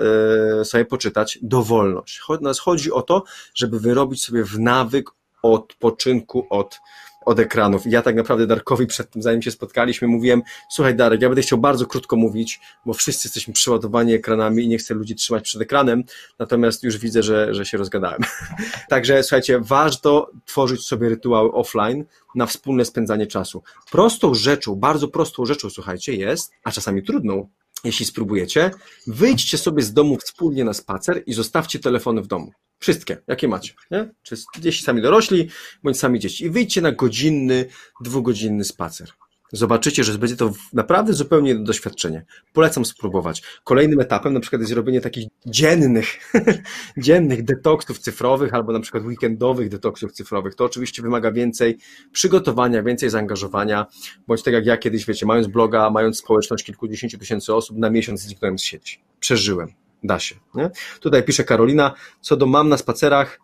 y, 0.62 0.66
sobie 0.66 0.86
poczytać, 0.86 1.40
dowolność. 1.42 2.20
Chodzi 2.60 2.92
o 2.92 3.02
to, 3.02 3.24
żeby 3.56 3.80
wyrobić 3.80 4.24
sobie 4.24 4.44
w 4.44 4.60
nawyk 4.60 5.10
odpoczynku 5.44 6.48
od 6.50 6.80
od 7.26 7.40
ekranów. 7.40 7.82
Ja 7.86 8.02
tak 8.02 8.16
naprawdę 8.16 8.48
Darkowi 8.48 8.88
przed 8.88 9.10
tym, 9.10 9.22
zanim 9.22 9.42
się 9.42 9.52
spotkaliśmy, 9.52 10.08
mówiłem, 10.08 10.42
słuchaj 10.70 10.96
Darek, 10.96 11.22
ja 11.22 11.30
będę 11.30 11.42
chciał 11.42 11.60
bardzo 11.60 11.86
krótko 11.86 12.16
mówić, 12.16 12.60
bo 12.86 12.94
wszyscy 12.94 13.28
jesteśmy 13.28 13.54
przeładowani 13.54 14.14
ekranami 14.14 14.64
i 14.64 14.68
nie 14.68 14.78
chcę 14.78 14.94
ludzi 14.94 15.16
trzymać 15.16 15.44
przed 15.44 15.62
ekranem, 15.62 16.04
natomiast 16.40 16.84
już 16.84 16.98
widzę, 16.98 17.24
że, 17.24 17.54
że 17.54 17.66
się 17.66 17.78
rozgadałem. 17.78 18.22
Także 18.90 19.24
słuchajcie, 19.24 19.60
warto 19.60 20.32
tworzyć 20.46 20.86
sobie 20.86 21.10
rytuały 21.10 21.52
offline 21.52 22.06
na 22.36 22.46
wspólne 22.46 22.86
spędzanie 22.86 23.28
czasu. 23.28 23.64
Prostą 23.92 24.34
rzeczą, 24.34 24.76
bardzo 24.76 25.08
prostą 25.08 25.46
rzeczą, 25.46 25.70
słuchajcie, 25.70 26.14
jest, 26.16 26.52
a 26.64 26.72
czasami 26.72 27.04
trudną, 27.04 27.50
jeśli 27.84 28.06
spróbujecie, 28.06 28.72
wyjdźcie 29.08 29.58
sobie 29.58 29.84
z 29.84 29.94
domu 29.94 30.18
wspólnie 30.18 30.64
na 30.64 30.74
spacer 30.74 31.24
i 31.26 31.34
zostawcie 31.34 31.80
telefony 31.80 32.22
w 32.22 32.28
domu. 32.28 32.52
Wszystkie, 32.80 33.18
jakie 33.28 33.48
macie. 33.48 33.74
Nie? 33.92 34.12
Czy 34.24 34.36
jeśli 34.64 34.86
sami 34.86 35.02
dorośli, 35.02 35.50
bądź 35.84 36.00
sami 36.00 36.20
dzieci. 36.20 36.46
I 36.46 36.50
wyjdźcie 36.50 36.82
na 36.82 36.92
godzinny, 36.92 37.66
dwugodzinny 38.02 38.64
spacer. 38.64 39.10
Zobaczycie, 39.54 40.04
że 40.04 40.18
będzie 40.18 40.36
to 40.36 40.52
naprawdę 40.74 41.14
zupełnie 41.14 41.52
inne 41.52 41.64
doświadczenie. 41.64 42.26
Polecam 42.54 42.86
spróbować. 42.86 43.44
Kolejnym 43.64 44.00
etapem 44.00 44.34
na 44.34 44.40
przykład 44.40 44.62
jest 44.62 44.74
robienie 44.74 45.02
takich 45.02 45.28
dziennych, 45.46 46.34
dziennych 46.98 47.44
detoksów 47.44 48.00
cyfrowych 48.00 48.54
albo 48.54 48.74
na 48.74 48.80
przykład 48.80 49.04
weekendowych 49.04 49.70
detoksów 49.70 50.12
cyfrowych. 50.12 50.56
To 50.56 50.66
oczywiście 50.66 51.02
wymaga 51.02 51.32
więcej 51.32 51.78
przygotowania, 52.12 52.84
więcej 52.84 53.10
zaangażowania, 53.10 53.86
bądź 54.28 54.44
tak 54.44 54.54
jak 54.54 54.66
ja 54.66 54.78
kiedyś, 54.78 55.06
wiecie, 55.06 55.26
mając 55.26 55.48
bloga, 55.48 55.90
mając 55.90 56.18
społeczność 56.18 56.64
kilkudziesięciu 56.64 57.18
tysięcy 57.18 57.56
osób, 57.56 57.78
na 57.78 57.90
miesiąc 57.90 58.22
zniknąłem 58.22 58.60
z 58.60 58.64
sieci. 58.64 59.04
Przeżyłem. 59.20 59.74
Da 60.04 60.20
się. 60.20 60.36
Nie? 60.56 60.70
Tutaj 61.00 61.24
pisze 61.24 61.44
Karolina, 61.44 61.94
co 62.22 62.38
do 62.38 62.46
mam 62.46 62.70
na 62.70 62.78
spacerach, 62.78 63.40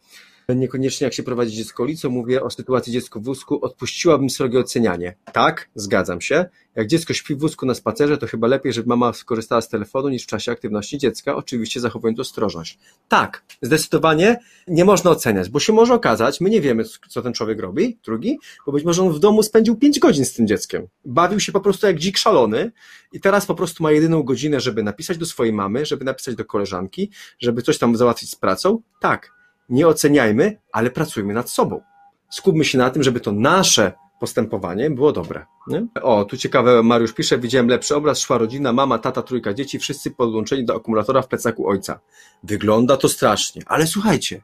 niekoniecznie 0.54 1.06
jak 1.06 1.14
się 1.14 1.24
prowadzi 1.24 1.58
dziecko 1.58 1.84
ulicą, 1.84 2.10
mówię 2.10 2.44
o 2.44 2.50
sytuacji 2.50 2.94
dziecko 2.94 3.20
w 3.20 3.24
wózku, 3.24 3.66
odpuściłabym 3.66 4.30
srogie 4.30 4.60
ocenianie. 4.60 5.16
Tak, 5.34 5.70
zgadzam 5.76 6.22
się. 6.22 6.46
Jak 6.76 6.88
dziecko 6.88 7.14
śpi 7.14 7.36
w 7.36 7.40
wózku 7.40 7.66
na 7.66 7.74
spacerze, 7.74 8.18
to 8.18 8.28
chyba 8.28 8.48
lepiej, 8.48 8.74
żeby 8.74 8.88
mama 8.88 9.14
skorzystała 9.14 9.62
z 9.62 9.70
telefonu 9.70 10.10
niż 10.10 10.24
w 10.24 10.28
czasie 10.28 10.52
aktywności 10.52 10.98
dziecka, 10.98 11.36
oczywiście 11.36 11.80
zachowując 11.80 12.20
ostrożność. 12.20 12.80
Tak, 13.08 13.44
zdecydowanie 13.62 14.40
nie 14.68 14.86
można 14.86 15.12
oceniać, 15.12 15.50
bo 15.50 15.60
się 15.60 15.74
może 15.74 15.94
okazać, 15.94 16.42
my 16.42 16.50
nie 16.50 16.62
wiemy, 16.62 16.84
co 17.10 17.22
ten 17.22 17.34
człowiek 17.34 17.60
robi, 17.60 17.98
drugi, 18.06 18.40
bo 18.66 18.72
być 18.72 18.84
może 18.84 19.04
on 19.04 19.14
w 19.14 19.20
domu 19.20 19.44
spędził 19.44 19.76
5 19.76 20.00
godzin 20.00 20.26
z 20.26 20.34
tym 20.34 20.48
dzieckiem. 20.48 20.88
Bawił 21.06 21.40
się 21.40 21.52
po 21.52 21.62
prostu 21.62 21.88
jak 21.88 22.00
dzik 22.00 22.18
szalony 22.18 22.72
i 23.14 23.20
teraz 23.20 23.46
po 23.46 23.56
prostu 23.56 23.84
ma 23.84 23.92
jedyną 23.92 24.24
godzinę, 24.24 24.60
żeby 24.60 24.84
napisać 24.84 25.18
do 25.18 25.26
swojej 25.26 25.54
mamy, 25.54 25.86
żeby 25.86 26.06
napisać 26.06 26.36
do 26.36 26.46
koleżanki, 26.46 27.12
żeby 27.40 27.62
coś 27.62 27.78
tam 27.78 27.96
załatwić 27.96 28.30
z 28.30 28.36
pracą. 28.36 28.82
Tak, 29.00 29.39
nie 29.70 29.88
oceniajmy, 29.88 30.60
ale 30.72 30.90
pracujmy 30.90 31.34
nad 31.34 31.50
sobą. 31.50 31.82
Skupmy 32.30 32.66
się 32.66 32.78
na 32.78 32.90
tym, 32.90 33.04
żeby 33.04 33.20
to 33.20 33.32
nasze 33.32 33.92
postępowanie 34.20 34.90
było 34.90 35.12
dobre. 35.12 35.46
Nie? 35.68 35.88
O, 36.02 36.26
tu 36.26 36.38
ciekawe, 36.38 36.84
Mariusz 36.84 37.14
pisze, 37.14 37.38
widziałem 37.38 37.68
lepszy 37.68 37.96
obraz, 37.96 38.20
szła 38.20 38.38
rodzina, 38.38 38.74
mama, 38.74 39.00
tata, 39.00 39.22
trójka 39.22 39.54
dzieci, 39.54 39.80
wszyscy 39.80 40.12
podłączeni 40.12 40.66
do 40.66 40.76
akumulatora 40.76 41.22
w 41.22 41.28
plecaku 41.28 41.68
ojca. 41.68 42.00
Wygląda 42.44 42.98
to 42.98 43.10
strasznie, 43.10 43.62
ale 43.66 43.88
słuchajcie, 43.88 44.42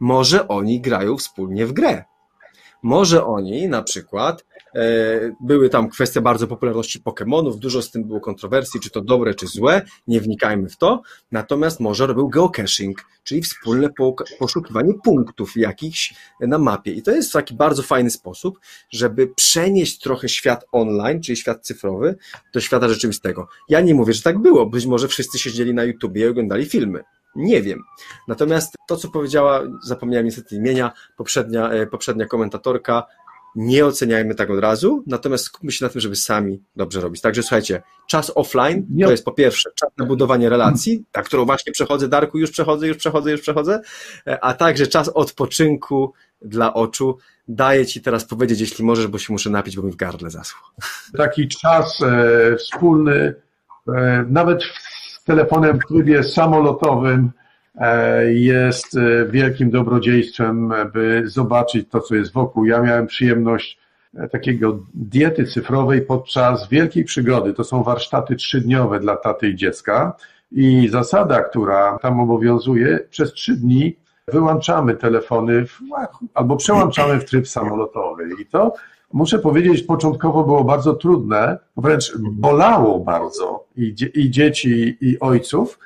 może 0.00 0.48
oni 0.48 0.80
grają 0.80 1.16
wspólnie 1.16 1.66
w 1.66 1.72
grę. 1.72 2.04
Może 2.82 3.24
oni 3.24 3.68
na 3.68 3.82
przykład 3.82 4.44
były 5.40 5.68
tam 5.68 5.88
kwestie 5.88 6.20
bardzo 6.20 6.46
popularności 6.46 7.00
Pokémonów, 7.00 7.58
dużo 7.58 7.82
z 7.82 7.90
tym 7.90 8.04
było 8.04 8.20
kontrowersji, 8.20 8.80
czy 8.80 8.90
to 8.90 9.00
dobre, 9.00 9.34
czy 9.34 9.46
złe, 9.46 9.82
nie 10.06 10.20
wnikajmy 10.20 10.68
w 10.68 10.76
to. 10.76 11.02
Natomiast 11.32 11.80
może 11.80 12.06
robił 12.06 12.28
geocaching, 12.28 13.04
czyli 13.24 13.42
wspólne 13.42 13.88
poszukiwanie 14.38 14.94
punktów 15.04 15.56
jakichś 15.56 16.14
na 16.40 16.58
mapie. 16.58 16.92
I 16.92 17.02
to 17.02 17.10
jest 17.10 17.32
taki 17.32 17.54
bardzo 17.54 17.82
fajny 17.82 18.10
sposób, 18.10 18.58
żeby 18.90 19.26
przenieść 19.26 19.98
trochę 19.98 20.28
świat 20.28 20.64
online, 20.72 21.22
czyli 21.22 21.36
świat 21.36 21.66
cyfrowy, 21.66 22.16
do 22.54 22.60
świata 22.60 22.88
rzeczywistego. 22.88 23.48
Ja 23.68 23.80
nie 23.80 23.94
mówię, 23.94 24.12
że 24.12 24.22
tak 24.22 24.38
było. 24.38 24.66
Być 24.66 24.86
może 24.86 25.08
wszyscy 25.08 25.38
siedzieli 25.38 25.74
na 25.74 25.84
YouTubie 25.84 26.22
i 26.22 26.28
oglądali 26.28 26.66
filmy. 26.66 27.04
Nie 27.36 27.62
wiem. 27.62 27.82
Natomiast 28.28 28.74
to, 28.88 28.96
co 28.96 29.08
powiedziała, 29.08 29.62
zapomniałem 29.84 30.26
niestety 30.26 30.56
imienia, 30.56 30.92
poprzednia, 31.16 31.70
e, 31.70 31.86
poprzednia 31.86 32.26
komentatorka, 32.26 33.06
nie 33.56 33.86
oceniajmy 33.86 34.34
tak 34.34 34.50
od 34.50 34.58
razu, 34.58 35.04
natomiast 35.06 35.44
skupmy 35.44 35.72
się 35.72 35.84
na 35.84 35.88
tym, 35.88 36.00
żeby 36.00 36.16
sami 36.16 36.62
dobrze 36.76 37.00
robić. 37.00 37.20
Także 37.20 37.42
słuchajcie, 37.42 37.82
czas 38.08 38.32
offline 38.34 38.86
to 39.02 39.10
jest 39.10 39.24
po 39.24 39.32
pierwsze 39.32 39.70
czas 39.74 39.90
na 39.98 40.06
budowanie 40.06 40.48
relacji, 40.48 41.04
na 41.16 41.22
którą 41.22 41.44
właśnie 41.44 41.72
przechodzę, 41.72 42.08
Darku, 42.08 42.38
już 42.38 42.50
przechodzę, 42.50 42.88
już 42.88 42.96
przechodzę, 42.96 43.30
już 43.30 43.40
przechodzę, 43.40 43.80
e, 44.26 44.44
a 44.44 44.54
także 44.54 44.86
czas 44.86 45.08
odpoczynku 45.08 46.12
dla 46.42 46.74
oczu. 46.74 47.18
Daję 47.48 47.86
Ci 47.86 48.02
teraz 48.02 48.24
powiedzieć, 48.24 48.60
jeśli 48.60 48.84
możesz, 48.84 49.06
bo 49.06 49.18
się 49.18 49.32
muszę 49.32 49.50
napić, 49.50 49.76
bo 49.76 49.82
mi 49.82 49.92
w 49.92 49.96
gardle 49.96 50.30
zaschło. 50.30 50.68
Taki 51.16 51.48
czas 51.48 52.02
e, 52.02 52.56
wspólny, 52.56 53.34
e, 53.88 54.24
nawet 54.28 54.62
z 55.12 55.24
telefonem 55.24 55.78
w 55.78 55.88
trybie 55.88 56.22
samolotowym, 56.22 57.30
jest 58.28 58.96
e, 58.96 59.26
wielkim 59.26 59.70
dobrodziejstwem, 59.70 60.72
by 60.92 61.22
zobaczyć 61.26 61.88
to, 61.88 62.00
co 62.00 62.14
jest 62.14 62.32
wokół. 62.32 62.64
Ja 62.64 62.82
miałem 62.82 63.06
przyjemność 63.06 63.78
e, 64.14 64.28
takiego 64.28 64.78
diety 64.94 65.44
cyfrowej 65.44 66.02
podczas 66.02 66.68
wielkiej 66.68 67.04
przygody. 67.04 67.54
To 67.54 67.64
są 67.64 67.82
warsztaty 67.82 68.36
trzydniowe 68.36 69.00
dla 69.00 69.16
taty 69.16 69.48
i 69.48 69.56
dziecka. 69.56 70.16
I 70.52 70.88
zasada, 70.88 71.42
która 71.42 71.98
tam 72.02 72.20
obowiązuje, 72.20 72.98
przez 73.10 73.32
trzy 73.32 73.56
dni 73.56 73.96
wyłączamy 74.28 74.94
telefony 74.94 75.66
w, 75.66 75.80
albo 76.34 76.56
przełączamy 76.56 77.20
w 77.20 77.24
tryb 77.24 77.48
samolotowy. 77.48 78.28
I 78.42 78.46
to 78.46 78.74
muszę 79.12 79.38
powiedzieć, 79.38 79.82
początkowo 79.82 80.44
było 80.44 80.64
bardzo 80.64 80.94
trudne, 80.94 81.58
wręcz 81.76 82.12
bolało 82.18 83.00
bardzo 83.00 83.64
i, 83.76 83.94
i 84.14 84.30
dzieci, 84.30 84.96
i 85.00 85.20
ojców, 85.20 85.78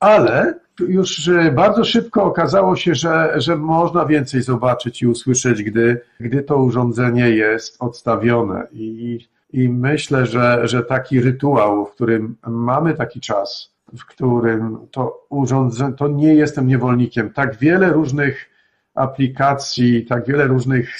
ale 0.00 0.65
już 0.80 1.30
bardzo 1.54 1.84
szybko 1.84 2.24
okazało 2.24 2.76
się, 2.76 2.94
że, 2.94 3.32
że 3.36 3.56
można 3.56 4.06
więcej 4.06 4.42
zobaczyć 4.42 5.02
i 5.02 5.06
usłyszeć, 5.06 5.62
gdy, 5.62 6.00
gdy 6.20 6.42
to 6.42 6.56
urządzenie 6.56 7.30
jest 7.30 7.76
odstawione. 7.82 8.66
I, 8.72 9.18
i 9.52 9.68
myślę, 9.68 10.26
że, 10.26 10.68
że 10.68 10.82
taki 10.82 11.20
rytuał, 11.20 11.86
w 11.86 11.92
którym 11.92 12.36
mamy 12.46 12.94
taki 12.94 13.20
czas, 13.20 13.72
w 13.98 14.04
którym 14.04 14.78
to 14.90 15.26
urządzenie, 15.28 15.92
to 15.92 16.08
nie 16.08 16.34
jestem 16.34 16.66
niewolnikiem. 16.66 17.30
Tak 17.30 17.56
wiele 17.56 17.92
różnych 17.92 18.50
aplikacji, 18.94 20.06
tak 20.06 20.26
wiele 20.26 20.46
różnych 20.46 20.90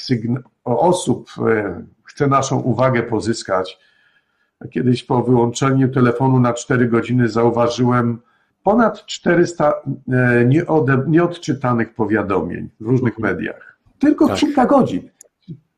osób 0.65 1.31
e, 1.49 1.83
chce 2.05 2.27
naszą 2.27 2.61
uwagę 2.61 3.03
pozyskać. 3.03 3.79
Kiedyś 4.71 5.05
po 5.05 5.23
wyłączeniu 5.23 5.89
telefonu 5.89 6.41
na 6.41 6.53
4 6.53 6.89
godziny 6.89 7.29
zauważyłem 7.29 8.19
ponad 8.67 9.07
400 9.07 9.73
e, 10.13 10.45
nieodczytanych 11.07 11.95
powiadomień 11.95 12.69
w 12.81 12.87
różnych 12.87 13.19
mediach. 13.19 13.79
Tylko 13.99 14.29
tak. 14.29 14.37
kilka 14.37 14.67
godzin. 14.67 15.11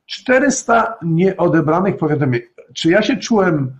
400 0.07 0.95
nieodebranych 1.03 1.97
powiadomień. 1.97 2.41
Czy 2.75 2.91
ja 2.91 3.03
się 3.03 3.17
czułem 3.17 3.73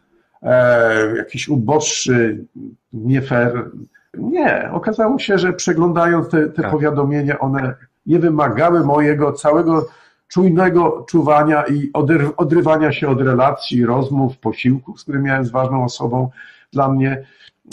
e, 0.43 1.17
jakiś 1.17 1.49
uboższy, 1.49 2.45
nie 2.93 3.23
fair? 3.23 3.71
Nie. 4.19 4.71
Okazało 4.73 5.19
się, 5.19 5.39
że 5.39 5.53
przeglądając 5.53 6.29
te, 6.29 6.49
te 6.49 6.63
tak. 6.63 6.71
powiadomienia, 6.71 7.39
one 7.39 7.75
nie 8.07 8.19
wymagały 8.19 8.85
mojego 8.85 9.33
całego 9.33 9.89
czujnego 10.29 11.07
czuwania 11.09 11.65
i 11.67 11.91
odrywania 12.37 12.93
się 12.93 13.09
od 13.09 13.21
relacji, 13.21 13.87
rozmów, 13.87 14.39
posiłków, 14.39 15.01
z 15.01 15.03
którymi 15.03 15.25
miałem 15.25 15.45
z 15.45 15.51
ważną 15.51 15.85
osobą 15.85 16.31
dla 16.73 16.89
mnie, 16.89 17.27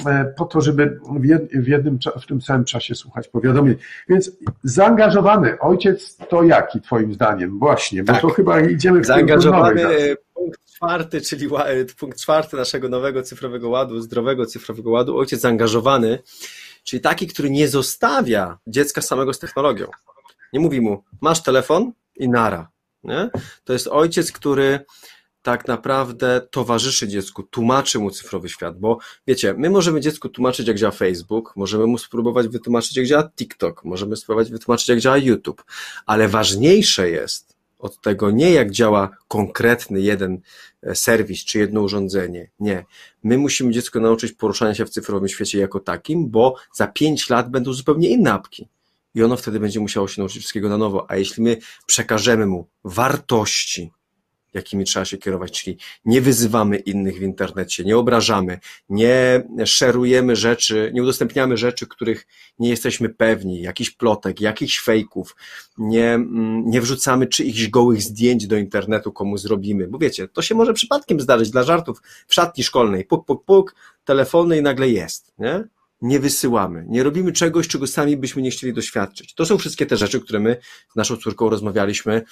e, 0.06 0.34
po 0.38 0.46
to, 0.46 0.62
żeby 0.62 1.00
w 1.54 1.68
jednym, 1.68 2.00
w 2.22 2.26
tym 2.26 2.42
samym 2.42 2.66
czasie 2.66 2.96
słuchać 2.96 3.28
powiadomień. 3.28 3.76
Więc 4.10 4.32
zaangażowany 4.64 5.60
ojciec 5.60 6.18
to 6.30 6.44
jaki 6.44 6.82
twoim 6.82 7.14
zdaniem? 7.14 7.60
Właśnie, 7.60 8.04
bo 8.04 8.14
tak. 8.14 8.22
to 8.22 8.30
chyba 8.30 8.60
idziemy 8.62 9.02
w 9.02 9.06
Zaangażowany 9.06 10.16
punkt 10.34 10.60
czwarty, 10.76 11.22
czyli 11.22 11.46
e, 11.56 11.86
punkt 12.00 12.20
czwarty 12.20 12.58
naszego 12.58 12.90
nowego 12.90 13.24
cyfrowego 13.24 13.70
ładu, 13.70 14.02
zdrowego 14.02 14.46
cyfrowego 14.46 14.90
ładu, 14.92 15.18
ojciec 15.18 15.42
zaangażowany, 15.42 16.20
czyli 16.84 17.02
taki, 17.02 17.28
który 17.28 17.50
nie 17.50 17.68
zostawia 17.68 18.58
dziecka 18.68 19.02
samego 19.02 19.34
z 19.34 19.40
technologią. 19.40 19.88
Nie 20.54 20.60
mówi 20.60 20.82
mu, 20.82 21.04
masz 21.22 21.44
telefon 21.44 21.92
i 22.16 22.30
nara. 22.30 22.70
Nie? 23.04 23.30
To 23.64 23.74
jest 23.74 23.88
ojciec, 23.88 24.32
który 24.32 24.80
tak 25.46 25.68
naprawdę 25.68 26.42
towarzyszy 26.52 27.08
dziecku, 27.08 27.44
tłumaczy 27.44 28.00
mu 28.00 28.12
cyfrowy 28.12 28.50
świat, 28.50 28.80
bo 28.80 28.98
wiecie, 29.28 29.54
my 29.58 29.70
możemy 29.70 30.02
dziecku 30.02 30.30
tłumaczyć, 30.30 30.68
jak 30.68 30.78
działa 30.78 30.92
Facebook, 30.92 31.54
możemy 31.56 31.88
mu 31.88 31.98
spróbować 31.98 32.48
wytłumaczyć, 32.48 32.98
jak 32.98 33.06
działa 33.06 33.30
TikTok, 33.36 33.86
możemy 33.86 34.16
spróbować 34.16 34.52
wytłumaczyć, 34.52 34.90
jak 34.90 35.00
działa 35.00 35.18
YouTube, 35.18 35.64
ale 36.06 36.28
ważniejsze 36.28 37.10
jest 37.10 37.56
od 37.80 38.02
tego 38.02 38.32
nie 38.32 38.52
jak 38.52 38.72
działa 38.72 39.18
konkretny 39.28 40.02
jeden 40.02 40.42
e, 40.84 40.96
serwis 40.96 41.46
czy 41.46 41.60
jedno 41.60 41.82
urządzenie. 41.82 42.50
Nie. 42.60 42.86
My 43.24 43.38
musimy 43.38 43.72
dziecko 43.72 44.00
nauczyć 44.00 44.32
poruszania 44.32 44.76
się 44.76 44.86
w 44.86 44.90
cyfrowym 44.90 45.30
świecie 45.30 45.60
jako 45.60 45.80
takim, 45.80 46.30
bo 46.30 46.56
za 46.74 46.88
pięć 46.88 47.30
lat 47.30 47.50
będą 47.50 47.74
zupełnie 47.74 48.10
inne 48.10 48.34
apki 48.34 48.68
i 49.16 49.24
ono 49.24 49.38
wtedy 49.38 49.60
będzie 49.60 49.80
musiało 49.80 50.08
się 50.08 50.22
nauczyć 50.22 50.40
wszystkiego 50.40 50.70
na 50.70 50.78
nowo. 50.78 51.12
A 51.12 51.16
jeśli 51.16 51.44
my 51.44 51.58
przekażemy 51.86 52.46
mu 52.46 52.68
wartości, 52.84 53.92
jakimi 54.56 54.86
trzeba 54.86 55.06
się 55.06 55.18
kierować, 55.18 55.62
czyli 55.62 55.78
nie 56.06 56.22
wyzywamy 56.22 56.78
innych 56.78 57.20
w 57.20 57.22
internecie, 57.22 57.84
nie 57.84 57.98
obrażamy, 57.98 58.60
nie 58.90 59.44
szerujemy 59.66 60.36
rzeczy, 60.36 60.92
nie 60.94 61.04
udostępniamy 61.04 61.58
rzeczy, 61.58 61.88
których 61.88 62.28
nie 62.60 62.70
jesteśmy 62.70 63.10
pewni, 63.10 63.62
jakichś 63.62 63.92
plotek, 63.92 64.42
jakichś 64.42 64.80
fejków, 64.80 65.36
nie, 65.78 66.14
mm, 66.14 66.70
nie 66.70 66.82
wrzucamy 66.82 67.28
czyichś 67.28 67.68
gołych 67.68 68.02
zdjęć 68.02 68.48
do 68.48 68.58
internetu, 68.58 69.12
komu 69.12 69.38
zrobimy, 69.38 69.88
bo 69.88 69.98
wiecie, 69.98 70.28
to 70.28 70.42
się 70.42 70.56
może 70.56 70.74
przypadkiem 70.74 71.22
zdarzyć 71.22 71.50
dla 71.50 71.64
żartów 71.64 72.02
w 72.28 72.34
szatni 72.34 72.64
szkolnej, 72.64 73.06
puk, 73.06 73.26
puk, 73.26 73.46
puk, 73.46 73.76
telefony 74.06 74.58
i 74.58 74.62
nagle 74.62 74.90
jest, 74.90 75.34
nie? 75.40 75.64
Nie 76.02 76.20
wysyłamy, 76.20 76.86
nie 76.88 77.04
robimy 77.04 77.32
czegoś, 77.32 77.68
czego 77.68 77.88
sami 77.88 78.18
byśmy 78.18 78.42
nie 78.42 78.52
chcieli 78.52 78.74
doświadczyć. 78.74 79.34
To 79.34 79.46
są 79.46 79.58
wszystkie 79.58 79.86
te 79.86 79.98
rzeczy, 79.98 80.22
które 80.22 80.40
my 80.40 80.58
z 80.94 80.96
naszą 80.96 81.18
córką 81.18 81.50
rozmawialiśmy 81.50 82.24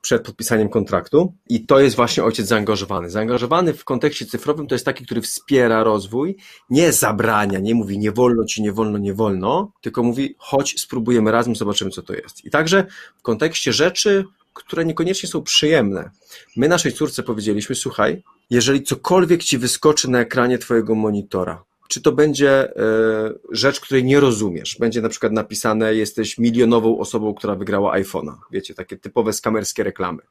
przed 0.00 0.22
podpisaniem 0.22 0.68
kontraktu 0.68 1.34
i 1.48 1.66
to 1.66 1.80
jest 1.80 1.96
właśnie 1.96 2.24
ojciec 2.24 2.46
zaangażowany. 2.46 3.10
Zaangażowany 3.10 3.74
w 3.74 3.84
kontekście 3.84 4.26
cyfrowym 4.26 4.66
to 4.66 4.74
jest 4.74 4.84
taki, 4.84 5.04
który 5.04 5.20
wspiera 5.20 5.82
rozwój, 5.84 6.36
nie 6.70 6.92
zabrania, 6.92 7.58
nie 7.58 7.74
mówi 7.74 7.98
nie 7.98 8.12
wolno 8.12 8.44
ci, 8.44 8.62
nie 8.62 8.72
wolno, 8.72 8.98
nie 8.98 9.14
wolno, 9.14 9.72
tylko 9.80 10.02
mówi 10.02 10.34
chodź, 10.38 10.80
spróbujemy 10.80 11.32
razem, 11.32 11.56
zobaczymy 11.56 11.90
co 11.90 12.02
to 12.02 12.14
jest. 12.14 12.44
I 12.44 12.50
także 12.50 12.86
w 13.18 13.22
kontekście 13.22 13.72
rzeczy, 13.72 14.24
które 14.54 14.84
niekoniecznie 14.84 15.28
są 15.28 15.42
przyjemne. 15.42 16.10
My 16.56 16.68
naszej 16.68 16.92
córce 16.92 17.22
powiedzieliśmy, 17.22 17.74
słuchaj, 17.74 18.22
jeżeli 18.50 18.82
cokolwiek 18.82 19.44
ci 19.44 19.58
wyskoczy 19.58 20.10
na 20.10 20.20
ekranie 20.20 20.58
twojego 20.58 20.94
monitora, 20.94 21.64
czy 21.88 22.02
to 22.02 22.12
będzie 22.12 22.76
e, 22.76 23.34
rzecz, 23.50 23.80
której 23.80 24.04
nie 24.04 24.20
rozumiesz. 24.20 24.76
Będzie 24.80 25.02
na 25.02 25.08
przykład 25.08 25.32
napisane, 25.32 25.94
jesteś 25.94 26.38
milionową 26.38 26.98
osobą, 26.98 27.34
która 27.34 27.54
wygrała 27.54 27.98
iPhone'a. 27.98 28.34
Wiecie, 28.50 28.74
takie 28.74 28.96
typowe 28.96 29.32
skamerskie 29.32 29.82
reklamy. 29.84 30.22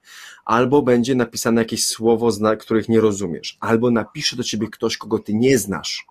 Albo 0.45 0.81
będzie 0.81 1.15
napisane 1.15 1.61
jakieś 1.61 1.85
słowo, 1.85 2.29
których 2.59 2.89
nie 2.89 3.01
rozumiesz. 3.01 3.57
Albo 3.59 3.91
napisze 3.91 4.35
do 4.35 4.43
ciebie 4.43 4.67
ktoś, 4.67 4.97
kogo 4.97 5.19
ty 5.19 5.33
nie 5.33 5.57
znasz. 5.57 6.05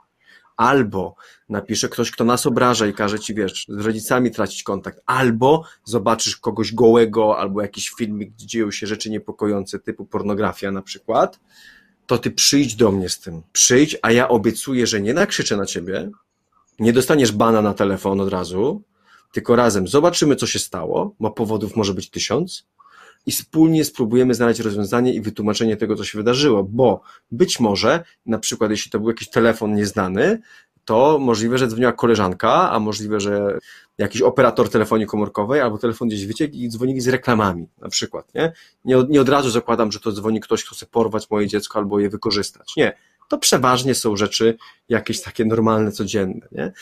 Albo 0.57 1.15
napisze 1.49 1.89
ktoś, 1.89 2.11
kto 2.11 2.25
nas 2.25 2.47
obraża 2.47 2.87
i 2.87 2.93
każe 2.93 3.21
ci, 3.21 3.35
wiesz, 3.35 3.67
z 3.69 3.87
rodzicami 3.87 4.31
tracić 4.31 4.63
kontakt. 4.63 5.01
Albo 5.07 5.65
zobaczysz 5.85 6.37
kogoś 6.37 6.75
gołego, 6.75 7.39
albo 7.39 7.63
jakiś 7.63 7.91
filmik, 7.91 8.33
gdzie 8.33 8.47
dzieją 8.47 8.71
się 8.71 8.87
rzeczy 8.87 9.11
niepokojące, 9.11 9.79
typu 9.79 10.07
pornografia 10.07 10.71
na 10.71 10.83
przykład 10.83 11.41
to 12.07 12.19
ty 12.19 12.31
przyjdź 12.31 12.75
do 12.75 12.93
mnie 12.93 13.09
z 13.09 13.21
tym. 13.21 13.43
Przyjdź, 13.53 13.97
a 14.03 14.13
ja 14.13 14.29
obiecuję, 14.29 14.87
że 14.87 15.01
nie 15.01 15.15
nakrzyczę 15.15 15.57
na 15.57 15.67
ciebie, 15.67 16.11
nie 16.79 16.93
dostaniesz 16.93 17.33
bana 17.33 17.63
na 17.63 17.75
telefon 17.75 18.21
od 18.21 18.29
razu, 18.29 18.83
tylko 19.33 19.57
razem 19.57 19.89
zobaczymy, 19.89 20.37
co 20.37 20.47
się 20.47 20.59
stało, 20.59 21.15
bo 21.21 21.31
powodów 21.31 21.77
może 21.77 21.95
być 21.95 22.11
tysiąc. 22.11 22.67
I 23.27 23.33
wspólnie 23.33 23.85
spróbujemy 23.85 24.35
znaleźć 24.35 24.61
rozwiązanie 24.61 25.15
i 25.15 25.21
wytłumaczenie 25.21 25.77
tego, 25.77 25.97
co 25.97 26.05
się 26.05 26.19
wydarzyło, 26.19 26.65
bo 26.65 27.01
być 27.31 27.61
może, 27.61 28.05
na 28.27 28.39
przykład, 28.39 28.71
jeśli 28.71 28.91
to 28.91 28.99
był 28.99 29.09
jakiś 29.09 29.31
telefon 29.31 29.75
nieznany, 29.75 30.41
to 30.87 31.19
możliwe, 31.19 31.59
że 31.59 31.69
dzwoniła 31.69 31.93
koleżanka, 31.93 32.71
a 32.71 32.79
możliwe, 32.81 33.21
że 33.21 33.59
jakiś 33.99 34.23
operator 34.23 34.71
telefonii 34.71 35.07
komórkowej 35.07 35.61
albo 35.61 35.79
telefon 35.79 36.09
gdzieś 36.09 36.27
wyciekł 36.27 36.55
i 36.57 36.69
dzwonili 36.69 37.01
z 37.01 37.09
reklamami 37.09 37.69
na 37.81 37.89
przykład, 37.89 38.35
nie? 38.35 38.53
Nie 38.85 38.99
od, 38.99 39.11
nie 39.11 39.21
od 39.21 39.29
razu 39.29 39.51
zakładam, 39.51 39.93
że 39.93 40.01
to 40.01 40.13
dzwoni 40.13 40.41
ktoś, 40.41 40.65
kto 40.65 40.75
chce 40.75 40.87
porwać 40.87 41.31
moje 41.31 41.47
dziecko 41.47 41.79
albo 41.79 42.01
je 42.01 42.11
wykorzystać. 42.11 42.73
Nie. 42.77 42.97
To 43.29 43.39
przeważnie 43.39 43.95
są 43.95 44.17
rzeczy 44.17 44.57
jakieś 44.89 45.23
takie 45.23 45.45
normalne, 45.45 45.93
codzienne. 45.93 46.49
Nie? 46.53 46.73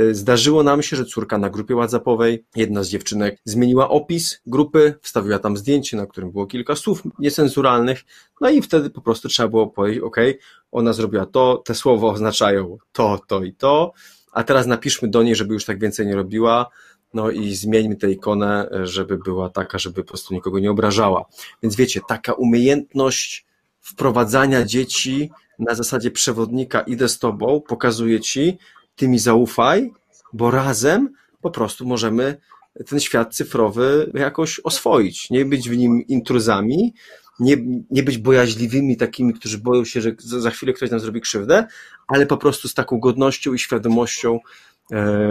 Y, 0.00 0.14
zdarzyło 0.14 0.62
nam 0.62 0.82
się, 0.82 0.96
że 0.96 1.04
córka 1.04 1.38
na 1.38 1.50
grupie 1.50 1.74
WhatsAppowej, 1.74 2.44
jedna 2.56 2.82
z 2.82 2.88
dziewczynek 2.88 3.38
zmieniła 3.44 3.88
opis 3.88 4.40
grupy, 4.46 4.94
wstawiła 5.02 5.38
tam 5.38 5.56
zdjęcie, 5.56 5.96
na 5.96 6.06
którym 6.06 6.32
było 6.32 6.46
kilka 6.46 6.76
słów 6.76 7.02
niecenzuralnych, 7.18 8.04
no 8.40 8.50
i 8.50 8.62
wtedy 8.62 8.90
po 8.90 9.00
prostu 9.00 9.28
trzeba 9.28 9.48
było 9.48 9.66
powiedzieć, 9.66 10.02
ok, 10.02 10.16
ona 10.72 10.92
zrobiła 10.92 11.26
to, 11.26 11.62
te 11.64 11.74
słowa 11.74 12.08
oznaczają 12.08 12.78
to, 12.92 13.20
to 13.26 13.42
i 13.42 13.52
to, 13.52 13.92
a 14.32 14.44
teraz 14.44 14.66
napiszmy 14.66 15.08
do 15.08 15.22
niej, 15.22 15.36
żeby 15.36 15.54
już 15.54 15.64
tak 15.64 15.80
więcej 15.80 16.06
nie 16.06 16.16
robiła, 16.16 16.70
no 17.14 17.30
i 17.30 17.54
zmieńmy 17.54 17.96
tę 17.96 18.10
ikonę, 18.10 18.68
żeby 18.82 19.18
była 19.18 19.50
taka, 19.50 19.78
żeby 19.78 20.02
po 20.02 20.08
prostu 20.08 20.34
nikogo 20.34 20.58
nie 20.58 20.70
obrażała. 20.70 21.24
Więc 21.62 21.76
wiecie, 21.76 22.00
taka 22.08 22.32
umiejętność 22.32 23.46
wprowadzania 23.80 24.64
dzieci 24.64 25.30
na 25.58 25.74
zasadzie 25.74 26.10
przewodnika, 26.10 26.80
idę 26.80 27.08
z 27.08 27.18
tobą, 27.18 27.60
pokazuję 27.60 28.20
ci, 28.20 28.58
ty 28.96 29.08
mi 29.08 29.18
zaufaj, 29.18 29.92
bo 30.32 30.50
razem 30.50 31.12
po 31.40 31.50
prostu 31.50 31.86
możemy 31.86 32.40
ten 32.86 33.00
świat 33.00 33.34
cyfrowy 33.34 34.10
jakoś 34.14 34.60
oswoić, 34.60 35.30
nie 35.30 35.44
być 35.44 35.70
w 35.70 35.76
nim 35.76 36.06
intruzami, 36.06 36.94
nie, 37.42 37.56
nie 37.90 38.02
być 38.02 38.18
bojaźliwymi 38.18 38.96
takimi, 38.96 39.34
którzy 39.34 39.58
boją 39.58 39.84
się, 39.84 40.00
że 40.00 40.14
za 40.18 40.50
chwilę 40.50 40.72
ktoś 40.72 40.90
nam 40.90 41.00
zrobi 41.00 41.20
krzywdę, 41.20 41.66
ale 42.08 42.26
po 42.26 42.36
prostu 42.36 42.68
z 42.68 42.74
taką 42.74 43.00
godnością 43.00 43.52
i 43.52 43.58
świadomością 43.58 44.38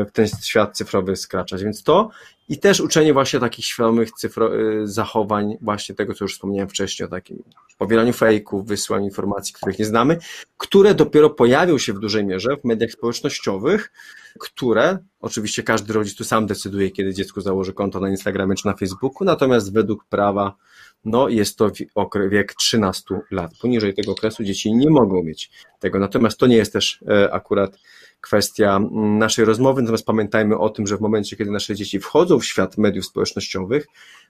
w 0.08 0.12
ten 0.14 0.28
świat 0.44 0.78
cyfrowy 0.78 1.16
skraczać. 1.16 1.64
Więc 1.64 1.84
to 1.84 2.10
i 2.50 2.60
też 2.60 2.80
uczenie 2.80 3.14
właśnie 3.14 3.40
takich 3.40 3.66
świadomych 3.66 4.12
cyfro, 4.12 4.52
zachowań, 4.84 5.58
właśnie 5.62 5.96
tego, 5.96 6.14
co 6.14 6.26
już 6.26 6.34
wspomniałem 6.34 6.70
wcześniej, 6.70 7.08
o 7.08 7.10
takim 7.10 7.44
powielaniu 7.78 8.14
fejków, 8.14 8.68
wysyłaniu 8.68 9.06
informacji, 9.06 9.54
których 9.54 9.80
nie 9.80 9.86
znamy, 9.86 10.18
które 10.58 10.96
dopiero 10.96 11.30
pojawią 11.30 11.78
się 11.78 11.94
w 11.94 12.00
dużej 12.00 12.26
mierze 12.26 12.58
w 12.58 12.66
mediach 12.66 12.92
społecznościowych, 12.92 13.92
które 14.40 14.98
oczywiście 15.20 15.64
każdy 15.64 15.94
rodzic 15.94 16.16
tu 16.16 16.24
sam 16.24 16.48
decyduje, 16.48 16.92
kiedy 16.92 17.14
dziecko 17.14 17.42
założy 17.42 17.74
konto 17.74 18.00
na 18.00 18.10
Instagramie 18.10 18.56
czy 18.56 18.68
na 18.68 18.74
Facebooku, 18.74 19.26
natomiast 19.26 19.74
według 19.74 20.06
prawa 20.06 20.56
no 21.06 21.30
jest 21.30 21.58
to 21.58 21.72
wiek 22.30 22.54
13 22.54 23.16
lat. 23.32 23.52
Poniżej 23.62 23.94
tego 23.94 24.12
okresu 24.12 24.44
dzieci 24.44 24.74
nie 24.74 24.90
mogą 24.90 25.24
mieć 25.24 25.52
tego. 25.80 26.00
Natomiast 26.00 26.38
to 26.38 26.48
nie 26.48 26.56
jest 26.56 26.74
też 26.74 27.00
e, 27.08 27.34
akurat 27.34 27.78
kwestia 28.22 28.76
mm, 28.76 29.18
naszej 29.18 29.46
rozmowy, 29.46 29.82
natomiast 29.82 30.06
pamiętajmy 30.06 30.58
o 30.58 30.70
tym, 30.70 30.88
że 30.88 30.98
w 30.98 31.02
momencie, 31.02 31.38
kiedy 31.38 31.52
nasze 31.52 31.76
dzieci 31.76 32.00
wchodzą 32.00 32.40
w 32.40 32.46
świat 32.46 32.78
mediów 32.78 33.06
społecznościowych, 33.06 33.88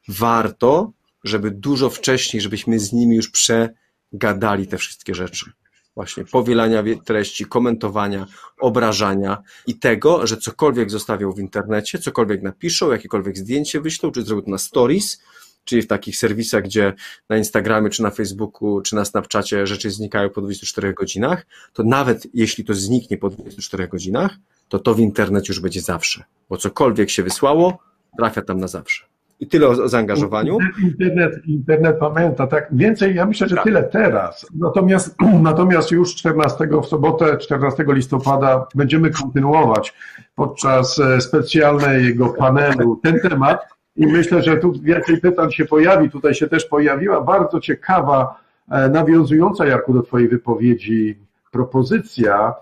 warto, 0.08 0.92
żeby 1.24 1.52
dużo 1.52 1.90
wcześniej, 1.90 2.42
żebyśmy 2.42 2.80
z 2.80 2.94
nimi 2.94 3.16
już 3.16 3.32
przegadali 3.32 4.68
te 4.68 4.78
wszystkie 4.78 5.16
rzeczy. 5.16 5.52
Właśnie 5.96 6.26
powielania 6.26 6.84
treści, 7.06 7.46
komentowania, 7.46 8.26
obrażania 8.60 9.38
i 9.68 9.80
tego, 9.80 10.28
że 10.28 10.38
cokolwiek 10.38 10.92
zostawią 10.92 11.32
w 11.32 11.40
internecie, 11.40 12.00
cokolwiek 12.00 12.42
napiszą, 12.42 12.92
jakiekolwiek 12.92 13.38
zdjęcie 13.38 13.82
wyślą, 13.82 14.12
czy 14.12 14.24
zrobią 14.24 14.42
to 14.42 14.52
na 14.52 14.58
stories, 14.58 15.22
czyli 15.64 15.82
w 15.82 15.88
takich 15.88 16.18
serwisach, 16.18 16.64
gdzie 16.64 16.94
na 17.30 17.38
Instagramie, 17.38 17.90
czy 17.90 18.04
na 18.04 18.10
Facebooku, 18.10 18.82
czy 18.82 18.96
na 18.96 19.06
Snapchacie 19.06 19.68
rzeczy 19.68 19.92
znikają 19.92 20.30
po 20.30 20.42
24 20.42 20.94
godzinach, 20.94 21.46
to 21.74 21.84
nawet 21.84 22.28
jeśli 22.34 22.66
to 22.66 22.74
zniknie 22.74 23.18
po 23.18 23.30
24 23.30 23.88
godzinach, 23.88 24.32
to 24.70 24.80
to 24.80 24.94
w 24.94 25.00
internecie 25.00 25.54
już 25.54 25.60
będzie 25.60 25.82
zawsze, 25.82 26.24
bo 26.50 26.58
cokolwiek 26.58 27.10
się 27.10 27.24
wysłało, 27.24 27.80
trafia 28.18 28.42
tam 28.42 28.60
na 28.60 28.68
zawsze. 28.68 29.06
I 29.42 29.48
tyle 29.48 29.68
o, 29.68 29.72
o 29.72 29.90
zaangażowaniu. 29.90 30.58
Internet, 30.84 31.48
internet 31.48 31.98
pamięta, 32.00 32.48
tak. 32.48 32.68
Więcej, 32.72 33.16
ja 33.16 33.26
myślę, 33.26 33.48
że 33.48 33.56
tak. 33.56 33.64
tyle 33.64 33.84
teraz. 33.84 34.46
Natomiast, 34.56 35.16
natomiast 35.42 35.92
już 35.92 36.16
14 36.16 36.68
w 36.84 36.86
sobotę, 36.86 37.38
14 37.38 37.86
listopada 37.88 38.68
będziemy 38.76 39.10
kontynuować 39.10 39.94
podczas 40.36 41.00
e, 41.00 41.22
specjalnego 41.22 42.30
panelu 42.30 43.00
ten 43.04 43.20
temat. 43.20 43.62
I 43.96 44.08
myślę, 44.08 44.42
że 44.42 44.58
tu 44.58 44.74
więcej 44.82 45.18
pytań 45.18 45.52
się 45.52 45.66
pojawi. 45.66 46.10
Tutaj 46.10 46.34
się 46.34 46.48
też 46.48 46.66
pojawiła 46.66 47.22
bardzo 47.22 47.60
ciekawa, 47.60 48.40
e, 48.72 48.90
nawiązująca 48.90 49.66
Jarku 49.66 49.94
do 49.94 50.02
Twojej 50.02 50.28
wypowiedzi 50.28 51.20
propozycja 51.52 52.54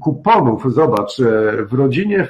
kuponów. 0.00 0.74
Zobacz, 0.74 1.20
e, 1.20 1.24
w 1.64 1.72
rodzinie 1.72 2.28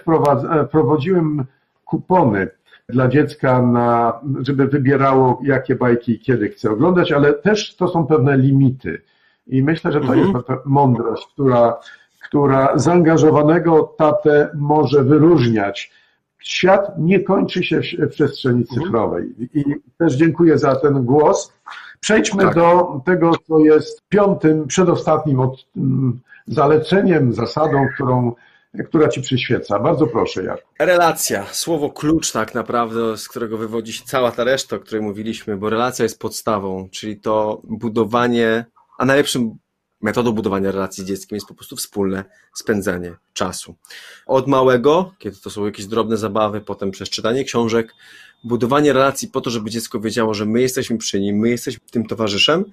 wprowadziłem 0.68 1.44
kupony 1.84 2.48
dla 2.88 3.08
dziecka, 3.08 3.62
na, 3.62 4.20
żeby 4.40 4.66
wybierało, 4.66 5.40
jakie 5.44 5.74
bajki 5.74 6.12
i 6.12 6.20
kiedy 6.20 6.48
chce 6.48 6.70
oglądać, 6.70 7.12
ale 7.12 7.32
też 7.32 7.76
to 7.76 7.88
są 7.88 8.06
pewne 8.06 8.36
limity. 8.36 9.02
I 9.46 9.62
myślę, 9.62 9.92
że 9.92 10.00
to 10.00 10.14
mhm. 10.14 10.26
jest 10.26 10.48
mądrość, 10.64 11.26
która, 11.32 11.80
która 12.22 12.78
zaangażowanego 12.78 13.94
tatę 13.98 14.50
może 14.54 15.04
wyróżniać. 15.04 15.92
Świat 16.44 16.98
nie 16.98 17.20
kończy 17.20 17.64
się 17.64 17.80
w 17.80 18.08
przestrzeni 18.08 18.60
mhm. 18.60 18.80
cyfrowej. 18.80 19.34
I 19.54 19.64
też 19.98 20.14
dziękuję 20.14 20.58
za 20.58 20.76
ten 20.76 21.04
głos. 21.04 21.52
Przejdźmy 22.00 22.42
tak. 22.42 22.54
do 22.54 23.00
tego, 23.06 23.32
co 23.48 23.58
jest 23.58 24.02
piątym, 24.08 24.66
przedostatnim 24.66 25.40
od, 25.40 25.66
mm, 25.76 26.20
zaleceniem, 26.46 27.32
zasadą, 27.32 27.86
którą 27.94 28.32
która 28.88 29.08
ci 29.08 29.22
przyświeca. 29.22 29.78
Bardzo 29.78 30.06
proszę, 30.06 30.44
Jarku. 30.44 30.68
Relacja, 30.78 31.44
słowo 31.52 31.90
klucz 31.90 32.32
tak 32.32 32.54
naprawdę, 32.54 33.16
z 33.16 33.28
którego 33.28 33.58
wywodzi 33.58 33.92
się 33.92 34.04
cała 34.04 34.32
ta 34.32 34.44
reszta, 34.44 34.76
o 34.76 34.78
której 34.78 35.02
mówiliśmy, 35.02 35.56
bo 35.56 35.70
relacja 35.70 36.02
jest 36.02 36.20
podstawą, 36.20 36.88
czyli 36.92 37.20
to 37.20 37.60
budowanie, 37.64 38.64
a 38.98 39.04
najlepszym 39.04 39.58
metodą 40.04 40.32
budowania 40.32 40.72
relacji 40.72 41.04
z 41.04 41.06
dzieckiem 41.06 41.36
jest 41.36 41.46
po 41.46 41.54
prostu 41.54 41.76
wspólne 41.76 42.24
spędzanie 42.54 43.14
czasu. 43.32 43.74
Od 44.26 44.48
małego, 44.48 45.12
kiedy 45.18 45.36
to 45.36 45.50
są 45.50 45.66
jakieś 45.66 45.86
drobne 45.86 46.16
zabawy, 46.16 46.60
potem 46.60 46.90
przez 46.90 47.10
czytanie 47.10 47.44
książek, 47.44 47.94
budowanie 48.44 48.92
relacji 48.92 49.28
po 49.28 49.40
to, 49.40 49.50
żeby 49.50 49.70
dziecko 49.70 50.00
wiedziało, 50.00 50.34
że 50.34 50.46
my 50.46 50.60
jesteśmy 50.60 50.98
przy 50.98 51.20
nim, 51.20 51.36
my 51.36 51.48
jesteśmy 51.48 51.80
tym 51.90 52.06
towarzyszem 52.06 52.64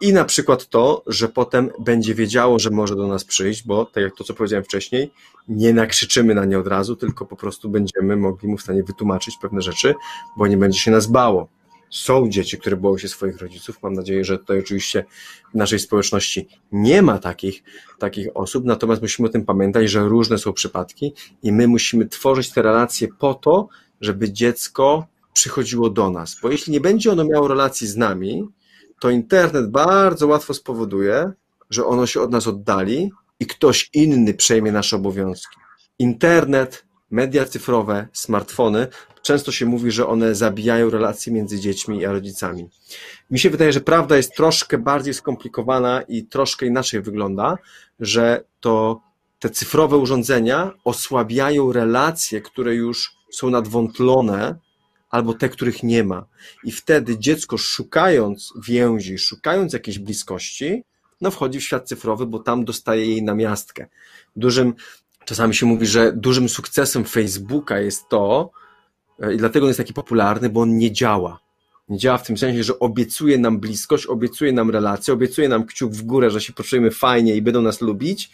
i 0.00 0.12
na 0.12 0.24
przykład 0.24 0.68
to, 0.68 1.02
że 1.06 1.28
potem 1.28 1.70
będzie 1.78 2.14
wiedziało, 2.14 2.58
że 2.58 2.70
może 2.70 2.96
do 2.96 3.06
nas 3.06 3.24
przyjść, 3.24 3.66
bo 3.66 3.86
tak 3.86 4.02
jak 4.02 4.16
to, 4.16 4.24
co 4.24 4.34
powiedziałem 4.34 4.64
wcześniej, 4.64 5.10
nie 5.48 5.72
nakrzyczymy 5.72 6.34
na 6.34 6.44
nie 6.44 6.58
od 6.58 6.66
razu, 6.66 6.96
tylko 6.96 7.26
po 7.26 7.36
prostu 7.36 7.68
będziemy 7.68 8.16
mogli 8.16 8.48
mu 8.48 8.56
w 8.56 8.62
stanie 8.62 8.82
wytłumaczyć 8.82 9.34
pewne 9.42 9.62
rzeczy, 9.62 9.94
bo 10.36 10.46
nie 10.46 10.56
będzie 10.56 10.78
się 10.78 10.90
nas 10.90 11.06
bało. 11.06 11.48
Są 11.90 12.28
dzieci, 12.28 12.58
które 12.58 12.76
boją 12.76 12.98
się 12.98 13.08
swoich 13.08 13.38
rodziców. 13.38 13.82
Mam 13.82 13.92
nadzieję, 13.92 14.24
że 14.24 14.38
tutaj 14.38 14.58
oczywiście 14.58 15.04
w 15.52 15.54
naszej 15.54 15.78
społeczności 15.78 16.48
nie 16.72 17.02
ma 17.02 17.18
takich, 17.18 17.62
takich 17.98 18.28
osób, 18.34 18.64
natomiast 18.64 19.02
musimy 19.02 19.28
o 19.28 19.32
tym 19.32 19.44
pamiętać, 19.44 19.90
że 19.90 20.00
różne 20.00 20.38
są 20.38 20.52
przypadki 20.52 21.14
i 21.42 21.52
my 21.52 21.68
musimy 21.68 22.06
tworzyć 22.06 22.50
te 22.50 22.62
relacje 22.62 23.08
po 23.18 23.34
to, 23.34 23.68
żeby 24.00 24.32
dziecko 24.32 25.06
przychodziło 25.32 25.90
do 25.90 26.10
nas. 26.10 26.36
Bo 26.42 26.50
jeśli 26.50 26.72
nie 26.72 26.80
będzie 26.80 27.12
ono 27.12 27.24
miało 27.24 27.48
relacji 27.48 27.86
z 27.86 27.96
nami, 27.96 28.48
to 29.00 29.10
internet 29.10 29.70
bardzo 29.70 30.26
łatwo 30.26 30.54
spowoduje, 30.54 31.32
że 31.70 31.84
ono 31.84 32.06
się 32.06 32.20
od 32.20 32.30
nas 32.30 32.46
oddali 32.46 33.10
i 33.40 33.46
ktoś 33.46 33.90
inny 33.94 34.34
przejmie 34.34 34.72
nasze 34.72 34.96
obowiązki. 34.96 35.56
Internet, 35.98 36.84
media 37.10 37.44
cyfrowe, 37.44 38.08
smartfony, 38.12 38.86
często 39.22 39.52
się 39.52 39.66
mówi, 39.66 39.90
że 39.90 40.06
one 40.06 40.34
zabijają 40.34 40.90
relacje 40.90 41.32
między 41.32 41.60
dziećmi 41.60 42.04
a 42.04 42.12
rodzicami. 42.12 42.70
Mi 43.30 43.38
się 43.38 43.50
wydaje, 43.50 43.72
że 43.72 43.80
prawda 43.80 44.16
jest 44.16 44.34
troszkę 44.34 44.78
bardziej 44.78 45.14
skomplikowana 45.14 46.02
i 46.02 46.24
troszkę 46.24 46.66
inaczej 46.66 47.02
wygląda, 47.02 47.58
że 48.00 48.44
to 48.60 49.00
te 49.38 49.50
cyfrowe 49.50 49.96
urządzenia 49.96 50.72
osłabiają 50.84 51.72
relacje, 51.72 52.40
które 52.40 52.74
już 52.74 53.12
są 53.32 53.50
nadwątlone, 53.50 54.58
albo 55.10 55.34
te, 55.34 55.48
których 55.48 55.82
nie 55.82 56.04
ma. 56.04 56.26
I 56.64 56.72
wtedy 56.72 57.18
dziecko 57.18 57.58
szukając 57.58 58.52
więzi, 58.66 59.18
szukając 59.18 59.72
jakiejś 59.72 59.98
bliskości, 59.98 60.84
no 61.20 61.30
wchodzi 61.30 61.60
w 61.60 61.64
świat 61.64 61.88
cyfrowy, 61.88 62.26
bo 62.26 62.38
tam 62.38 62.64
dostaje 62.64 63.06
jej 63.06 63.22
namiastkę. 63.22 63.86
Dużym, 64.36 64.74
czasami 65.24 65.54
się 65.54 65.66
mówi, 65.66 65.86
że 65.86 66.12
dużym 66.12 66.48
sukcesem 66.48 67.04
Facebooka 67.04 67.78
jest 67.78 68.08
to, 68.08 68.50
i 69.34 69.36
dlatego 69.36 69.66
on 69.66 69.70
jest 69.70 69.78
taki 69.78 69.94
popularny, 69.94 70.48
bo 70.48 70.60
on 70.60 70.78
nie 70.78 70.92
działa. 70.92 71.40
Nie 71.88 71.98
działa 71.98 72.18
w 72.18 72.26
tym 72.26 72.38
sensie, 72.38 72.64
że 72.64 72.78
obiecuje 72.78 73.38
nam 73.38 73.60
bliskość, 73.60 74.06
obiecuje 74.06 74.52
nam 74.52 74.70
relację, 74.70 75.14
obiecuje 75.14 75.48
nam 75.48 75.66
kciuk 75.66 75.92
w 75.92 76.02
górę, 76.02 76.30
że 76.30 76.40
się 76.40 76.52
poczujemy 76.52 76.90
fajnie 76.90 77.36
i 77.36 77.42
będą 77.42 77.62
nas 77.62 77.80
lubić, 77.80 78.30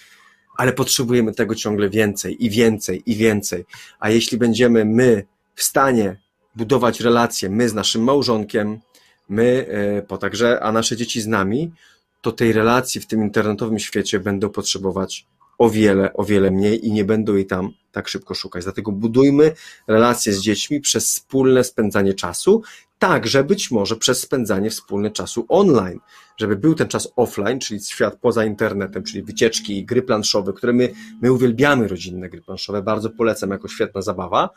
ale 0.57 0.73
potrzebujemy 0.73 1.33
tego 1.33 1.55
ciągle 1.55 1.91
więcej 1.91 2.45
i 2.45 2.51
więcej 2.51 3.03
i 3.07 3.17
więcej. 3.17 3.65
A 4.01 4.11
jeśli 4.11 4.39
będziemy 4.39 4.85
my 4.85 5.25
w 5.55 5.63
stanie 5.63 6.17
budować 6.57 7.01
relacje, 7.01 7.51
my 7.51 7.69
z 7.69 7.75
naszym 7.75 8.03
małżonkiem, 8.03 8.81
my, 9.29 9.67
e, 9.69 10.03
po 10.03 10.19
także, 10.19 10.61
a 10.63 10.73
nasze 10.73 10.97
dzieci 10.97 11.21
z 11.21 11.27
nami, 11.27 11.73
to 12.21 12.33
tej 12.33 12.53
relacji 12.53 13.01
w 13.01 13.07
tym 13.07 13.23
internetowym 13.23 13.79
świecie 13.79 14.21
będą 14.21 14.49
potrzebować 14.49 15.27
o 15.59 15.71
wiele, 15.71 16.13
o 16.13 16.25
wiele 16.25 16.51
mniej 16.51 16.87
i 16.87 16.93
nie 16.93 17.05
będą 17.05 17.35
jej 17.35 17.47
tam 17.47 17.71
tak 17.93 18.09
szybko 18.09 18.35
szukać. 18.35 18.65
Dlatego 18.65 18.93
budujmy 18.93 19.53
relacje 19.87 20.33
z 20.33 20.41
dziećmi 20.41 20.81
przez 20.81 21.07
wspólne 21.07 21.65
spędzanie 21.65 22.15
czasu, 22.15 22.63
także 22.99 23.45
być 23.45 23.71
może 23.71 23.97
przez 23.97 24.21
spędzanie 24.21 24.71
wspólne 24.71 25.11
czasu 25.11 25.47
online, 25.49 26.01
żeby 26.37 26.57
był 26.57 26.75
ten 26.75 26.89
czas 26.89 27.09
offline, 27.17 27.59
czyli 27.59 27.81
świat 27.81 28.19
poza 28.21 28.45
internetem, 28.45 29.03
czyli 29.03 29.23
wycieczki, 29.23 29.85
gry 29.85 30.03
planszowe, 30.03 30.53
które 30.53 30.73
my, 30.73 30.93
my 31.23 31.33
uwielbiamy 31.33 31.89
rodzinne 31.89 32.29
gry 32.29 32.43
planszowe, 32.43 32.83
bardzo 32.83 33.11
polecam 33.11 33.51
jako 33.51 33.69
świetna 33.69 34.03
zabawa, 34.03 34.51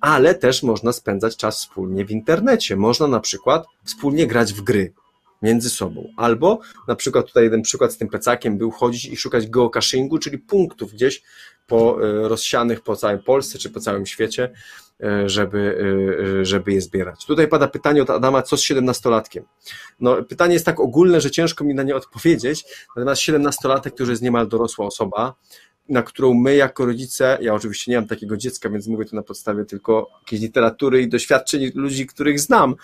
ale 0.00 0.34
też 0.34 0.62
można 0.62 0.92
spędzać 0.92 1.36
czas 1.36 1.58
wspólnie 1.58 2.04
w 2.04 2.10
internecie. 2.10 2.76
Można 2.76 3.06
na 3.06 3.20
przykład 3.20 3.66
wspólnie 3.84 4.26
grać 4.26 4.52
w 4.52 4.60
gry, 4.60 4.92
między 5.42 5.70
sobą. 5.70 6.12
Albo 6.16 6.60
na 6.88 6.96
przykład 6.96 7.26
tutaj 7.26 7.44
jeden 7.44 7.62
przykład 7.62 7.92
z 7.92 7.98
tym 7.98 8.08
plecakiem 8.08 8.58
był 8.58 8.70
chodzić 8.70 9.04
i 9.04 9.16
szukać 9.16 9.46
geocachingu, 9.46 10.18
czyli 10.18 10.38
punktów 10.38 10.92
gdzieś 10.92 11.22
po, 11.66 12.08
e, 12.08 12.28
rozsianych 12.28 12.80
po 12.80 12.96
całej 12.96 13.18
Polsce 13.18 13.58
czy 13.58 13.70
po 13.70 13.80
całym 13.80 14.06
świecie, 14.06 14.52
e, 15.02 15.28
żeby, 15.28 15.78
e, 16.40 16.44
żeby 16.44 16.72
je 16.72 16.80
zbierać. 16.80 17.26
Tutaj 17.26 17.48
pada 17.48 17.68
pytanie 17.68 18.02
od 18.02 18.10
Adama, 18.10 18.42
co 18.42 18.56
z 18.56 18.62
siedemnastolatkiem? 18.62 19.44
No, 20.00 20.22
pytanie 20.22 20.52
jest 20.52 20.66
tak 20.66 20.80
ogólne, 20.80 21.20
że 21.20 21.30
ciężko 21.30 21.64
mi 21.64 21.74
na 21.74 21.82
nie 21.82 21.96
odpowiedzieć, 21.96 22.64
natomiast 22.96 23.22
siedemnastolatek, 23.22 23.94
który 23.94 24.10
jest 24.10 24.22
niemal 24.22 24.48
dorosła 24.48 24.86
osoba, 24.86 25.34
na 25.90 26.02
którą 26.02 26.34
my 26.34 26.56
jako 26.56 26.86
rodzice, 26.86 27.38
ja 27.40 27.54
oczywiście 27.54 27.90
nie 27.90 27.96
mam 27.96 28.06
takiego 28.06 28.36
dziecka, 28.36 28.70
więc 28.70 28.86
mówię 28.86 29.04
to 29.04 29.16
na 29.16 29.22
podstawie 29.22 29.64
tylko 29.64 30.10
jakiejś 30.20 30.42
literatury 30.42 31.02
i 31.02 31.08
doświadczeń 31.08 31.70
ludzi, 31.74 32.06
których 32.06 32.40
znam 32.40 32.74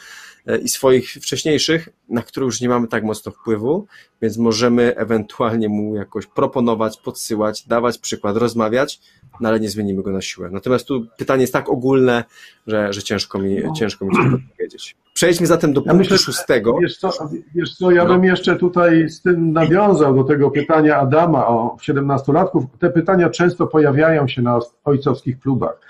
e, 0.47 0.59
i 0.59 0.69
swoich 0.69 1.11
wcześniejszych, 1.11 1.89
na 2.09 2.23
które 2.23 2.47
już 2.47 2.61
nie 2.61 2.69
mamy 2.69 2.89
tak 2.89 3.05
mocno 3.05 3.33
wpływu, 3.33 3.87
więc 4.23 4.39
możemy 4.39 4.97
ewentualnie 4.97 5.69
mu 5.69 5.97
jakoś 5.97 6.27
proponować, 6.27 6.97
podsyłać, 6.97 7.67
dawać 7.67 7.99
przykład, 7.99 8.37
rozmawiać, 8.37 9.01
no 9.41 9.49
ale 9.49 9.61
nie 9.61 9.71
zmienimy 9.71 10.03
go 10.03 10.13
na 10.13 10.21
siłę. 10.21 10.51
Natomiast 10.53 10.87
tu 10.87 11.07
pytanie 11.19 11.41
jest 11.41 11.53
tak 11.53 11.69
ogólne, 11.69 12.25
że, 12.67 12.93
że 12.93 13.03
ciężko 13.03 13.39
mi, 13.39 13.57
no. 13.65 13.73
ciężko 13.75 14.05
mi 14.05 14.11
coś 14.17 14.43
powiedzieć. 14.57 14.97
Przejdźmy 15.17 15.47
zatem 15.47 15.73
do 15.73 15.81
ja 15.81 15.85
punktu 15.85 15.99
myślę, 15.99 16.19
szóstego. 16.19 16.79
Wiesz 16.81 16.99
co, 16.99 17.11
wiesz 17.55 17.75
co, 17.75 17.91
ja 17.91 18.05
no. 18.05 18.15
bym 18.15 18.25
jeszcze 18.25 18.57
tutaj 18.57 19.09
z 19.09 19.23
tym 19.23 19.53
nawiązał 19.53 20.15
do 20.15 20.25
tego 20.25 20.51
pytania 20.51 20.97
Adama 20.97 21.47
o 21.47 21.77
17-latków. 21.89 22.63
Te 22.79 22.91
pytania 22.91 23.31
często 23.31 23.67
pojawiają 23.67 24.29
się 24.29 24.43
na 24.43 24.59
ojcowskich 24.85 25.41
klubach, 25.41 25.81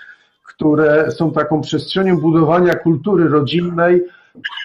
które 0.43 1.11
są 1.11 1.31
taką 1.31 1.61
przestrzenią 1.61 2.17
budowania 2.17 2.75
kultury 2.75 3.27
rodzinnej, 3.27 4.03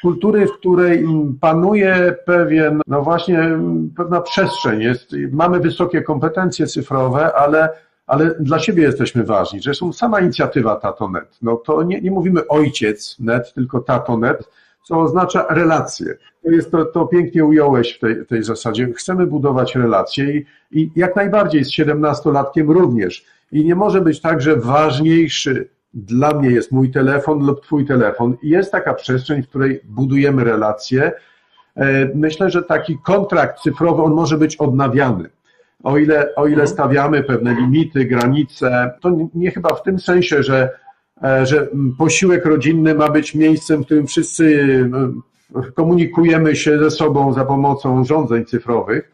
kultury, 0.03 0.47
w 0.47 0.53
której 0.53 1.07
panuje 1.41 2.17
pewien, 2.27 2.81
no 2.87 3.03
właśnie, 3.03 3.59
pewna 3.97 4.21
przestrzeń. 4.21 4.83
Jest, 4.83 5.11
mamy 5.33 5.61
wysokie 5.61 6.03
kompetencje 6.03 6.67
cyfrowe, 6.67 7.35
ale 7.35 7.69
ale 8.13 8.35
dla 8.41 8.59
siebie 8.59 8.83
jesteśmy 8.83 9.25
ważni. 9.25 9.61
Zresztą 9.61 9.93
sama 9.93 10.21
inicjatywa 10.21 10.77
TatoNet, 10.77 11.39
no 11.43 11.57
to 11.57 11.83
nie, 11.83 12.01
nie 12.01 12.11
mówimy 12.11 12.49
ojciec 12.49 13.17
net, 13.21 13.55
tylko 13.55 13.81
TatoNet, 13.81 14.49
co 14.83 15.01
oznacza 15.01 15.47
relacje. 15.51 16.15
To 16.43 16.51
jest 16.51 16.71
to, 16.71 16.85
to 16.85 17.07
pięknie 17.07 17.45
ująłeś 17.45 17.93
w 17.93 17.99
tej, 17.99 18.27
tej 18.27 18.43
zasadzie. 18.43 18.93
Chcemy 18.93 19.27
budować 19.27 19.75
relacje 19.75 20.37
i, 20.37 20.47
i 20.73 20.91
jak 20.97 21.17
najbardziej 21.17 21.65
z 21.65 21.71
17-latkiem 21.71 22.71
również. 22.71 23.25
I 23.53 23.65
nie 23.65 23.75
może 23.75 24.01
być 24.01 24.21
tak, 24.21 24.43
że 24.43 24.57
ważniejszy 24.57 25.69
dla 25.95 26.35
mnie 26.35 26.51
jest 26.51 26.73
mój 26.73 26.91
telefon 26.91 27.47
lub 27.47 27.63
twój 27.63 27.87
telefon. 27.87 28.37
Jest 28.43 28.73
taka 28.73 28.95
przestrzeń, 28.95 29.43
w 29.43 29.49
której 29.49 29.81
budujemy 29.85 30.45
relacje. 30.45 31.13
E, 31.77 32.09
myślę, 32.15 32.51
że 32.51 32.63
taki 32.63 32.99
kontrakt 32.99 33.61
cyfrowy, 33.61 34.03
on 34.03 34.13
może 34.13 34.39
być 34.39 34.57
odnawiany. 34.57 35.29
O 35.83 35.99
ile, 35.99 36.35
o 36.35 36.47
ile 36.47 36.63
mhm. 36.63 36.69
stawiamy 36.69 37.23
pewne 37.23 37.55
limity, 37.55 38.05
granice, 38.05 38.91
to 39.01 39.11
nie 39.35 39.51
chyba 39.51 39.75
w 39.75 39.83
tym 39.83 39.99
sensie, 39.99 40.43
że, 40.43 40.71
e, 41.23 41.47
że 41.47 41.69
posiłek 41.99 42.47
rodzinny 42.47 42.95
ma 42.95 43.09
być 43.09 43.35
miejscem, 43.35 43.83
w 43.83 43.85
którym 43.85 44.07
wszyscy 44.07 44.67
e, 45.57 45.73
komunikujemy 45.73 46.57
się 46.57 46.79
ze 46.79 46.91
sobą 46.91 47.33
za 47.33 47.45
pomocą 47.45 48.01
urządzeń 48.01 48.45
cyfrowych, 48.45 49.13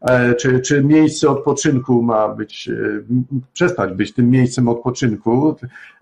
e, 0.00 0.34
czy, 0.34 0.60
czy 0.60 0.84
miejsce 0.84 1.30
odpoczynku 1.30 2.02
ma 2.02 2.28
być, 2.28 2.70
przestać 3.52 3.92
być 3.92 4.14
tym 4.14 4.30
miejscem 4.30 4.68
odpoczynku. 4.68 5.56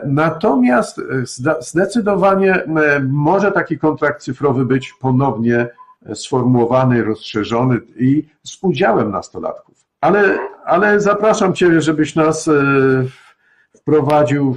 Natomiast 0.07 1.01
zdecydowanie 1.61 2.63
może 3.09 3.53
taki 3.53 3.79
kontrakt 3.79 4.23
cyfrowy 4.23 4.65
być 4.65 4.95
ponownie 5.01 5.69
sformułowany, 6.15 7.05
rozszerzony 7.05 7.81
i 7.97 8.29
z 8.43 8.59
udziałem 8.63 9.11
nastolatków. 9.11 9.72
Ale, 10.03 10.39
ale 10.65 11.01
zapraszam 11.01 11.55
Cię, 11.55 11.81
żebyś 11.81 12.15
nas 12.15 12.49
e, 12.49 12.53
wprowadził 13.77 14.57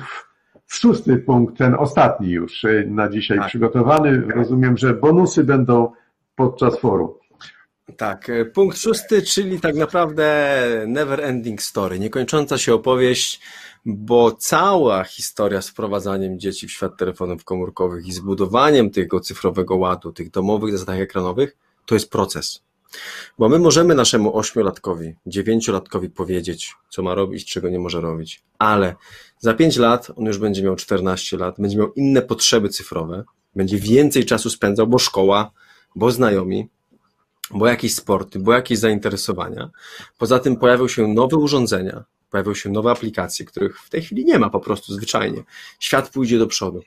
w 0.65 0.75
szósty 0.75 1.17
punkt, 1.17 1.57
ten 1.57 1.75
ostatni 1.75 2.29
już 2.29 2.65
e, 2.65 2.83
na 2.87 3.09
dzisiaj 3.09 3.37
tak. 3.37 3.47
przygotowany. 3.47 4.21
Rozumiem, 4.35 4.77
że 4.77 4.93
bonusy 4.93 5.43
będą 5.43 5.91
podczas 6.35 6.79
forum. 6.79 7.09
Tak, 7.97 8.29
e, 8.29 8.45
punkt 8.45 8.77
szósty, 8.77 9.21
czyli 9.21 9.59
tak 9.59 9.75
naprawdę 9.75 10.55
never 10.87 11.21
ending 11.21 11.61
story, 11.61 11.99
niekończąca 11.99 12.57
się 12.57 12.73
opowieść, 12.73 13.41
bo 13.85 14.31
cała 14.31 15.03
historia 15.03 15.61
z 15.61 15.69
wprowadzaniem 15.69 16.39
dzieci 16.39 16.67
w 16.67 16.71
świat 16.71 16.97
telefonów 16.97 17.43
komórkowych 17.43 18.07
i 18.07 18.11
zbudowaniem 18.11 18.89
tego 18.89 19.19
cyfrowego 19.19 19.75
ładu, 19.75 20.13
tych 20.13 20.31
domowych 20.31 20.71
zasadach 20.71 20.99
ekranowych, 20.99 21.57
to 21.85 21.95
jest 21.95 22.11
proces. 22.11 22.63
Bo 23.39 23.49
my 23.49 23.59
możemy 23.59 23.95
naszemu 23.95 24.37
ośmiolatkowi, 24.37 25.15
dziewięciolatkowi 25.25 26.09
powiedzieć, 26.09 26.73
co 26.89 27.03
ma 27.03 27.15
robić, 27.15 27.45
czego 27.45 27.69
nie 27.69 27.79
może 27.79 28.01
robić, 28.01 28.43
ale 28.59 28.95
za 29.39 29.53
pięć 29.53 29.77
lat 29.77 30.11
on 30.15 30.25
już 30.25 30.37
będzie 30.37 30.63
miał 30.63 30.75
14 30.75 31.37
lat, 31.37 31.55
będzie 31.59 31.77
miał 31.77 31.93
inne 31.93 32.21
potrzeby 32.21 32.69
cyfrowe, 32.69 33.23
będzie 33.55 33.77
więcej 33.77 34.25
czasu 34.25 34.49
spędzał, 34.49 34.87
bo 34.87 34.99
szkoła, 34.99 35.51
bo 35.95 36.11
znajomi, 36.11 36.69
bo 37.51 37.67
jakieś 37.67 37.95
sporty, 37.95 38.39
bo 38.39 38.53
jakieś 38.53 38.79
zainteresowania. 38.79 39.69
Poza 40.17 40.39
tym 40.39 40.55
pojawią 40.55 40.87
się 40.87 41.07
nowe 41.07 41.37
urządzenia, 41.37 42.03
pojawią 42.29 42.53
się 42.53 42.69
nowe 42.69 42.91
aplikacje, 42.91 43.45
których 43.45 43.79
w 43.79 43.89
tej 43.89 44.01
chwili 44.01 44.25
nie 44.25 44.39
ma 44.39 44.49
po 44.49 44.59
prostu 44.59 44.93
zwyczajnie. 44.93 45.43
Świat 45.79 46.09
pójdzie 46.09 46.39
do 46.39 46.47
przodu. 46.47 46.81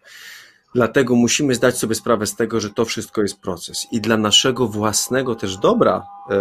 Dlatego 0.78 1.14
musimy 1.14 1.54
zdać 1.54 1.78
sobie 1.78 1.94
sprawę 1.94 2.26
z 2.26 2.36
tego, 2.36 2.60
że 2.60 2.70
to 2.70 2.84
wszystko 2.84 3.22
jest 3.22 3.40
proces 3.40 3.86
i 3.92 4.00
dla 4.00 4.16
naszego 4.16 4.68
własnego 4.68 5.34
też 5.34 5.56
dobra 5.56 6.06
yy, 6.30 6.36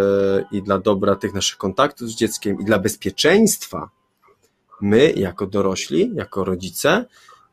i 0.52 0.62
dla 0.62 0.78
dobra 0.78 1.16
tych 1.16 1.34
naszych 1.34 1.58
kontaktów 1.58 2.08
z 2.08 2.14
dzieckiem 2.14 2.60
i 2.60 2.64
dla 2.64 2.78
bezpieczeństwa 2.78 3.90
my 4.80 5.12
jako 5.16 5.46
dorośli, 5.46 6.10
jako 6.14 6.44
rodzice 6.44 7.04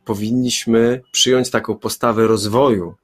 powinniśmy 0.06 1.02
przyjąć 1.12 1.50
taką 1.50 1.76
postawę 1.76 2.28
rozwoju, 2.28 2.96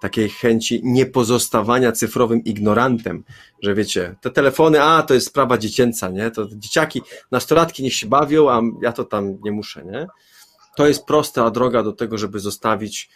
takiej 0.00 0.28
chęci 0.28 0.80
niepozostawania 0.84 1.92
cyfrowym 1.92 2.44
ignorantem, 2.44 3.24
że 3.62 3.74
wiecie, 3.74 4.14
te 4.20 4.30
telefony, 4.30 4.82
a 4.82 5.02
to 5.02 5.14
jest 5.14 5.26
sprawa 5.26 5.58
dziecięca, 5.58 6.08
nie? 6.08 6.30
To 6.30 6.46
dzieciaki, 6.52 7.02
nastolatki 7.30 7.82
niech 7.82 7.94
się 7.94 8.06
bawią, 8.06 8.50
a 8.50 8.62
ja 8.82 8.92
to 8.92 9.04
tam 9.04 9.38
nie 9.44 9.52
muszę, 9.52 9.84
nie? 9.84 10.06
to 10.76 10.86
jest 10.86 11.04
prosta 11.04 11.50
droga 11.50 11.82
do 11.82 11.92
tego, 11.92 12.18
żeby 12.18 12.40
zostawić 12.40 13.10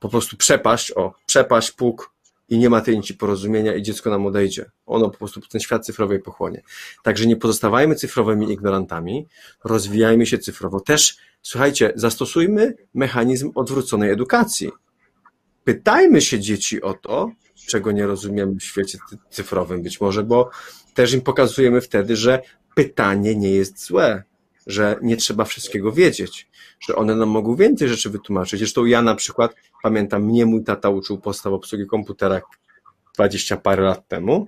po 0.00 0.08
prostu 0.08 0.36
przepaść, 0.36 0.92
o, 0.96 1.14
przepaść, 1.26 1.72
puk 1.72 2.14
i 2.48 2.58
nie 2.58 2.70
ma 2.70 2.80
tej 2.80 2.96
nici 2.96 3.14
porozumienia 3.14 3.74
i 3.74 3.82
dziecko 3.82 4.10
nam 4.10 4.26
odejdzie. 4.26 4.70
Ono 4.86 5.10
po 5.10 5.18
prostu 5.18 5.40
ten 5.40 5.60
świat 5.60 5.86
cyfrowy 5.86 6.18
pochłonie. 6.18 6.62
Także 7.02 7.26
nie 7.26 7.36
pozostawajmy 7.36 7.94
cyfrowymi 7.94 8.52
ignorantami, 8.52 9.26
rozwijajmy 9.64 10.26
się 10.26 10.38
cyfrowo. 10.38 10.80
Też, 10.80 11.16
słuchajcie, 11.42 11.92
zastosujmy 11.94 12.74
mechanizm 12.94 13.52
odwróconej 13.54 14.10
edukacji. 14.10 14.70
Pytajmy 15.64 16.20
się 16.20 16.40
dzieci 16.40 16.82
o 16.82 16.94
to, 16.94 17.30
czego 17.66 17.92
nie 17.92 18.06
rozumiemy 18.06 18.54
w 18.54 18.62
świecie 18.62 18.98
cyfrowym 19.30 19.82
być 19.82 20.00
może, 20.00 20.24
bo 20.24 20.50
też 20.94 21.12
im 21.12 21.20
pokazujemy 21.20 21.80
wtedy, 21.80 22.16
że 22.16 22.42
pytanie 22.74 23.36
nie 23.36 23.50
jest 23.50 23.84
złe 23.84 24.22
że 24.70 24.96
nie 25.02 25.16
trzeba 25.16 25.44
wszystkiego 25.44 25.92
wiedzieć, 25.92 26.48
że 26.80 26.96
one 26.96 27.16
nam 27.16 27.28
mogą 27.28 27.56
więcej 27.56 27.88
rzeczy 27.88 28.10
wytłumaczyć. 28.10 28.58
Zresztą 28.58 28.84
ja 28.84 29.02
na 29.02 29.14
przykład 29.14 29.54
pamiętam, 29.82 30.22
mnie 30.22 30.46
mój 30.46 30.64
tata 30.64 30.88
uczył 30.88 31.20
podstaw 31.20 31.52
obsługi 31.52 31.86
komputera 31.86 32.40
20 33.14 33.56
parę 33.56 33.82
lat 33.82 34.08
temu, 34.08 34.46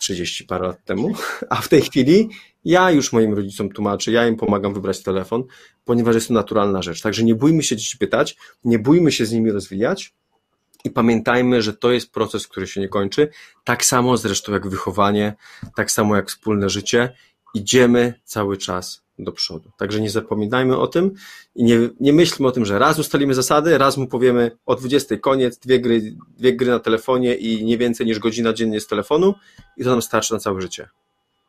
30 0.00 0.44
parę 0.44 0.66
lat 0.66 0.84
temu, 0.84 1.12
a 1.50 1.56
w 1.56 1.68
tej 1.68 1.82
chwili 1.82 2.28
ja 2.64 2.90
już 2.90 3.12
moim 3.12 3.34
rodzicom 3.34 3.68
tłumaczę, 3.68 4.12
ja 4.12 4.28
im 4.28 4.36
pomagam 4.36 4.74
wybrać 4.74 5.02
telefon, 5.02 5.44
ponieważ 5.84 6.14
jest 6.14 6.28
to 6.28 6.34
naturalna 6.34 6.82
rzecz. 6.82 7.02
Także 7.02 7.24
nie 7.24 7.34
bójmy 7.34 7.62
się 7.62 7.76
dzieci 7.76 7.98
pytać, 7.98 8.36
nie 8.64 8.78
bójmy 8.78 9.12
się 9.12 9.26
z 9.26 9.32
nimi 9.32 9.50
rozwijać 9.50 10.14
i 10.84 10.90
pamiętajmy, 10.90 11.62
że 11.62 11.72
to 11.72 11.90
jest 11.90 12.12
proces, 12.12 12.48
który 12.48 12.66
się 12.66 12.80
nie 12.80 12.88
kończy. 12.88 13.28
Tak 13.64 13.84
samo 13.84 14.16
zresztą 14.16 14.52
jak 14.52 14.68
wychowanie, 14.68 15.34
tak 15.76 15.90
samo 15.90 16.16
jak 16.16 16.28
wspólne 16.28 16.70
życie. 16.70 17.12
Idziemy 17.54 18.14
cały 18.24 18.56
czas 18.56 19.07
do 19.18 19.32
przodu. 19.32 19.70
Także 19.78 20.00
nie 20.00 20.10
zapominajmy 20.10 20.78
o 20.78 20.86
tym 20.86 21.14
i 21.54 21.64
nie, 21.64 21.78
nie 22.00 22.12
myślmy 22.12 22.48
o 22.48 22.52
tym, 22.52 22.64
że 22.64 22.78
raz 22.78 22.98
ustalimy 22.98 23.34
zasady, 23.34 23.78
raz 23.78 23.96
mu 23.96 24.06
powiemy 24.06 24.50
o 24.66 24.76
20 24.76 25.16
koniec, 25.16 25.58
dwie 25.58 25.80
gry, 25.80 26.16
dwie 26.38 26.56
gry 26.56 26.70
na 26.70 26.78
telefonie 26.78 27.34
i 27.34 27.64
nie 27.64 27.78
więcej 27.78 28.06
niż 28.06 28.18
godzina 28.18 28.52
dziennie 28.52 28.80
z 28.80 28.86
telefonu 28.86 29.34
i 29.76 29.84
to 29.84 29.90
nam 29.90 30.02
starczy 30.02 30.32
na 30.34 30.40
całe 30.40 30.60
życie. 30.60 30.88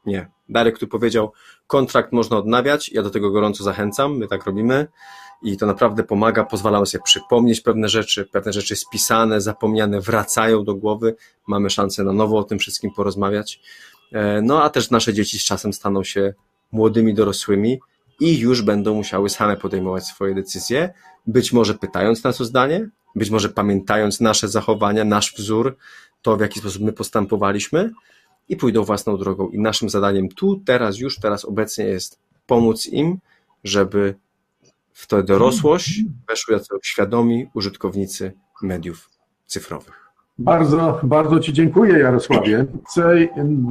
Nie. 0.06 0.32
Darek 0.50 0.80
tu 0.80 0.88
powiedział, 0.88 1.32
kontrakt 1.68 2.12
można 2.12 2.38
odnawiać, 2.38 2.90
ja 2.90 3.02
do 3.04 3.10
tego 3.10 3.32
gorąco 3.32 3.64
zachęcam, 3.64 4.18
my 4.18 4.28
tak 4.28 4.46
robimy 4.46 4.88
i 5.42 5.58
to 5.58 5.66
naprawdę 5.66 6.04
pomaga, 6.04 6.44
pozwala 6.44 6.86
sobie 6.86 7.04
przypomnieć 7.04 7.62
pewne 7.62 7.90
rzeczy, 7.90 8.26
pewne 8.26 8.54
rzeczy 8.54 8.76
spisane, 8.76 9.42
zapomniane 9.42 10.02
wracają 10.02 10.64
do 10.64 10.76
głowy, 10.76 11.16
mamy 11.48 11.70
szansę 11.70 12.04
na 12.04 12.14
nowo 12.14 12.38
o 12.38 12.44
tym 12.44 12.60
wszystkim 12.60 12.92
porozmawiać. 12.92 13.62
E, 14.12 14.42
no 14.42 14.64
a 14.64 14.70
też 14.70 14.92
nasze 14.92 15.14
dzieci 15.14 15.40
z 15.40 15.44
czasem 15.44 15.74
staną 15.74 16.04
się 16.04 16.34
młodymi 16.72 17.14
dorosłymi 17.14 17.80
i 18.20 18.40
już 18.40 18.62
będą 18.62 18.94
musiały 18.94 19.30
same 19.30 19.58
podejmować 19.58 20.06
swoje 20.06 20.36
decyzje, 20.36 20.94
być 21.28 21.54
może 21.54 21.74
pytając 21.74 22.24
nas 22.24 22.42
o 22.42 22.46
zdanie, 22.46 22.90
być 23.16 23.30
może 23.30 23.50
pamiętając 23.50 24.22
nasze 24.22 24.48
zachowania, 24.48 25.06
nasz 25.06 25.34
wzór, 25.36 25.78
to 26.22 26.38
w 26.38 26.42
jaki 26.42 26.60
sposób 26.60 26.82
my 26.82 26.94
postępowaliśmy 26.94 27.92
i 28.50 28.56
pójdą 28.56 28.84
własną 28.84 29.18
drogą. 29.18 29.50
I 29.50 29.60
naszym 29.60 29.90
zadaniem 29.90 30.30
tu, 30.30 30.62
teraz, 30.66 30.98
już 30.98 31.20
teraz 31.20 31.46
obecnie 31.46 31.86
jest 31.86 32.20
pomóc 32.46 32.88
im, 32.88 33.20
żeby 33.64 34.16
w 34.94 35.08
tę 35.08 35.24
dorosłość 35.24 36.02
weszły 36.30 36.54
jako 36.54 36.80
świadomi 36.84 37.50
użytkownicy 37.54 38.34
mediów 38.62 39.10
cyfrowych. 39.46 40.09
Bardzo, 40.40 41.00
bardzo 41.04 41.40
Ci 41.40 41.54
dziękuję, 41.54 42.00
Jarosławie. 42.00 42.66
Chcę 42.88 43.16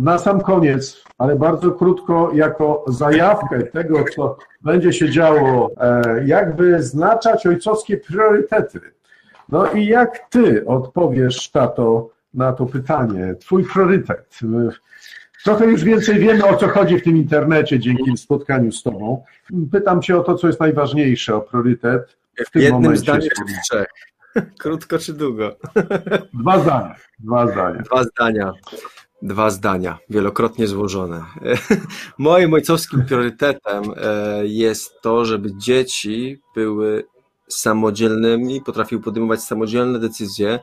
na 0.00 0.18
sam 0.18 0.40
koniec, 0.40 1.04
ale 1.18 1.36
bardzo 1.36 1.70
krótko, 1.72 2.30
jako 2.34 2.84
zajawkę 2.88 3.62
tego, 3.62 4.04
co 4.16 4.36
będzie 4.62 4.92
się 4.92 5.10
działo, 5.10 5.70
e, 5.80 6.02
jakby 6.26 6.70
wyznaczać 6.70 7.46
ojcowskie 7.46 7.96
priorytety. 7.96 8.80
No 9.48 9.72
i 9.72 9.86
jak 9.86 10.18
Ty 10.30 10.66
odpowiesz, 10.66 11.50
tato, 11.50 12.10
na 12.34 12.52
to 12.52 12.66
pytanie? 12.66 13.34
Twój 13.40 13.64
priorytet. 13.64 14.38
Trochę 15.44 15.66
już 15.66 15.84
więcej 15.84 16.18
wiemy, 16.18 16.46
o 16.46 16.56
co 16.56 16.68
chodzi 16.68 16.98
w 16.98 17.04
tym 17.04 17.16
internecie 17.16 17.78
dzięki 17.78 18.16
spotkaniu 18.16 18.72
z 18.72 18.82
Tobą. 18.82 19.24
Pytam 19.72 20.02
Cię 20.02 20.16
o 20.18 20.22
to, 20.22 20.34
co 20.34 20.46
jest 20.46 20.60
najważniejsze, 20.60 21.36
o 21.36 21.40
priorytet 21.40 22.16
w 22.46 22.50
tym 22.50 22.62
Jednym 22.62 22.82
momencie. 22.82 23.00
zdaniem 23.02 23.28
czy 23.48 23.54
trzech? 23.64 23.86
Krótko 24.58 24.98
czy 24.98 25.12
długo? 25.12 25.56
Dwa 26.34 26.60
zdania. 26.60 26.94
Dwa 27.18 27.46
zdania. 27.46 27.82
Dwa 27.82 28.04
zdania. 28.04 28.52
Dwa 29.22 29.50
zdania, 29.50 29.98
wielokrotnie 30.10 30.66
złożone. 30.66 31.24
Moim 32.18 32.54
ojcowskim 32.54 33.04
priorytetem 33.04 33.82
e, 33.96 34.46
jest 34.46 35.00
to, 35.00 35.24
żeby 35.24 35.56
dzieci 35.56 36.40
były 36.54 37.04
samodzielnymi, 37.48 38.60
potrafiły 38.60 39.02
podejmować 39.02 39.42
samodzielne 39.42 39.98
decyzje, 39.98 40.58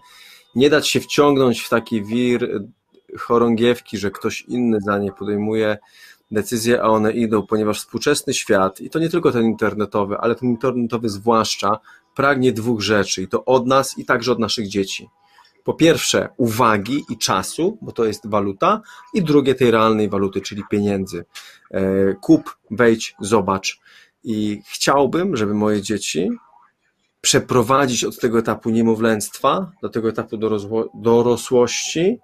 nie 0.56 0.70
dać 0.70 0.88
się 0.88 1.00
wciągnąć 1.00 1.62
w 1.62 1.70
taki 1.70 2.04
wir 2.04 2.62
chorągiewki, 3.18 3.98
że 3.98 4.12
ktoś 4.12 4.42
inny 4.42 4.82
za 4.82 4.98
nie 4.98 5.12
podejmuje 5.12 5.78
decyzje, 6.32 6.82
a 6.82 6.88
one 6.88 7.12
idą, 7.12 7.48
ponieważ 7.48 7.80
współczesny 7.80 8.34
świat, 8.34 8.82
i 8.82 8.90
to 8.90 9.00
nie 9.00 9.10
tylko 9.10 9.32
ten 9.32 9.44
internetowy, 9.44 10.18
ale 10.18 10.36
ten 10.36 10.50
internetowy 10.50 11.10
zwłaszcza, 11.10 11.80
pragnie 12.16 12.54
dwóch 12.54 12.82
rzeczy, 12.82 13.22
i 13.22 13.28
to 13.28 13.46
od 13.46 13.68
nas, 13.68 13.98
i 13.98 14.06
także 14.06 14.32
od 14.32 14.40
naszych 14.40 14.68
dzieci. 14.68 15.10
Po 15.64 15.74
pierwsze, 15.74 16.30
uwagi 16.38 17.04
i 17.10 17.18
czasu, 17.18 17.78
bo 17.82 17.92
to 17.92 18.06
jest 18.06 18.30
waluta, 18.30 18.82
i 19.14 19.24
drugie, 19.24 19.56
tej 19.56 19.72
realnej 19.72 20.10
waluty, 20.10 20.42
czyli 20.42 20.64
pieniędzy. 20.70 21.26
E, 21.72 22.14
kup, 22.14 22.58
wejdź, 22.72 23.16
zobacz. 23.20 23.80
I 24.24 24.62
chciałbym, 24.68 25.38
żeby 25.38 25.54
moje 25.54 25.82
dzieci 25.82 26.30
przeprowadzić 27.22 28.04
od 28.04 28.20
tego 28.20 28.40
etapu 28.40 28.70
niemowlęctwa 28.70 29.72
do 29.82 29.90
tego 29.90 30.10
etapu 30.10 30.38
dorosłości, 30.94 32.20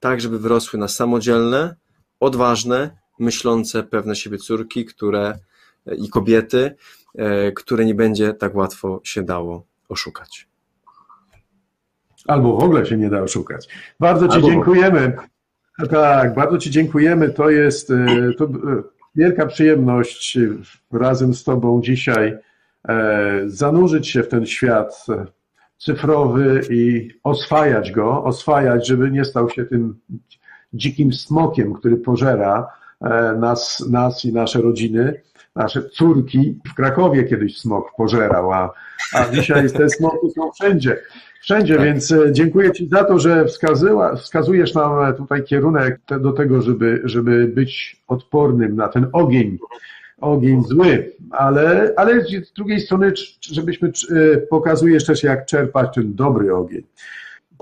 tak 0.00 0.20
żeby 0.20 0.38
wyrosły 0.38 0.78
na 0.78 0.88
samodzielne, 0.88 1.76
odważne, 2.20 2.96
myślące, 3.18 3.82
pewne 3.82 4.16
siebie 4.16 4.38
córki, 4.38 4.84
które 4.84 5.38
i 5.98 6.08
kobiety, 6.08 6.64
e, 6.64 6.74
które 7.56 7.84
nie 7.84 7.94
będzie 7.94 8.34
tak 8.34 8.54
łatwo 8.54 9.00
się 9.04 9.22
dało 9.22 9.66
oszukać. 9.88 10.48
Albo 12.26 12.56
w 12.56 12.62
ogóle 12.62 12.86
się 12.86 12.96
nie 12.96 13.10
da 13.10 13.22
oszukać. 13.22 13.68
Bardzo 14.00 14.28
Ci 14.28 14.34
Albo... 14.34 14.48
dziękujemy. 14.48 15.16
Tak, 15.90 16.34
bardzo 16.34 16.58
Ci 16.58 16.70
dziękujemy. 16.70 17.28
To 17.30 17.50
jest 17.50 17.90
e, 17.90 18.06
to 18.38 18.44
e, 18.44 18.48
wielka 19.14 19.46
przyjemność 19.46 20.38
razem 20.92 21.34
z 21.34 21.44
Tobą 21.44 21.80
dzisiaj 21.82 22.38
zanurzyć 23.46 24.08
się 24.08 24.22
w 24.22 24.28
ten 24.28 24.46
świat 24.46 25.06
cyfrowy 25.78 26.60
i 26.70 27.10
oswajać 27.24 27.92
go, 27.92 28.24
oswajać, 28.24 28.86
żeby 28.86 29.10
nie 29.10 29.24
stał 29.24 29.50
się 29.50 29.64
tym 29.64 30.00
dzikim 30.72 31.12
smokiem, 31.12 31.74
który 31.74 31.96
pożera 31.96 32.68
e, 33.00 33.36
nas, 33.40 33.84
nas 33.90 34.24
i 34.24 34.32
nasze 34.32 34.60
rodziny, 34.60 35.22
nasze 35.56 35.82
córki. 35.82 36.58
W 36.70 36.74
Krakowie 36.74 37.24
kiedyś 37.24 37.58
smok 37.58 37.92
pożerał, 37.96 38.52
a, 38.52 38.72
a 39.12 39.28
dzisiaj 39.28 39.70
te 39.70 39.88
smoki 39.88 40.30
są 40.30 40.52
wszędzie. 40.52 40.96
Wszędzie, 41.40 41.76
tak. 41.76 41.84
więc 41.84 42.12
e, 42.12 42.32
dziękuję 42.32 42.72
Ci 42.72 42.88
za 42.88 43.04
to, 43.04 43.18
że 43.18 43.44
wskazyła, 43.44 44.16
wskazujesz 44.16 44.74
nam 44.74 45.14
tutaj 45.14 45.44
kierunek 45.44 46.00
do 46.20 46.32
tego, 46.32 46.62
żeby, 46.62 47.00
żeby 47.04 47.48
być 47.48 48.02
odpornym 48.08 48.76
na 48.76 48.88
ten 48.88 49.06
ogień, 49.12 49.58
ogień 50.20 50.62
zły, 50.64 51.12
ale, 51.30 51.92
ale 51.96 52.20
z 52.20 52.52
drugiej 52.52 52.80
strony, 52.80 53.12
żebyśmy 53.40 53.88
e, 53.88 54.36
pokazujesz 54.36 55.06
też, 55.06 55.22
jak 55.22 55.46
czerpać 55.46 55.94
ten 55.94 56.14
dobry 56.14 56.54
ogień. 56.54 56.82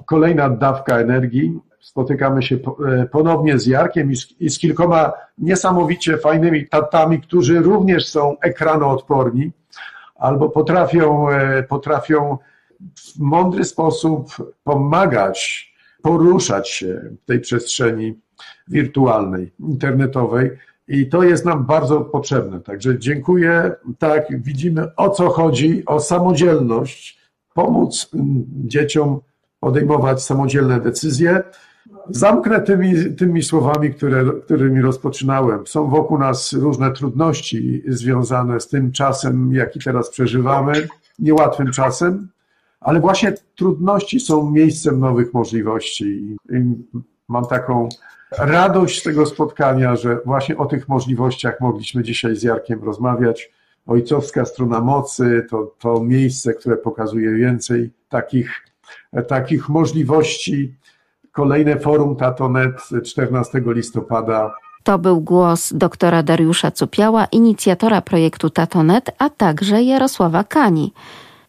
Kolejna 0.06 0.50
dawka 0.50 0.98
energii. 0.98 1.58
Spotykamy 1.84 2.42
się 2.42 2.56
e, 2.56 3.06
ponownie 3.06 3.58
z 3.58 3.66
Jarkiem 3.66 4.12
i 4.40 4.50
z, 4.50 4.58
kilkoma 4.58 5.12
niesamowicie 5.38 6.18
fajnymi 6.18 6.68
tatami, 6.68 7.20
którzy 7.20 7.60
również 7.60 8.08
są 8.08 8.36
ekranoodporni 8.40 9.50
albo 10.14 10.48
potrafią, 10.48 11.30
e, 11.30 11.62
potrafią 11.62 12.38
w 12.96 13.18
mądry 13.18 13.64
sposób 13.64 14.36
pomagać, 14.64 15.72
poruszać 16.02 16.70
się 16.70 17.00
w 17.22 17.26
tej 17.26 17.40
przestrzeni 17.40 18.14
wirtualnej, 18.68 19.52
internetowej 19.60 20.50
i 20.88 21.08
to 21.08 21.22
jest 21.22 21.44
nam 21.44 21.64
bardzo 21.64 22.00
potrzebne. 22.00 22.60
Także 22.60 22.98
dziękuję. 22.98 23.72
Tak, 23.98 24.42
widzimy 24.42 24.96
o 24.96 25.10
co 25.10 25.28
chodzi, 25.28 25.82
o 25.86 26.00
samodzielność, 26.00 27.20
pomóc 27.54 28.10
mm, 28.14 28.44
dzieciom 28.48 29.20
podejmować 29.60 30.22
samodzielne 30.22 30.80
decyzje. 30.80 31.42
Zamknę 32.10 32.60
tymi, 32.60 33.14
tymi 33.14 33.42
słowami, 33.42 33.94
które, 33.94 34.24
którymi 34.44 34.80
rozpoczynałem. 34.80 35.66
Są 35.66 35.90
wokół 35.90 36.18
nas 36.18 36.52
różne 36.52 36.92
trudności 36.92 37.82
związane 37.86 38.60
z 38.60 38.68
tym 38.68 38.92
czasem, 38.92 39.52
jaki 39.52 39.80
teraz 39.80 40.10
przeżywamy, 40.10 40.88
niełatwym 41.18 41.72
czasem, 41.72 42.28
ale 42.80 43.00
właśnie 43.00 43.34
trudności 43.56 44.20
są 44.20 44.50
miejscem 44.50 45.00
nowych 45.00 45.34
możliwości. 45.34 46.36
I 46.50 46.62
mam 47.28 47.46
taką 47.46 47.88
radość 48.38 49.00
z 49.00 49.02
tego 49.02 49.26
spotkania, 49.26 49.96
że 49.96 50.18
właśnie 50.24 50.56
o 50.56 50.66
tych 50.66 50.88
możliwościach 50.88 51.60
mogliśmy 51.60 52.02
dzisiaj 52.02 52.36
z 52.36 52.42
Jarkiem 52.42 52.84
rozmawiać. 52.84 53.50
Ojcowska 53.86 54.44
strona 54.44 54.80
mocy 54.80 55.46
to, 55.50 55.74
to 55.78 56.00
miejsce, 56.00 56.54
które 56.54 56.76
pokazuje 56.76 57.34
więcej 57.34 57.90
takich, 58.08 58.50
takich 59.28 59.68
możliwości. 59.68 60.74
Kolejne 61.34 61.78
forum 61.78 62.16
Tatonet 62.16 62.78
14 63.04 63.62
listopada 63.66 64.54
to 64.84 64.98
był 64.98 65.20
głos 65.20 65.72
doktora 65.72 66.22
Dariusza 66.22 66.70
Cupiała, 66.70 67.24
inicjatora 67.24 68.00
projektu 68.00 68.50
Tatonet, 68.50 69.10
a 69.18 69.30
także 69.30 69.82
Jarosława 69.82 70.44
Kani, 70.44 70.92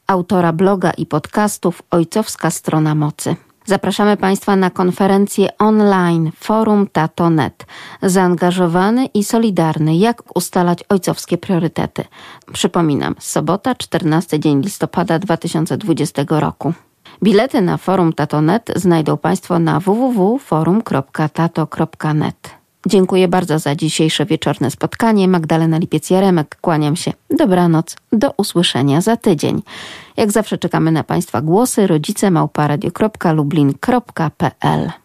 autora 0.08 0.54
bloga 0.54 0.92
i 0.92 1.06
podcastów 1.06 1.82
Ojcowska 1.92 2.50
Strona 2.52 2.96
Mocy. 2.96 3.36
Zapraszamy 3.66 4.18
Państwa 4.18 4.56
na 4.56 4.70
konferencję 4.70 5.58
online 5.58 6.32
Forum 6.36 6.88
Tato.net. 6.92 7.66
Zaangażowany 8.02 9.06
i 9.06 9.24
solidarny, 9.24 9.96
jak 9.96 10.38
ustalać 10.38 10.84
ojcowskie 10.90 11.38
priorytety. 11.38 12.04
Przypominam, 12.54 13.16
sobota, 13.20 13.76
14 13.76 14.40
dzień 14.40 14.62
listopada 14.62 15.20
2020 15.20 16.26
roku. 16.30 16.74
Bilety 17.24 17.62
na 17.62 17.78
Forum 17.78 18.14
Tato.net 18.14 18.72
znajdą 18.76 19.18
Państwo 19.18 19.60
na 19.60 19.80
www.forum.tato.net. 19.80 22.50
Dziękuję 22.88 23.28
bardzo 23.28 23.60
za 23.60 23.76
dzisiejsze 23.76 24.26
wieczorne 24.26 24.72
spotkanie. 24.72 25.28
Magdalena 25.28 25.80
Lipiec-Jaremek, 25.80 26.46
kłaniam 26.62 26.96
się. 26.96 27.12
Dobranoc, 27.30 27.96
do 28.12 28.32
usłyszenia 28.38 29.02
za 29.02 29.18
tydzień. 29.18 29.62
Jak 30.18 30.32
zawsze 30.32 30.58
czekamy 30.58 30.92
na 30.92 31.04
Państwa 31.04 31.42
głosy 31.42 31.88
rodzice 31.88 32.32
małparadio.lublin.pl 32.32 35.05